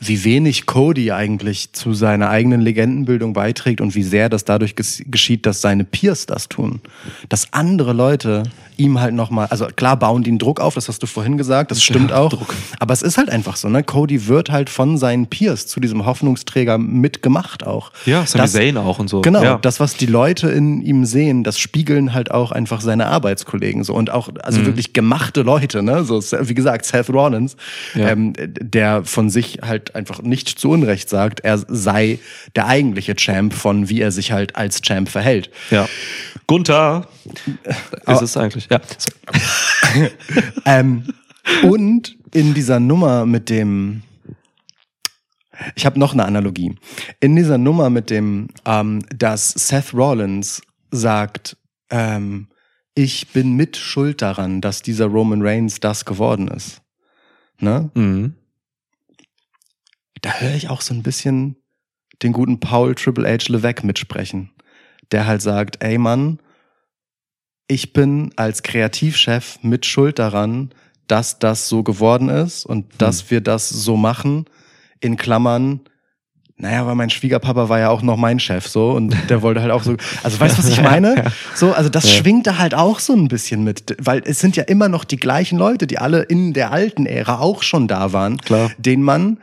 wie 0.00 0.24
wenig 0.24 0.66
Cody 0.66 1.12
eigentlich 1.12 1.72
zu 1.72 1.94
seiner 1.94 2.28
eigenen 2.28 2.60
Legendenbildung 2.60 3.32
beiträgt 3.32 3.80
und 3.80 3.94
wie 3.94 4.02
sehr 4.02 4.28
das 4.28 4.44
dadurch 4.44 4.76
ges 4.76 5.02
geschieht, 5.06 5.46
dass 5.46 5.60
seine 5.60 5.84
Peers 5.84 6.26
das 6.26 6.48
tun. 6.48 6.80
Dass 7.28 7.52
andere 7.52 7.92
Leute 7.92 8.42
ihm 8.76 9.00
halt 9.00 9.14
nochmal, 9.14 9.46
also 9.50 9.66
klar 9.66 9.96
bauen 9.96 10.24
die 10.24 10.30
einen 10.30 10.40
Druck 10.40 10.58
auf, 10.60 10.74
das 10.74 10.88
hast 10.88 11.00
du 11.02 11.06
vorhin 11.06 11.38
gesagt, 11.38 11.70
das 11.70 11.80
stimmt 11.82 12.10
Ja, 12.10 12.16
auch. 12.18 12.30
Druck. 12.30 12.54
Aber 12.80 12.92
es 12.92 13.02
ist 13.02 13.16
halt 13.18 13.30
einfach 13.30 13.54
so, 13.54 13.68
ne? 13.68 13.84
Cody 13.84 14.26
wird 14.26 14.50
halt 14.50 14.68
von 14.68 14.98
seinen 14.98 15.28
Peers 15.28 15.68
zu 15.68 15.78
diesem 15.78 16.04
Hoffnungsträger 16.04 16.76
mitgemacht 16.76 17.64
auch. 17.64 17.92
Ja, 18.04 18.26
Sami 18.26 18.42
Das- 18.42 18.52
Zayn 18.52 18.76
auch 18.76 18.98
und 18.98 19.08
so. 19.08 19.20
Genau, 19.20 19.42
ja. 19.44 19.58
das, 19.62 19.78
was 19.78 19.96
die 19.96 20.06
Leute 20.06 20.48
in 20.50 20.82
ihm 20.82 21.04
sehen, 21.04 21.44
das 21.44 21.58
spiegeln 21.60 22.12
halt 22.14 22.32
auch 22.32 22.50
einfach 22.50 22.80
seine 22.80 23.06
Arbeitskollegen 23.06 23.84
so 23.84 23.94
und 23.94 24.10
auch, 24.10 24.28
also 24.42 24.60
Mhm. 24.60 24.66
wirklich 24.66 24.92
gemachte 24.92 25.42
Leute, 25.42 25.82
ne? 25.84 26.02
So, 26.04 26.20
wie 26.20 26.54
gesagt, 26.54 26.84
Seth 26.84 27.08
Rollins, 27.10 27.56
Ja. 27.94 28.08
ähm, 28.08 28.32
der 28.36 29.04
von 29.04 29.30
sich 29.30 29.60
halt 29.62 29.83
einfach 29.94 30.22
nicht 30.22 30.48
zu 30.48 30.70
Unrecht 30.70 31.08
sagt, 31.08 31.40
er 31.40 31.58
sei 31.58 32.18
der 32.56 32.66
eigentliche 32.66 33.14
Champ 33.16 33.52
von 33.54 33.88
wie 33.88 34.00
er 34.00 34.12
sich 34.12 34.32
halt 34.32 34.56
als 34.56 34.80
Champ 34.82 35.08
verhält. 35.08 35.50
ja. 35.70 35.88
Gunther 36.46 37.08
ist 37.56 38.06
Aber- 38.06 38.22
es 38.22 38.36
eigentlich. 38.36 38.68
Ja. 38.70 38.80
Ähm, 40.66 41.04
Und 41.62 42.16
in 42.32 42.54
dieser 42.54 42.80
Nummer 42.80 43.26
mit 43.26 43.48
dem, 43.50 44.02
ich 45.76 45.86
habe 45.86 45.98
noch 45.98 46.12
eine 46.12 46.24
Analogie. 46.24 46.74
In 47.20 47.36
dieser 47.36 47.58
Nummer 47.58 47.90
mit 47.90 48.10
dem, 48.10 48.48
ähm, 48.66 49.02
dass 49.14 49.50
Seth 49.50 49.94
Rollins 49.94 50.62
sagt, 50.90 51.56
ähm, 51.90 52.48
ich 52.94 53.28
bin 53.28 53.54
mit 53.54 53.76
schuld 53.76 54.20
daran, 54.22 54.60
dass 54.60 54.82
dieser 54.82 55.06
Roman 55.06 55.42
Reigns 55.42 55.80
das 55.80 56.04
geworden 56.04 56.48
ist. 56.48 56.80
Ne? 57.60 57.90
Mhm. 57.94 58.34
Da 60.24 60.32
höre 60.40 60.54
ich 60.54 60.70
auch 60.70 60.80
so 60.80 60.94
ein 60.94 61.02
bisschen 61.02 61.56
den 62.22 62.32
guten 62.32 62.58
Paul 62.58 62.94
Triple 62.94 63.28
H 63.28 63.52
Levesque 63.52 63.84
mitsprechen, 63.84 64.50
der 65.12 65.26
halt 65.26 65.42
sagt, 65.42 65.84
ey 65.84 65.98
Mann, 65.98 66.38
ich 67.68 67.92
bin 67.92 68.30
als 68.36 68.62
Kreativchef 68.62 69.58
mit 69.60 69.84
schuld 69.84 70.18
daran, 70.18 70.70
dass 71.08 71.38
das 71.38 71.68
so 71.68 71.82
geworden 71.82 72.30
ist 72.30 72.64
und 72.64 72.86
dass 72.98 73.30
wir 73.30 73.42
das 73.42 73.68
so 73.68 73.98
machen. 73.98 74.46
In 75.00 75.18
Klammern, 75.18 75.80
naja, 76.56 76.86
weil 76.86 76.94
mein 76.94 77.10
Schwiegerpapa 77.10 77.68
war 77.68 77.78
ja 77.80 77.90
auch 77.90 78.00
noch 78.00 78.16
mein 78.16 78.40
Chef 78.40 78.66
so 78.66 78.92
und 78.92 79.14
der 79.28 79.42
wollte 79.42 79.60
halt 79.60 79.72
auch 79.72 79.82
so, 79.82 79.96
also 80.22 80.40
weißt 80.40 80.56
du, 80.56 80.62
was 80.62 80.70
ich 80.70 80.80
meine? 80.82 81.30
So, 81.54 81.74
also 81.74 81.90
das 81.90 82.04
Ja. 82.04 82.10
schwingt 82.22 82.46
da 82.46 82.56
halt 82.56 82.74
auch 82.74 82.98
so 82.98 83.12
ein 83.12 83.28
bisschen 83.28 83.62
mit, 83.62 83.94
weil 83.98 84.22
es 84.24 84.38
sind 84.40 84.56
ja 84.56 84.62
immer 84.62 84.88
noch 84.88 85.04
die 85.04 85.18
gleichen 85.18 85.58
Leute, 85.58 85.86
die 85.86 85.98
alle 85.98 86.22
in 86.22 86.54
der 86.54 86.72
alten 86.72 87.04
Ära 87.04 87.40
auch 87.40 87.62
schon 87.62 87.88
da 87.88 88.14
waren, 88.14 88.38
Klar. 88.38 88.70
denen 88.78 89.02
man 89.02 89.38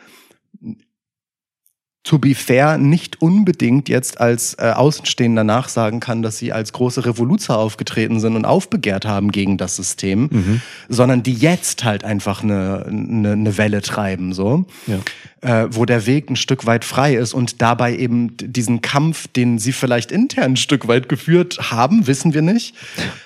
to 2.03 2.17
be 2.17 2.33
fair 2.33 2.79
nicht 2.79 3.21
unbedingt 3.21 3.87
jetzt 3.87 4.19
als 4.19 4.55
äh, 4.55 4.71
Außenstehender 4.75 5.43
nachsagen 5.43 5.99
kann, 5.99 6.23
dass 6.23 6.39
sie 6.39 6.51
als 6.51 6.73
große 6.73 7.05
Revoluzer 7.05 7.57
aufgetreten 7.59 8.19
sind 8.19 8.35
und 8.35 8.43
aufbegehrt 8.45 9.05
haben 9.05 9.31
gegen 9.31 9.57
das 9.57 9.75
System, 9.75 10.29
Mhm. 10.31 10.61
sondern 10.89 11.21
die 11.21 11.33
jetzt 11.35 11.83
halt 11.83 12.03
einfach 12.03 12.41
eine, 12.41 12.85
eine, 12.87 13.33
eine 13.33 13.57
Welle 13.57 13.81
treiben, 13.81 14.33
so. 14.33 14.65
Ja. 14.87 14.97
Äh, 15.43 15.69
wo 15.71 15.85
der 15.85 16.05
Weg 16.05 16.29
ein 16.29 16.35
Stück 16.35 16.67
weit 16.67 16.85
frei 16.85 17.15
ist 17.15 17.33
und 17.33 17.63
dabei 17.63 17.95
eben 17.97 18.37
diesen 18.37 18.81
Kampf, 18.81 19.27
den 19.27 19.57
sie 19.57 19.71
vielleicht 19.71 20.11
intern 20.11 20.51
ein 20.51 20.55
Stück 20.55 20.87
weit 20.87 21.09
geführt 21.09 21.71
haben, 21.71 22.05
wissen 22.05 22.35
wir 22.35 22.43
nicht, 22.43 22.75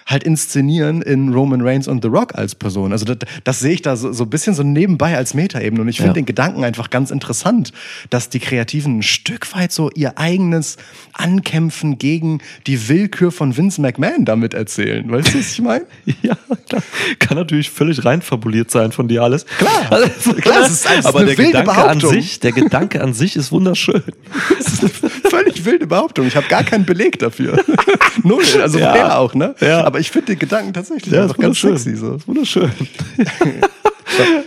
halt 0.06 0.24
inszenieren 0.24 1.02
in 1.02 1.34
Roman 1.34 1.60
Reigns 1.60 1.90
und 1.90 2.02
The 2.04 2.08
Rock 2.08 2.34
als 2.36 2.56
Person. 2.56 2.94
Also 2.94 3.04
das, 3.04 3.18
das 3.44 3.60
sehe 3.60 3.74
ich 3.74 3.82
da 3.82 3.98
so, 3.98 4.14
so 4.14 4.24
ein 4.24 4.30
bisschen 4.30 4.54
so 4.56 4.64
nebenbei 4.64 5.18
als 5.18 5.34
Metaebene 5.34 5.82
und 5.82 5.90
ich 5.90 5.98
finde 5.98 6.12
Ja. 6.12 6.14
den 6.14 6.26
Gedanken 6.26 6.64
einfach 6.64 6.90
ganz 6.90 7.12
interessant, 7.12 7.74
dass 8.10 8.30
die 8.30 8.40
Kreativen 8.40 9.00
ein 9.00 9.04
Stück 9.04 9.54
weit 9.54 9.74
so 9.74 9.90
ihr 9.94 10.18
eigenes 10.18 10.78
Ankämpfen 11.12 11.98
gegen 11.98 12.40
die 12.66 12.88
Willkür 12.88 13.32
von 13.34 13.58
Vince 13.58 13.82
McMahon 13.82 14.24
damit 14.24 14.54
erzählen. 14.54 15.10
Weißt 15.12 15.34
du, 15.34 15.40
was 15.40 15.52
ich 15.52 15.62
meine? 15.62 15.86
Ja, 16.22 16.38
klar. 16.70 16.82
Kann 17.20 17.38
natürlich 17.38 17.70
völlig 17.70 18.04
reinfabuliert 18.06 18.72
sein 18.72 18.92
von 18.94 19.08
dir 19.10 19.22
alles. 19.22 19.46
Klar. 19.46 19.88
Also, 19.92 20.34
Klar, 20.34 20.62
es 20.66 20.72
ist- 20.72 20.86
es 20.90 21.00
ist 21.00 21.06
aber 21.06 21.26
der 21.26 21.36
Gedanke 21.36 21.58
an 21.60 21.66
Behauptung. 21.66 22.05
Sich, 22.10 22.40
der 22.40 22.52
Gedanke 22.52 23.02
an 23.02 23.14
sich 23.14 23.36
ist 23.36 23.52
wunderschön. 23.52 24.04
Das 24.58 24.74
ist 24.74 24.82
eine 24.84 24.90
völlig 25.30 25.66
wilde 25.66 25.88
Behauptung. 25.88 26.28
Ich 26.28 26.36
habe 26.36 26.48
gar 26.48 26.64
keinen 26.64 26.86
Beleg 26.86 27.20
dafür. 27.20 27.58
Null. 28.24 28.44
Also 28.62 28.80
Ja. 28.80 29.18
auch, 29.18 29.34
ne? 29.34 29.56
Ja. 29.60 29.84
Aber 29.84 30.00
ich 30.00 30.12
finde 30.12 30.28
den 30.28 30.40
Gedanken 30.40 30.74
tatsächlich 30.74 31.14
Ja, 31.14 31.24
einfach 31.24 31.38
ist 31.38 31.42
ganz 31.42 31.60
sexy. 31.62 31.96
So. 31.96 32.16
Ist 32.16 32.28
wunderschön. 32.28 32.72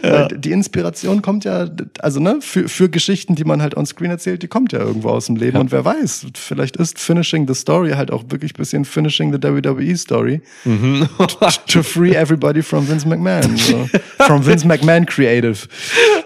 Weil 0.02 0.28
die 0.28 0.52
Inspiration 0.52 1.22
kommt 1.22 1.44
ja, 1.44 1.68
also 2.00 2.20
ne, 2.20 2.38
für, 2.40 2.68
für 2.68 2.88
Geschichten, 2.88 3.34
die 3.34 3.44
man 3.44 3.60
halt 3.62 3.76
on 3.76 3.86
screen 3.86 4.10
erzählt, 4.10 4.42
die 4.42 4.48
kommt 4.48 4.72
ja 4.72 4.80
irgendwo 4.80 5.10
aus 5.10 5.26
dem 5.26 5.36
Leben. 5.36 5.56
Ja. 5.56 5.60
Und 5.60 5.72
wer 5.72 5.84
weiß, 5.84 6.26
vielleicht 6.34 6.76
ist 6.76 6.98
Finishing 6.98 7.46
the 7.46 7.54
Story 7.54 7.92
halt 7.92 8.10
auch 8.10 8.24
wirklich 8.28 8.52
ein 8.54 8.58
bisschen 8.58 8.84
Finishing 8.84 9.32
the 9.32 9.42
WWE 9.42 9.96
Story. 9.96 10.40
Mhm. 10.64 11.08
to 11.66 11.82
free 11.82 12.14
everybody 12.14 12.62
from 12.62 12.88
Vince 12.88 13.06
McMahon. 13.06 13.56
So. 13.56 13.88
From 14.26 14.44
Vince 14.44 14.66
McMahon 14.66 15.06
Creative. 15.06 15.56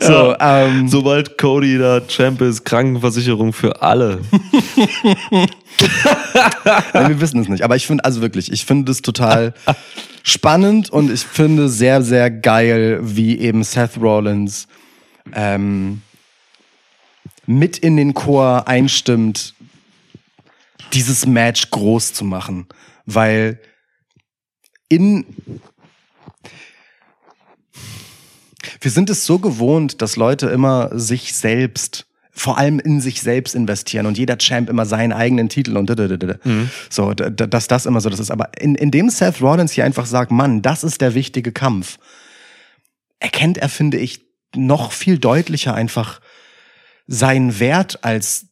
So, 0.01 0.35
ähm, 0.41 0.89
Sobald 0.89 1.39
Cody 1.39 1.79
da 1.79 2.01
Champ 2.01 2.41
ist, 2.41 2.65
Krankenversicherung 2.65 3.53
für 3.53 3.83
alle. 3.83 4.21
Nein, 6.93 7.09
wir 7.09 7.21
wissen 7.21 7.41
es 7.41 7.49
nicht. 7.49 7.63
Aber 7.63 7.77
ich 7.77 7.87
finde, 7.87 8.05
also 8.05 8.21
wirklich, 8.21 8.51
ich 8.51 8.65
finde 8.65 8.91
es 8.91 9.03
total 9.03 9.55
spannend 10.23 10.91
und 10.91 11.11
ich 11.11 11.25
finde 11.25 11.69
sehr, 11.69 12.03
sehr 12.03 12.31
geil, 12.31 13.01
wie 13.03 13.39
eben 13.39 13.63
Seth 13.65 13.99
Rollins 14.01 14.69
ähm, 15.33 16.03
mit 17.47 17.79
in 17.79 17.97
den 17.97 18.15
Chor 18.15 18.69
einstimmt, 18.69 19.55
dieses 20.93 21.27
Match 21.27 21.71
groß 21.71 22.13
zu 22.13 22.25
machen. 22.25 22.67
Weil 23.07 23.61
in 24.89 25.25
wir 28.81 28.91
sind 28.91 29.11
es 29.11 29.27
so 29.27 29.39
gewohnt, 29.39 30.03
dass 30.03 30.17
Leute 30.17 30.49
immer 30.49 30.91
sich 30.99 31.35
selbst, 31.35 32.07
vor 32.35 32.57
allem 32.57 32.79
in 32.81 33.01
sich 33.01 33.21
selbst 33.21 33.55
investieren 33.55 34.07
und 34.07 34.17
jeder 34.17 34.39
Champ 34.39 34.71
immer 34.71 34.87
seinen 34.87 35.13
eigenen 35.13 35.49
Titel 35.51 35.77
und 35.77 35.89
dadadadada. 35.91 36.39
so, 36.89 37.13
dass 37.13 37.69
das 37.69 37.85
immer 37.87 38.01
so 38.01 38.09
das 38.09 38.21
ist. 38.21 38.31
Aber 38.31 38.51
in, 38.59 38.75
indem 38.75 39.11
Seth 39.11 39.43
Rollins 39.43 39.73
hier 39.73 39.85
einfach 39.85 40.07
sagt, 40.07 40.31
Mann, 40.31 40.63
das 40.63 40.83
ist 40.83 41.03
der 41.03 41.15
wichtige 41.15 41.53
Kampf, 41.53 41.99
erkennt 43.21 43.59
er, 43.59 43.69
finde 43.69 43.99
ich, 43.99 44.23
noch 44.55 44.93
viel 44.93 45.19
deutlicher 45.19 45.75
einfach 45.75 46.21
seinen 47.07 47.59
Wert 47.61 48.03
als 48.03 48.47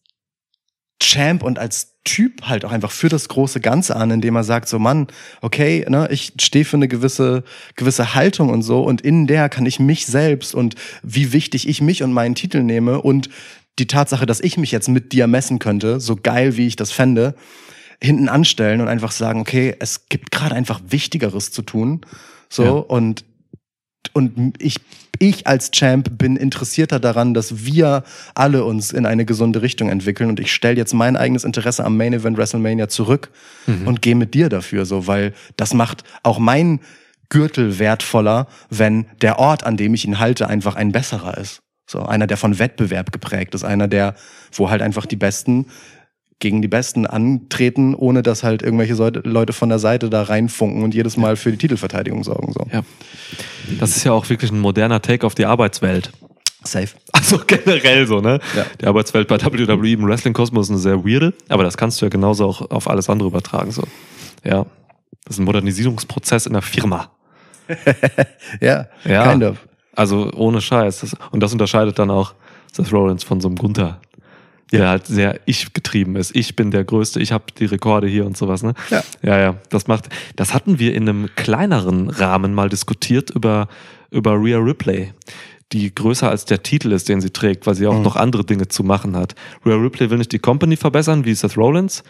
Champ 1.03 1.43
und 1.43 1.59
als 1.59 1.95
Typ 2.05 2.43
halt 2.43 2.65
auch 2.65 2.73
einfach 2.73 2.91
für 2.91 3.11
das 3.11 3.29
große 3.29 3.61
Ganze 3.61 3.95
an, 3.95 4.11
indem 4.11 4.35
er 4.35 4.45
sagt 4.45 4.69
so, 4.69 4.79
Mann, 4.79 5.07
okay, 5.43 5.85
ne, 5.89 6.09
ich 6.11 6.33
stehe 6.41 6.65
für 6.65 6.77
eine 6.77 6.89
gewisse, 6.89 7.45
gewisse 7.77 8.15
Haltung 8.15 8.49
und 8.49 8.63
so 8.63 8.83
und 8.83 9.03
in 9.03 9.27
der 9.27 9.49
kann 9.51 9.67
ich 9.67 9.81
mich 9.81 10.07
selbst 10.07 10.55
und 10.55 10.77
wie 11.03 11.33
wichtig 11.33 11.69
ich 11.69 11.83
mich 11.83 12.03
und 12.03 12.13
meinen 12.13 12.35
Titel 12.35 12.63
nehme 12.63 13.03
und 13.03 13.29
die 13.79 13.87
Tatsache, 13.87 14.27
dass 14.27 14.41
ich 14.41 14.57
mich 14.57 14.73
jetzt 14.73 14.89
mit 14.89 15.13
dir 15.13 15.27
messen 15.27 15.59
könnte, 15.59 16.01
so 16.01 16.17
geil 16.17 16.57
wie 16.57 16.67
ich 16.67 16.77
das 16.77 16.93
fände, 16.93 17.35
hinten 18.03 18.29
anstellen 18.29 18.81
und 18.81 18.89
einfach 18.89 19.13
sagen, 19.13 19.41
okay, 19.41 19.75
es 19.79 20.09
gibt 20.09 20.31
gerade 20.31 20.55
einfach 20.55 20.81
Wichtigeres 20.89 21.51
zu 21.51 21.63
tun, 21.63 22.01
so 22.49 22.65
Ja. 22.65 22.71
und 22.71 23.25
und 24.15 24.55
ich, 24.59 24.77
ich 25.19 25.47
als 25.47 25.71
Champ 25.71 26.19
bin 26.19 26.37
interessierter 26.37 26.99
daran, 26.99 27.35
dass 27.35 27.65
wir 27.67 28.03
alle 28.35 28.65
uns 28.65 28.93
in 28.93 29.05
eine 29.07 29.25
gesunde 29.27 29.61
Richtung 29.61 29.91
entwickeln 29.91 30.31
und 30.31 30.41
ich 30.41 30.53
stelle 30.53 30.77
jetzt 30.77 30.95
mein 30.95 31.17
eigenes 31.17 31.45
Interesse 31.45 31.85
am 31.85 31.97
Main 31.99 32.15
Event 32.15 32.39
WrestleMania 32.39 32.89
zurück 32.89 33.31
und 33.87 34.01
gehe 34.03 34.15
mit 34.17 34.33
dir 34.35 34.49
dafür 34.49 34.87
so, 34.87 35.07
weil 35.07 35.35
das 35.57 35.75
macht 35.75 36.03
auch 36.23 36.39
mein 36.39 36.81
Gürtel 37.29 37.79
wertvoller, 37.79 38.49
wenn 38.71 39.05
der 39.21 39.39
Ort, 39.39 39.65
an 39.65 39.77
dem 39.77 39.93
ich 39.95 40.05
ihn 40.07 40.19
halte, 40.19 40.49
einfach 40.49 40.75
ein 40.77 40.91
besserer 40.93 41.37
ist. 41.39 41.61
So 41.91 42.03
einer, 42.05 42.29
der 42.29 42.37
von 42.37 42.61
Wettbewerb 42.61 43.11
geprägt 43.11 43.53
ist, 43.57 43.65
einer, 43.65 43.89
der, 43.89 44.15
wo 44.53 44.71
halt 44.71 44.81
einfach 44.81 45.07
die 45.07 45.17
Besten 45.17 45.67
gegen 46.39 46.63
die 46.63 46.69
Besten 46.69 47.05
antreten, 47.05 47.97
ohne 47.97 48.23
dass 48.23 48.45
halt 48.45 48.63
irgendwelche 48.63 48.95
Leute 49.25 49.53
von 49.53 49.69
der 49.69 49.81
Seite 49.81 50.09
da 50.09 50.23
reinfunken 50.23 50.85
und 50.85 50.95
jedes 50.95 51.17
Mal 51.17 51.35
für 51.35 51.51
die 51.51 51.59
Titelverteidigung 51.59 52.23
sorgen. 52.23 52.53
So. 52.53 52.65
Ja. 52.73 52.83
Das 53.81 53.97
ist 53.97 54.05
ja 54.05 54.13
auch 54.13 54.29
wirklich 54.31 54.53
ein 54.53 54.61
moderner 54.61 55.03
Take 55.03 55.27
auf 55.27 55.35
die 55.35 55.47
Arbeitswelt. 55.47 56.13
Safe. 56.63 56.91
Also 57.11 57.41
generell 57.45 58.07
so, 58.07 58.21
ne? 58.21 58.39
Ja. 58.57 58.67
Die 58.81 58.87
Arbeitswelt 58.87 59.27
bei 59.27 59.37
WWE 59.43 59.91
im 59.93 60.07
Wrestling-Kosmos 60.07 60.67
ist 60.67 60.71
eine 60.71 60.79
sehr 60.79 61.05
weirde, 61.05 61.35
aber 61.49 61.65
das 61.65 61.77
kannst 61.77 62.01
du 62.01 62.07
ja 62.07 62.11
genauso 62.11 62.47
auch 62.47 62.71
auf 62.71 62.89
alles 62.89 63.11
andere 63.11 63.29
übertragen. 63.29 63.73
So. 63.73 63.83
Ja. 64.45 64.65
Das 65.25 65.35
ist 65.37 65.41
ein 65.41 65.45
Modernisierungsprozess 65.45 66.47
in 66.47 66.53
der 66.53 66.63
Firma. 66.63 67.11
Ja, 68.61 68.87
Ja. 69.05 69.31
kind 69.31 69.43
of. 69.45 69.57
Also 69.95 70.31
ohne 70.35 70.61
Scheiß. 70.61 71.17
Und 71.31 71.41
das 71.43 71.53
unterscheidet 71.53 71.99
dann 71.99 72.11
auch 72.11 72.35
Seth 72.73 72.93
Rollins 72.93 73.25
von 73.25 73.41
so 73.41 73.49
einem 73.49 73.57
Gunther, 73.57 74.01
der 74.73 74.89
halt 74.89 75.07
sehr 75.07 75.41
ich 75.47 75.73
getrieben 75.73 76.17
ist. 76.17 76.35
Ich 76.37 76.55
bin 76.55 76.71
der 76.71 76.85
Größte, 76.85 77.21
ich 77.21 77.33
habe 77.33 77.45
die 77.59 77.65
Rekorde 77.65 78.07
hier 78.07 78.25
und 78.25 78.37
sowas. 78.37 78.63
Ne? 78.63 78.75
Ja. 78.91 79.03
ja, 79.23 79.39
ja. 79.39 79.57
Das 79.69 79.87
macht. 79.89 80.09
Das 80.37 80.55
hatten 80.55 80.79
wir 80.79 80.95
in 80.95 81.09
einem 81.09 81.29
kleineren 81.35 82.09
Rahmen 82.09 82.55
mal 82.55 82.69
diskutiert 82.69 83.31
über 83.31 83.69
über 84.11 84.33
Rhea 84.33 84.59
Ripley, 84.59 85.13
die 85.73 85.95
größer 85.95 86.29
als 86.29 86.45
der 86.47 86.63
Titel 86.63 86.91
ist, 86.93 87.09
den 87.09 87.21
sie 87.21 87.31
trägt, 87.31 87.67
weil 87.67 87.75
sie 87.77 87.87
auch 87.87 88.01
noch 88.03 88.17
andere 88.17 88.45
Dinge 88.45 88.67
zu 88.69 88.83
machen 88.83 89.17
hat. 89.17 89.35
Rhea 89.65 89.77
Ripley 89.77 90.11
will 90.11 90.19
nicht 90.19 90.33
die 90.33 90.39
Company 90.41 90.77
verbessern 90.77 91.25
wie 91.25 91.33
Seth 91.35 91.57
Rollins, 91.57 92.03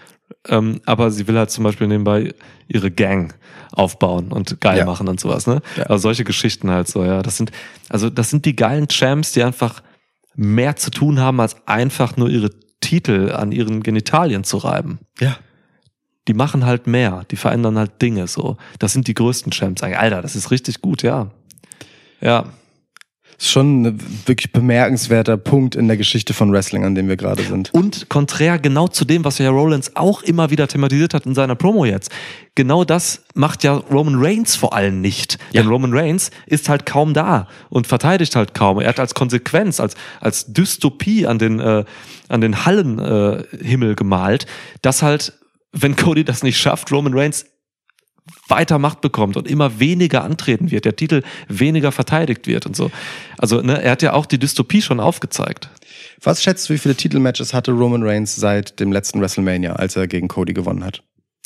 ähm, 0.49 0.81
aber 0.87 1.11
sie 1.11 1.29
will 1.29 1.37
halt 1.37 1.51
zum 1.51 1.65
Beispiel 1.65 1.87
nebenbei 1.87 2.33
ihre 2.69 2.91
Gang 2.91 3.35
aufbauen 3.73 4.33
und 4.33 4.61
geil 4.61 4.79
Ja. 4.79 4.85
machen 4.87 5.09
und 5.09 5.21
sowas. 5.21 5.47
Ne? 5.47 5.61
Ja. 5.77 5.85
Also 5.85 6.03
solche 6.03 6.25
Geschichten 6.25 6.71
halt 6.71 6.89
so, 6.89 7.05
ja. 7.05 7.23
Das 7.23 7.37
sind, 7.37 7.53
also 7.91 8.09
das 8.09 8.31
sind 8.31 8.47
die 8.47 8.57
geilen 8.57 8.89
Champs, 8.89 9.33
die 9.33 9.43
einfach 9.43 9.83
mehr 10.35 10.77
zu 10.77 10.91
tun 10.91 11.21
haben, 11.21 11.39
als 11.41 11.57
einfach 11.67 12.17
nur 12.17 12.31
ihre 12.31 12.51
Titel 12.81 13.31
an 13.33 13.53
ihren 13.53 13.83
Genitalien 13.83 14.43
zu 14.43 14.57
reiben. 14.57 15.01
Ja. 15.21 15.37
Die 16.29 16.35
machen 16.35 16.65
halt 16.65 16.87
mehr, 16.87 17.25
die 17.31 17.37
verändern 17.37 17.77
halt 17.77 18.01
Dinge 18.01 18.27
so. 18.27 18.57
Das 18.79 18.93
sind 18.95 19.07
die 19.07 19.15
größten 19.15 19.53
Champs. 19.53 19.83
Alter, 19.83 20.23
das 20.23 20.35
ist 20.35 20.51
richtig 20.51 20.81
gut, 20.81 21.03
ja. 21.03 21.31
Ja. 22.23 22.47
Ist 23.41 23.53
schon 23.53 23.83
ein 23.87 23.99
wirklich 24.27 24.53
bemerkenswerter 24.53 25.39
Punkt 25.39 25.75
in 25.75 25.89
der 25.89 25.97
Geschichte 25.97 26.35
von 26.35 26.53
Wrestling, 26.53 26.85
an 26.85 26.95
dem 26.95 27.09
wir 27.09 27.17
gerade 27.17 27.43
sind. 27.43 27.73
Und 27.73 28.11
konträr 28.11 28.59
genau 28.59 28.87
zu 28.87 29.07
dem, 29.07 29.25
was 29.25 29.39
ja 29.39 29.49
Rollins 29.49 29.97
auch 29.97 30.23
immer 30.23 30.51
wieder 30.51 30.69
thematisiert 30.69 31.15
hat 31.15 31.25
in 31.25 31.35
seiner 31.35 31.55
Promo 31.55 31.87
jetzt. 31.87 32.11
Genau 32.55 32.85
das 32.85 33.25
macht 33.33 33.65
ja 33.65 33.73
Roman 33.73 34.17
Reigns 34.19 34.57
vor 34.57 34.75
allem 34.75 35.01
nicht. 35.01 35.39
Ja. 35.53 35.63
Denn 35.63 35.71
Roman 35.71 35.95
Reigns 35.95 36.31
ist 36.45 36.69
halt 36.69 36.85
kaum 36.85 37.15
da 37.15 37.49
und 37.71 37.87
verteidigt 37.87 38.37
halt 38.37 38.53
kaum. 38.53 38.79
Er 38.79 38.91
hat 38.91 39.01
als 39.01 39.15
Konsequenz, 39.15 39.81
als, 39.81 39.95
als 40.21 40.53
Dystopie 40.53 41.27
an 41.27 41.39
den, 41.39 41.61
äh, 41.61 41.85
an 42.29 42.43
den 42.43 42.67
Hallenhimmel 42.67 43.47
äh, 43.55 43.65
Himmel 43.65 43.95
gemalt, 43.95 44.45
dass 44.83 45.01
halt, 45.01 45.33
wenn 45.73 45.97
Cody 45.97 46.25
das 46.25 46.43
nicht 46.43 46.59
schafft, 46.59 46.93
Roman 46.93 47.15
Reigns 47.15 47.47
weiter 48.49 48.79
Macht 48.79 49.01
bekommt 49.01 49.37
und 49.37 49.49
immer 49.49 49.79
weniger 49.81 50.25
antreten 50.25 50.71
wird, 50.71 50.85
der 50.85 50.97
Titel 50.97 51.23
weniger 51.49 51.93
verteidigt 51.93 52.47
wird 52.47 52.67
und 52.67 52.77
so. 52.77 52.91
Also 53.39 53.61
ne, 53.61 53.83
er 53.83 53.93
hat 53.93 54.03
ja 54.03 54.13
auch 54.13 54.27
die 54.27 54.39
Dystopie 54.39 54.83
schon 54.83 55.01
aufgezeigt. 55.01 55.71
Was 56.23 56.43
schätzt 56.43 56.69
du, 56.69 56.75
wie 56.75 56.79
viele 56.79 56.95
Titelmatches 56.95 57.55
hatte 57.55 57.73
Roman 57.73 58.03
Reigns 58.03 58.37
seit 58.37 58.79
dem 58.81 58.93
letzten 58.93 59.21
WrestleMania, 59.21 59.75
als 59.75 59.97
er 59.97 60.07
gegen 60.07 60.29
Cody 60.29 60.53
gewonnen 60.53 60.85
hat? 60.85 61.03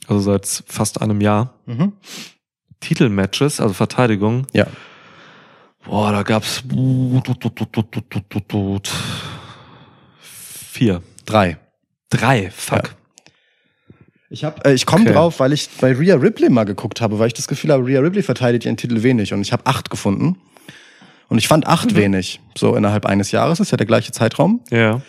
Also 0.07 0.20
seit 0.20 0.47
fast 0.66 1.01
einem 1.01 1.20
Jahr. 1.20 1.55
Titelmatches, 2.80 3.61
also 3.61 3.74
Verteidigung. 3.74 4.47
Ja. 4.53 4.66
Boah, 5.85 6.12
da 6.12 6.22
gab's 6.22 6.62
vier, 10.70 11.03
Drei. 11.24 11.59
drei. 12.11 12.51
Fuck. 12.51 12.89
Ja. 12.89 13.03
Ich 14.35 14.43
hab, 14.43 14.66
äh, 14.66 14.74
ich 14.74 14.85
komme 14.85 15.05
Okay. 15.05 15.12
drauf, 15.12 15.39
weil 15.39 15.53
ich 15.53 15.68
bei 15.80 15.93
Rhea 15.93 16.16
Ripley 16.16 16.51
mal 16.51 16.64
geguckt 16.64 17.01
habe, 17.01 17.20
weil 17.20 17.28
ich 17.28 17.35
das 17.35 17.47
Gefühl 17.47 17.70
habe, 17.70 17.87
Rhea 17.87 18.01
Ripley 18.01 18.20
verteidigt 18.24 18.64
ihren 18.64 18.76
Titel 18.76 19.05
wenig 19.05 19.32
und 19.32 19.41
ich 19.43 19.53
habe 19.53 19.64
acht 19.66 19.91
gefunden. 19.91 20.37
Und 21.28 21.39
ich 21.39 21.47
fand 21.47 21.68
acht 21.68 21.95
wenig, 21.95 22.41
so 22.59 22.74
innerhalb 22.74 23.07
eines 23.07 23.30
Jahres, 23.30 23.61
ist 23.61 23.70
ja 23.70 23.76
der 23.76 23.87
gleiche 23.87 24.11
Zeitraum. 24.11 24.61
Ja. 24.70 25.01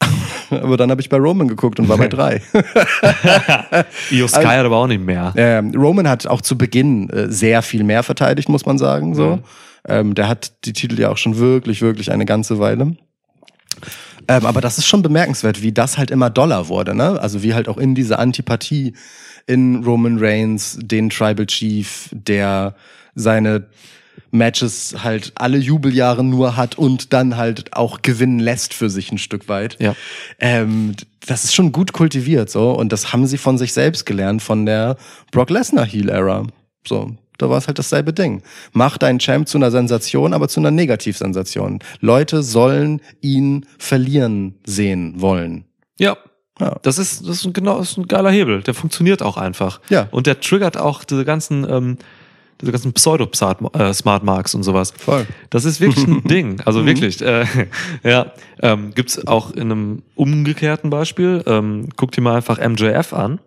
Aber 0.50 0.76
dann 0.76 0.90
habe 0.90 1.00
ich 1.00 1.08
bei 1.08 1.16
Roman 1.16 1.48
geguckt 1.48 1.80
und 1.80 1.88
war 1.88 1.96
bei 1.96 2.08
drei. 2.16 2.42
Io 4.10 4.28
Sky 4.28 4.44
hat 4.44 4.66
aber 4.66 4.76
auch 4.76 4.86
nicht 4.86 5.02
mehr. 5.02 5.32
Ähm, 5.36 5.72
Roman 5.74 6.06
hat 6.06 6.26
auch 6.26 6.42
zu 6.42 6.58
Beginn 6.58 7.08
äh, 7.08 7.30
sehr 7.32 7.62
viel 7.62 7.84
mehr 7.84 8.02
verteidigt, 8.02 8.50
muss 8.50 8.66
man 8.66 8.76
sagen. 8.76 9.14
So, 9.14 9.36
Mhm. 9.36 9.42
ähm, 9.88 10.14
der 10.14 10.28
hat 10.28 10.52
die 10.66 10.74
Titel 10.74 11.00
ja 11.00 11.08
auch 11.10 11.16
schon 11.16 11.38
wirklich, 11.38 11.80
wirklich 11.80 12.12
eine 12.12 12.26
ganze 12.26 12.58
Weile. 12.58 12.96
Ähm, 14.28 14.46
aber 14.46 14.60
das 14.60 14.78
ist 14.78 14.86
schon 14.86 15.02
bemerkenswert, 15.02 15.62
wie 15.62 15.72
das 15.72 15.98
halt 15.98 16.10
immer 16.10 16.30
doller 16.30 16.68
wurde, 16.68 16.94
ne? 16.94 17.20
Also 17.20 17.42
wie 17.42 17.54
halt 17.54 17.68
auch 17.68 17.78
in 17.78 17.94
diese 17.94 18.18
Antipathie 18.18 18.94
in 19.46 19.84
Roman 19.84 20.18
Reigns, 20.18 20.78
den 20.80 21.10
Tribal 21.10 21.46
Chief, 21.46 22.08
der 22.12 22.74
seine 23.14 23.66
Matches 24.30 24.96
halt 25.02 25.32
alle 25.34 25.58
Jubeljahre 25.58 26.24
nur 26.24 26.56
hat 26.56 26.76
und 26.78 27.12
dann 27.12 27.36
halt 27.36 27.74
auch 27.74 28.02
gewinnen 28.02 28.38
lässt 28.38 28.74
für 28.74 28.88
sich 28.88 29.12
ein 29.12 29.18
Stück 29.18 29.48
weit. 29.48 29.76
Ja. 29.78 29.94
Ähm, 30.38 30.94
das 31.26 31.44
ist 31.44 31.54
schon 31.54 31.72
gut 31.72 31.92
kultiviert 31.92 32.50
so 32.50 32.72
und 32.72 32.92
das 32.92 33.12
haben 33.12 33.26
sie 33.26 33.38
von 33.38 33.58
sich 33.58 33.72
selbst 33.72 34.06
gelernt 34.06 34.42
von 34.42 34.66
der 34.66 34.96
Brock 35.30 35.50
Lesnar 35.50 35.86
Heel 35.86 36.08
Era. 36.08 36.46
So, 36.86 37.14
da 37.38 37.48
war 37.50 37.58
es 37.58 37.66
halt 37.66 37.78
dasselbe 37.78 38.12
Ding. 38.12 38.42
Mach 38.72 38.98
deinen 38.98 39.18
Champ 39.18 39.48
zu 39.48 39.58
einer 39.58 39.70
Sensation, 39.70 40.32
aber 40.34 40.48
zu 40.48 40.60
einer 40.60 40.70
Negativsensation. 40.70 41.80
Leute 42.00 42.42
sollen 42.42 43.00
ihn 43.20 43.66
verlieren 43.78 44.54
sehen 44.64 45.14
wollen. 45.20 45.64
Ja. 45.98 46.16
Ja. 46.60 46.76
Das 46.82 46.98
ist, 46.98 47.22
das 47.22 47.38
ist 47.38 47.44
ein, 47.46 47.52
genau, 47.54 47.78
das 47.78 47.92
ist 47.92 47.96
ein 47.98 48.06
geiler 48.06 48.30
Hebel. 48.30 48.62
Der 48.62 48.74
funktioniert 48.74 49.22
auch 49.22 49.36
einfach. 49.36 49.80
Ja. 49.88 50.08
Und 50.10 50.26
der 50.26 50.38
triggert 50.40 50.76
auch 50.76 51.02
diese 51.02 51.24
ganzen, 51.24 51.66
ähm, 51.68 51.96
diese 52.60 52.70
ganzen 52.70 52.92
Pseudo-Smart 52.92 54.22
Marks 54.22 54.54
und 54.54 54.62
sowas. 54.62 54.92
Voll. 54.96 55.26
Das 55.50 55.64
ist 55.64 55.80
wirklich 55.80 56.06
ein 56.06 56.22
Ding. 56.28 56.60
Also 56.64 56.80
Mhm. 56.80 56.86
wirklich. 56.86 57.20
Äh, 57.22 57.46
ja, 58.04 58.32
ähm, 58.60 58.92
gibt's 58.94 59.26
auch 59.26 59.50
in 59.52 59.72
einem 59.72 60.02
umgekehrten 60.14 60.90
Beispiel. 60.90 61.42
Ähm, 61.46 61.88
guck 61.96 62.12
dir 62.12 62.20
mal 62.20 62.36
einfach 62.36 62.58
MJF 62.60 63.12
an. 63.14 63.40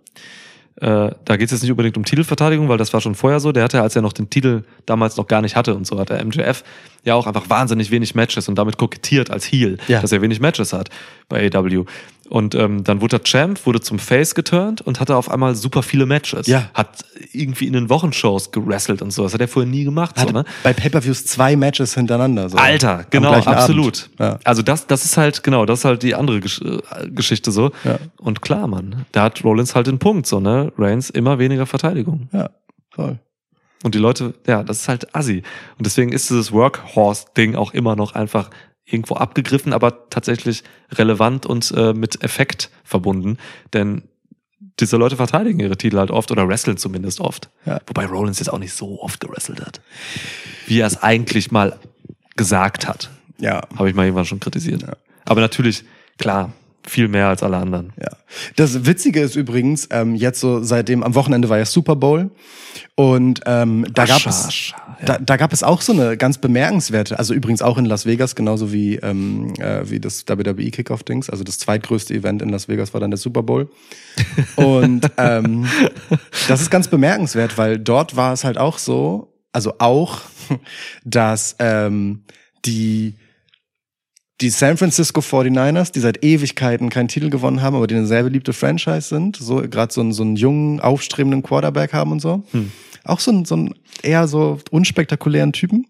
Äh, 0.82 1.12
da 1.24 1.38
geht 1.38 1.46
es 1.46 1.52
jetzt 1.52 1.62
nicht 1.62 1.72
unbedingt 1.72 1.96
um 1.96 2.04
Titelverteidigung, 2.04 2.68
weil 2.68 2.78
das 2.78 2.92
war 2.94 3.00
schon 3.00 3.16
vorher 3.16 3.40
so. 3.40 3.52
Der 3.54 3.64
hatte, 3.64 3.82
als 3.82 3.96
er 3.96 4.02
noch 4.02 4.12
den 4.14 4.30
Titel 4.30 4.64
damals 4.86 5.16
noch 5.16 5.28
gar 5.28 5.42
nicht 5.42 5.56
hatte 5.56 5.74
und 5.74 5.88
so, 5.88 5.98
hat 6.00 6.10
der 6.10 6.24
MJF 6.26 6.64
ja 7.06 7.16
auch 7.16 7.28
einfach 7.28 7.50
wahnsinnig 7.50 7.92
wenig 7.92 8.14
Matches 8.16 8.50
und 8.50 8.56
damit 8.56 8.78
kokettiert 8.78 9.32
als 9.32 9.46
Heel, 9.46 9.78
Ja. 9.88 10.02
dass 10.02 10.12
er 10.12 10.22
wenig 10.22 10.40
Matches 10.42 10.74
hat 10.74 10.90
bei 11.30 11.50
AW. 11.54 11.86
Und 12.30 12.56
ähm, 12.56 12.84
dann 12.84 13.02
wurde 13.02 13.18
er 13.18 13.24
Champ, 13.24 13.66
wurde 13.66 13.82
zum 13.82 14.00
Face 14.00 14.34
geturnt 14.34 14.82
und 14.82 15.00
hatte 15.00 15.16
auf 15.16 15.30
einmal 15.30 15.56
super 15.56 15.84
viele 15.84 16.08
Matches. 16.08 16.48
Ja. 16.48 16.70
Hat 16.74 17.06
irgendwie 17.34 17.68
in 17.68 17.74
den 17.74 17.90
Wochenshows 17.90 18.52
gewrestelt 18.52 19.02
und 19.04 19.12
so. 19.12 19.24
Das 19.24 19.34
hat 19.34 19.42
er 19.42 19.48
vorher 19.48 19.70
nie 19.70 19.84
gemacht. 19.84 20.16
Hatte 20.18 20.34
so, 20.34 20.40
ne? 20.40 20.46
bei 20.64 20.74
Pay-Per-Views 20.74 21.26
zwei 21.26 21.56
Matches 21.56 21.94
hintereinander. 21.94 22.50
So. 22.50 22.58
Alter, 22.58 23.06
genau, 23.12 23.34
absolut. 23.34 24.10
Ja. 24.20 24.40
Also 24.44 24.64
das, 24.64 24.88
das 24.88 25.06
ist 25.06 25.18
halt, 25.18 25.44
genau, 25.44 25.66
das 25.66 25.80
ist 25.80 25.86
halt 25.86 26.02
die 26.02 26.16
andere 26.16 26.40
Gesch 26.40 26.62
äh, 26.62 27.10
Geschichte 27.10 27.52
so. 27.52 27.72
Ja. 27.84 28.00
Und 28.18 28.42
klar, 28.42 28.68
Mann, 28.68 29.06
da 29.12 29.24
hat 29.24 29.44
Rollins 29.44 29.76
halt 29.76 29.88
den 29.88 30.00
Punkt, 30.00 30.26
so, 30.26 30.40
ne? 30.40 30.72
Reigns 30.78 31.12
immer 31.12 31.38
weniger 31.38 31.66
Verteidigung. 31.68 32.30
ja, 32.34 32.50
voll. 32.90 33.20
Und 33.84 33.94
die 33.94 34.00
Leute, 34.00 34.34
ja, 34.48 34.64
das 34.64 34.82
ist 34.82 34.88
halt 34.88 35.16
assi. 35.16 35.44
Und 35.78 35.86
deswegen 35.86 36.12
ist 36.12 36.32
dieses 36.32 36.52
Workhorse-Ding 36.52 37.56
auch 37.56 37.72
immer 37.72 37.96
noch 37.96 38.16
einfach 38.16 38.50
irgendwo 38.86 39.16
abgegriffen, 39.16 39.74
aber 39.74 40.10
tatsächlich 40.10 40.64
relevant 40.92 41.46
und 41.46 41.74
äh, 41.76 41.94
mit 41.94 42.24
Effekt 42.24 42.70
verbunden. 42.84 43.38
Denn 43.74 44.04
diese 44.80 44.98
Leute 44.98 45.16
verteidigen 45.16 45.60
ihre 45.60 45.78
Titel 45.78 45.98
halt 45.98 46.12
oft 46.12 46.32
oder 46.32 46.48
wresteln 46.48 46.78
zumindest 46.78 47.20
oft. 47.20 47.50
Ja. 47.66 47.80
Wobei 47.88 48.06
Rollins 48.06 48.40
jetzt 48.40 48.50
auch 48.50 48.60
nicht 48.60 48.74
so 48.74 49.02
oft 49.02 49.20
gewrestelt 49.20 49.62
hat. 49.66 49.82
Wie 50.68 50.80
er 50.80 50.88
es 50.88 51.02
eigentlich 51.02 51.52
mal 51.52 51.80
gesagt 52.36 52.88
hat. 52.88 53.10
Ja, 53.40 53.68
Habe 53.76 53.90
ich 53.90 53.96
mal 53.96 54.04
irgendwann 54.04 54.26
schon 54.26 54.40
kritisiert. 54.40 54.86
Aber 55.26 55.42
natürlich, 55.42 55.84
klar, 56.18 56.54
viel 56.88 57.08
mehr 57.08 57.28
als 57.28 57.44
alle 57.44 57.58
anderen. 57.58 57.94
Ja. 58.00 58.10
Das 58.56 58.86
Witzige 58.86 59.22
ist 59.22 59.36
übrigens, 59.36 59.88
ähm, 59.92 60.16
jetzt 60.16 60.40
so 60.40 60.62
seitdem, 60.62 61.04
am 61.04 61.16
Wochenende 61.16 61.50
war 61.50 61.58
ja 61.58 61.66
Super 61.66 61.96
Bowl 61.96 62.32
und 62.96 63.42
ähm, 63.46 63.86
da, 63.94 64.06
gab 64.06 64.18
Ascha, 64.18 64.30
es, 64.30 64.46
Ascha, 64.48 64.76
ja. 65.00 65.06
da, 65.06 65.18
da 65.20 65.38
gab 65.38 65.54
es 65.54 65.64
auch 65.64 65.82
so 65.82 65.94
eine 65.94 66.18
ganz 66.18 66.38
bemerkenswerte, 66.38 67.18
also 67.18 67.34
übrigens 67.34 67.62
auch 67.62 67.78
in 67.78 67.86
Las 67.86 68.06
Vegas, 68.06 68.36
genauso 68.36 68.72
wie, 68.72 68.96
ähm, 68.98 69.54
äh, 69.60 69.90
wie 69.90 70.00
das 70.00 70.26
WWE 70.28 70.72
Kickoff-Dings, 70.72 71.30
also 71.30 71.44
das 71.44 71.60
zweitgrößte 71.60 72.14
Event 72.14 72.42
in 72.42 72.50
Las 72.50 72.68
Vegas 72.68 72.94
war 72.94 73.02
dann 73.02 73.12
der 73.12 73.18
Super 73.18 73.44
Bowl. 73.44 73.70
Und 74.56 75.10
ähm, 75.18 75.68
das 76.48 76.62
ist 76.62 76.70
ganz 76.70 76.88
bemerkenswert, 76.88 77.58
weil 77.58 77.80
dort 77.80 78.16
war 78.16 78.34
es 78.34 78.44
halt 78.44 78.58
auch 78.58 78.78
so, 78.78 79.34
also 79.52 79.74
auch, 79.80 80.22
dass 81.04 81.56
ähm, 81.60 82.24
die 82.66 83.16
die 84.42 84.50
San 84.50 84.76
Francisco 84.78 85.22
49ers, 85.22 85.92
die 85.94 86.02
seit 86.02 86.24
Ewigkeiten 86.24 86.90
keinen 86.90 87.08
Titel 87.08 87.30
gewonnen 87.30 87.62
haben, 87.62 87.76
aber 87.76 87.88
die 87.88 87.96
eine 87.96 88.06
sehr 88.06 88.24
beliebte 88.24 88.52
Franchise 88.54 89.08
sind, 89.08 89.38
so 89.38 89.62
gerade 89.70 89.94
so, 89.94 90.02
einen- 90.02 90.12
so 90.12 90.24
einen 90.24 90.36
jungen, 90.36 90.80
aufstrebenden 90.82 91.42
Quarterback 91.42 91.94
haben 91.94 92.12
und 92.12 92.22
so. 92.22 92.44
Auch 93.06 93.20
so 93.20 93.32
einen, 93.32 93.46
so 93.46 93.56
einen 93.56 93.74
eher 94.04 94.28
so 94.28 94.60
unspektakulären 94.72 95.54
Typen. 95.54 95.86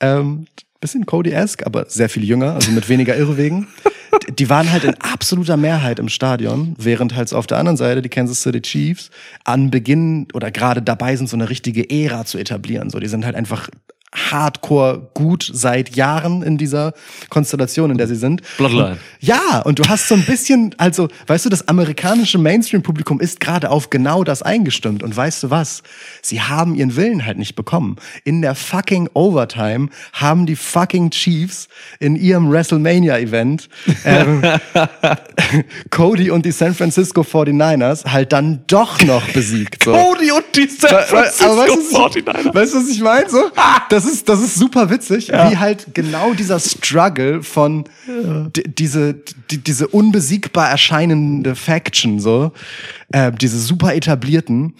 Ähm, 0.00 0.46
bisschen 0.80 1.06
Cody-esque, 1.06 1.66
aber 1.66 1.86
sehr 1.88 2.08
viel 2.08 2.24
jünger, 2.24 2.54
also 2.54 2.70
mit 2.70 2.88
weniger 2.88 3.16
Irrwegen. 3.16 3.66
Die 4.38 4.48
waren 4.48 4.70
halt 4.72 4.84
in 4.84 4.94
absoluter 4.94 5.56
Mehrheit 5.56 5.98
im 5.98 6.08
Stadion, 6.08 6.74
während 6.78 7.14
halt 7.14 7.28
so 7.28 7.36
auf 7.36 7.46
der 7.46 7.58
anderen 7.58 7.76
Seite 7.76 8.00
die 8.00 8.08
Kansas 8.08 8.42
City 8.42 8.62
Chiefs 8.62 9.10
an 9.44 9.70
Beginn 9.70 10.26
oder 10.34 10.50
gerade 10.50 10.80
dabei 10.80 11.14
sind, 11.16 11.28
so 11.28 11.36
eine 11.36 11.50
richtige 11.50 11.88
Ära 11.90 12.24
zu 12.24 12.38
etablieren. 12.38 12.90
So, 12.90 13.00
die 13.00 13.06
sind 13.08 13.24
halt 13.26 13.36
einfach 13.36 13.68
hardcore 14.14 15.10
gut 15.14 15.48
seit 15.52 15.94
Jahren 15.96 16.42
in 16.42 16.56
dieser 16.58 16.92
Konstellation, 17.28 17.90
in 17.90 17.98
der 17.98 18.08
sie 18.08 18.16
sind. 18.16 18.42
Bloodline. 18.56 18.92
Und, 18.92 18.98
ja, 19.20 19.60
und 19.64 19.78
du 19.78 19.84
hast 19.88 20.08
so 20.08 20.14
ein 20.14 20.24
bisschen, 20.24 20.74
also, 20.78 21.08
weißt 21.26 21.44
du, 21.44 21.48
das 21.50 21.68
amerikanische 21.68 22.38
Mainstream-Publikum 22.38 23.20
ist 23.20 23.40
gerade 23.40 23.70
auf 23.70 23.90
genau 23.90 24.24
das 24.24 24.42
eingestimmt. 24.42 25.02
Und 25.02 25.16
weißt 25.16 25.42
du 25.44 25.50
was? 25.50 25.82
Sie 26.22 26.40
haben 26.40 26.74
ihren 26.74 26.96
Willen 26.96 27.26
halt 27.26 27.38
nicht 27.38 27.54
bekommen. 27.54 27.96
In 28.24 28.40
der 28.42 28.54
fucking 28.54 29.08
Overtime 29.14 29.88
haben 30.14 30.46
die 30.46 30.56
fucking 30.56 31.10
Chiefs 31.10 31.68
in 32.00 32.16
ihrem 32.16 32.50
WrestleMania-Event 32.50 33.68
ähm, 34.04 34.42
Cody 35.90 36.30
und 36.30 36.44
die 36.46 36.52
San 36.52 36.74
Francisco 36.74 37.22
49ers 37.22 38.06
halt 38.10 38.32
dann 38.32 38.60
doch 38.66 39.00
noch 39.02 39.26
besiegt. 39.30 39.84
So. 39.84 39.92
Cody 39.92 40.30
und 40.32 40.44
die 40.54 40.68
San 40.68 40.90
Francisco 41.06 41.44
aber 41.44 41.56
weißt 41.62 41.70
du, 41.92 41.98
was 41.98 42.16
ich- 42.16 42.22
49ers. 42.24 42.54
Weißt 42.54 42.74
du, 42.74 42.78
was 42.78 42.88
ich 42.88 43.00
meine? 43.00 43.30
So, 43.30 43.50
das 43.98 44.12
ist, 44.12 44.28
das 44.28 44.40
ist 44.40 44.54
super 44.54 44.90
witzig, 44.90 45.28
wie 45.28 45.56
halt 45.56 45.88
genau 45.94 46.32
dieser 46.34 46.60
Struggle 46.60 47.42
von 47.42 47.84
d- 48.06 48.62
diese, 48.66 49.14
die, 49.50 49.58
diese 49.58 49.88
unbesiegbar 49.88 50.70
erscheinende 50.70 51.56
Faction, 51.56 52.20
so, 52.20 52.52
äh, 53.12 53.32
diese 53.32 53.58
super 53.58 53.94
etablierten, 53.94 54.74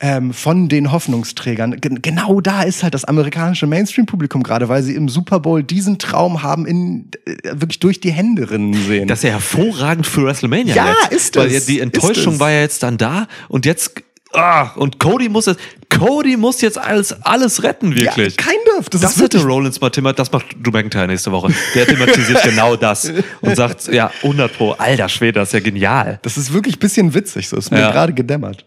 ähm, 0.00 0.32
von 0.32 0.68
den 0.68 0.90
Hoffnungsträgern. 0.90 1.80
Gen 1.80 2.02
genau 2.02 2.40
da 2.40 2.62
ist 2.62 2.82
halt 2.82 2.94
das 2.94 3.04
amerikanische 3.04 3.66
Mainstream-Publikum 3.66 4.42
gerade, 4.42 4.68
weil 4.68 4.82
sie 4.82 4.94
im 4.94 5.08
Super 5.08 5.38
Bowl 5.38 5.62
diesen 5.62 5.98
Traum 5.98 6.42
haben 6.42 6.66
in 6.66 7.10
äh, 7.26 7.34
wirklich 7.52 7.78
durch 7.78 8.00
die 8.00 8.10
Hände 8.10 8.50
rinnen 8.50 8.74
sehen. 8.74 9.06
Das 9.06 9.18
ist 9.18 9.24
ja 9.24 9.30
hervorragend 9.32 10.06
für 10.06 10.24
WrestleMania. 10.24 10.74
Ja, 10.74 10.94
jetzt. 11.10 11.12
ist 11.12 11.36
Weil 11.36 11.52
es, 11.54 11.66
die 11.66 11.80
Enttäuschung 11.80 12.40
war 12.40 12.50
ja 12.50 12.60
jetzt 12.60 12.82
dann 12.82 12.96
da 12.98 13.28
und 13.48 13.66
jetzt 13.66 14.02
Ah, 14.34 14.70
und 14.76 14.98
Cody 14.98 15.28
muss 15.28 15.46
jetzt, 15.46 15.60
Cody 15.90 16.36
muss 16.38 16.60
jetzt 16.62 16.78
alles, 16.78 17.12
alles 17.22 17.62
retten, 17.62 17.94
wirklich. 17.94 18.36
Ja, 18.36 18.42
kind 18.42 18.78
of. 18.78 18.88
Das, 18.88 19.00
Das 19.02 19.16
ist 19.16 19.22
hätte 19.22 19.42
Rollins 19.44 19.80
mal 19.80 19.90
thematisiert, 19.90 20.18
das 20.20 20.32
macht 20.32 20.46
Drew 20.62 20.70
McIntyre 20.70 21.06
nächste 21.06 21.30
Woche. 21.32 21.52
Der 21.74 21.86
thematisiert 21.86 22.42
genau 22.44 22.76
das 22.76 23.12
und 23.42 23.56
sagt, 23.56 23.88
ja, 23.92 24.10
100 24.22 24.52
pro, 24.56 24.72
alter 24.72 25.08
Schwede, 25.10 25.40
das 25.40 25.50
ist 25.50 25.52
ja 25.54 25.60
genial. 25.60 26.18
das 26.22 26.36
ist 26.38 26.52
wirklich 26.52 26.76
ein 26.76 26.80
bisschen 26.80 27.12
witzig. 27.14 27.48
So 27.48 27.56
ist 27.58 27.70
mir 27.70 27.80
Ja. 27.80 27.90
gerade 27.92 28.12
gedämmert. 28.14 28.64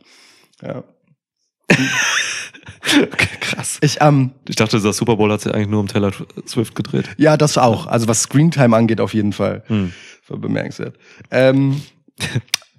Ja. 0.61 0.83
Okay, 3.01 3.27
krass. 3.39 3.79
Ich, 3.81 3.97
ähm, 4.01 4.31
Ich 4.47 4.55
dachte, 4.55 4.77
dieser 4.77 4.93
Super 4.93 5.15
Bowl 5.15 5.31
hat 5.31 5.41
sich 5.41 5.51
eigentlich 5.53 5.67
nur 5.69 5.79
um 5.79 5.87
Taylor 5.87 6.11
Swift 6.47 6.75
gedreht. 6.75 7.09
ja, 7.17 7.35
das 7.35 7.57
auch. 7.57 7.87
Also 7.87 8.07
was 8.07 8.21
Screentime 8.21 8.75
angeht, 8.77 9.01
auf 9.01 9.13
jeden 9.15 9.33
Fall. 9.33 9.63
Hm. 9.67 9.91
Das 10.21 10.29
war 10.29 10.37
bemerkenswert. 10.37 10.95
Ähm, 11.31 11.81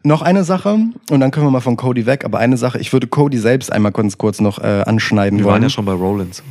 noch 0.07 0.23
eine 0.23 0.45
Sache, 0.45 0.78
und 1.11 1.20
dann 1.20 1.31
können 1.31 1.47
wir 1.47 1.51
mal 1.51 1.61
von 1.61 1.77
Cody 1.77 2.07
weg, 2.07 2.24
aber 2.24 2.39
eine 2.39 2.57
Sache, 2.57 2.78
ich 2.78 2.93
würde 2.93 3.07
Cody 3.07 3.39
selbst 3.39 3.73
einmal 3.73 3.93
ganz 3.93 4.16
kurz 4.16 4.41
noch 4.41 4.59
äh, 4.59 4.83
anschneiden 4.87 5.39
Wir 5.39 5.45
wollen. 5.45 5.55
waren 5.55 5.62
ja 5.62 5.69
schon 5.69 5.85
bei 5.85 5.93
Rollins. 5.93 6.43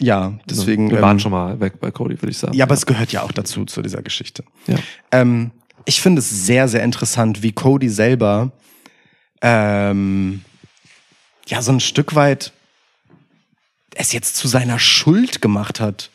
ja, 0.00 0.34
deswegen. 0.48 0.90
Wir 0.90 0.98
ähm, 0.98 1.02
waren 1.02 1.20
schon 1.20 1.32
mal 1.32 1.58
weg 1.60 1.80
bei 1.80 1.90
Cody, 1.90 2.20
würde 2.22 2.30
ich 2.30 2.38
sagen. 2.38 2.54
Ja, 2.54 2.64
aber 2.64 2.74
es 2.74 2.86
gehört 2.86 3.12
ja 3.12 3.22
auch 3.22 3.32
dazu, 3.32 3.64
zu 3.64 3.82
dieser 3.82 4.02
Geschichte. 4.02 4.44
Ja. 4.66 4.76
Ähm, 5.10 5.50
ich 5.84 6.00
finde 6.00 6.20
es 6.20 6.46
sehr, 6.46 6.68
sehr 6.68 6.82
interessant, 6.82 7.42
wie 7.42 7.52
Cody 7.52 7.88
selber 7.88 8.52
ähm, 9.42 10.42
ja 11.46 11.60
so 11.60 11.72
ein 11.72 11.80
Stück 11.80 12.14
weit 12.14 12.52
es 13.96 14.12
jetzt 14.12 14.36
zu 14.36 14.48
seiner 14.48 14.78
Schuld 14.78 15.40
gemacht 15.42 15.80
hat, 15.80 16.10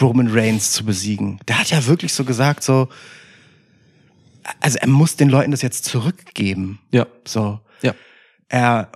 Roman 0.00 0.28
Reigns 0.28 0.72
zu 0.72 0.84
besiegen. 0.84 1.40
Der 1.48 1.58
hat 1.58 1.70
ja 1.70 1.84
wirklich 1.86 2.12
so 2.14 2.24
gesagt, 2.24 2.62
so, 2.62 2.88
also 4.60 4.78
er 4.78 4.88
muss 4.88 5.16
den 5.16 5.28
Leuten 5.28 5.50
das 5.50 5.62
jetzt 5.62 5.84
zurückgeben. 5.84 6.80
Ja. 6.90 7.06
So. 7.26 7.60
Ja. 7.82 7.94
Er, 8.48 8.90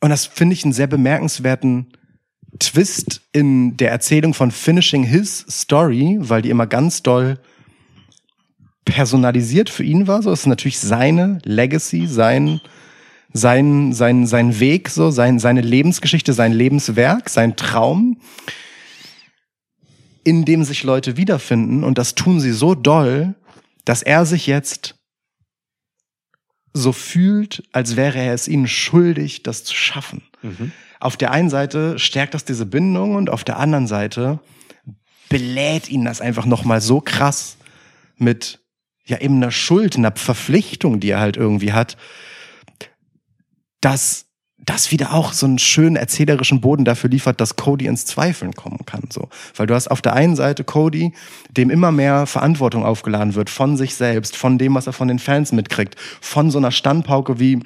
und 0.00 0.10
das 0.10 0.26
finde 0.26 0.54
ich 0.54 0.64
einen 0.64 0.72
sehr 0.72 0.86
bemerkenswerten 0.86 1.92
Twist 2.58 3.22
in 3.32 3.76
der 3.76 3.90
Erzählung 3.90 4.34
von 4.34 4.50
Finishing 4.50 5.04
His 5.04 5.46
Story, 5.48 6.16
weil 6.20 6.42
die 6.42 6.50
immer 6.50 6.66
ganz 6.66 7.02
doll 7.02 7.38
personalisiert 8.84 9.70
für 9.70 9.84
ihn 9.84 10.06
war. 10.06 10.22
So, 10.22 10.32
es 10.32 10.40
ist 10.40 10.46
natürlich 10.46 10.78
seine 10.78 11.38
Legacy, 11.44 12.06
sein, 12.06 12.60
sein, 13.32 13.92
sein, 13.92 14.26
sein 14.26 14.58
Weg, 14.58 14.88
so, 14.88 15.10
sein, 15.10 15.38
seine 15.38 15.60
Lebensgeschichte, 15.60 16.32
sein 16.32 16.52
Lebenswerk, 16.52 17.28
sein 17.28 17.56
Traum, 17.56 18.20
in 20.24 20.44
dem 20.44 20.64
sich 20.64 20.82
Leute 20.82 21.16
wiederfinden. 21.16 21.84
Und 21.84 21.98
das 21.98 22.14
tun 22.14 22.40
sie 22.40 22.52
so 22.52 22.74
doll, 22.74 23.36
dass 23.90 24.02
er 24.02 24.24
sich 24.24 24.46
jetzt 24.46 24.94
so 26.72 26.92
fühlt, 26.92 27.64
als 27.72 27.96
wäre 27.96 28.20
er 28.20 28.32
es 28.32 28.46
ihnen 28.46 28.68
schuldig, 28.68 29.42
das 29.42 29.64
zu 29.64 29.74
schaffen. 29.74 30.22
Mhm. 30.42 30.70
Auf 31.00 31.16
der 31.16 31.32
einen 31.32 31.50
Seite 31.50 31.98
stärkt 31.98 32.34
das 32.34 32.44
diese 32.44 32.66
Bindung 32.66 33.16
und 33.16 33.30
auf 33.30 33.42
der 33.42 33.58
anderen 33.58 33.88
Seite 33.88 34.38
belädt 35.28 35.88
ihn 35.88 36.04
das 36.04 36.20
einfach 36.20 36.46
nochmal 36.46 36.80
so 36.80 37.00
krass 37.00 37.56
mit 38.16 38.60
ja 39.06 39.18
eben 39.18 39.34
einer 39.38 39.50
Schuld, 39.50 39.96
einer 39.96 40.14
Verpflichtung, 40.14 41.00
die 41.00 41.10
er 41.10 41.18
halt 41.18 41.36
irgendwie 41.36 41.72
hat, 41.72 41.96
dass 43.80 44.26
das 44.66 44.90
wieder 44.90 45.12
auch 45.14 45.32
so 45.32 45.46
einen 45.46 45.58
schönen 45.58 45.96
erzählerischen 45.96 46.60
Boden 46.60 46.84
dafür 46.84 47.10
liefert, 47.10 47.40
dass 47.40 47.56
Cody 47.56 47.86
ins 47.86 48.04
Zweifeln 48.06 48.54
kommen 48.54 48.84
kann. 48.86 49.04
So, 49.10 49.28
weil 49.56 49.66
du 49.66 49.74
hast 49.74 49.88
auf 49.88 50.02
der 50.02 50.12
einen 50.14 50.36
Seite 50.36 50.64
Cody, 50.64 51.12
dem 51.50 51.70
immer 51.70 51.92
mehr 51.92 52.26
Verantwortung 52.26 52.84
aufgeladen 52.84 53.34
wird 53.34 53.50
von 53.50 53.76
sich 53.76 53.94
selbst, 53.94 54.36
von 54.36 54.58
dem, 54.58 54.74
was 54.74 54.86
er 54.86 54.92
von 54.92 55.08
den 55.08 55.18
Fans 55.18 55.52
mitkriegt, 55.52 55.96
von 56.20 56.50
so 56.50 56.58
einer 56.58 56.70
Standpauke 56.70 57.40
wie 57.40 57.60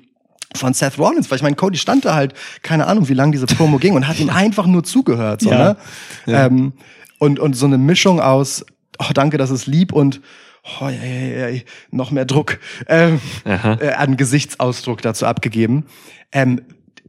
von 0.56 0.72
Seth 0.72 0.98
Rollins, 0.98 1.30
weil 1.30 1.36
ich 1.36 1.42
meine, 1.42 1.56
Cody 1.56 1.78
stand 1.78 2.04
da 2.04 2.14
halt, 2.14 2.32
keine 2.62 2.86
Ahnung, 2.86 3.08
wie 3.08 3.14
lange 3.14 3.32
diese 3.32 3.46
Promo 3.46 3.78
ging 3.78 3.94
und 3.94 4.06
hat 4.06 4.20
ihm 4.20 4.30
einfach 4.34 4.66
nur 4.66 4.84
zugehört, 4.84 5.40
so, 5.40 5.50
Ja. 5.50 5.58
ne? 5.58 5.76
Ähm, 6.26 6.72
und, 7.18 7.40
und 7.40 7.54
so 7.54 7.66
eine 7.66 7.76
Mischung 7.78 8.20
aus, 8.20 8.64
oh, 9.00 9.12
danke, 9.12 9.36
das 9.36 9.50
ist 9.50 9.66
lieb 9.66 9.92
und 9.92 10.20
oh, 10.80 10.88
ja, 10.88 11.04
ja, 11.04 11.48
ja, 11.48 11.60
noch 11.90 12.12
mehr 12.12 12.24
Druck 12.24 12.60
ähm, 12.86 13.20
äh, 13.44 13.92
an 13.94 14.16
Gesichtsausdruck 14.16 15.02
dazu 15.02 15.26
abgegeben. 15.26 15.86
Ähm, 16.30 16.60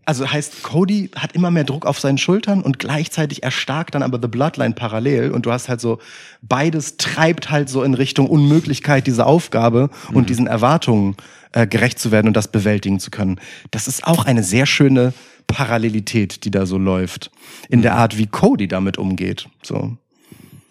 also 0.05 0.29
heißt, 0.29 0.63
Cody 0.63 1.09
hat 1.15 1.33
immer 1.33 1.51
mehr 1.51 1.63
Druck 1.63 1.85
auf 1.85 1.99
seinen 1.99 2.17
Schultern 2.17 2.61
und 2.61 2.79
gleichzeitig 2.79 3.43
erstarkt 3.43 3.95
dann 3.95 4.03
aber 4.03 4.19
The 4.21 4.27
Bloodline 4.27 4.75
parallel 4.75 5.31
und 5.31 5.45
du 5.45 5.51
hast 5.51 5.67
halt 5.67 5.81
so, 5.81 5.99
beides 6.41 6.97
treibt 6.97 7.49
halt 7.49 7.69
so 7.69 7.83
in 7.83 7.95
Richtung 7.95 8.29
Unmöglichkeit, 8.29 9.07
diese 9.07 9.25
Aufgabe 9.25 9.89
und 10.13 10.29
diesen 10.29 10.47
Erwartungen 10.47 11.15
äh, 11.53 11.65
gerecht 11.65 11.99
zu 11.99 12.11
werden 12.11 12.27
und 12.27 12.37
das 12.37 12.49
bewältigen 12.49 12.99
zu 12.99 13.09
können. 13.09 13.39
Das 13.71 13.87
ist 13.87 14.05
auch 14.05 14.25
eine 14.25 14.43
sehr 14.43 14.65
schöne 14.65 15.13
Parallelität, 15.47 16.43
die 16.45 16.51
da 16.51 16.65
so 16.65 16.77
läuft. 16.77 17.31
In 17.69 17.81
der 17.81 17.95
Art, 17.95 18.17
wie 18.17 18.27
Cody 18.27 18.67
damit 18.67 18.97
umgeht. 18.97 19.47
So. 19.63 19.97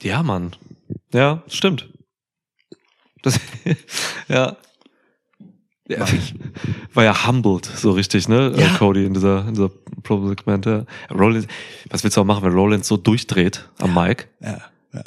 Ja, 0.02 0.22
Mann. 0.22 0.52
Ja, 1.12 1.42
stimmt. 1.48 1.88
Das, 3.22 3.40
ja. 4.28 4.56
Ja. 5.88 6.06
War 6.94 7.04
ja 7.04 7.26
humbled, 7.26 7.66
so 7.66 7.92
richtig, 7.92 8.28
ne? 8.28 8.52
Ja. 8.56 8.66
Äh, 8.66 8.78
Cody 8.78 9.04
in 9.04 9.14
dieser, 9.14 9.46
in 9.46 9.54
dieser 9.54 9.70
Promo-Segment. 10.02 10.66
Ja. 10.66 10.84
Was 11.90 12.04
willst 12.04 12.16
du 12.16 12.20
auch 12.20 12.24
machen, 12.24 12.42
wenn 12.44 12.52
Rollins 12.52 12.88
so 12.88 12.96
durchdreht 12.96 13.68
am 13.78 13.94
Mic? 13.94 14.26
Ja, 14.40 14.58
ja. 14.92 15.02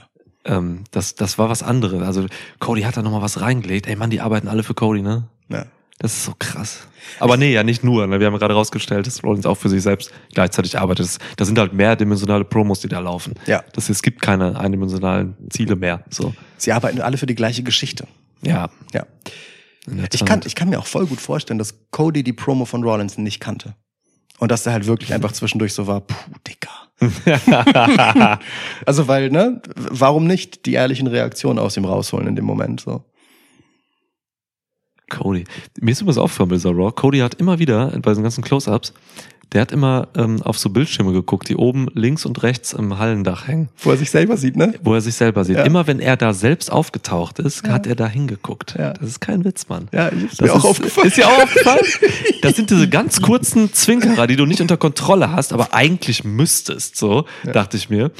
Ähm, 0.46 0.84
das, 0.92 1.16
das 1.16 1.38
war 1.38 1.50
was 1.50 1.64
anderes. 1.64 2.02
Also 2.02 2.26
Cody 2.60 2.82
hat 2.82 2.98
da 2.98 3.02
nochmal 3.02 3.22
was 3.22 3.42
reingelegt. 3.42 3.88
Ey 3.88 3.96
Mann, 3.96 4.10
die 4.10 4.22
arbeiten 4.22 4.48
alle 4.48 4.64
für 4.64 4.74
Cody, 4.74 5.02
ne? 5.02 5.28
ja. 5.50 5.66
Das 6.00 6.14
ist 6.14 6.26
so 6.26 6.34
krass. 6.38 6.88
Aber 7.20 7.38
nee, 7.38 7.52
ja 7.52 7.64
nicht 7.64 7.84
nur. 7.84 8.06
Ne? 8.06 8.20
Wir 8.20 8.28
haben 8.28 8.38
gerade 8.38 8.54
rausgestellt, 8.54 9.08
dass 9.08 9.24
Rollins 9.24 9.48
auch 9.48 9.56
für 9.58 9.70
sich 9.70 9.82
selbst 9.82 10.12
gleichzeitig 10.34 10.78
arbeitet. 10.78 11.06
Das, 11.06 11.20
das 11.38 11.48
sind 11.48 11.58
halt 11.58 11.74
mehrdimensionale 11.74 12.44
Promos, 12.44 12.82
die 12.82 12.88
da 12.88 13.00
laufen. 13.00 13.34
Ja. 13.48 13.64
Das, 13.74 13.90
es 13.90 14.04
gibt 14.04 14.22
keine 14.22 14.60
eindimensionalen 14.60 15.36
Ziele 15.50 15.76
mehr. 15.76 16.04
So. 16.10 16.36
Sie 16.58 16.72
arbeiten 16.72 17.02
alle 17.02 17.18
für 17.18 17.26
die 17.26 17.34
gleiche 17.34 17.64
Geschichte. 17.64 18.08
Ja. 18.44 18.70
Ja. 18.94 19.08
Ich 20.12 20.26
kann, 20.26 20.42
ich 20.46 20.56
kann 20.56 20.70
mir 20.70 20.80
auch 20.80 20.86
voll 20.86 21.06
gut 21.06 21.22
vorstellen, 21.22 21.58
dass 21.58 21.92
Cody 21.92 22.24
die 22.24 22.34
Promo 22.34 22.66
von 22.66 22.84
Rollins 22.84 23.18
nicht 23.18 23.40
kannte. 23.40 23.76
Und 24.40 24.52
dass 24.52 24.66
er 24.66 24.74
halt 24.74 24.86
wirklich 24.86 25.14
einfach 25.14 25.32
zwischendurch 25.32 25.74
so 25.74 25.88
war, 25.88 26.02
puh, 26.02 26.16
Dicker. 26.48 26.70
also 28.86 29.08
weil, 29.08 29.30
ne, 29.30 29.62
warum 29.76 30.28
nicht 30.28 30.66
die 30.66 30.74
ehrlichen 30.74 31.08
Reaktionen 31.08 31.60
aus 31.60 31.78
ihm 31.78 31.86
rausholen 31.86 32.28
in 32.28 32.36
dem 32.36 32.46
Moment, 32.46 32.82
so. 32.82 33.04
Cody. 35.10 35.46
Mir 35.80 35.92
ist 35.92 36.02
übrigens 36.02 36.18
aufgefallen 36.18 36.50
bei 36.50 36.70
Raw. 36.70 36.92
Cody 36.92 37.20
hat 37.20 37.36
immer 37.36 37.60
wieder, 37.60 37.92
bei 38.02 38.12
diesen 38.12 38.24
ganzen 38.24 38.44
Close-Ups, 38.44 38.94
der 39.54 39.62
hat 39.62 39.72
immer 39.72 40.10
ähm, 40.16 40.42
auf 40.42 40.58
so 40.60 40.70
Bildschirme 40.70 41.14
geguckt, 41.14 41.48
die 41.48 41.56
oben 41.56 41.88
links 41.94 42.26
und 42.26 42.44
rechts 42.44 42.74
im 42.74 42.98
Hallendach 43.00 43.48
hängen, 43.48 43.70
Wo 43.80 43.92
er 43.92 43.98
sich 43.98 44.12
selber 44.12 44.36
sieht, 44.38 44.56
ne? 44.58 44.74
wo 44.84 44.94
er 44.94 45.02
sich 45.02 45.16
selber 45.16 45.46
sieht. 45.46 45.56
Ja. 45.58 45.64
Immer 45.64 45.88
wenn 45.88 46.00
er 46.00 46.18
da 46.18 46.34
selbst 46.34 46.72
aufgetaucht 46.72 47.40
ist, 47.40 47.66
Ja. 47.66 47.74
hat 47.74 47.88
er 47.88 47.96
da 47.96 48.08
hingeguckt. 48.08 48.76
Ja. 48.78 48.94
Das 48.94 49.08
ist 49.10 49.22
kein 49.22 49.46
Witz, 49.46 49.70
Mann. 49.70 49.88
Ja, 49.94 50.10
ich 50.12 50.26
ist 50.26 50.42
Das 50.42 50.48
mir 50.48 50.54
auch 50.54 50.58
ist, 50.60 50.66
aufgefallen. 50.66 51.08
Ist 51.08 51.18
dir 51.18 51.28
auch 51.28 51.44
aufgefallen? 51.44 51.86
Das 52.42 52.56
sind 52.56 52.70
diese 52.70 52.88
ganz 52.90 53.22
kurzen 53.22 53.74
Zwinkerer, 53.74 54.28
die 54.28 54.36
du 54.36 54.46
nicht 54.46 54.62
unter 54.62 54.78
Kontrolle 54.78 55.32
hast, 55.32 55.54
aber 55.54 55.74
eigentlich 55.74 56.24
müsstest, 56.24 56.98
so, 56.98 57.26
dachte 57.52 57.78
ich 57.78 57.90
mir. 57.90 58.12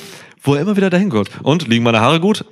Wo 0.42 0.56
er 0.56 0.62
immer 0.62 0.78
wieder 0.78 0.90
dahin 0.90 1.10
guckt. 1.10 1.32
Und, 1.44 1.68
liegen 1.68 1.84
meine 1.84 2.00
Haare 2.00 2.20
gut? 2.22 2.46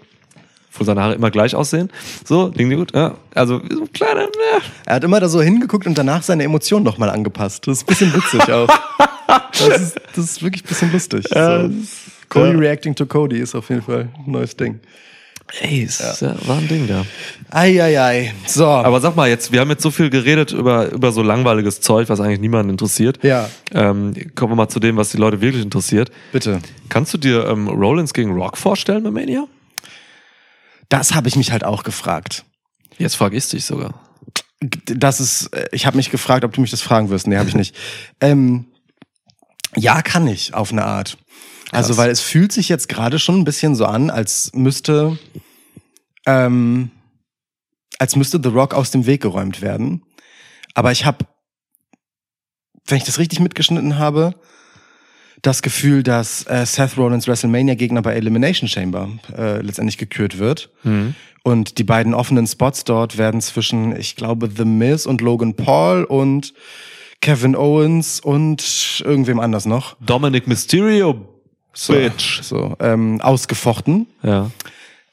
Wo 0.78 0.84
seine 0.84 1.02
Haare 1.02 1.16
immer 1.16 1.32
gleich 1.32 1.56
aussehen. 1.56 1.90
So, 2.24 2.52
liegen 2.54 2.70
die 2.70 2.76
gut? 2.76 2.94
Ja. 2.94 3.16
Also, 3.34 3.62
so 3.70 3.82
ein 3.82 3.94
kleiner, 3.94 4.22
ja. 4.22 4.62
Er 4.86 4.96
hat 4.96 5.04
immer 5.04 5.20
da 5.20 5.30
so 5.30 5.42
hingeguckt 5.42 5.88
und 5.88 5.98
danach 5.98 6.24
seine 6.24 6.44
Emotionen 6.44 6.84
nochmal 6.84 7.10
angepasst. 7.10 7.68
Das 7.68 7.78
ist 7.78 7.84
ein 7.84 7.88
bisschen 7.88 8.14
witzig 8.14 8.52
auch. 8.52 8.70
Das 9.28 9.82
ist, 9.82 9.96
das 10.16 10.26
ist 10.26 10.44
wirklich 10.44 10.64
ein 10.64 10.68
bisschen 10.68 10.92
lustig. 10.92 11.26
so. 11.30 11.70
Cody 12.30 12.52
ja. 12.52 12.58
reacting 12.58 12.94
to 12.94 13.06
Cody 13.06 13.40
ist 13.40 13.56
auf 13.56 13.70
jeden 13.70 13.82
Fall 13.82 14.10
ein 14.26 14.32
neues 14.32 14.56
Ding. 14.56 14.80
Ey, 15.62 15.84
es 15.84 16.00
ist 16.00 16.22
ja. 16.22 16.36
war 16.48 16.58
ein 16.58 16.68
Ding 16.68 16.88
da. 16.88 17.06
Eieiei. 17.52 18.34
So. 18.48 18.66
Aber 18.66 19.00
sag 19.00 19.16
mal 19.16 19.30
jetzt, 19.30 19.52
wir 19.52 19.60
haben 19.60 19.70
jetzt 19.70 19.84
so 19.84 19.92
viel 19.92 20.10
geredet 20.10 20.52
über, 20.52 20.92
über 20.92 21.12
so 21.12 21.22
langweiliges 21.22 21.82
Zeug, 21.82 22.10
was 22.10 22.20
eigentlich 22.20 22.40
niemanden 22.40 22.72
interessiert. 22.72 23.24
Ja. 23.24 23.50
Ähm, 23.72 24.14
kommen 24.34 24.54
wir 24.54 24.56
mal 24.56 24.70
zu 24.70 24.80
dem, 24.80 24.98
was 24.98 25.12
die 25.12 25.18
Leute 25.18 25.42
wirklich 25.42 25.64
interessiert. 25.64 26.12
bitte. 26.32 26.60
Kannst 26.90 27.14
du 27.14 27.18
dir 27.20 27.48
ähm, 27.48 27.68
Rollins 27.68 28.14
gegen 28.14 28.32
Rock 28.34 28.58
vorstellen 28.58 29.04
bei 29.04 29.12
Mania? 29.12 29.48
Das 30.90 31.14
habe 31.14 31.28
ich 31.28 31.36
mich 31.36 31.52
halt 31.52 31.64
auch 31.64 31.84
gefragt. 31.84 32.46
Jetzt 32.98 33.16
frage 33.16 33.38
ich 33.38 33.50
dich 33.50 33.66
sogar. 33.66 34.02
Das 34.60 35.20
ist, 35.20 35.48
äh, 35.54 35.68
ich 35.72 35.86
habe 35.86 35.98
mich 35.98 36.12
gefragt, 36.12 36.46
ob 36.46 36.54
du 36.54 36.62
mich 36.62 36.72
das 36.72 36.82
fragen 36.82 37.10
wirst. 37.10 37.28
Nee, 37.28 37.38
habe 37.38 37.50
ich 37.50 37.56
nicht. 37.56 37.76
ähm, 38.22 38.68
ja, 39.76 40.02
kann 40.02 40.28
ich, 40.28 40.54
auf 40.54 40.72
eine 40.72 40.86
Art. 40.86 41.18
Also, 41.72 41.90
Krass. 41.90 41.98
weil 41.98 42.10
es 42.10 42.22
fühlt 42.22 42.52
sich 42.52 42.70
jetzt 42.70 42.88
gerade 42.88 43.20
schon 43.20 43.40
ein 43.40 43.44
bisschen 43.44 43.76
so 43.76 43.86
an, 43.86 44.10
als 44.10 44.52
müsste, 44.54 45.18
ähm, 46.26 46.92
als 48.00 48.16
müsste 48.16 48.40
The 48.42 48.50
Rock 48.50 48.74
aus 48.74 48.92
dem 48.92 49.06
Weg 49.06 49.22
geräumt 49.22 49.62
werden. 49.62 50.04
Aber 50.74 50.92
ich 50.92 51.06
habe, 51.06 51.26
wenn 52.86 52.98
ich 52.98 53.04
das 53.04 53.20
richtig 53.20 53.40
mitgeschnitten 53.40 53.98
habe, 53.98 54.36
das 55.46 55.62
Gefühl, 55.62 56.04
dass 56.04 56.46
äh, 56.48 56.66
Seth 56.66 56.98
Rollins 56.98 57.28
WrestleMania-Gegner 57.28 58.02
bei 58.02 58.14
Elimination 58.16 58.68
Chamber 58.68 59.10
äh, 59.38 59.62
letztendlich 59.62 59.98
gekürt 59.98 60.40
wird. 60.40 60.70
Und 61.44 61.78
die 61.78 61.84
beiden 61.84 62.14
offenen 62.14 62.48
Spots 62.48 62.84
dort 62.86 63.18
werden 63.18 63.40
zwischen, 63.42 63.96
ich 63.96 64.16
glaube, 64.16 64.50
The 64.56 64.66
Miz 64.66 65.06
und 65.06 65.22
Logan 65.22 65.54
Paul 65.54 66.04
und 66.04 66.54
Kevin 67.22 67.56
Owens 67.56 68.20
und 68.20 69.04
irgendwem 69.06 69.40
anders 69.40 69.66
noch. 69.66 69.96
Dominic 70.00 70.48
Mysterio, 70.48 71.28
So, 71.74 71.94
Bitch. 71.94 72.42
So, 72.42 72.76
ähm, 72.80 73.22
ausgefochten. 73.22 74.08
Ja. 74.24 74.50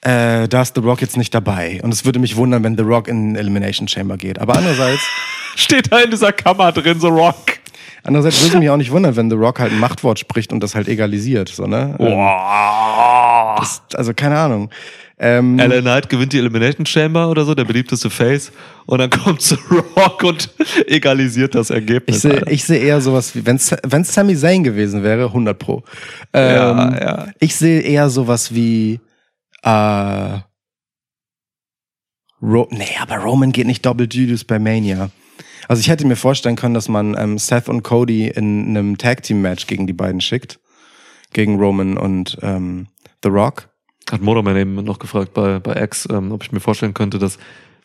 Äh, 0.00 0.48
da 0.48 0.62
ist 0.62 0.74
The 0.74 0.80
Rock 0.80 1.00
jetzt 1.00 1.16
nicht 1.16 1.34
dabei. 1.34 1.80
Und 1.82 1.92
es 1.92 2.04
würde 2.04 2.18
mich 2.18 2.36
wundern, 2.36 2.64
wenn 2.64 2.76
The 2.76 2.82
Rock 2.82 3.08
in 3.08 3.36
Elimination 3.36 3.86
Chamber 3.86 4.16
geht. 4.16 4.38
Aber 4.38 4.56
andererseits, 4.56 5.02
Steht 5.56 5.92
da 5.92 6.00
in 6.00 6.10
dieser 6.10 6.32
Kammer 6.32 6.72
drin, 6.72 6.98
so 6.98 7.08
Rock. 7.08 7.36
Andererseits 8.02 8.40
würde 8.40 8.54
es 8.54 8.60
mich 8.60 8.70
auch 8.70 8.76
nicht 8.76 8.90
wundern, 8.90 9.16
wenn 9.16 9.30
The 9.30 9.36
Rock 9.36 9.60
halt 9.60 9.72
ein 9.72 9.78
Machtwort 9.78 10.18
spricht 10.18 10.52
und 10.52 10.60
das 10.60 10.74
halt 10.74 10.88
egalisiert. 10.88 11.48
So, 11.48 11.66
ne? 11.66 11.96
Ähm, 11.98 12.06
Boah. 12.06 13.56
das, 13.58 13.82
also 13.94 14.12
keine 14.14 14.38
Ahnung. 14.38 14.70
Ähm, 15.18 15.56
LA 15.56 15.82
Knight 15.82 16.08
gewinnt 16.08 16.32
die 16.32 16.38
Elimination 16.38 16.84
Chamber 16.84 17.28
oder 17.30 17.44
so, 17.44 17.54
der 17.54 17.64
beliebteste 17.64 18.10
Face. 18.10 18.50
Und 18.86 18.98
dann 18.98 19.10
kommt 19.24 19.40
The 19.40 19.56
Rock 19.96 20.24
und 20.24 20.50
egalisiert 20.86 21.54
das 21.54 21.70
Ergebnis. 21.70 22.24
ich 22.48 22.64
sehe 22.64 22.80
seh 22.80 22.86
eher 22.86 23.00
sowas 23.00 23.34
wie, 23.36 23.46
wenn 23.46 23.56
es 23.56 24.14
Sami 24.14 24.36
Zayn 24.36 24.64
gewesen 24.64 25.04
wäre, 25.04 25.26
100 25.26 25.56
pro. 25.56 25.84
Ähm, 26.32 26.54
Ja, 26.56 27.00
ja. 27.00 27.26
Ich 27.38 27.54
sehe 27.54 27.82
eher 27.82 28.10
sowas 28.10 28.52
wie 28.52 28.98
äh, 29.62 30.38
Ro 32.42 32.66
nee, 32.70 32.96
aber 33.00 33.16
Roman 33.18 33.52
geht 33.52 33.68
nicht 33.68 33.86
Double 33.86 34.08
Duties 34.08 34.44
bei 34.44 34.58
Mania. 34.58 35.10
Also 35.68 35.80
ich 35.80 35.88
hätte 35.88 36.06
mir 36.06 36.16
vorstellen 36.16 36.56
können, 36.56 36.74
dass 36.74 36.88
man 36.88 37.16
ähm, 37.18 37.38
Seth 37.38 37.68
und 37.68 37.82
Cody 37.82 38.28
in 38.28 38.68
einem 38.68 38.98
Tag 38.98 39.22
Team 39.22 39.42
Match 39.42 39.66
gegen 39.66 39.86
die 39.86 39.92
beiden 39.92 40.20
schickt, 40.20 40.58
gegen 41.32 41.58
Roman 41.58 41.96
und 41.96 42.38
ähm, 42.42 42.88
The 43.22 43.30
Rock. 43.30 43.68
Hat 44.10 44.20
Motorman 44.20 44.56
eben 44.56 44.74
noch 44.74 44.98
gefragt 44.98 45.32
bei, 45.32 45.58
bei 45.58 45.80
X, 45.80 46.08
ähm, 46.10 46.32
ob 46.32 46.42
ich 46.42 46.52
mir 46.52 46.60
vorstellen 46.60 46.92
könnte, 46.92 47.18
dass, 47.18 47.38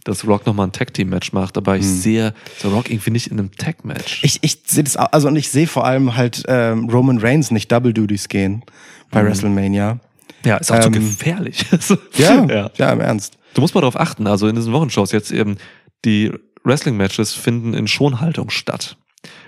dass 0.04 0.28
Rock 0.28 0.46
nochmal 0.46 0.68
ein 0.68 0.72
Tag-Team-Match 0.72 1.32
macht. 1.32 1.58
Aber 1.58 1.78
ich 1.78 1.86
sehe 1.86 2.34
The 2.62 2.68
Rock 2.68 2.90
irgendwie 2.90 3.12
nicht 3.12 3.28
in 3.28 3.40
einem 3.40 3.52
Tag-Match. 3.52 4.24
Ich, 4.24 4.40
ich 4.42 4.64
sehe 4.66 4.84
das 4.84 4.98
auch, 4.98 5.12
also 5.12 5.28
und 5.28 5.36
ich 5.36 5.50
sehe 5.50 5.68
vor 5.68 5.86
allem 5.86 6.18
halt 6.18 6.44
ähm, 6.48 6.90
Roman 6.90 7.20
Reigns 7.20 7.52
nicht 7.52 7.72
Double 7.72 7.94
Duties 7.94 8.28
gehen 8.28 8.64
bei 9.12 9.24
WrestleMania. 9.24 10.00
Ja, 10.44 10.58
ist 10.58 10.72
auch 10.72 10.80
zu 10.80 10.88
Ähm, 10.88 10.94
gefährlich. 10.94 11.66
Ja, 12.18 12.46
ja. 12.46 12.72
ja, 12.76 12.92
im 12.92 13.00
Ernst. 13.00 13.38
Du 13.54 13.62
musst 13.62 13.76
mal 13.76 13.82
darauf 13.82 14.00
achten, 14.00 14.28
also 14.28 14.48
in 14.48 14.56
diesen 14.56 14.74
Wochenshows 14.74 15.12
jetzt 15.12 15.32
eben, 15.32 15.58
die 16.06 16.32
Wrestling-Matches 16.68 17.34
finden 17.34 17.74
in 17.74 17.88
Schonhaltung 17.88 18.50
statt. 18.50 18.98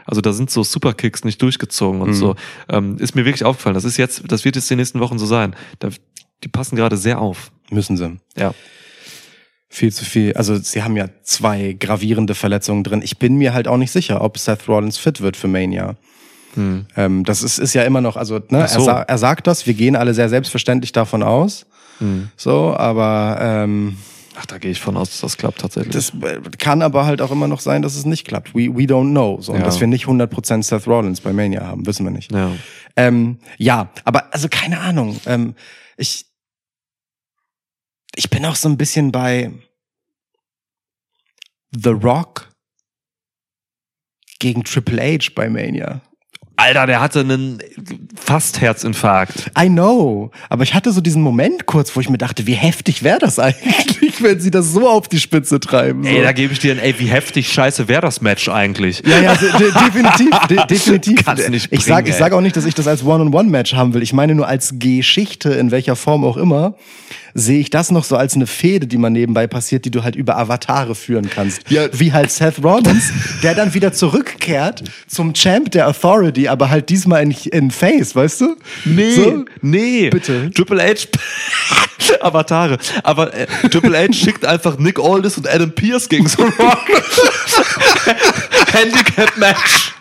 Also 0.05 0.21
da 0.21 0.33
sind 0.33 0.49
so 0.49 0.63
Superkicks 0.63 1.23
nicht 1.23 1.41
durchgezogen 1.41 2.01
und 2.01 2.09
Mhm. 2.09 2.13
so. 2.15 2.35
Ähm, 2.69 2.97
ist 2.97 3.15
mir 3.15 3.25
wirklich 3.25 3.45
aufgefallen. 3.45 3.75
Das 3.75 3.83
ist 3.85 3.97
jetzt, 3.97 4.23
das 4.27 4.43
wird 4.45 4.55
jetzt 4.55 4.69
die 4.69 4.75
nächsten 4.75 4.99
Wochen 4.99 5.19
so 5.19 5.25
sein. 5.27 5.55
Da, 5.79 5.89
die 6.43 6.47
passen 6.47 6.75
gerade 6.75 6.97
sehr 6.97 7.19
auf. 7.19 7.51
Müssen 7.69 7.95
sie. 7.97 8.17
Ja. 8.35 8.53
Viel 9.71 9.93
zu 9.93 10.03
viel. 10.03 10.33
Also 10.33 10.55
sie 10.57 10.81
haben 10.81 10.97
ja 10.97 11.09
zwei 11.21 11.73
gravierende 11.79 12.33
Verletzungen 12.33 12.83
drin. 12.83 13.01
Ich 13.03 13.19
bin 13.19 13.35
mir 13.35 13.53
halt 13.53 13.67
auch 13.67 13.77
nicht 13.77 13.91
sicher, 13.91 14.21
ob 14.21 14.39
Seth 14.39 14.67
Rollins 14.67 14.97
fit 14.97 15.21
wird 15.21 15.37
für 15.37 15.47
Mania. 15.47 15.95
Hm. 16.55 16.87
Ähm, 16.97 17.23
das 17.23 17.43
ist, 17.43 17.59
ist 17.59 17.75
ja 17.75 17.83
immer 17.83 18.01
noch, 18.01 18.17
also 18.17 18.39
ne, 18.49 18.67
so. 18.67 18.79
er, 18.79 18.81
sa 18.81 19.01
er 19.03 19.17
sagt 19.19 19.45
das, 19.45 19.67
wir 19.67 19.75
gehen 19.75 19.95
alle 19.95 20.15
sehr 20.15 20.29
selbstverständlich 20.29 20.91
davon 20.91 21.21
aus. 21.21 21.67
Hm. 21.99 22.29
So, 22.35 22.75
aber 22.75 23.37
ähm, 23.39 23.97
Ach, 24.41 24.45
da 24.45 24.57
gehe 24.57 24.71
ich 24.71 24.79
von 24.79 24.95
aus, 24.95 25.09
dass 25.09 25.19
das 25.21 25.37
klappt 25.37 25.59
tatsächlich. 25.59 25.93
das 25.93 26.13
äh, 26.21 26.39
kann 26.57 26.81
aber 26.81 27.05
halt 27.05 27.21
auch 27.21 27.31
immer 27.31 27.47
noch 27.49 27.59
sein, 27.59 27.81
dass 27.81 27.95
es 27.95 28.05
nicht 28.05 28.25
klappt. 28.25 28.55
We, 28.55 28.69
we 28.75 28.83
don't 28.83 29.11
know. 29.11 29.41
So, 29.41 29.51
und 29.51 29.59
Ja. 29.59 29.65
dass 29.65 29.79
wir 29.81 29.87
nicht 29.87 30.05
100% 30.05 30.63
Seth 30.63 30.87
Rollins 30.87 31.19
bei 31.21 31.33
Mania 31.33 31.65
haben, 31.65 31.85
wissen 31.85 32.05
wir 32.05 32.11
nicht. 32.11 32.31
ja. 32.31 32.51
Ähm, 32.95 33.39
ja, 33.57 33.89
aber 34.03 34.33
also 34.33 34.47
keine 34.49 34.79
Ahnung. 34.79 35.19
Ähm, 35.25 35.55
ich, 35.95 36.25
ich 38.15 38.29
bin 38.29 38.45
auch 38.45 38.55
so 38.55 38.67
ein 38.67 38.77
bisschen 38.77 39.11
bei 39.11 39.51
The 41.71 41.89
Rock 41.91 42.49
gegen 44.39 44.63
Triple 44.63 45.01
H 45.01 45.29
bei 45.35 45.49
Mania. 45.49 46.01
Alter, 46.57 46.87
der 46.87 46.99
hatte 46.99 47.21
einen 47.21 47.59
fast 48.15 48.59
Herzinfarkt. 48.59 49.51
I 49.57 49.67
know, 49.69 50.31
aber 50.49 50.63
ich 50.63 50.73
hatte 50.73 50.91
so 50.91 50.99
diesen 50.99 51.21
Moment 51.21 51.65
kurz, 51.67 51.95
wo 51.95 52.01
ich 52.01 52.09
mir 52.09 52.17
dachte, 52.17 52.47
wie 52.47 52.53
heftig 52.53 53.01
wäre 53.01 53.19
das 53.19 53.39
eigentlich, 53.39 54.08
wenn 54.21 54.39
sie 54.39 54.51
das 54.51 54.71
so 54.71 54.87
auf 54.87 55.07
die 55.07 55.19
Spitze 55.19 55.59
treiben. 55.59 56.03
So. 56.03 56.09
Ey, 56.09 56.21
da 56.21 56.31
gebe 56.31 56.53
ich 56.53 56.59
dir 56.59 56.73
ein, 56.73 56.79
ey, 56.79 56.97
wie 56.99 57.07
heftig 57.07 57.51
scheiße 57.51 57.87
wäre 57.87 58.01
das 58.01 58.21
Match 58.21 58.49
eigentlich? 58.49 59.01
Ja, 59.05 59.19
ja, 59.19 59.35
de 59.35 59.51
de 59.51 59.71
definitiv, 59.71 60.39
de 60.49 60.57
definitiv. 60.69 61.25
Kannst 61.25 61.49
nicht 61.49 61.69
bringen, 61.69 61.81
ich 61.81 62.13
ey. 62.13 62.19
sag 62.19 62.33
auch 62.33 62.41
nicht, 62.41 62.55
dass 62.55 62.65
ich 62.65 62.75
das 62.75 62.87
als 62.87 63.03
One-on-One-Match 63.03 63.73
haben 63.73 63.93
will. 63.93 64.03
Ich 64.03 64.13
meine 64.13 64.35
nur 64.35 64.47
als 64.47 64.75
Geschichte, 64.79 65.49
in 65.51 65.71
welcher 65.71 65.95
Form 65.95 66.23
auch 66.23 66.37
immer, 66.37 66.75
sehe 67.33 67.59
ich 67.59 67.69
das 67.69 67.91
noch 67.91 68.03
so 68.03 68.15
als 68.15 68.35
eine 68.35 68.47
Fehde, 68.47 68.87
die 68.87 68.97
man 68.97 69.13
nebenbei 69.13 69.47
passiert, 69.47 69.85
die 69.85 69.91
du 69.91 70.03
halt 70.03 70.15
über 70.15 70.37
Avatare 70.37 70.95
führen 70.95 71.29
kannst. 71.29 71.69
Ja. 71.69 71.87
Wie 71.93 72.13
halt 72.13 72.31
Seth 72.31 72.63
Rollins, 72.63 73.11
der 73.43 73.55
dann 73.55 73.73
wieder 73.73 73.93
zurückkehrt 73.93 74.83
zum 75.07 75.33
Champ 75.33 75.71
der 75.71 75.87
Authority, 75.87 76.47
aber 76.47 76.69
halt 76.69 76.89
diesmal 76.89 77.23
in, 77.23 77.31
in 77.31 77.71
Face, 77.71 78.15
weißt 78.15 78.41
du? 78.41 78.55
Nee, 78.85 79.11
So? 79.15 79.45
nee. 79.61 80.09
Bitte. 80.09 80.49
Triple 80.51 80.81
H, 80.83 81.07
Avatare. 82.21 82.77
Aber 83.03 83.33
äh, 83.33 83.47
Triple 83.69 83.97
H 83.97 84.13
schickt 84.13 84.45
einfach 84.45 84.77
Nick 84.77 84.99
Aldis 84.99 85.37
und 85.37 85.47
Adam 85.47 85.71
Pierce 85.71 86.09
gegen 86.09 86.27
The 86.27 86.41
Rock. 86.41 86.77
Handicap-Match 88.73 89.93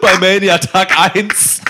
bei 0.00 0.18
Mania 0.18 0.58
Tag 0.58 0.90
1. 1.14 1.60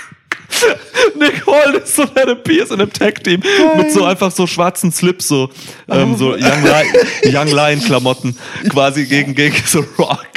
Nick 1.19 1.43
Aldis 1.47 1.97
und 1.99 2.17
Adam 2.17 2.41
Pierce 2.43 2.71
in 2.71 2.81
einem 2.81 2.91
Tag-Team 2.93 3.41
mit 3.77 3.91
so 3.91 4.03
einfach 4.05 4.31
so 4.31 4.47
schwarzen 4.47 4.91
Slips, 4.91 5.27
so, 5.27 5.49
ähm, 5.89 6.15
so 6.17 6.29
Young, 6.31 6.63
Lion, 6.63 6.87
Young 7.25 7.47
Lion-Klamotten 7.47 8.37
quasi 8.69 9.05
gegen, 9.05 9.35
gegen 9.35 9.55
The 9.65 9.79
Rock. 9.97 10.27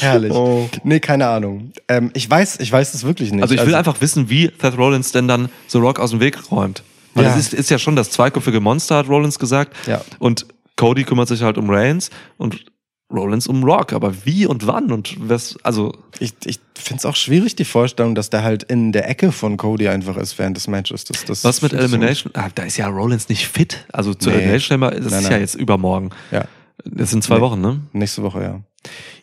Herrlich. 0.00 0.32
Oh. 0.32 0.68
Nee, 0.84 1.00
keine 1.00 1.26
Ahnung. 1.28 1.72
Ähm, 1.88 2.10
ich 2.14 2.28
weiß, 2.28 2.60
ich 2.60 2.70
weiß 2.70 2.94
es 2.94 3.04
wirklich 3.04 3.32
nicht. 3.32 3.42
Also 3.42 3.54
ich 3.54 3.64
will 3.64 3.74
einfach 3.74 4.00
wissen, 4.00 4.28
wie 4.30 4.50
Seth 4.60 4.76
Rollins 4.76 5.12
denn 5.12 5.28
dann 5.28 5.48
The 5.68 5.78
Rock 5.78 5.98
aus 6.00 6.10
dem 6.10 6.20
Weg 6.20 6.50
räumt. 6.50 6.82
Weil 7.14 7.24
Ja. 7.24 7.30
es 7.36 7.46
ist, 7.46 7.54
ist 7.54 7.70
ja 7.70 7.78
schon 7.78 7.94
das 7.96 8.10
zweiköpfige 8.10 8.60
Monster, 8.60 8.96
hat 8.96 9.08
Rollins 9.08 9.38
gesagt. 9.38 9.76
Ja. 9.86 10.00
Und 10.18 10.46
Cody 10.76 11.04
kümmert 11.04 11.28
sich 11.28 11.42
halt 11.42 11.58
um 11.58 11.68
Reigns 11.68 12.10
und 12.38 12.64
Rollins 13.12 13.46
um 13.46 13.62
Rock. 13.64 13.92
Aber 13.92 14.24
wie 14.24 14.46
und 14.46 14.66
wann 14.66 14.90
und 14.92 15.16
was, 15.28 15.56
also, 15.62 15.94
Ich, 16.18 16.32
ich 16.44 16.58
finde 16.74 16.98
es 16.98 17.06
auch 17.06 17.16
schwierig, 17.16 17.54
die 17.56 17.64
Vorstellung, 17.64 18.14
dass 18.14 18.30
der 18.30 18.42
halt 18.42 18.62
in 18.64 18.92
der 18.92 19.08
Ecke 19.08 19.32
von 19.32 19.56
Cody 19.56 19.88
einfach 19.88 20.16
ist 20.16 20.38
während 20.38 20.56
des 20.56 20.66
Matches. 20.68 21.04
Das, 21.04 21.24
das 21.24 21.44
was 21.44 21.62
mit 21.62 21.72
Elimination? 21.72 22.32
Ah, 22.34 22.48
da 22.54 22.62
ist 22.64 22.76
ja 22.76 22.88
Rollins 22.88 23.28
nicht 23.28 23.46
fit. 23.46 23.86
Also 23.92 24.14
zur 24.14 24.32
Nee. 24.32 24.38
Elimination 24.44 24.80
das 24.80 25.12
Nein, 25.12 25.22
ist 25.22 25.30
ja 25.30 25.38
jetzt 25.38 25.54
übermorgen. 25.54 26.10
Ja, 26.30 26.44
Das 26.84 27.10
sind 27.10 27.22
zwei 27.22 27.36
Nee. 27.36 27.40
Wochen, 27.42 27.60
ne? 27.60 27.80
nächste 27.92 28.22
Woche, 28.22 28.42
ja. 28.42 28.60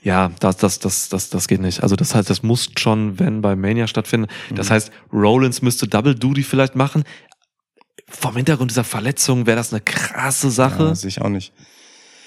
Ja, 0.04 0.32
das, 0.40 0.56
das, 0.56 0.80
das, 0.80 1.10
das, 1.10 1.30
das 1.30 1.48
geht 1.50 1.60
nicht. 1.60 1.84
Also 1.84 1.98
das 1.98 2.16
heißt, 2.16 2.30
das 2.30 2.44
muss 2.44 2.70
schon, 2.78 3.20
wenn 3.20 3.42
bei 3.42 3.58
Mania 3.58 3.88
stattfinden. 3.88 4.28
Mhm. 4.50 4.56
Das 4.56 4.72
heißt, 4.72 4.90
Rollins 5.12 5.62
müsste 5.62 5.86
Double 5.88 6.16
Duty 6.16 6.44
vielleicht 6.44 6.76
machen. 6.76 7.04
Vom 8.08 8.36
Hintergrund 8.38 8.72
dieser 8.72 8.86
Verletzung 8.86 9.46
wäre 9.46 9.58
das 9.58 9.74
eine 9.74 9.82
krasse 9.82 10.50
Sache. 10.50 10.84
ja 10.86 10.96
sehe 10.96 11.10
ich 11.10 11.22
auch 11.22 11.30
nicht. 11.30 11.52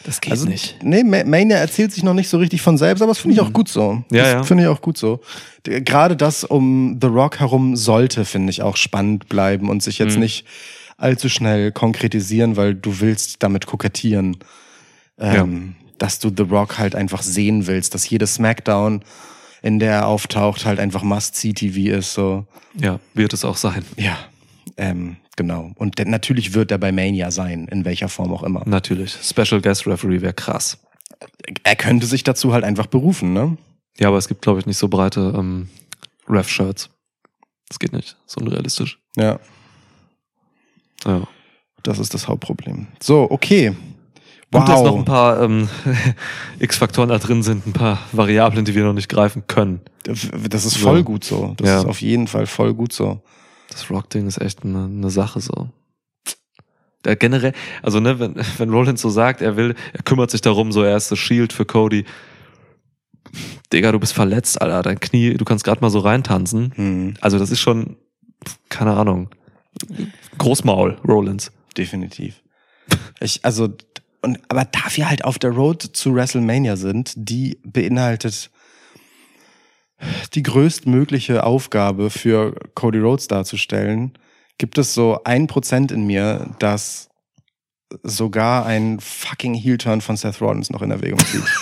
Das 0.04 0.20
geht 0.20 0.32
Also, 0.32 0.46
nicht. 0.46 0.76
nee, 0.82 1.02
Ma- 1.04 1.24
Mania 1.24 1.56
erzählt 1.58 1.92
sich 1.92 2.02
noch 2.02 2.14
nicht 2.14 2.28
so 2.28 2.38
richtig 2.38 2.62
von 2.62 2.76
selbst, 2.78 3.00
aber 3.02 3.10
das 3.12 3.18
finde 3.18 3.34
ich 3.34 3.40
auch 3.40 3.52
gut 3.52 3.68
so. 3.68 3.92
Mhm. 3.94 4.04
Ja, 4.10 4.22
das 4.22 4.32
ja. 4.32 4.42
finde 4.44 4.64
ich 4.64 4.68
auch 4.68 4.80
gut 4.80 4.98
so. 4.98 5.20
Gerade 5.64 6.16
das 6.16 6.44
um 6.44 6.98
The 7.00 7.06
Rock 7.08 7.40
herum 7.40 7.76
sollte, 7.76 8.24
finde 8.24 8.50
ich, 8.50 8.62
auch 8.62 8.76
spannend 8.76 9.28
bleiben 9.28 9.68
und 9.70 9.82
sich 9.82 9.98
jetzt 9.98 10.14
Mhm. 10.14 10.20
nicht 10.20 10.44
allzu 10.96 11.28
schnell 11.28 11.72
konkretisieren, 11.72 12.56
weil 12.56 12.74
du 12.74 13.00
willst 13.00 13.42
damit 13.42 13.66
kokettieren, 13.66 14.36
ähm, 15.18 15.74
dass 15.98 16.18
du 16.18 16.30
The 16.36 16.42
Rock 16.44 16.78
halt 16.78 16.94
einfach 16.94 17.22
sehen 17.22 17.66
willst, 17.66 17.94
dass 17.94 18.08
jede 18.08 18.26
Smackdown, 18.26 19.02
in 19.62 19.78
der 19.78 19.92
er 19.92 20.06
auftaucht, 20.06 20.64
halt 20.64 20.80
einfach 20.80 21.02
Must-See-TV 21.02 21.96
ist, 21.96 22.14
so. 22.14 22.44
Ja, 22.78 22.98
wird 23.14 23.32
es 23.32 23.44
auch 23.44 23.56
sein. 23.56 23.84
Ja, 23.96 24.16
ähm, 24.76 25.16
genau. 25.36 25.70
Und 25.76 25.98
natürlich 26.06 26.54
wird 26.54 26.70
er 26.70 26.78
bei 26.78 26.92
Mania 26.92 27.30
sein, 27.30 27.68
in 27.68 27.84
welcher 27.84 28.08
Form 28.08 28.32
auch 28.32 28.42
immer. 28.42 28.62
Natürlich. 28.66 29.12
Special 29.22 29.60
Guest 29.60 29.86
Referee 29.86 30.20
wäre 30.20 30.32
krass. 30.34 30.78
Er 31.64 31.76
könnte 31.76 32.06
sich 32.06 32.24
dazu 32.24 32.52
halt 32.52 32.64
einfach 32.64 32.86
berufen, 32.86 33.32
ne? 33.32 33.56
Ja, 33.98 34.08
aber 34.08 34.16
es 34.18 34.28
gibt, 34.28 34.42
glaube 34.42 34.58
ich, 34.60 34.66
nicht 34.66 34.78
so 34.78 34.88
breite 34.88 35.34
ähm, 35.36 35.68
Ref-Shirts. 36.28 36.90
Das 37.68 37.78
geht 37.78 37.92
nicht. 37.92 38.16
So 38.26 38.40
unrealistisch. 38.40 38.98
Ja, 39.16 39.38
Ja. 41.04 41.26
das 41.82 41.98
ist 41.98 42.14
das 42.14 42.28
Hauptproblem. 42.28 42.86
So, 43.00 43.30
okay. 43.30 43.74
Und 44.54 44.68
dass 44.68 44.82
noch 44.82 44.92
ein 44.96 44.98
Wow. 45.00 45.04
paar 45.06 45.42
ähm, 45.42 45.68
X-Faktoren 46.58 47.08
da 47.08 47.18
drin 47.18 47.42
sind, 47.42 47.66
ein 47.66 47.72
paar 47.72 47.98
Variablen, 48.12 48.64
die 48.66 48.74
wir 48.74 48.84
noch 48.84 48.92
nicht 48.92 49.08
greifen 49.08 49.46
können. 49.46 49.80
Das 50.04 50.64
ist 50.66 50.76
voll 50.76 51.02
gut 51.02 51.24
so. 51.24 51.54
Das 51.56 51.66
Ja. 51.68 51.78
ist 51.78 51.86
auf 51.86 52.02
jeden 52.02 52.26
Fall 52.26 52.46
voll 52.46 52.74
gut 52.74 52.92
so. 52.92 53.22
Das 53.72 53.90
Rock-Ding 53.90 54.26
ist 54.26 54.40
echt 54.40 54.64
eine, 54.64 54.84
eine 54.84 55.10
Sache 55.10 55.40
so. 55.40 55.68
Der 57.04 57.16
generell, 57.16 57.52
also 57.82 57.98
ne, 58.00 58.18
wenn, 58.20 58.34
wenn 58.58 58.70
Rollins 58.70 59.00
so 59.00 59.10
sagt, 59.10 59.40
er 59.42 59.56
will, 59.56 59.74
er 59.92 60.02
kümmert 60.02 60.30
sich 60.30 60.40
darum, 60.40 60.72
so 60.72 60.82
er 60.82 60.96
ist 60.96 61.10
das 61.10 61.18
Shield 61.18 61.52
für 61.52 61.64
Cody. 61.64 62.04
Digga, 63.72 63.92
du 63.92 63.98
bist 63.98 64.12
verletzt, 64.12 64.60
Alter, 64.60 64.82
dein 64.82 65.00
Knie, 65.00 65.34
du 65.34 65.44
kannst 65.44 65.64
gerade 65.64 65.80
mal 65.80 65.90
so 65.90 66.00
reintanzen. 66.00 66.72
Hm, 66.74 67.14
Also 67.20 67.38
das 67.38 67.50
ist 67.50 67.60
schon, 67.60 67.96
keine 68.68 68.92
Ahnung, 68.94 69.30
Großmaul, 70.38 70.98
Rollins. 71.06 71.50
definitiv. 71.76 72.42
Ich, 73.20 73.44
also, 73.44 73.68
und, 74.20 74.38
aber 74.48 74.64
da 74.66 74.80
wir 74.94 75.08
halt 75.08 75.24
auf 75.24 75.38
der 75.38 75.50
Road 75.52 75.82
zu 75.82 76.14
WrestleMania 76.14 76.76
sind, 76.76 77.14
die 77.16 77.58
beinhaltet 77.64 78.50
die 80.34 80.42
größtmögliche 80.42 81.44
Aufgabe 81.44 82.10
für 82.10 82.54
Cody 82.74 82.98
Rhodes 82.98 83.28
darzustellen, 83.28 84.12
gibt 84.58 84.78
es 84.78 84.94
so 84.94 85.20
ein 85.24 85.46
Prozent 85.46 85.92
in 85.92 86.06
mir, 86.06 86.54
das 86.58 87.08
sogar 88.02 88.66
ein 88.66 89.00
fucking 89.00 89.54
Heel-Turn 89.54 90.00
von 90.00 90.16
Seth 90.16 90.40
Rollins 90.40 90.70
noch 90.70 90.82
in 90.82 90.90
Erwägung 90.90 91.18
zieht. 91.20 91.42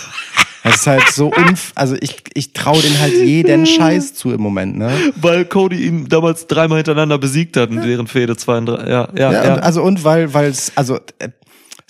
Das 0.63 0.77
ist 0.77 0.87
halt 0.87 1.09
so 1.11 1.33
unf 1.33 1.73
also 1.75 1.97
ich, 2.01 2.23
ich 2.35 2.53
traue 2.53 2.83
den 2.83 3.01
halt 3.01 3.15
jeden 3.15 3.65
Scheiß 3.65 4.13
zu 4.13 4.31
im 4.31 4.43
Moment, 4.43 4.77
ne? 4.77 4.93
Weil 5.17 5.47
Cody 5.47 5.87
ihn 5.87 6.09
damals 6.09 6.49
dreimal 6.49 6.77
hintereinander 6.77 7.17
besiegt 7.17 7.57
hat 7.57 7.71
in 7.71 7.81
deren 7.81 8.07
Fehde 8.07 8.37
32. 8.37 8.87
Ja, 8.87 9.09
ja, 9.17 9.33
Ja, 9.33 9.45
ja. 9.45 9.55
Und, 9.55 9.61
also 9.63 9.83
und 9.83 10.05
weil, 10.05 10.35
weil 10.35 10.51
es, 10.51 10.73
also 10.77 10.97
äh, 11.19 11.31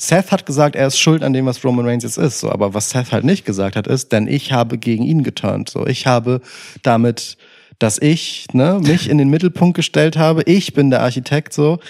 Seth 0.00 0.32
hat 0.32 0.46
gesagt, 0.46 0.76
er 0.76 0.86
ist 0.86 0.98
schuld 0.98 1.22
an 1.22 1.34
dem, 1.34 1.44
was 1.44 1.62
Roman 1.62 1.84
Reigns 1.84 2.04
jetzt 2.04 2.16
ist. 2.16 2.40
So, 2.40 2.50
aber 2.50 2.72
was 2.72 2.88
Seth 2.88 3.12
halt 3.12 3.24
nicht 3.24 3.44
gesagt 3.44 3.76
hat, 3.76 3.86
ist, 3.86 4.12
denn 4.12 4.26
ich 4.26 4.50
habe 4.50 4.78
gegen 4.78 5.04
ihn 5.04 5.22
geturnt. 5.22 5.68
So, 5.68 5.86
ich 5.86 6.06
habe 6.06 6.40
damit, 6.82 7.36
dass 7.80 8.00
ich 8.00 8.46
ne, 8.52 8.78
mich 8.80 9.08
in 9.08 9.18
den 9.18 9.30
Mittelpunkt 9.30 9.74
gestellt 9.74 10.16
habe. 10.16 10.42
Ich 10.44 10.74
bin 10.74 10.90
der 10.90 11.00
Architekt. 11.00 11.52
So 11.52 11.80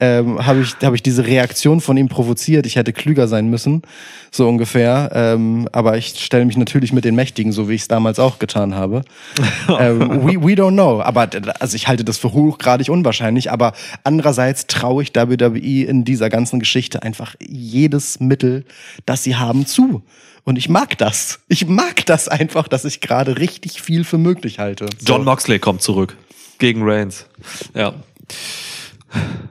ähm, 0.00 0.44
habe 0.44 0.60
ich 0.60 0.74
habe 0.82 0.96
ich 0.96 1.02
diese 1.02 1.26
Reaktion 1.26 1.80
von 1.80 1.96
ihm 1.96 2.08
provoziert. 2.08 2.66
Ich 2.66 2.76
hätte 2.76 2.92
klüger 2.92 3.28
sein 3.28 3.48
müssen, 3.48 3.82
so 4.30 4.48
ungefähr. 4.48 5.10
Ähm, 5.14 5.68
aber 5.72 5.96
ich 5.96 6.08
stelle 6.22 6.44
mich 6.44 6.56
natürlich 6.56 6.92
mit 6.92 7.04
den 7.04 7.14
Mächtigen, 7.14 7.52
so 7.52 7.68
wie 7.68 7.74
ich 7.74 7.82
es 7.82 7.88
damals 7.88 8.18
auch 8.18 8.38
getan 8.40 8.74
habe. 8.74 9.02
ähm, 9.80 10.26
we, 10.26 10.42
we 10.42 10.52
don't 10.54 10.72
know. 10.72 11.00
Aber 11.00 11.28
also 11.60 11.76
ich 11.76 11.86
halte 11.86 12.04
das 12.04 12.18
für 12.18 12.32
hochgradig 12.32 12.90
unwahrscheinlich. 12.90 13.50
Aber 13.52 13.72
andererseits 14.02 14.66
traue 14.66 15.04
ich 15.04 15.14
WWE 15.14 15.84
in 15.84 16.04
dieser 16.04 16.28
ganzen 16.28 16.58
Geschichte 16.58 17.04
einfach 17.04 17.36
jedes 17.40 18.18
Mittel, 18.18 18.64
das 19.06 19.22
sie 19.22 19.36
haben, 19.36 19.64
zu. 19.64 20.02
Und 20.46 20.56
ich 20.56 20.68
mag 20.68 20.96
das. 20.96 21.40
Ich 21.48 21.66
mag 21.66 22.06
das 22.06 22.28
einfach, 22.28 22.68
dass 22.68 22.84
ich 22.84 23.00
gerade 23.00 23.38
richtig 23.38 23.82
viel 23.82 24.04
für 24.04 24.16
möglich 24.16 24.58
halte. 24.60 24.86
So. 24.98 25.14
John 25.14 25.24
Moxley 25.24 25.58
kommt 25.58 25.82
zurück 25.82 26.16
gegen 26.58 26.82
Reigns. 26.88 27.26
Ja. 27.74 27.94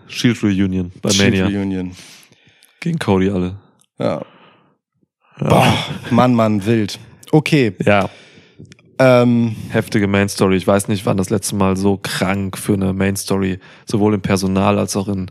Shield 0.08 0.42
Reunion 0.42 0.92
bei 1.02 1.10
Shield 1.12 1.38
Mania. 1.38 1.46
Reunion. 1.48 1.92
Gegen 2.80 2.98
Cody 2.98 3.30
alle. 3.30 3.58
Ja. 4.00 4.22
Boah, 5.38 5.74
Mann, 6.12 6.34
Mann, 6.34 6.66
wild. 6.66 6.98
Okay. 7.32 7.74
Ja, 7.84 8.10
Ähm, 8.98 9.58
heftige 9.72 10.08
Main 10.08 10.30
Story. 10.30 10.56
Ich 10.56 10.66
weiß 10.66 10.88
nicht, 10.88 11.06
wann 11.06 11.18
das 11.18 11.30
letzte 11.30 11.58
Mal 11.58 11.76
so 11.76 11.98
krank 12.02 12.58
für 12.58 12.74
eine 12.76 12.94
Main 12.94 13.18
Story 13.18 13.60
sowohl 13.86 14.14
in 14.14 14.22
Personal 14.22 14.80
als 14.80 14.96
auch 14.96 15.10
in 15.10 15.30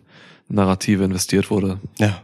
Narrative 0.49 1.03
investiert 1.05 1.51
wurde. 1.51 1.79
ja. 1.99 2.21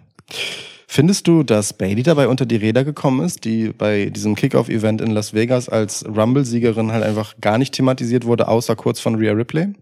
Findest 0.93 1.29
du, 1.29 1.45
dass 1.45 1.73
Bailey 1.73 2.03
dabei 2.03 2.27
unter 2.27 2.45
die 2.45 2.57
Räder 2.57 2.83
gekommen 2.83 3.25
ist, 3.25 3.45
die 3.45 3.69
bei 3.69 4.07
diesem 4.07 4.35
Kickoff-Event 4.35 5.01
in 5.01 5.13
Las 5.13 5.33
Vegas 5.33 5.69
als 5.69 6.05
Rumble-Siegerin 6.05 6.91
halt 6.91 7.05
einfach 7.05 7.37
gar 7.41 7.59
nicht 7.59 7.75
thematisiert 7.75 8.25
wurde, 8.25 8.49
außer 8.49 8.75
kurz 8.75 8.99
von 8.99 9.15
Rhea 9.15 9.31
Ripley? 9.31 9.73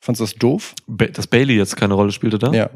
Fandest 0.00 0.20
du 0.20 0.24
das 0.24 0.34
doof? 0.36 0.74
Ba 0.86 1.08
dass 1.08 1.26
Bailey 1.26 1.56
jetzt 1.56 1.76
keine 1.76 1.92
Rolle 1.92 2.10
spielte 2.10 2.38
da? 2.38 2.54
Ja. 2.54 2.70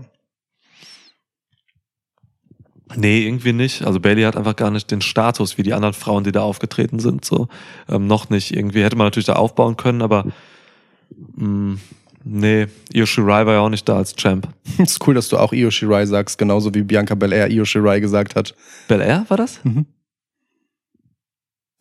Nee, 2.96 3.24
irgendwie 3.24 3.54
nicht. 3.54 3.82
Also 3.82 3.98
Bailey 3.98 4.24
hat 4.24 4.36
einfach 4.36 4.56
gar 4.56 4.70
nicht 4.70 4.90
den 4.90 5.00
Status 5.00 5.56
wie 5.56 5.62
die 5.62 5.72
anderen 5.72 5.94
Frauen, 5.94 6.22
die 6.22 6.32
da 6.32 6.42
aufgetreten 6.42 6.98
sind. 6.98 7.24
So 7.24 7.48
ähm, 7.88 8.06
noch 8.06 8.28
nicht. 8.28 8.54
Irgendwie 8.54 8.84
hätte 8.84 8.96
man 8.96 9.06
natürlich 9.06 9.24
da 9.24 9.36
aufbauen 9.36 9.78
können, 9.78 10.02
aber 10.02 10.26
mh, 11.34 11.78
nee, 12.24 12.66
Io 12.92 13.06
Shirai 13.06 13.46
war 13.46 13.54
ja 13.54 13.60
auch 13.60 13.68
nicht 13.68 13.88
da 13.88 13.96
als 13.96 14.14
Champ. 14.16 14.48
ist 14.78 15.06
cool, 15.06 15.14
dass 15.14 15.28
du 15.28 15.38
auch 15.38 15.52
Io 15.52 15.70
Shirai 15.70 16.06
sagst, 16.06 16.38
genauso 16.38 16.74
wie 16.74 16.82
Bianca 16.82 17.14
Belair 17.14 17.50
Io 17.50 17.64
Shirai 17.64 18.00
gesagt 18.00 18.34
hat. 18.36 18.54
Bel 18.88 19.00
Air 19.00 19.24
war 19.28 19.36
das? 19.36 19.60
Mhm. 19.64 19.86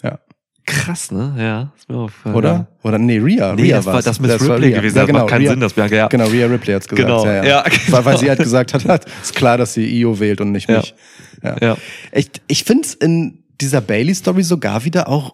Ja. 0.04 0.20
Krass, 0.66 1.12
ne? 1.12 1.36
Ja. 1.38 1.74
Ist 1.78 1.90
mir 1.90 1.98
aufgefallen. 1.98 2.36
Oder? 2.36 2.68
Oder 2.84 2.98
nee, 2.98 3.18
Rhea. 3.18 3.54
Nee, 3.54 3.64
Rhea 3.64 3.76
das 3.78 3.86
war 3.86 4.02
das 4.02 4.20
mit 4.22 4.30
war 4.32 4.40
Ripley 4.56 4.72
gewesen. 4.72 4.96
Ja, 4.96 5.02
Das 5.02 5.08
genau, 5.08 5.20
macht 5.20 5.30
keinen 5.30 5.42
Rhea, 5.42 5.52
Sinn, 5.52 5.60
dass 5.60 5.74
Bianca, 5.74 5.96
ja. 5.96 6.08
Genau, 6.08 6.28
Rhea 6.28 6.46
Ripley 6.48 6.74
hat's 6.74 6.88
gesagt. 6.88 7.06
Genau, 7.08 7.26
Ja, 7.26 7.34
ja. 7.36 7.44
ja, 7.44 7.64
Weil, 7.90 8.06
weil 8.06 8.18
sie 8.18 8.22
genau. 8.26 8.30
halt 8.30 8.40
gesagt 8.44 8.74
hat, 8.74 9.06
ist 9.22 9.36
klar, 9.36 9.58
dass 9.58 9.74
sie 9.74 9.86
Io 10.00 10.20
wählt 10.20 10.40
und 10.40 10.52
nicht 10.54 10.70
Ja. 10.70 10.78
mich. 10.78 10.96
Ja. 11.44 11.56
Ja. 11.62 11.78
Ich, 12.14 12.30
ich 12.48 12.64
finde 12.64 12.84
es 12.84 12.94
in 12.94 13.43
dieser 13.64 13.82
Bailey-Story 13.82 14.44
sogar 14.44 14.86
wieder 14.86 15.08
auch 15.08 15.34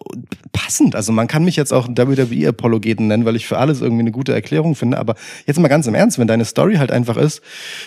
passend. 0.52 0.94
Also 0.94 1.12
man 1.12 1.26
kann 1.26 1.44
mich 1.44 1.56
jetzt 1.56 1.72
auch 1.72 1.88
WWE-Apologeten 1.88 3.08
nennen, 3.08 3.24
weil 3.24 3.36
ich 3.36 3.46
für 3.46 3.58
alles 3.58 3.80
irgendwie 3.80 4.00
eine 4.00 4.12
gute 4.12 4.32
Erklärung 4.32 4.74
finde. 4.74 4.98
Aber 4.98 5.14
jetzt 5.46 5.58
mal 5.58 5.68
ganz 5.68 5.86
im 5.86 5.94
Ernst, 5.94 6.18
wenn 6.18 6.26
deine 6.26 6.44
Story 6.44 6.76
halt 6.76 6.90
einfach 6.90 7.16
ist, 7.16 7.42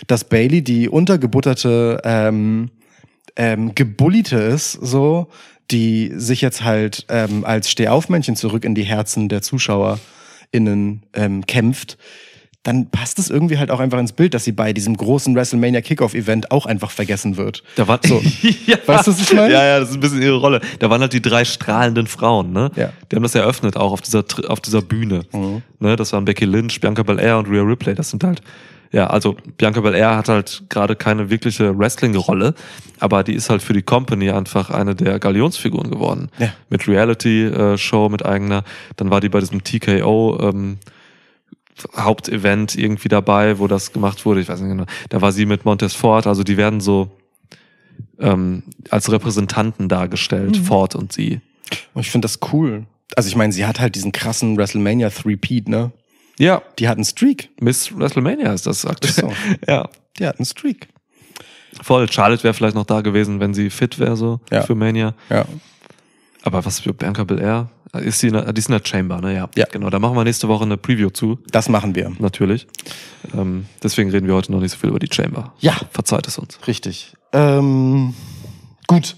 dass 0.07 0.23
Bailey 0.23 0.61
die 0.61 0.89
untergebutterte, 0.89 2.01
ähm, 2.03 2.69
ähm, 3.35 3.73
gebullyte 3.73 4.37
ist, 4.37 4.73
so, 4.73 5.27
die 5.71 6.11
sich 6.15 6.41
jetzt 6.41 6.63
halt 6.63 7.05
ähm, 7.09 7.45
als 7.45 7.69
Stehaufmännchen 7.71 8.35
zurück 8.35 8.65
in 8.65 8.75
die 8.75 8.83
Herzen 8.83 9.29
der 9.29 9.41
ZuschauerInnen 9.41 11.03
ähm, 11.13 11.45
kämpft, 11.45 11.97
dann 12.63 12.89
passt 12.89 13.19
es 13.19 13.29
irgendwie 13.29 13.57
halt 13.57 13.71
auch 13.71 13.81
einfach 13.81 13.99
ins 13.99 14.13
Bild, 14.13 14.33
dass 14.33 14.45
sie 14.45 14.53
bei 14.53 14.71
diesem 14.71 14.95
großen 14.95 15.35
WrestleMania 15.35 15.81
Kickoff-Event 15.81 16.49
auch 16.51 16.65
einfach 16.65 16.91
vergessen 16.91 17.35
wird. 17.35 17.61
Da 17.75 17.87
war, 17.89 17.99
So. 18.03 18.21
ja. 18.65 18.77
Weißt 18.85 19.07
du, 19.07 19.11
was 19.11 19.19
ich 19.19 19.33
meine? 19.33 19.53
Ja, 19.53 19.65
ja, 19.65 19.79
das 19.81 19.89
ist 19.89 19.95
ein 19.95 19.99
bisschen 19.99 20.21
ihre 20.21 20.37
Rolle. 20.37 20.61
Da 20.79 20.89
waren 20.89 21.01
halt 21.01 21.11
die 21.11 21.21
drei 21.21 21.43
strahlenden 21.43 22.07
Frauen, 22.07 22.53
ne? 22.53 22.71
Ja. 22.75 22.91
Die 23.11 23.15
haben 23.17 23.23
das 23.23 23.35
eröffnet 23.35 23.75
auch 23.75 23.91
auf 23.91 24.01
dieser, 24.01 24.23
auf 24.47 24.61
dieser 24.61 24.81
Bühne. 24.81 25.25
Ne? 25.79 25.95
Das 25.97 26.13
waren 26.13 26.23
Becky 26.23 26.45
Lynch, 26.45 26.79
Bianca 26.79 27.03
Belair 27.03 27.37
und 27.37 27.49
Rhea 27.49 27.63
Ripley. 27.63 27.95
Das 27.95 28.09
sind 28.09 28.23
halt, 28.23 28.41
ja, 28.93 29.07
also 29.07 29.35
Bianca 29.57 29.81
Belair 29.81 30.15
hat 30.15 30.29
halt 30.29 30.63
gerade 30.69 30.95
keine 30.95 31.29
wirkliche 31.29 31.77
Wrestling-Rolle, 31.77 32.53
aber 32.99 33.23
die 33.23 33.33
ist 33.33 33.49
halt 33.49 33.61
für 33.61 33.73
die 33.73 33.81
Company 33.81 34.29
einfach 34.31 34.69
eine 34.69 34.95
der 34.95 35.19
Galionsfiguren 35.19 35.91
geworden. 35.91 36.29
Ja. 36.39 36.53
Mit 36.69 36.87
Reality-Show, 36.87 38.07
mit 38.07 38.25
eigener. 38.25 38.63
Dann 38.95 39.09
war 39.09 39.19
die 39.19 39.29
bei 39.29 39.41
diesem 39.41 39.63
TKO, 39.63 40.39
ähm, 40.41 40.77
Hauptevent 41.95 42.75
irgendwie 42.75 43.09
dabei, 43.09 43.59
wo 43.59 43.67
das 43.67 43.91
gemacht 43.93 44.25
wurde. 44.25 44.41
Ich 44.41 44.47
weiß 44.49 44.59
nicht 44.61 44.69
genau. 44.69 44.85
Da 45.09 45.21
war 45.21 45.31
sie 45.31 45.45
mit 45.45 45.65
Montez 45.65 45.93
Ford. 45.93 46.27
Also 46.27 46.43
die 46.43 46.57
werden 46.57 46.79
so 46.81 47.09
ähm, 48.19 48.63
als 48.89 49.11
Repräsentanten 49.11 49.89
dargestellt, 49.89 50.57
Ford 50.57 50.95
und 50.95 51.11
sie. 51.13 51.41
Und 51.93 52.01
ich 52.01 52.11
finde 52.11 52.25
das 52.27 52.39
cool. 52.51 52.85
Also 53.15 53.29
ich 53.29 53.35
meine, 53.35 53.53
sie 53.53 53.65
hat 53.65 53.79
halt 53.79 53.95
diesen 53.95 54.11
krassen 54.11 54.57
WrestleMania 54.57 55.09
Three-Peat, 55.09 55.67
ne? 55.67 55.91
Ja, 56.39 56.61
Die 56.79 56.87
hat 56.87 56.95
einen 56.97 57.05
Streak. 57.05 57.49
Miss 57.59 57.95
WrestleMania 57.95 58.53
ist 58.53 58.65
das 58.65 58.85
aktuell. 58.85 59.31
Ist 59.31 59.59
Ja, 59.67 59.87
Die 60.17 60.25
hat 60.25 60.39
einen 60.39 60.45
Streak. 60.45 60.87
voll. 61.81 62.11
Charlotte 62.11 62.43
wäre 62.43 62.53
vielleicht 62.53 62.75
noch 62.75 62.85
da 62.85 63.01
gewesen, 63.01 63.39
wenn 63.39 63.53
sie 63.53 63.69
fit 63.69 63.99
wäre 63.99 64.15
so 64.17 64.39
Ja. 64.51 64.61
für 64.63 64.73
Mania. 64.75 65.13
Ja. 65.29 65.45
Aber 66.43 66.63
was 66.65 66.79
für 66.81 66.93
Bianca 66.93 67.23
Belair? 67.23 67.69
Ist 67.93 68.19
sie 68.19 68.27
in 68.27 68.33
der, 68.33 68.51
die 68.53 68.59
ist 68.59 68.69
in 68.69 68.73
der 68.73 68.81
Chamber, 68.83 69.21
ne? 69.21 69.35
Ja. 69.35 69.49
Ja. 69.55 69.65
Genau, 69.71 69.89
da 69.89 69.99
machen 69.99 70.15
wir 70.15 70.23
nächste 70.23 70.47
Woche 70.47 70.63
eine 70.63 70.77
Preview 70.77 71.09
zu, 71.09 71.39
Das 71.51 71.69
machen 71.69 71.93
wir. 71.95 72.11
natürlich. 72.19 72.67
Ähm, 73.35 73.67
deswegen 73.83 74.09
reden 74.09 74.27
wir 74.27 74.33
heute 74.33 74.51
noch 74.51 74.59
nicht 74.59 74.71
so 74.71 74.77
viel 74.77 74.89
über 74.89 74.99
die 74.99 75.09
Chamber. 75.13 75.53
Ja. 75.59 75.73
Verzeiht 75.91 76.27
es 76.27 76.37
uns. 76.37 76.57
Richtig. 76.67 77.13
Ähm, 77.33 78.13
gut. 78.87 79.15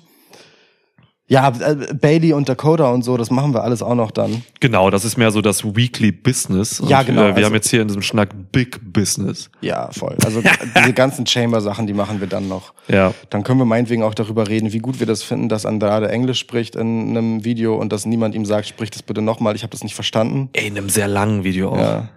Ja, 1.28 1.50
äh, 1.50 1.94
Bailey 1.96 2.34
und 2.34 2.48
Dakota 2.50 2.92
und 2.92 3.02
so, 3.04 3.18
das 3.18 3.32
machen 3.32 3.52
wir 3.56 3.64
alles 3.64 3.82
auch 3.82 3.96
noch 3.96 4.12
dann. 4.12 4.44
Genau, 4.60 4.92
das 4.92 5.06
ist 5.06 5.18
mehr 5.18 5.32
so 5.32 5.42
das 5.42 5.66
Weekly 5.66 6.12
Business. 6.12 6.80
Und 6.80 6.88
Ja, 6.90 7.02
genau, 7.02 7.22
Wir, 7.22 7.28
wir 7.30 7.36
also- 7.38 7.46
haben 7.48 7.54
jetzt 7.56 7.70
hier 7.72 7.82
in 7.82 7.88
diesem 7.88 8.04
Schnack 8.04 8.30
Big 8.52 8.80
Business. 8.94 9.50
Ja, 9.62 9.90
voll. 9.92 10.16
Also 10.24 10.44
diese 10.78 10.94
ganzen 10.94 11.26
Chamber-Sachen, 11.26 11.88
die 11.88 11.94
machen 11.94 12.20
wir 12.20 12.28
dann 12.28 12.48
noch. 12.48 12.74
Ja. 12.88 13.12
Dann 13.32 13.44
können 13.44 13.60
wir 13.60 13.66
meinetwegen 13.66 14.04
auch 14.04 14.14
darüber 14.14 14.48
reden, 14.48 14.72
wie 14.72 14.78
gut 14.78 15.00
wir 15.00 15.08
das 15.08 15.24
finden, 15.24 15.50
dass 15.50 15.66
Andrade 15.66 16.10
Englisch 16.10 16.38
spricht 16.40 16.76
in 16.76 17.10
einem 17.18 17.44
Video 17.44 17.76
und 17.76 17.92
dass 17.92 18.06
niemand 18.06 18.36
ihm 18.36 18.46
sagt, 18.46 18.68
sprich 18.68 18.92
das 18.92 19.02
bitte 19.02 19.24
nochmal, 19.24 19.56
ich 19.56 19.64
habe 19.64 19.72
das 19.72 19.84
nicht 19.84 19.96
verstanden. 19.96 20.50
Ey, 20.54 20.68
in 20.68 20.78
einem 20.78 20.90
sehr 20.90 21.08
langen 21.08 21.44
Video 21.44 21.72
auch. 21.72 21.80
Ja. 21.80 22.10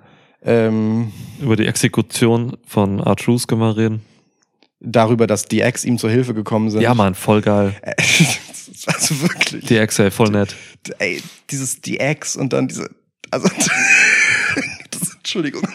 Ähm, 0.44 1.12
Über 1.40 1.56
die 1.56 1.66
Exekution 1.66 2.59
von 2.66 3.01
R-Truth 3.01 3.48
können 3.48 3.62
wir 3.62 3.74
reden. 3.76 4.02
darüber, 4.80 5.26
dass 5.26 5.47
die 5.47 5.62
Ex 5.62 5.85
ihm 5.85 5.97
zur 5.98 6.10
Hilfe 6.10 6.35
gekommen 6.35 6.68
sind. 6.70 6.82
Ja, 6.82 6.93
Mann, 6.94 7.14
voll 7.14 7.40
geil. 7.40 7.74
also 8.86 9.20
wirklich. 9.22 9.64
Die 9.66 9.76
Ex, 9.76 9.98
ey, 9.98 10.10
voll 10.10 10.30
nett. 10.30 10.55
ey, 10.98 11.22
dieses 11.50 11.80
die 11.80 12.00
Ex 12.00 12.36
und 12.36 12.52
dann 12.52 12.68
diese, 12.68 12.90
also 13.30 13.48
das, 14.90 15.14
Entschuldigung, 15.16 15.66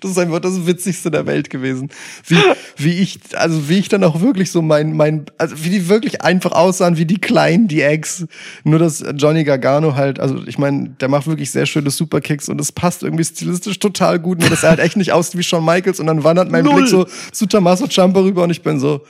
das 0.00 0.12
ist 0.12 0.18
einfach 0.18 0.40
das 0.40 0.66
Witzigste 0.66 1.10
der 1.10 1.26
Welt 1.26 1.50
gewesen. 1.50 1.90
Wie, 2.26 2.38
wie 2.76 3.00
ich, 3.00 3.18
also 3.34 3.68
wie 3.68 3.78
ich 3.78 3.88
dann 3.88 4.02
auch 4.04 4.20
wirklich 4.20 4.50
so 4.50 4.62
mein, 4.62 4.96
mein, 4.96 5.26
also 5.38 5.62
wie 5.62 5.70
die 5.70 5.88
wirklich 5.88 6.22
einfach 6.22 6.52
aussahen, 6.52 6.96
wie 6.96 7.04
die 7.04 7.18
Kleinen, 7.18 7.68
die 7.68 7.82
Ex. 7.82 8.26
Nur 8.64 8.78
dass 8.78 9.04
Johnny 9.16 9.44
Gargano 9.44 9.94
halt, 9.94 10.18
also 10.18 10.42
ich 10.46 10.58
meine, 10.58 10.90
der 11.00 11.08
macht 11.08 11.26
wirklich 11.26 11.50
sehr 11.50 11.66
schöne 11.66 11.90
Superkicks 11.90 12.48
und 12.48 12.60
es 12.60 12.72
passt 12.72 13.02
irgendwie 13.02 13.24
stilistisch 13.24 13.78
total 13.78 14.18
gut, 14.18 14.40
nur 14.40 14.50
dass 14.50 14.62
er 14.62 14.70
halt 14.70 14.80
echt 14.80 14.96
nicht 14.96 15.12
aussieht 15.12 15.38
wie 15.38 15.42
Shawn 15.42 15.64
Michaels 15.64 16.00
und 16.00 16.06
dann 16.06 16.24
wandert 16.24 16.50
mein 16.50 16.64
Null. 16.64 16.76
Blick 16.76 16.88
so 16.88 17.06
zu 17.32 17.46
Tommaso 17.46 17.86
Ciampa 17.86 18.20
rüber 18.20 18.44
und 18.44 18.50
ich 18.50 18.62
bin 18.62 18.80
so, 18.80 19.04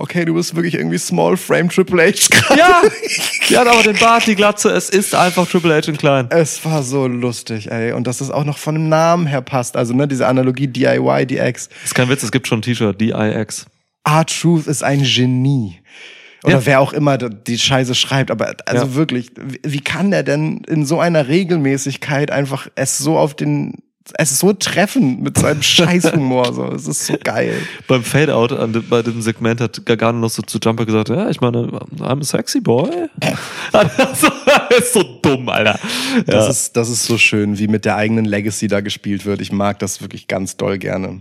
okay, 0.00 0.24
du 0.24 0.34
bist 0.34 0.54
wirklich 0.56 0.74
irgendwie 0.74 0.98
Small 0.98 1.36
Frame 1.36 1.68
Triple 1.68 2.02
H 2.02 2.28
gerade. 2.30 2.58
Ja! 2.60 2.82
Die 3.48 3.56
hat 3.58 3.66
aber 3.68 3.82
den 3.82 3.96
Bart, 3.96 4.26
die 4.26 4.34
Glatze. 4.36 4.70
Es 4.70 4.88
ist 4.90 5.14
einfach 5.14 5.46
Triple 5.48 5.74
H 5.74 5.88
in 5.88 5.96
klein. 5.96 6.26
Es 6.30 6.64
war 6.64 6.82
so 6.82 7.06
lustig, 7.06 7.70
ey. 7.70 7.92
Und 7.92 8.06
dass 8.06 8.20
es 8.20 8.30
auch 8.30 8.44
noch 8.44 8.58
von 8.58 8.74
dem 8.74 8.88
Namen 8.88 9.26
her 9.26 9.42
passt. 9.42 9.76
Also, 9.76 9.92
ne, 9.94 10.06
diese 10.08 10.26
Analogie 10.26 10.66
DIY, 10.68 11.26
DX. 11.26 11.68
Ist 11.84 11.94
kein 11.94 12.08
Witz, 12.08 12.22
es 12.22 12.32
gibt 12.32 12.46
schon 12.48 12.58
ein 12.60 12.62
T-Shirt, 12.62 13.00
DIX. 13.00 13.66
R-Truth 14.04 14.66
ist 14.66 14.82
ein 14.82 15.02
Genie. 15.02 15.78
Oder 16.44 16.54
Ja. 16.54 16.66
wer 16.66 16.80
auch 16.80 16.92
immer 16.94 17.18
die 17.18 17.58
Scheiße 17.58 17.94
schreibt. 17.94 18.30
Aber 18.30 18.54
also 18.66 18.86
Ja. 18.86 18.94
wirklich, 18.94 19.30
wie 19.36 19.60
wie 19.62 19.80
kann 19.80 20.10
der 20.10 20.22
denn 20.22 20.62
in 20.68 20.86
so 20.86 20.98
einer 21.00 21.28
Regelmäßigkeit 21.28 22.30
einfach 22.30 22.68
es 22.76 22.96
so 22.98 23.18
auf 23.18 23.34
den, 23.34 23.74
es 24.18 24.38
so 24.38 24.52
treffen 24.52 25.22
mit 25.22 25.38
seinem 25.38 25.62
Scheißhumor? 25.62 26.52
So, 26.52 26.66
es 26.72 26.86
ist 26.86 27.06
so 27.06 27.14
geil. 27.22 27.54
Beim 27.88 28.02
Fadeout 28.04 28.48
dem- 28.48 28.84
bei 28.88 29.02
dem 29.02 29.20
Segment 29.22 29.60
hat 29.60 29.84
Gargano 29.86 30.18
noch 30.18 30.30
so 30.30 30.42
zu 30.42 30.58
Jumper 30.62 30.86
gesagt, 30.86 31.08
ja, 31.08 31.28
ich 31.30 31.40
meine, 31.40 31.68
I'm 31.98 32.20
a 32.20 32.24
sexy 32.24 32.60
boy. 32.60 32.88
das 33.72 34.22
ist 34.78 34.92
so 34.94 35.02
dumm, 35.22 35.48
Alter. 35.48 35.78
Das, 36.26 36.34
Ja. 36.44 36.50
ist, 36.50 36.76
das 36.76 36.88
ist 36.88 37.04
so 37.04 37.18
schön, 37.18 37.58
wie 37.58 37.68
mit 37.68 37.84
der 37.84 37.96
eigenen 37.96 38.24
Legacy 38.24 38.68
da 38.68 38.80
gespielt 38.80 39.26
wird. 39.26 39.40
Ich 39.40 39.52
mag 39.52 39.78
das 39.78 40.00
wirklich 40.00 40.26
ganz 40.28 40.56
doll 40.56 40.78
gerne. 40.78 41.20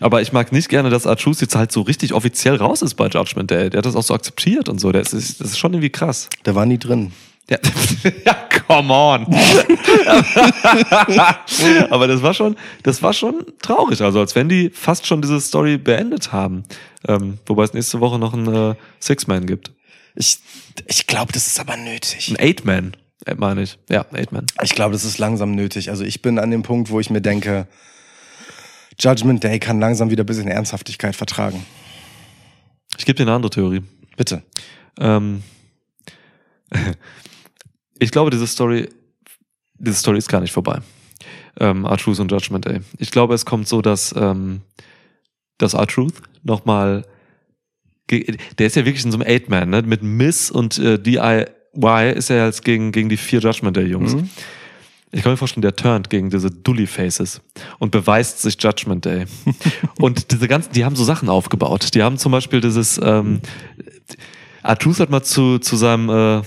Aber 0.00 0.22
ich 0.22 0.32
mag 0.32 0.52
nicht 0.52 0.68
gerne, 0.68 0.90
dass 0.90 1.06
Archus 1.08 1.40
jetzt 1.40 1.56
halt 1.56 1.72
so 1.72 1.82
richtig 1.82 2.14
offiziell 2.14 2.54
raus 2.54 2.82
ist 2.82 2.94
bei 2.94 3.08
Judgment 3.08 3.50
Day. 3.50 3.68
Der 3.68 3.78
hat 3.78 3.86
das 3.86 3.96
auch 3.96 4.02
so 4.04 4.14
akzeptiert 4.14 4.68
und 4.68 4.80
so. 4.80 4.92
Das 4.92 5.12
ist, 5.12 5.40
das 5.40 5.48
ist 5.48 5.58
schon 5.58 5.72
irgendwie 5.74 5.90
krass. 5.90 6.28
Der 6.46 6.54
war 6.54 6.66
nie 6.66 6.78
drin. 6.78 7.10
Ja, 7.50 7.58
ja 8.24 8.34
come 8.66 8.92
on. 8.92 9.26
Aber 11.90 12.06
das 12.06 12.22
war 12.22 12.34
schon, 12.34 12.56
das 12.82 13.02
war 13.02 13.12
schon 13.12 13.44
traurig. 13.62 14.02
Also 14.02 14.20
als 14.20 14.34
wenn 14.34 14.48
die 14.48 14.70
fast 14.70 15.06
schon 15.06 15.22
diese 15.22 15.40
Story 15.40 15.78
beendet 15.78 16.32
haben. 16.32 16.64
Ähm, 17.06 17.38
wobei 17.46 17.64
es 17.64 17.72
nächste 17.72 18.00
Woche 18.00 18.18
noch 18.18 18.34
einen 18.34 18.72
äh, 18.72 18.74
Six-Man 19.00 19.46
gibt. 19.46 19.72
Ich, 20.14 20.38
ich 20.86 21.06
glaube, 21.06 21.32
das 21.32 21.46
ist 21.46 21.60
aber 21.60 21.76
nötig. 21.76 22.30
Ein 22.30 22.38
Eight-Man, 22.38 22.96
äh, 23.24 23.34
meine 23.36 23.62
ich. 23.62 23.78
Ja, 23.88 24.04
Eight-Man. 24.12 24.46
Ich 24.62 24.74
glaube, 24.74 24.92
das 24.92 25.04
ist 25.04 25.18
langsam 25.18 25.52
nötig. 25.52 25.90
Also 25.90 26.04
ich 26.04 26.22
bin 26.22 26.38
an 26.38 26.50
dem 26.50 26.62
Punkt, 26.62 26.90
wo 26.90 27.00
ich 27.00 27.08
mir 27.08 27.22
denke, 27.22 27.66
Judgment 29.00 29.44
Day 29.44 29.58
kann 29.58 29.80
langsam 29.80 30.10
wieder 30.10 30.24
ein 30.24 30.26
bisschen 30.26 30.48
Ernsthaftigkeit 30.48 31.14
vertragen. 31.14 31.64
Ich 32.98 33.06
gebe 33.06 33.16
dir 33.16 33.22
eine 33.22 33.34
andere 33.34 33.50
Theorie. 33.50 33.82
Bitte. 34.16 34.42
Ähm, 34.98 35.42
ich 37.98 38.10
glaube, 38.10 38.30
diese 38.30 38.46
Story, 38.46 38.88
diese 39.78 39.96
Story 39.96 40.18
ist 40.18 40.28
gar 40.28 40.40
nicht 40.40 40.52
vorbei. 40.52 40.80
Ähm, 41.60 41.84
R-Truth 41.84 42.20
und 42.20 42.30
Judgment 42.30 42.64
Day. 42.64 42.80
Ich 42.98 43.10
glaube, 43.10 43.34
es 43.34 43.44
kommt 43.44 43.68
so, 43.68 43.82
dass, 43.82 44.14
ähm, 44.16 44.60
dass 45.58 45.74
R-Truth 45.74 46.14
nochmal, 46.42 47.04
der 48.10 48.66
ist 48.66 48.76
ja 48.76 48.84
wirklich 48.84 49.04
in 49.04 49.12
so 49.12 49.18
einem 49.18 49.28
Eight-Man, 49.28 49.70
ne? 49.70 49.82
Mit 49.82 50.02
Miss 50.02 50.50
und 50.50 50.78
äh, 50.78 50.98
DIY 50.98 52.12
ist 52.14 52.30
er 52.30 52.46
jetzt 52.46 52.64
gegen, 52.64 52.92
gegen 52.92 53.08
die 53.08 53.16
vier 53.16 53.40
Judgment 53.40 53.76
Day-Jungs. 53.76 54.14
Mhm. 54.14 54.30
Ich 55.10 55.22
kann 55.22 55.32
mir 55.32 55.36
vorstellen, 55.38 55.62
der 55.62 55.74
turnt 55.74 56.10
gegen 56.10 56.28
diese 56.30 56.50
Dully-Faces 56.50 57.40
und 57.78 57.90
beweist 57.90 58.42
sich 58.42 58.56
Judgment 58.62 59.04
Day. 59.04 59.24
und 59.98 60.30
diese 60.32 60.48
ganzen, 60.48 60.72
die 60.72 60.84
haben 60.84 60.96
so 60.96 61.04
Sachen 61.04 61.28
aufgebaut. 61.28 61.94
Die 61.94 62.02
haben 62.02 62.18
zum 62.18 62.32
Beispiel 62.32 62.60
dieses, 62.60 63.00
ähm, 63.02 63.40
Artus 64.62 65.00
hat 65.00 65.10
mal 65.10 65.22
zu, 65.22 65.58
zu 65.58 65.76
seinem 65.76 66.10
äh, 66.10 66.42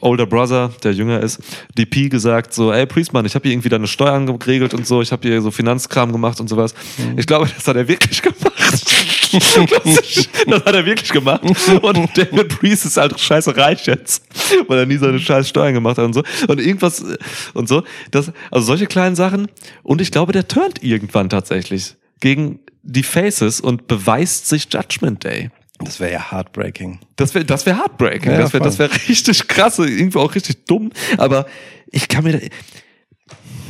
Older 0.00 0.26
Brother, 0.26 0.72
der 0.82 0.92
jünger 0.92 1.20
ist, 1.20 1.40
DP 1.78 2.08
gesagt, 2.10 2.52
so, 2.52 2.72
ey 2.72 2.86
Priestmann, 2.86 3.24
ich 3.24 3.34
habe 3.36 3.44
hier 3.44 3.52
irgendwie 3.52 3.68
deine 3.68 3.86
Steuern 3.86 4.26
geregelt 4.38 4.74
und 4.74 4.86
so, 4.86 5.00
ich 5.00 5.12
habe 5.12 5.28
hier 5.28 5.40
so 5.40 5.52
Finanzkram 5.52 6.10
gemacht 6.10 6.40
und 6.40 6.48
sowas. 6.48 6.74
Ich 7.16 7.26
glaube, 7.26 7.48
das 7.54 7.66
hat 7.68 7.76
er 7.76 7.86
wirklich 7.86 8.20
gemacht. 8.20 8.42
das, 9.32 10.28
das 10.46 10.64
hat 10.64 10.74
er 10.74 10.84
wirklich 10.84 11.10
gemacht. 11.10 11.42
Und 11.82 12.18
David 12.18 12.48
Priest 12.58 12.84
ist 12.84 12.96
halt 12.96 13.18
scheiße 13.18 13.56
reich 13.56 13.86
jetzt, 13.86 14.24
weil 14.66 14.80
er 14.80 14.86
nie 14.86 14.96
seine 14.96 15.20
scheiß 15.20 15.48
Steuern 15.48 15.74
gemacht 15.74 15.98
hat 15.98 16.04
und 16.04 16.14
so. 16.14 16.22
Und 16.48 16.60
irgendwas 16.60 17.00
äh, 17.00 17.16
und 17.54 17.68
so. 17.68 17.84
Das, 18.10 18.32
also 18.50 18.66
solche 18.66 18.86
kleinen 18.86 19.14
Sachen. 19.14 19.46
Und 19.84 20.00
ich 20.00 20.10
glaube, 20.10 20.32
der 20.32 20.48
turnt 20.48 20.82
irgendwann 20.82 21.28
tatsächlich 21.28 21.94
gegen 22.20 22.58
die 22.82 23.04
Faces 23.04 23.60
und 23.60 23.86
beweist 23.86 24.48
sich 24.48 24.66
Judgment 24.72 25.22
Day. 25.22 25.50
Das 25.84 26.00
wäre 26.00 26.12
ja 26.12 26.30
heartbreaking. 26.30 26.98
Das 27.16 27.34
wäre 27.34 27.44
das 27.44 27.66
wär 27.66 27.76
heartbreaking. 27.76 28.32
Ja, 28.32 28.38
das 28.38 28.52
wäre 28.52 28.64
das 28.64 28.78
wär 28.78 28.90
richtig 29.08 29.48
krass, 29.48 29.78
irgendwie 29.78 30.18
auch 30.18 30.34
richtig 30.34 30.64
dumm. 30.66 30.90
Aber 31.18 31.46
ich 31.90 32.08
kann 32.08 32.24
mir. 32.24 32.40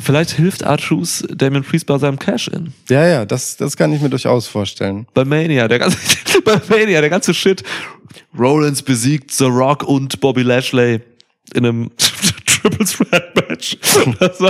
Vielleicht 0.03 0.33
hilft 0.33 0.65
Archus 0.65 1.25
Damon 1.33 1.63
Priest 1.63 1.87
bei 1.87 1.97
seinem 1.97 2.19
Cash-In. 2.19 2.73
Ja, 2.89 3.07
ja, 3.07 3.25
das, 3.25 3.57
das 3.57 3.77
kann 3.77 3.93
ich 3.93 4.03
mir 4.03 4.11
durchaus 4.11 4.49
vorstellen. 4.49 5.07
Bei 5.15 5.25
Mania, 5.25 5.69
der 5.69 5.79
ganze, 5.79 5.97
bei 6.45 6.61
Mania, 6.69 7.01
der 7.01 7.11
ganze 7.11 7.33
Shit. 7.33 7.63
Rollins 8.37 8.83
besiegt 8.83 9.31
The 9.31 9.45
Rock 9.45 9.85
und 9.85 10.21
Bobby 10.21 10.43
Lashley 10.43 11.01
in 11.55 11.67
einem 11.67 11.91
Triple 12.63 12.85
Threat 12.85 13.35
Match. 13.49 13.77
Das 14.19 14.41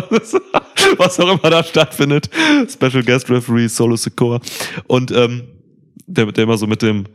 was 0.98 1.20
auch 1.20 1.38
immer 1.38 1.50
da 1.50 1.62
stattfindet. 1.62 2.28
Special 2.68 3.02
Guest 3.02 3.30
Referee 3.30 3.68
Solo 3.68 3.96
Sikoa. 3.96 4.40
Und 4.86 5.10
ähm, 5.10 5.44
der, 6.06 6.26
der 6.32 6.44
immer 6.44 6.58
so 6.58 6.66
mit 6.66 6.82
dem 6.82 7.06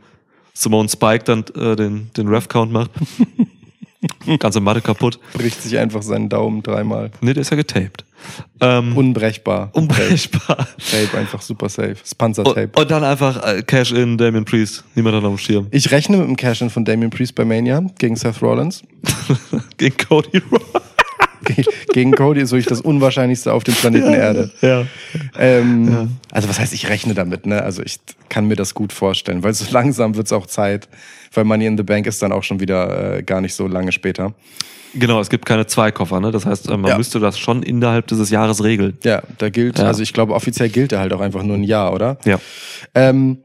Simone 0.58 0.88
Spike 0.88 1.22
dann 1.24 1.44
äh, 1.54 1.76
den, 1.76 2.10
den 2.16 2.26
Ref-Count 2.26 2.72
macht. 2.72 2.90
Ganze 4.40 4.60
Matte 4.60 4.80
kaputt. 4.80 5.18
Bricht 5.34 5.62
sich 5.62 5.78
einfach 5.78 6.02
seinen 6.02 6.28
Daumen 6.28 6.62
dreimal. 6.64 7.10
Nee, 7.20 7.32
der 7.32 7.42
ist 7.42 7.50
ja 7.50 7.56
getaped. 7.56 8.04
Ähm, 8.60 8.96
Unbrechbar. 8.96 9.70
unbrechbar. 9.72 10.56
Tape 10.90 11.16
einfach 11.18 11.40
super 11.42 11.68
safe. 11.68 11.94
Das 12.00 12.10
Und, 12.12 12.18
Panzertape. 12.18 12.70
und 12.80 12.90
dann 12.90 13.04
einfach 13.04 13.40
äh, 13.44 13.62
Cash-In, 13.62 14.18
Damien 14.18 14.44
Priest. 14.44 14.82
Niemand 14.96 15.14
hat 15.16 15.24
auf 15.24 15.34
dem 15.34 15.38
Schirm. 15.38 15.66
Ich 15.70 15.90
rechne 15.92 16.16
mit 16.16 16.26
dem 16.26 16.36
Cash-In 16.36 16.70
von 16.70 16.84
Damien 16.84 17.10
Priest 17.10 17.34
bei 17.36 17.44
Mania 17.44 17.80
gegen 17.98 18.16
Seth 18.16 18.42
Rollins. 18.42 18.82
Gegen 19.76 19.96
Cody 19.96 20.42
Rhodes. 20.50 20.82
gegen 21.92 22.12
Cody 22.12 22.40
ist 22.40 22.50
wirklich 22.50 22.66
das 22.66 22.80
Unwahrscheinlichste 22.80 23.52
auf 23.52 23.64
dem 23.64 23.74
Planeten 23.74 24.12
Erde. 24.12 24.50
Ja. 24.60 24.84
Ähm, 25.38 26.16
Also 26.30 26.48
was 26.48 26.58
heißt, 26.60 26.72
ich 26.72 26.88
rechne 26.88 27.14
damit, 27.14 27.46
ne? 27.46 27.62
Also 27.62 27.82
ich 27.82 27.98
kann 28.28 28.46
mir 28.46 28.56
das 28.56 28.74
gut 28.74 28.92
vorstellen, 28.92 29.42
weil 29.42 29.54
so 29.54 29.64
langsam 29.70 30.16
wird's 30.16 30.32
auch 30.32 30.46
Zeit, 30.46 30.88
weil 31.32 31.44
Money 31.44 31.66
in 31.66 31.76
the 31.76 31.82
Bank 31.82 32.06
ist 32.06 32.22
dann 32.22 32.32
auch 32.32 32.42
schon 32.42 32.60
wieder 32.60 33.18
äh, 33.18 33.22
gar 33.22 33.40
nicht 33.40 33.54
so 33.54 33.66
lange 33.66 33.92
später. 33.92 34.34
Genau, 34.94 35.20
es 35.20 35.28
gibt 35.28 35.44
keine 35.44 35.66
zwei 35.66 35.90
Koffer, 35.92 36.18
ne? 36.18 36.30
Das 36.30 36.46
heißt, 36.46 36.68
äh, 36.70 36.76
man 36.76 36.90
Ja. 36.90 36.96
müsste 36.96 37.20
das 37.20 37.38
schon 37.38 37.62
innerhalb 37.62 38.06
dieses 38.06 38.30
Jahres 38.30 38.64
regeln. 38.64 38.96
Ja, 39.04 39.22
da 39.36 39.50
gilt, 39.50 39.78
Ja. 39.78 39.84
also 39.84 40.02
ich 40.02 40.12
glaube, 40.14 40.34
offiziell 40.34 40.70
gilt 40.70 40.92
er 40.92 41.00
halt 41.00 41.12
auch 41.12 41.20
einfach 41.20 41.42
nur 41.42 41.56
ein 41.56 41.62
Jahr, 41.62 41.92
oder? 41.92 42.16
Ja. 42.24 42.40
Ähm, 42.94 43.38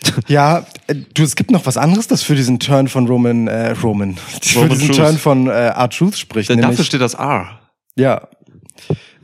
ja, 0.28 0.66
äh, 0.86 0.94
du, 1.14 1.22
es 1.22 1.36
gibt 1.36 1.50
noch 1.50 1.66
was 1.66 1.76
anderes, 1.76 2.06
das 2.06 2.22
für 2.22 2.34
diesen 2.34 2.58
Turn 2.58 2.88
von 2.88 3.06
Roman, 3.06 3.48
äh, 3.48 3.70
Roman, 3.70 4.16
für 4.42 4.60
Roman 4.60 4.70
diesen 4.70 4.88
Truth. 4.88 4.96
Turn 4.96 5.18
von 5.18 5.46
äh, 5.48 5.68
R-Truth 5.68 6.18
spricht. 6.18 6.50
Dafür 6.50 6.66
Nämlich, 6.66 6.86
steht 6.86 7.00
das 7.00 7.14
R. 7.14 7.60
ja. 7.96 8.28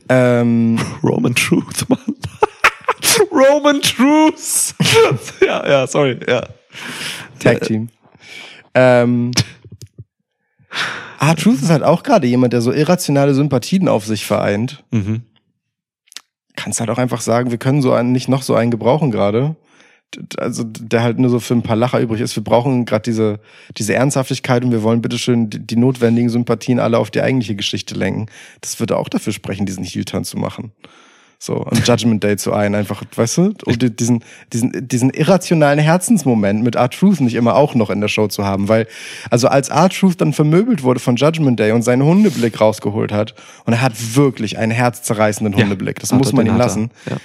Ähm, 0.09 0.79
Roman 1.03 1.33
Truth, 1.33 1.87
Mann. 1.87 1.99
Roman 3.31 3.81
Truth. 3.81 4.75
ja, 5.41 5.67
ja, 5.67 5.87
sorry, 5.87 6.19
ja. 6.27 6.43
Tag 7.39 7.61
Team. 7.61 7.89
Ähm, 8.73 9.31
R-Truth 11.19 11.61
ist 11.61 11.69
halt 11.69 11.83
auch 11.83 12.03
gerade 12.03 12.27
jemand, 12.27 12.53
der 12.53 12.61
so 12.61 12.71
irrationale 12.71 13.33
Sympathien 13.33 13.87
auf 13.87 14.05
sich 14.05 14.25
vereint. 14.25 14.83
Mhm. 14.91 15.23
Kannst 16.55 16.79
halt 16.79 16.89
auch 16.89 16.97
einfach 16.97 17.21
sagen, 17.21 17.51
wir 17.51 17.57
können 17.57 17.81
so 17.81 17.93
einen 17.93 18.11
nicht 18.11 18.27
noch 18.27 18.43
so 18.43 18.55
einen 18.55 18.71
gebrauchen 18.71 19.09
gerade. 19.09 19.55
Also 20.37 20.63
der 20.65 21.03
halt 21.03 21.19
nur 21.19 21.29
so 21.29 21.39
für 21.39 21.53
ein 21.53 21.61
paar 21.63 21.75
Lacher 21.75 21.99
übrig 21.99 22.21
ist. 22.21 22.35
Wir 22.35 22.43
brauchen 22.43 22.85
gerade 22.85 23.03
diese, 23.03 23.39
diese 23.77 23.93
Ernsthaftigkeit 23.95 24.63
und 24.63 24.71
wir 24.71 24.83
wollen 24.83 25.01
bitteschön 25.01 25.49
die, 25.49 25.59
die 25.59 25.75
notwendigen 25.75 26.29
Sympathien 26.29 26.79
alle 26.79 26.97
auf 26.97 27.11
die 27.11 27.21
eigentliche 27.21 27.55
Geschichte 27.55 27.95
lenken. 27.95 28.27
Das 28.61 28.79
würde 28.79 28.97
auch 28.97 29.09
dafür 29.09 29.33
sprechen, 29.33 29.65
diesen 29.65 29.83
Heel-Turn 29.83 30.23
zu 30.23 30.37
machen. 30.37 30.71
So, 31.39 31.55
und 31.57 31.85
Judgment 31.85 32.23
Day 32.23 32.37
zu 32.37 32.53
ein, 32.53 32.73
einfach, 32.73 33.03
weißt 33.13 33.37
du, 33.37 33.53
um 33.65 33.77
die- 33.77 33.93
diesen, 33.93 34.23
diesen, 34.53 34.87
diesen 34.87 35.09
irrationalen 35.09 35.77
Herzensmoment 35.79 36.63
mit 36.63 36.75
R-Truth 36.75 37.19
nicht 37.19 37.33
immer 37.33 37.55
auch 37.55 37.75
noch 37.75 37.89
in 37.89 37.99
der 37.99 38.07
Show 38.07 38.27
zu 38.29 38.45
haben, 38.45 38.69
weil, 38.69 38.87
also 39.29 39.49
als 39.49 39.67
R-Truth 39.67 40.21
dann 40.21 40.31
vermöbelt 40.31 40.83
wurde 40.83 41.01
von 41.01 41.17
Judgment 41.17 41.59
Day 41.59 41.73
und 41.73 41.81
seinen 41.81 42.03
Hundeblick 42.03 42.61
rausgeholt 42.61 43.11
hat, 43.11 43.35
und 43.65 43.73
er 43.73 43.81
hat 43.81 44.15
wirklich 44.15 44.57
einen 44.57 44.71
herzzerreißenden 44.71 45.55
Hundeblick, 45.55 45.99
das 45.99 46.13
muss 46.13 46.31
man 46.31 46.45
ihm 46.45 46.57
lassen. 46.57 46.91
Ja. 47.09 47.17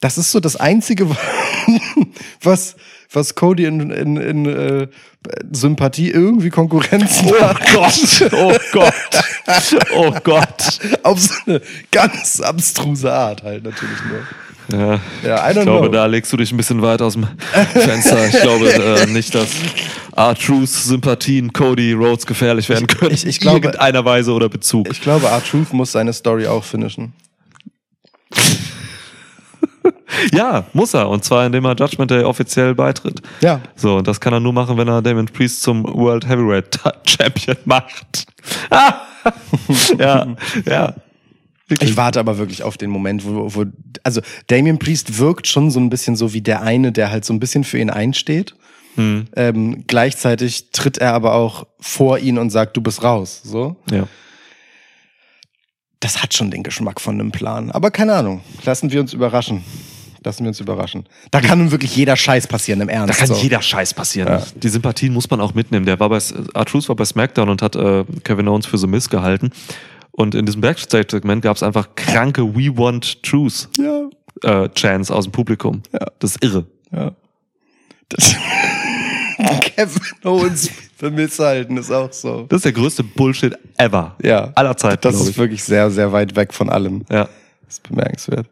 Das 0.00 0.16
ist 0.18 0.30
so 0.30 0.38
das 0.40 0.54
Einzige, 0.56 1.08
was, 2.42 2.76
was 3.12 3.34
Cody 3.34 3.64
in, 3.64 3.90
in, 3.90 4.16
in 4.16 4.46
äh, 4.46 4.86
Sympathie 5.50 6.10
irgendwie 6.10 6.50
Konkurrenz 6.50 7.20
Oh 7.24 7.34
macht. 7.40 7.72
Gott, 7.72 8.32
oh 8.32 8.56
Gott, 8.72 8.94
oh 9.96 10.12
Gott. 10.22 10.78
Auf 11.02 11.18
so 11.20 11.34
eine 11.46 11.60
ganz 11.90 12.40
abstruse 12.40 13.12
Art 13.12 13.42
halt 13.42 13.64
natürlich 13.64 13.98
nur. 14.08 14.20
Ja, 14.70 15.00
Ja, 15.24 15.50
I 15.50 15.54
don't 15.54 15.58
ich 15.60 15.62
glaube, 15.64 15.86
know. 15.86 15.92
da 15.92 16.06
legst 16.06 16.32
du 16.32 16.36
dich 16.36 16.52
ein 16.52 16.56
bisschen 16.58 16.80
weit 16.82 17.00
aus 17.02 17.14
dem 17.14 17.26
Fenster. 17.74 18.26
Ich 18.28 18.40
glaube 18.40 18.70
äh, 19.00 19.06
nicht, 19.06 19.34
dass 19.34 19.48
R-Truth 20.14 20.68
Sympathien 20.68 21.52
Cody 21.52 21.92
Rhodes 21.94 22.24
gefährlich 22.26 22.68
werden 22.68 22.86
können. 22.86 23.12
ich- 23.12 23.26
ich 23.26 23.40
glaube- 23.40 23.56
In 23.58 23.64
irgendeiner 23.64 24.04
Weise 24.04 24.32
oder 24.32 24.48
Bezug. 24.48 24.88
Ich 24.90 25.00
glaube, 25.00 25.26
R-Truth 25.26 25.72
muss 25.72 25.90
seine 25.92 26.12
Story 26.12 26.46
auch 26.46 26.62
finishen. 26.64 27.14
Ja, 30.32 30.64
muss 30.72 30.94
er. 30.94 31.08
Und 31.08 31.24
zwar, 31.24 31.46
indem 31.46 31.64
er 31.64 31.76
Judgment 31.76 32.10
Day 32.10 32.24
offiziell 32.24 32.74
beitritt. 32.74 33.20
Ja. 33.40 33.60
So, 33.76 33.96
und 33.96 34.08
das 34.08 34.20
kann 34.20 34.32
er 34.32 34.40
nur 34.40 34.52
machen, 34.52 34.76
wenn 34.76 34.88
er 34.88 35.02
Damon 35.02 35.26
Priest 35.26 35.62
zum 35.62 35.84
World 35.84 36.26
Heavyweight 36.26 36.80
Champion 37.06 37.56
macht. 37.64 38.26
Ah! 38.70 39.02
ja, 39.98 40.26
ja. 40.66 40.94
Ich 41.68 41.96
warte 41.96 42.18
aber 42.18 42.38
wirklich 42.38 42.62
auf 42.62 42.78
den 42.78 42.90
Moment, 42.90 43.26
wo, 43.26 43.54
wo 43.54 43.64
also 44.02 44.22
Damien 44.46 44.78
Priest 44.78 45.18
wirkt 45.18 45.46
schon 45.46 45.70
so 45.70 45.78
ein 45.78 45.90
bisschen 45.90 46.16
so 46.16 46.32
wie 46.32 46.40
der 46.40 46.62
eine, 46.62 46.92
der 46.92 47.10
halt 47.10 47.24
so 47.26 47.34
ein 47.34 47.40
bisschen 47.40 47.64
für 47.64 47.78
ihn 47.78 47.90
einsteht. 47.90 48.54
Hm. 48.94 49.26
Ähm, 49.36 49.84
gleichzeitig 49.86 50.70
tritt 50.72 50.98
er 50.98 51.12
aber 51.12 51.34
auch 51.34 51.66
vor 51.78 52.18
ihn 52.18 52.38
und 52.38 52.50
sagt, 52.50 52.76
du 52.76 52.80
bist 52.80 53.02
raus. 53.04 53.42
So. 53.44 53.76
Ja. 53.90 54.08
Das 56.00 56.22
hat 56.22 56.34
schon 56.34 56.50
den 56.50 56.62
Geschmack 56.62 57.00
von 57.00 57.14
einem 57.14 57.32
Plan. 57.32 57.70
Aber 57.72 57.90
keine 57.90 58.14
Ahnung. 58.14 58.40
Lassen 58.64 58.90
wir 58.92 59.00
uns 59.00 59.12
überraschen. 59.12 59.64
Lassen 60.24 60.44
wir 60.44 60.48
uns 60.48 60.60
überraschen. 60.60 61.06
Da 61.30 61.40
kann 61.40 61.58
nun 61.58 61.70
wirklich 61.70 61.94
jeder 61.96 62.16
Scheiß 62.16 62.46
passieren, 62.48 62.80
im 62.80 62.88
Da 62.88 62.94
Ernst. 62.94 63.18
kann 63.18 63.28
so. 63.28 63.34
jeder 63.36 63.62
Scheiß 63.62 63.94
passieren. 63.94 64.28
Ja. 64.28 64.42
Die 64.56 64.68
Sympathien 64.68 65.12
muss 65.12 65.30
man 65.30 65.40
auch 65.40 65.54
mitnehmen. 65.54 65.86
Der 65.86 65.98
war 66.00 66.08
bei 66.08 66.18
Artrus 66.54 66.88
war 66.88 66.96
bei 66.96 67.04
SmackDown 67.04 67.48
und 67.48 67.62
hat 67.62 67.76
äh, 67.76 68.04
Kevin 68.24 68.48
Owens 68.48 68.66
für 68.66 68.78
The 68.78 68.86
Miz 68.88 69.08
gehalten. 69.08 69.50
Und 70.10 70.34
in 70.34 70.44
diesem 70.46 70.60
Backstage-Segment 70.60 71.42
gab 71.42 71.56
es 71.56 71.62
einfach 71.62 71.94
kranke 71.94 72.42
We 72.54 72.76
Want 72.76 73.22
Truth 73.22 73.68
Ja, 73.78 74.08
äh, 74.64 74.68
Chants 74.70 75.10
aus 75.12 75.24
dem 75.24 75.32
Publikum. 75.32 75.82
Ja. 75.92 76.06
Das 76.18 76.32
ist 76.32 76.44
irre. 76.44 76.66
ja. 76.92 77.12
Das 78.08 78.34
Kevin 79.60 80.02
Owens 80.24 80.70
für 80.96 81.10
misshalten 81.10 81.76
ist 81.76 81.90
auch 81.90 82.12
so. 82.12 82.46
Das 82.48 82.58
ist 82.58 82.64
der 82.64 82.72
größte 82.72 83.04
Bullshit 83.04 83.54
ever. 83.76 84.16
Ja. 84.22 84.50
Aller 84.54 84.76
Zeiten. 84.76 85.00
Das 85.02 85.14
ist 85.14 85.28
ich. 85.30 85.38
wirklich 85.38 85.62
sehr, 85.62 85.90
sehr 85.90 86.12
weit 86.12 86.34
weg 86.36 86.52
von 86.52 86.68
allem. 86.68 87.04
Ja. 87.10 87.28
Das 87.64 87.74
ist 87.74 87.88
bemerkenswert. 87.88 88.46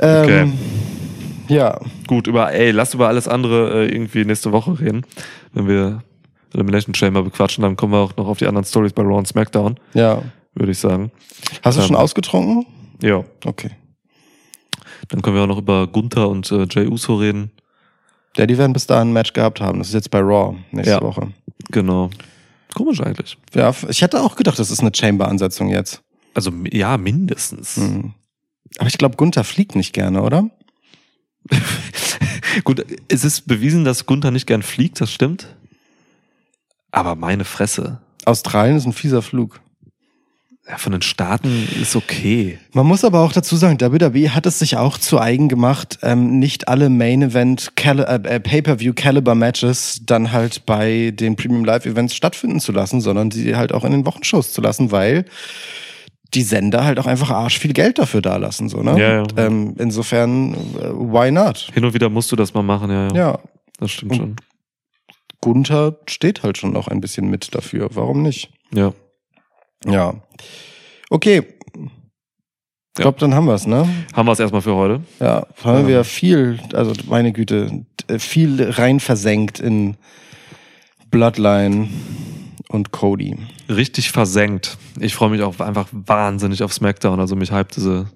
Ähm, 0.00 0.52
Ja, 1.48 1.78
Gut, 2.06 2.26
über, 2.26 2.52
ey, 2.52 2.70
lass 2.70 2.94
über 2.94 3.08
alles 3.08 3.28
andere 3.28 3.84
äh, 3.84 3.92
irgendwie 3.94 4.24
nächste 4.24 4.52
Woche 4.52 4.78
reden. 4.78 5.06
Wenn 5.52 5.68
wir 5.68 6.02
Elimination 6.52 6.94
Chamber 6.94 7.22
bequatschen, 7.22 7.62
dann 7.62 7.76
kommen 7.76 7.92
wir 7.92 7.98
auch 8.00 8.16
noch 8.16 8.26
auf 8.26 8.38
die 8.38 8.46
anderen 8.46 8.64
Stories 8.64 8.92
bei 8.92 9.02
Raw 9.02 9.16
und 9.18 9.26
SmackDown, 9.28 9.78
ja. 9.94 10.22
würde 10.54 10.72
ich 10.72 10.78
sagen. 10.78 11.10
Hast 11.62 11.78
du 11.78 11.82
Ähm, 11.82 11.88
schon 11.88 11.96
ausgetrunken? 11.96 12.66
Ja. 13.02 13.24
Okay. 13.44 13.70
Dann 15.08 15.22
können 15.22 15.36
wir 15.36 15.42
auch 15.42 15.48
noch 15.48 15.58
über 15.58 15.86
Gunther 15.86 16.28
und 16.28 16.50
äh, 16.52 16.66
Jay 16.70 16.86
Uso 16.86 17.16
reden. 17.16 17.50
Ja, 18.36 18.46
die 18.46 18.58
werden 18.58 18.72
bis 18.72 18.86
dahin 18.86 19.08
ein 19.08 19.12
Match 19.12 19.32
gehabt 19.32 19.60
haben. 19.60 19.78
Das 19.78 19.88
ist 19.88 19.94
jetzt 19.94 20.10
bei 20.10 20.20
Raw 20.20 20.56
nächste 20.72 20.94
Ja. 20.94 21.02
Woche. 21.02 21.32
Genau. 21.70 22.10
Komisch 22.74 23.00
eigentlich. 23.00 23.38
Ja, 23.54 23.72
ich 23.88 24.02
hätte 24.02 24.20
auch 24.20 24.34
gedacht, 24.36 24.58
das 24.58 24.70
ist 24.70 24.80
eine 24.80 24.90
Chamber-Ansetzung 24.94 25.68
jetzt. 25.68 26.02
Also 26.34 26.50
ja, 26.72 26.96
mindestens. 26.98 27.76
Mhm. 27.76 28.14
Aber 28.78 28.88
ich 28.88 28.98
glaube, 28.98 29.16
Gunther 29.16 29.44
fliegt 29.44 29.76
nicht 29.76 29.92
gerne, 29.92 30.22
oder? 30.22 30.50
Gut, 32.64 32.84
es 33.08 33.24
ist 33.24 33.46
bewiesen, 33.46 33.84
dass 33.84 34.06
Gunther 34.06 34.30
nicht 34.32 34.46
gern 34.46 34.62
fliegt, 34.62 35.00
das 35.00 35.12
stimmt. 35.12 35.54
Aber 36.90 37.14
meine 37.14 37.44
Fresse. 37.44 38.00
Australien 38.24 38.76
ist 38.76 38.86
ein 38.86 38.92
fieser 38.92 39.22
Flug. 39.22 39.60
Ja, 40.66 40.78
von 40.78 40.92
den 40.92 41.02
Staaten 41.02 41.68
ist 41.82 41.94
okay. 41.94 42.58
Man 42.72 42.86
muss 42.86 43.04
aber 43.04 43.20
auch 43.20 43.32
dazu 43.32 43.54
sagen, 43.54 43.78
WWE 43.80 44.34
hat 44.34 44.46
es 44.46 44.58
sich 44.58 44.78
auch 44.78 44.96
zu 44.96 45.20
eigen 45.20 45.48
gemacht, 45.50 45.98
ähm, 46.02 46.38
nicht 46.38 46.68
alle 46.68 46.88
Main 46.88 47.20
Event 47.20 47.70
äh, 47.84 47.90
äh, 48.14 48.40
Pay-per-View 48.40 48.94
Caliber 48.94 49.34
Matches 49.34 50.00
dann 50.06 50.32
halt 50.32 50.64
bei 50.64 51.10
den 51.14 51.36
Premium 51.36 51.66
Live 51.66 51.84
Events 51.84 52.14
stattfinden 52.14 52.60
zu 52.60 52.72
lassen, 52.72 53.02
sondern 53.02 53.30
sie 53.30 53.56
halt 53.56 53.72
auch 53.74 53.84
in 53.84 53.92
den 53.92 54.06
Wochenshows 54.06 54.54
zu 54.54 54.62
lassen, 54.62 54.90
weil 54.90 55.26
die 56.32 56.42
Sender 56.42 56.84
halt 56.84 56.98
auch 56.98 57.06
einfach 57.06 57.30
arsch 57.30 57.58
viel 57.58 57.74
Geld 57.74 57.98
dafür 57.98 58.22
dalassen, 58.22 58.70
so, 58.70 58.82
ne? 58.82 58.98
Ja, 58.98 59.16
ja. 59.22 59.24
Ähm, 59.36 59.74
insofern, 59.78 60.54
äh, 60.54 60.88
why 60.94 61.30
not? 61.30 61.68
Hin 61.74 61.84
und 61.84 61.92
wieder 61.92 62.08
musst 62.08 62.32
du 62.32 62.36
das 62.36 62.54
mal 62.54 62.62
machen, 62.62 62.90
ja. 62.90 63.08
ja. 63.08 63.14
Ja, 63.14 63.38
Das 63.78 63.90
stimmt 63.90 64.12
Und- 64.12 64.18
schon. 64.18 64.36
Gunther 65.42 65.98
steht 66.06 66.42
halt 66.42 66.56
schon 66.56 66.74
auch 66.74 66.88
ein 66.88 67.02
bisschen 67.02 67.28
mit 67.28 67.54
dafür. 67.54 67.90
Warum 67.92 68.22
nicht? 68.22 68.50
Ja. 68.72 68.94
Ja. 69.86 70.14
Okay. 71.10 71.42
Ich 72.96 73.02
glaube, 73.02 73.18
dann 73.18 73.34
haben 73.34 73.46
wir's, 73.46 73.66
ne? 73.66 73.88
Haben 74.12 74.26
wir 74.28 74.32
es 74.32 74.38
erstmal 74.40 74.62
für 74.62 74.74
heute. 74.76 75.00
Ja, 75.18 75.46
haben 75.64 75.80
Ja. 75.82 75.86
wir 75.88 76.04
viel, 76.04 76.60
also 76.74 76.92
meine 77.08 77.32
Güte, 77.32 77.84
viel 78.18 78.62
rein 78.70 79.00
versenkt 79.00 79.58
in 79.58 79.96
Bloodline 81.10 81.88
und 82.68 82.92
Cody. 82.92 83.36
Richtig 83.68 84.10
versenkt. 84.12 84.78
Ich 85.00 85.14
freue 85.14 85.30
mich 85.30 85.42
auch 85.42 85.58
einfach 85.60 85.88
wahnsinnig 85.92 86.62
auf 86.62 86.72
SmackDown. 86.72 87.18
Also 87.20 87.34
mich 87.36 87.52
hypt 87.52 87.76
diese 87.76 88.06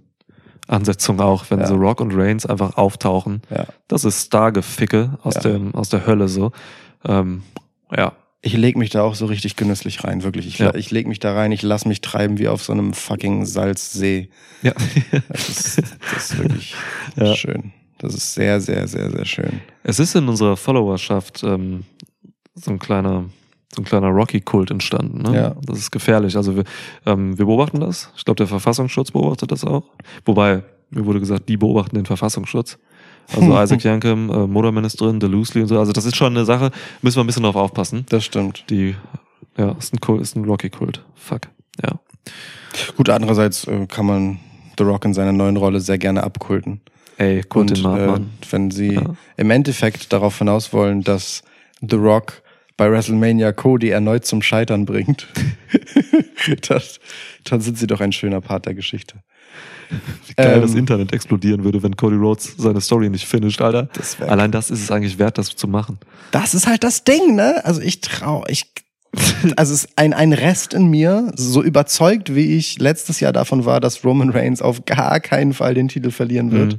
Ansetzung 0.68 1.20
auch, 1.20 1.46
wenn 1.50 1.60
Ja. 1.60 1.66
so 1.66 1.74
Rock 1.74 2.00
und 2.00 2.12
Reigns 2.14 2.46
einfach 2.46 2.76
auftauchen. 2.76 3.42
Ja. 3.50 3.66
Das 3.88 4.04
ist 4.04 4.26
Stargeficke 4.26 5.18
aus, 5.22 5.34
Ja. 5.36 5.40
dem, 5.42 5.74
aus 5.74 5.88
der 5.88 6.06
Hölle 6.06 6.28
so. 6.28 6.52
Ähm, 7.04 7.42
ja. 7.96 8.12
Ich 8.40 8.52
leg 8.56 8.76
mich 8.76 8.90
da 8.90 9.02
auch 9.02 9.16
so 9.16 9.26
richtig 9.26 9.56
genüsslich 9.56 10.04
rein, 10.04 10.22
wirklich. 10.22 10.46
Ich, 10.46 10.58
Ja. 10.58 10.72
ich 10.74 10.90
leg 10.92 11.08
mich 11.08 11.18
da 11.18 11.34
rein, 11.34 11.50
ich 11.50 11.62
lass 11.62 11.84
mich 11.86 12.00
treiben 12.00 12.38
wie 12.38 12.46
auf 12.48 12.62
so 12.62 12.72
einem 12.72 12.92
fucking 12.94 13.44
Salzsee. 13.46 14.28
ja. 14.62 14.72
Das 15.28 15.48
ist, 15.48 15.78
das 16.12 16.30
ist 16.30 16.38
wirklich 16.38 16.74
Ja. 17.16 17.34
schön. 17.34 17.72
Das 17.98 18.14
ist 18.14 18.34
sehr, 18.34 18.60
sehr, 18.60 18.86
sehr, 18.86 19.10
sehr 19.10 19.24
schön. 19.24 19.60
Es 19.82 19.98
ist 19.98 20.14
in 20.14 20.28
unserer 20.28 20.56
Followerschaft 20.56 21.42
ähm, 21.42 21.84
so 22.54 22.70
ein 22.70 22.78
kleiner, 22.78 23.24
so 23.74 23.82
ein 23.82 23.84
kleiner 23.84 24.06
Rocky-Kult 24.08 24.70
entstanden. 24.70 25.22
Ne? 25.22 25.34
Ja. 25.36 25.56
Das 25.66 25.78
ist 25.78 25.90
gefährlich. 25.90 26.36
Also 26.36 26.54
wir, 26.54 26.64
ähm, 27.06 27.36
wir 27.36 27.44
beobachten 27.46 27.80
das. 27.80 28.12
Ich 28.16 28.24
glaube, 28.24 28.36
der 28.36 28.46
Verfassungsschutz 28.46 29.10
beobachtet 29.10 29.50
das 29.50 29.64
auch. 29.64 29.82
Wobei, 30.24 30.62
mir 30.90 31.04
wurde 31.06 31.18
gesagt, 31.18 31.48
die 31.48 31.56
beobachten 31.56 31.96
den 31.96 32.06
Verfassungsschutz. 32.06 32.78
Also 33.34 33.62
Isaac 33.62 33.84
Yankem, 33.84 34.30
äh, 34.30 34.46
Motorministerin, 34.46 35.20
Delusli 35.20 35.62
und 35.62 35.68
so. 35.68 35.78
Also 35.78 35.92
das 35.92 36.04
ist 36.04 36.16
schon 36.16 36.36
eine 36.36 36.44
Sache, 36.44 36.70
müssen 37.02 37.16
wir 37.16 37.24
ein 37.24 37.26
bisschen 37.26 37.42
drauf 37.42 37.56
aufpassen. 37.56 38.06
Das 38.08 38.24
stimmt. 38.24 38.64
Die, 38.70 38.94
ja, 39.56 39.72
ist 39.72 39.92
ein, 39.92 40.00
Kult, 40.00 40.22
ist 40.22 40.36
ein 40.36 40.44
Rocky-Kult. 40.44 41.04
Fuck. 41.14 41.42
Ja. 41.82 41.98
Gut, 42.96 43.08
andererseits 43.10 43.66
äh, 43.66 43.86
kann 43.86 44.06
man 44.06 44.38
The 44.78 44.84
Rock 44.84 45.04
in 45.04 45.14
seiner 45.14 45.32
neuen 45.32 45.56
Rolle 45.56 45.80
sehr 45.80 45.98
gerne 45.98 46.22
abkulten. 46.22 46.80
Ey, 47.16 47.42
Kult 47.42 47.84
Und 47.84 47.98
äh, 47.98 48.20
wenn 48.50 48.70
sie 48.70 48.94
Ja. 48.94 49.02
im 49.36 49.50
Endeffekt 49.50 50.12
darauf 50.12 50.38
hinaus 50.38 50.72
wollen, 50.72 51.02
dass 51.02 51.42
The 51.80 51.96
Rock 51.96 52.42
bei 52.76 52.90
WrestleMania 52.90 53.52
Cody 53.52 53.88
erneut 53.90 54.24
zum 54.24 54.40
Scheitern 54.40 54.86
bringt, 54.86 55.26
das, 56.68 57.00
dann 57.44 57.60
sind 57.60 57.76
sie 57.76 57.86
doch 57.88 58.00
ein 58.00 58.12
schöner 58.12 58.40
Part 58.40 58.66
der 58.66 58.74
Geschichte. 58.74 59.16
Wie 60.26 60.34
geil 60.34 60.56
ähm, 60.56 60.62
das 60.62 60.74
Internet 60.74 61.12
explodieren 61.12 61.64
würde, 61.64 61.82
wenn 61.82 61.96
Cody 61.96 62.16
Rhodes 62.16 62.54
seine 62.58 62.80
Story 62.80 63.08
nicht 63.08 63.26
finisht, 63.26 63.60
Alter. 63.62 63.88
Das 63.94 64.20
Allein 64.20 64.50
das 64.52 64.70
ist 64.70 64.82
es 64.82 64.90
eigentlich 64.90 65.18
wert, 65.18 65.38
das 65.38 65.54
zu 65.56 65.66
machen. 65.68 65.98
Das 66.30 66.54
ist 66.54 66.66
halt 66.66 66.84
das 66.84 67.04
Ding, 67.04 67.34
ne? 67.36 67.64
Also 67.64 67.80
ich 67.80 68.00
trau, 68.00 68.44
ich, 68.48 68.66
also 69.56 69.72
es 69.72 69.84
ist 69.84 69.90
ein, 69.96 70.12
ein 70.12 70.32
Rest 70.34 70.74
in 70.74 70.88
mir, 70.88 71.32
so 71.36 71.62
überzeugt, 71.62 72.34
wie 72.34 72.56
ich 72.56 72.78
letztes 72.78 73.20
Jahr 73.20 73.32
davon 73.32 73.64
war, 73.64 73.80
dass 73.80 74.04
Roman 74.04 74.30
Reigns 74.30 74.60
auf 74.60 74.84
gar 74.84 75.20
keinen 75.20 75.54
Fall 75.54 75.72
den 75.74 75.88
Titel 75.88 76.10
verlieren 76.10 76.52
wird. 76.52 76.74
Mhm. 76.74 76.78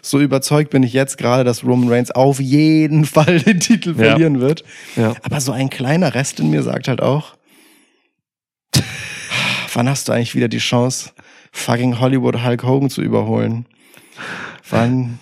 So 0.00 0.20
überzeugt 0.20 0.70
bin 0.70 0.82
ich 0.82 0.92
jetzt 0.94 1.18
gerade, 1.18 1.44
dass 1.44 1.64
Roman 1.64 1.90
Reigns 1.90 2.10
auf 2.10 2.40
jeden 2.40 3.04
Fall 3.04 3.40
den 3.40 3.60
Titel 3.60 3.90
Ja. 3.90 4.10
verlieren 4.10 4.40
wird. 4.40 4.64
Ja. 4.96 5.14
Aber 5.22 5.40
so 5.40 5.52
ein 5.52 5.68
kleiner 5.68 6.14
Rest 6.14 6.40
in 6.40 6.48
mir 6.50 6.62
sagt 6.62 6.88
halt 6.88 7.02
auch, 7.02 7.34
wann 9.74 9.88
hast 9.88 10.08
du 10.08 10.12
eigentlich 10.12 10.34
wieder 10.34 10.48
die 10.48 10.58
Chance, 10.58 11.10
fucking 11.52 12.00
Hollywood 12.00 12.44
Hulk 12.44 12.64
Hogan 12.64 12.90
zu 12.90 13.02
überholen? 13.02 13.66
Wann, 14.70 15.18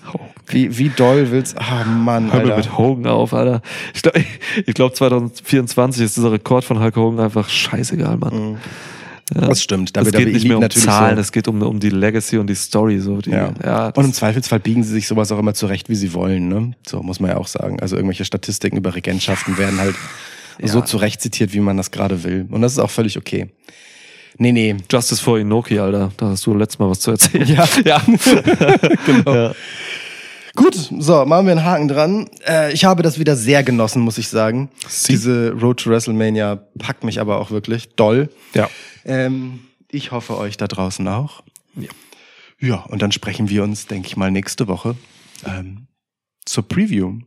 wie, 0.48 0.76
wie 0.76 0.88
doll 0.88 1.30
willst, 1.30 1.56
ah 1.58 1.84
Mann, 1.84 2.32
Hör 2.32 2.40
Alter. 2.40 2.56
mit 2.56 2.78
Hogan 2.78 3.06
auf, 3.06 3.32
Alter. 3.32 3.62
Ich 3.94 4.02
glaube, 4.02 4.24
ich 4.66 4.74
glaub 4.74 4.96
2024 4.96 6.02
ist 6.02 6.16
dieser 6.16 6.32
Rekord 6.32 6.64
von 6.64 6.80
Hulk 6.80 6.96
Hogan 6.96 7.20
einfach 7.20 7.48
scheißegal, 7.48 8.16
Mann. 8.16 8.52
Mhm. 8.52 8.56
Das 9.34 9.60
stimmt. 9.60 9.96
Es 9.96 10.12
geht 10.12 10.32
nicht 10.32 10.46
mehr 10.46 10.58
um 10.58 10.70
Zahlen, 10.70 11.16
so. 11.16 11.20
es 11.20 11.32
geht 11.32 11.48
um, 11.48 11.60
um 11.62 11.80
die 11.80 11.90
Legacy 11.90 12.38
und 12.38 12.46
die 12.48 12.54
Story. 12.54 13.00
So. 13.00 13.20
Die, 13.20 13.30
Ja. 13.30 13.52
ja 13.64 13.88
Und 13.88 14.04
im 14.04 14.12
Zweifelsfall 14.12 14.60
biegen 14.60 14.84
sie 14.84 14.92
sich 14.92 15.08
sowas 15.08 15.32
auch 15.32 15.38
immer 15.38 15.52
zurecht, 15.52 15.88
wie 15.88 15.96
sie 15.96 16.14
wollen. 16.14 16.48
Ne? 16.48 16.74
So 16.86 17.02
muss 17.02 17.18
man 17.18 17.32
ja 17.32 17.36
auch 17.36 17.48
sagen. 17.48 17.80
Also 17.80 17.96
irgendwelche 17.96 18.24
Statistiken 18.24 18.76
über 18.76 18.94
Regentschaften 18.94 19.58
werden 19.58 19.80
halt 19.80 19.96
so 20.62 20.80
zurecht 20.80 21.20
zitiert, 21.20 21.52
wie 21.52 21.60
man 21.60 21.76
das 21.76 21.90
gerade 21.90 22.22
will. 22.22 22.46
Und 22.50 22.62
das 22.62 22.72
ist 22.72 22.78
auch 22.78 22.90
völlig 22.90 23.18
okay. 23.18 23.48
Nee, 24.38 24.52
nee. 24.52 24.76
Justice 24.90 25.22
for 25.22 25.38
Inoki, 25.38 25.78
Alter. 25.78 26.12
Da 26.16 26.28
hast 26.30 26.44
du 26.46 26.54
letztes 26.54 26.78
Mal 26.78 26.90
was 26.90 27.00
zu 27.00 27.10
erzählen. 27.12 27.46
Ja. 27.48 27.66
ja. 27.84 28.02
genau. 29.06 29.34
Ja. 29.34 29.54
Gut, 30.54 30.74
so, 30.74 31.24
machen 31.26 31.46
wir 31.46 31.52
einen 31.52 31.64
Haken 31.64 31.88
dran. 31.88 32.30
Äh, 32.46 32.72
ich 32.72 32.84
habe 32.86 33.02
das 33.02 33.18
wieder 33.18 33.36
sehr 33.36 33.62
genossen, 33.62 34.00
muss 34.02 34.16
ich 34.18 34.28
sagen. 34.28 34.70
Sie- 34.88 35.12
Diese 35.12 35.52
Road 35.52 35.80
to 35.80 35.90
WrestleMania 35.90 36.56
packt 36.78 37.04
mich 37.04 37.20
aber 37.20 37.38
auch 37.40 37.50
wirklich 37.50 37.94
doll. 37.96 38.28
ja. 38.54 38.68
Ähm, 39.04 39.60
ich 39.90 40.10
hoffe 40.10 40.36
euch 40.36 40.56
da 40.56 40.66
draußen 40.66 41.06
auch. 41.06 41.42
Ja. 41.76 41.88
Ja, 42.58 42.76
und 42.88 43.02
dann 43.02 43.12
sprechen 43.12 43.48
wir 43.50 43.62
uns, 43.62 43.86
denke 43.86 44.08
ich 44.08 44.16
mal, 44.16 44.30
nächste 44.32 44.66
Woche 44.66 44.96
ähm, 45.46 45.86
zur 46.44 46.66
Preview 46.66 47.18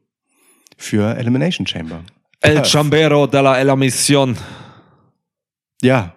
für 0.77 1.15
Elimination 1.15 1.65
Chamber. 1.65 2.03
El. 2.41 2.65
Chambero 2.65 3.27
de 3.27 3.41
la 3.41 3.61
La 3.61 3.76
Mission. 3.77 4.36
Ja. 5.81 6.14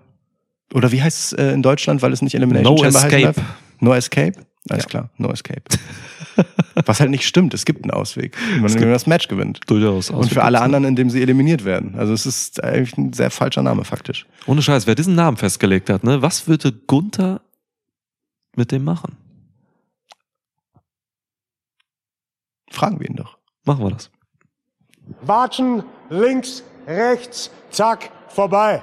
Oder 0.74 0.90
wie 0.92 1.02
heißt 1.02 1.18
es 1.18 1.38
äh, 1.38 1.52
in 1.52 1.62
Deutschland, 1.62 2.02
weil 2.02 2.12
es 2.12 2.22
nicht 2.22 2.34
Elimination 2.34 2.74
No 2.76 2.82
Chamber 2.82 3.04
Escape. 3.06 3.26
heißt? 3.28 3.40
No 3.80 3.92
Escape? 3.94 4.32
Alles 4.70 4.84
Ja. 4.84 4.88
klar, 4.88 5.10
No 5.18 5.30
Escape. 5.30 5.62
Was 6.86 7.00
halt 7.00 7.10
nicht 7.10 7.26
stimmt, 7.26 7.52
es 7.52 7.66
gibt 7.66 7.84
einen 7.84 7.90
Ausweg, 7.90 8.34
wenn 8.54 8.62
man 8.62 8.90
das 8.90 9.06
Match 9.06 9.28
gewinnt. 9.28 9.60
Durchaus. 9.66 10.08
Und 10.08 10.32
für 10.32 10.42
alle 10.42 10.62
anderen, 10.62 10.84
indem 10.84 11.10
sie 11.10 11.20
eliminiert 11.20 11.64
werden. 11.66 11.94
Also 11.98 12.14
es 12.14 12.24
ist 12.24 12.62
eigentlich 12.64 12.96
ein 12.96 13.12
sehr 13.12 13.30
falscher 13.30 13.62
Name 13.62 13.84
faktisch. 13.84 14.24
Ohne 14.46 14.62
Scheiß, 14.62 14.86
wer 14.86 14.94
diesen 14.94 15.14
Namen 15.14 15.36
festgelegt 15.36 15.90
hat, 15.90 16.04
ne? 16.04 16.22
Was 16.22 16.48
würde 16.48 16.72
Gunther 16.72 17.42
mit 18.56 18.72
dem 18.72 18.84
machen? 18.84 19.16
Fragen 22.70 22.98
wir 23.00 23.08
ihn 23.10 23.16
doch. 23.16 23.36
Machen 23.64 23.84
wir 23.84 23.90
das. 23.90 24.10
Watschen, 25.20 25.82
links, 26.08 26.62
rechts, 26.86 27.50
zack, 27.70 28.10
vorbei. 28.28 28.82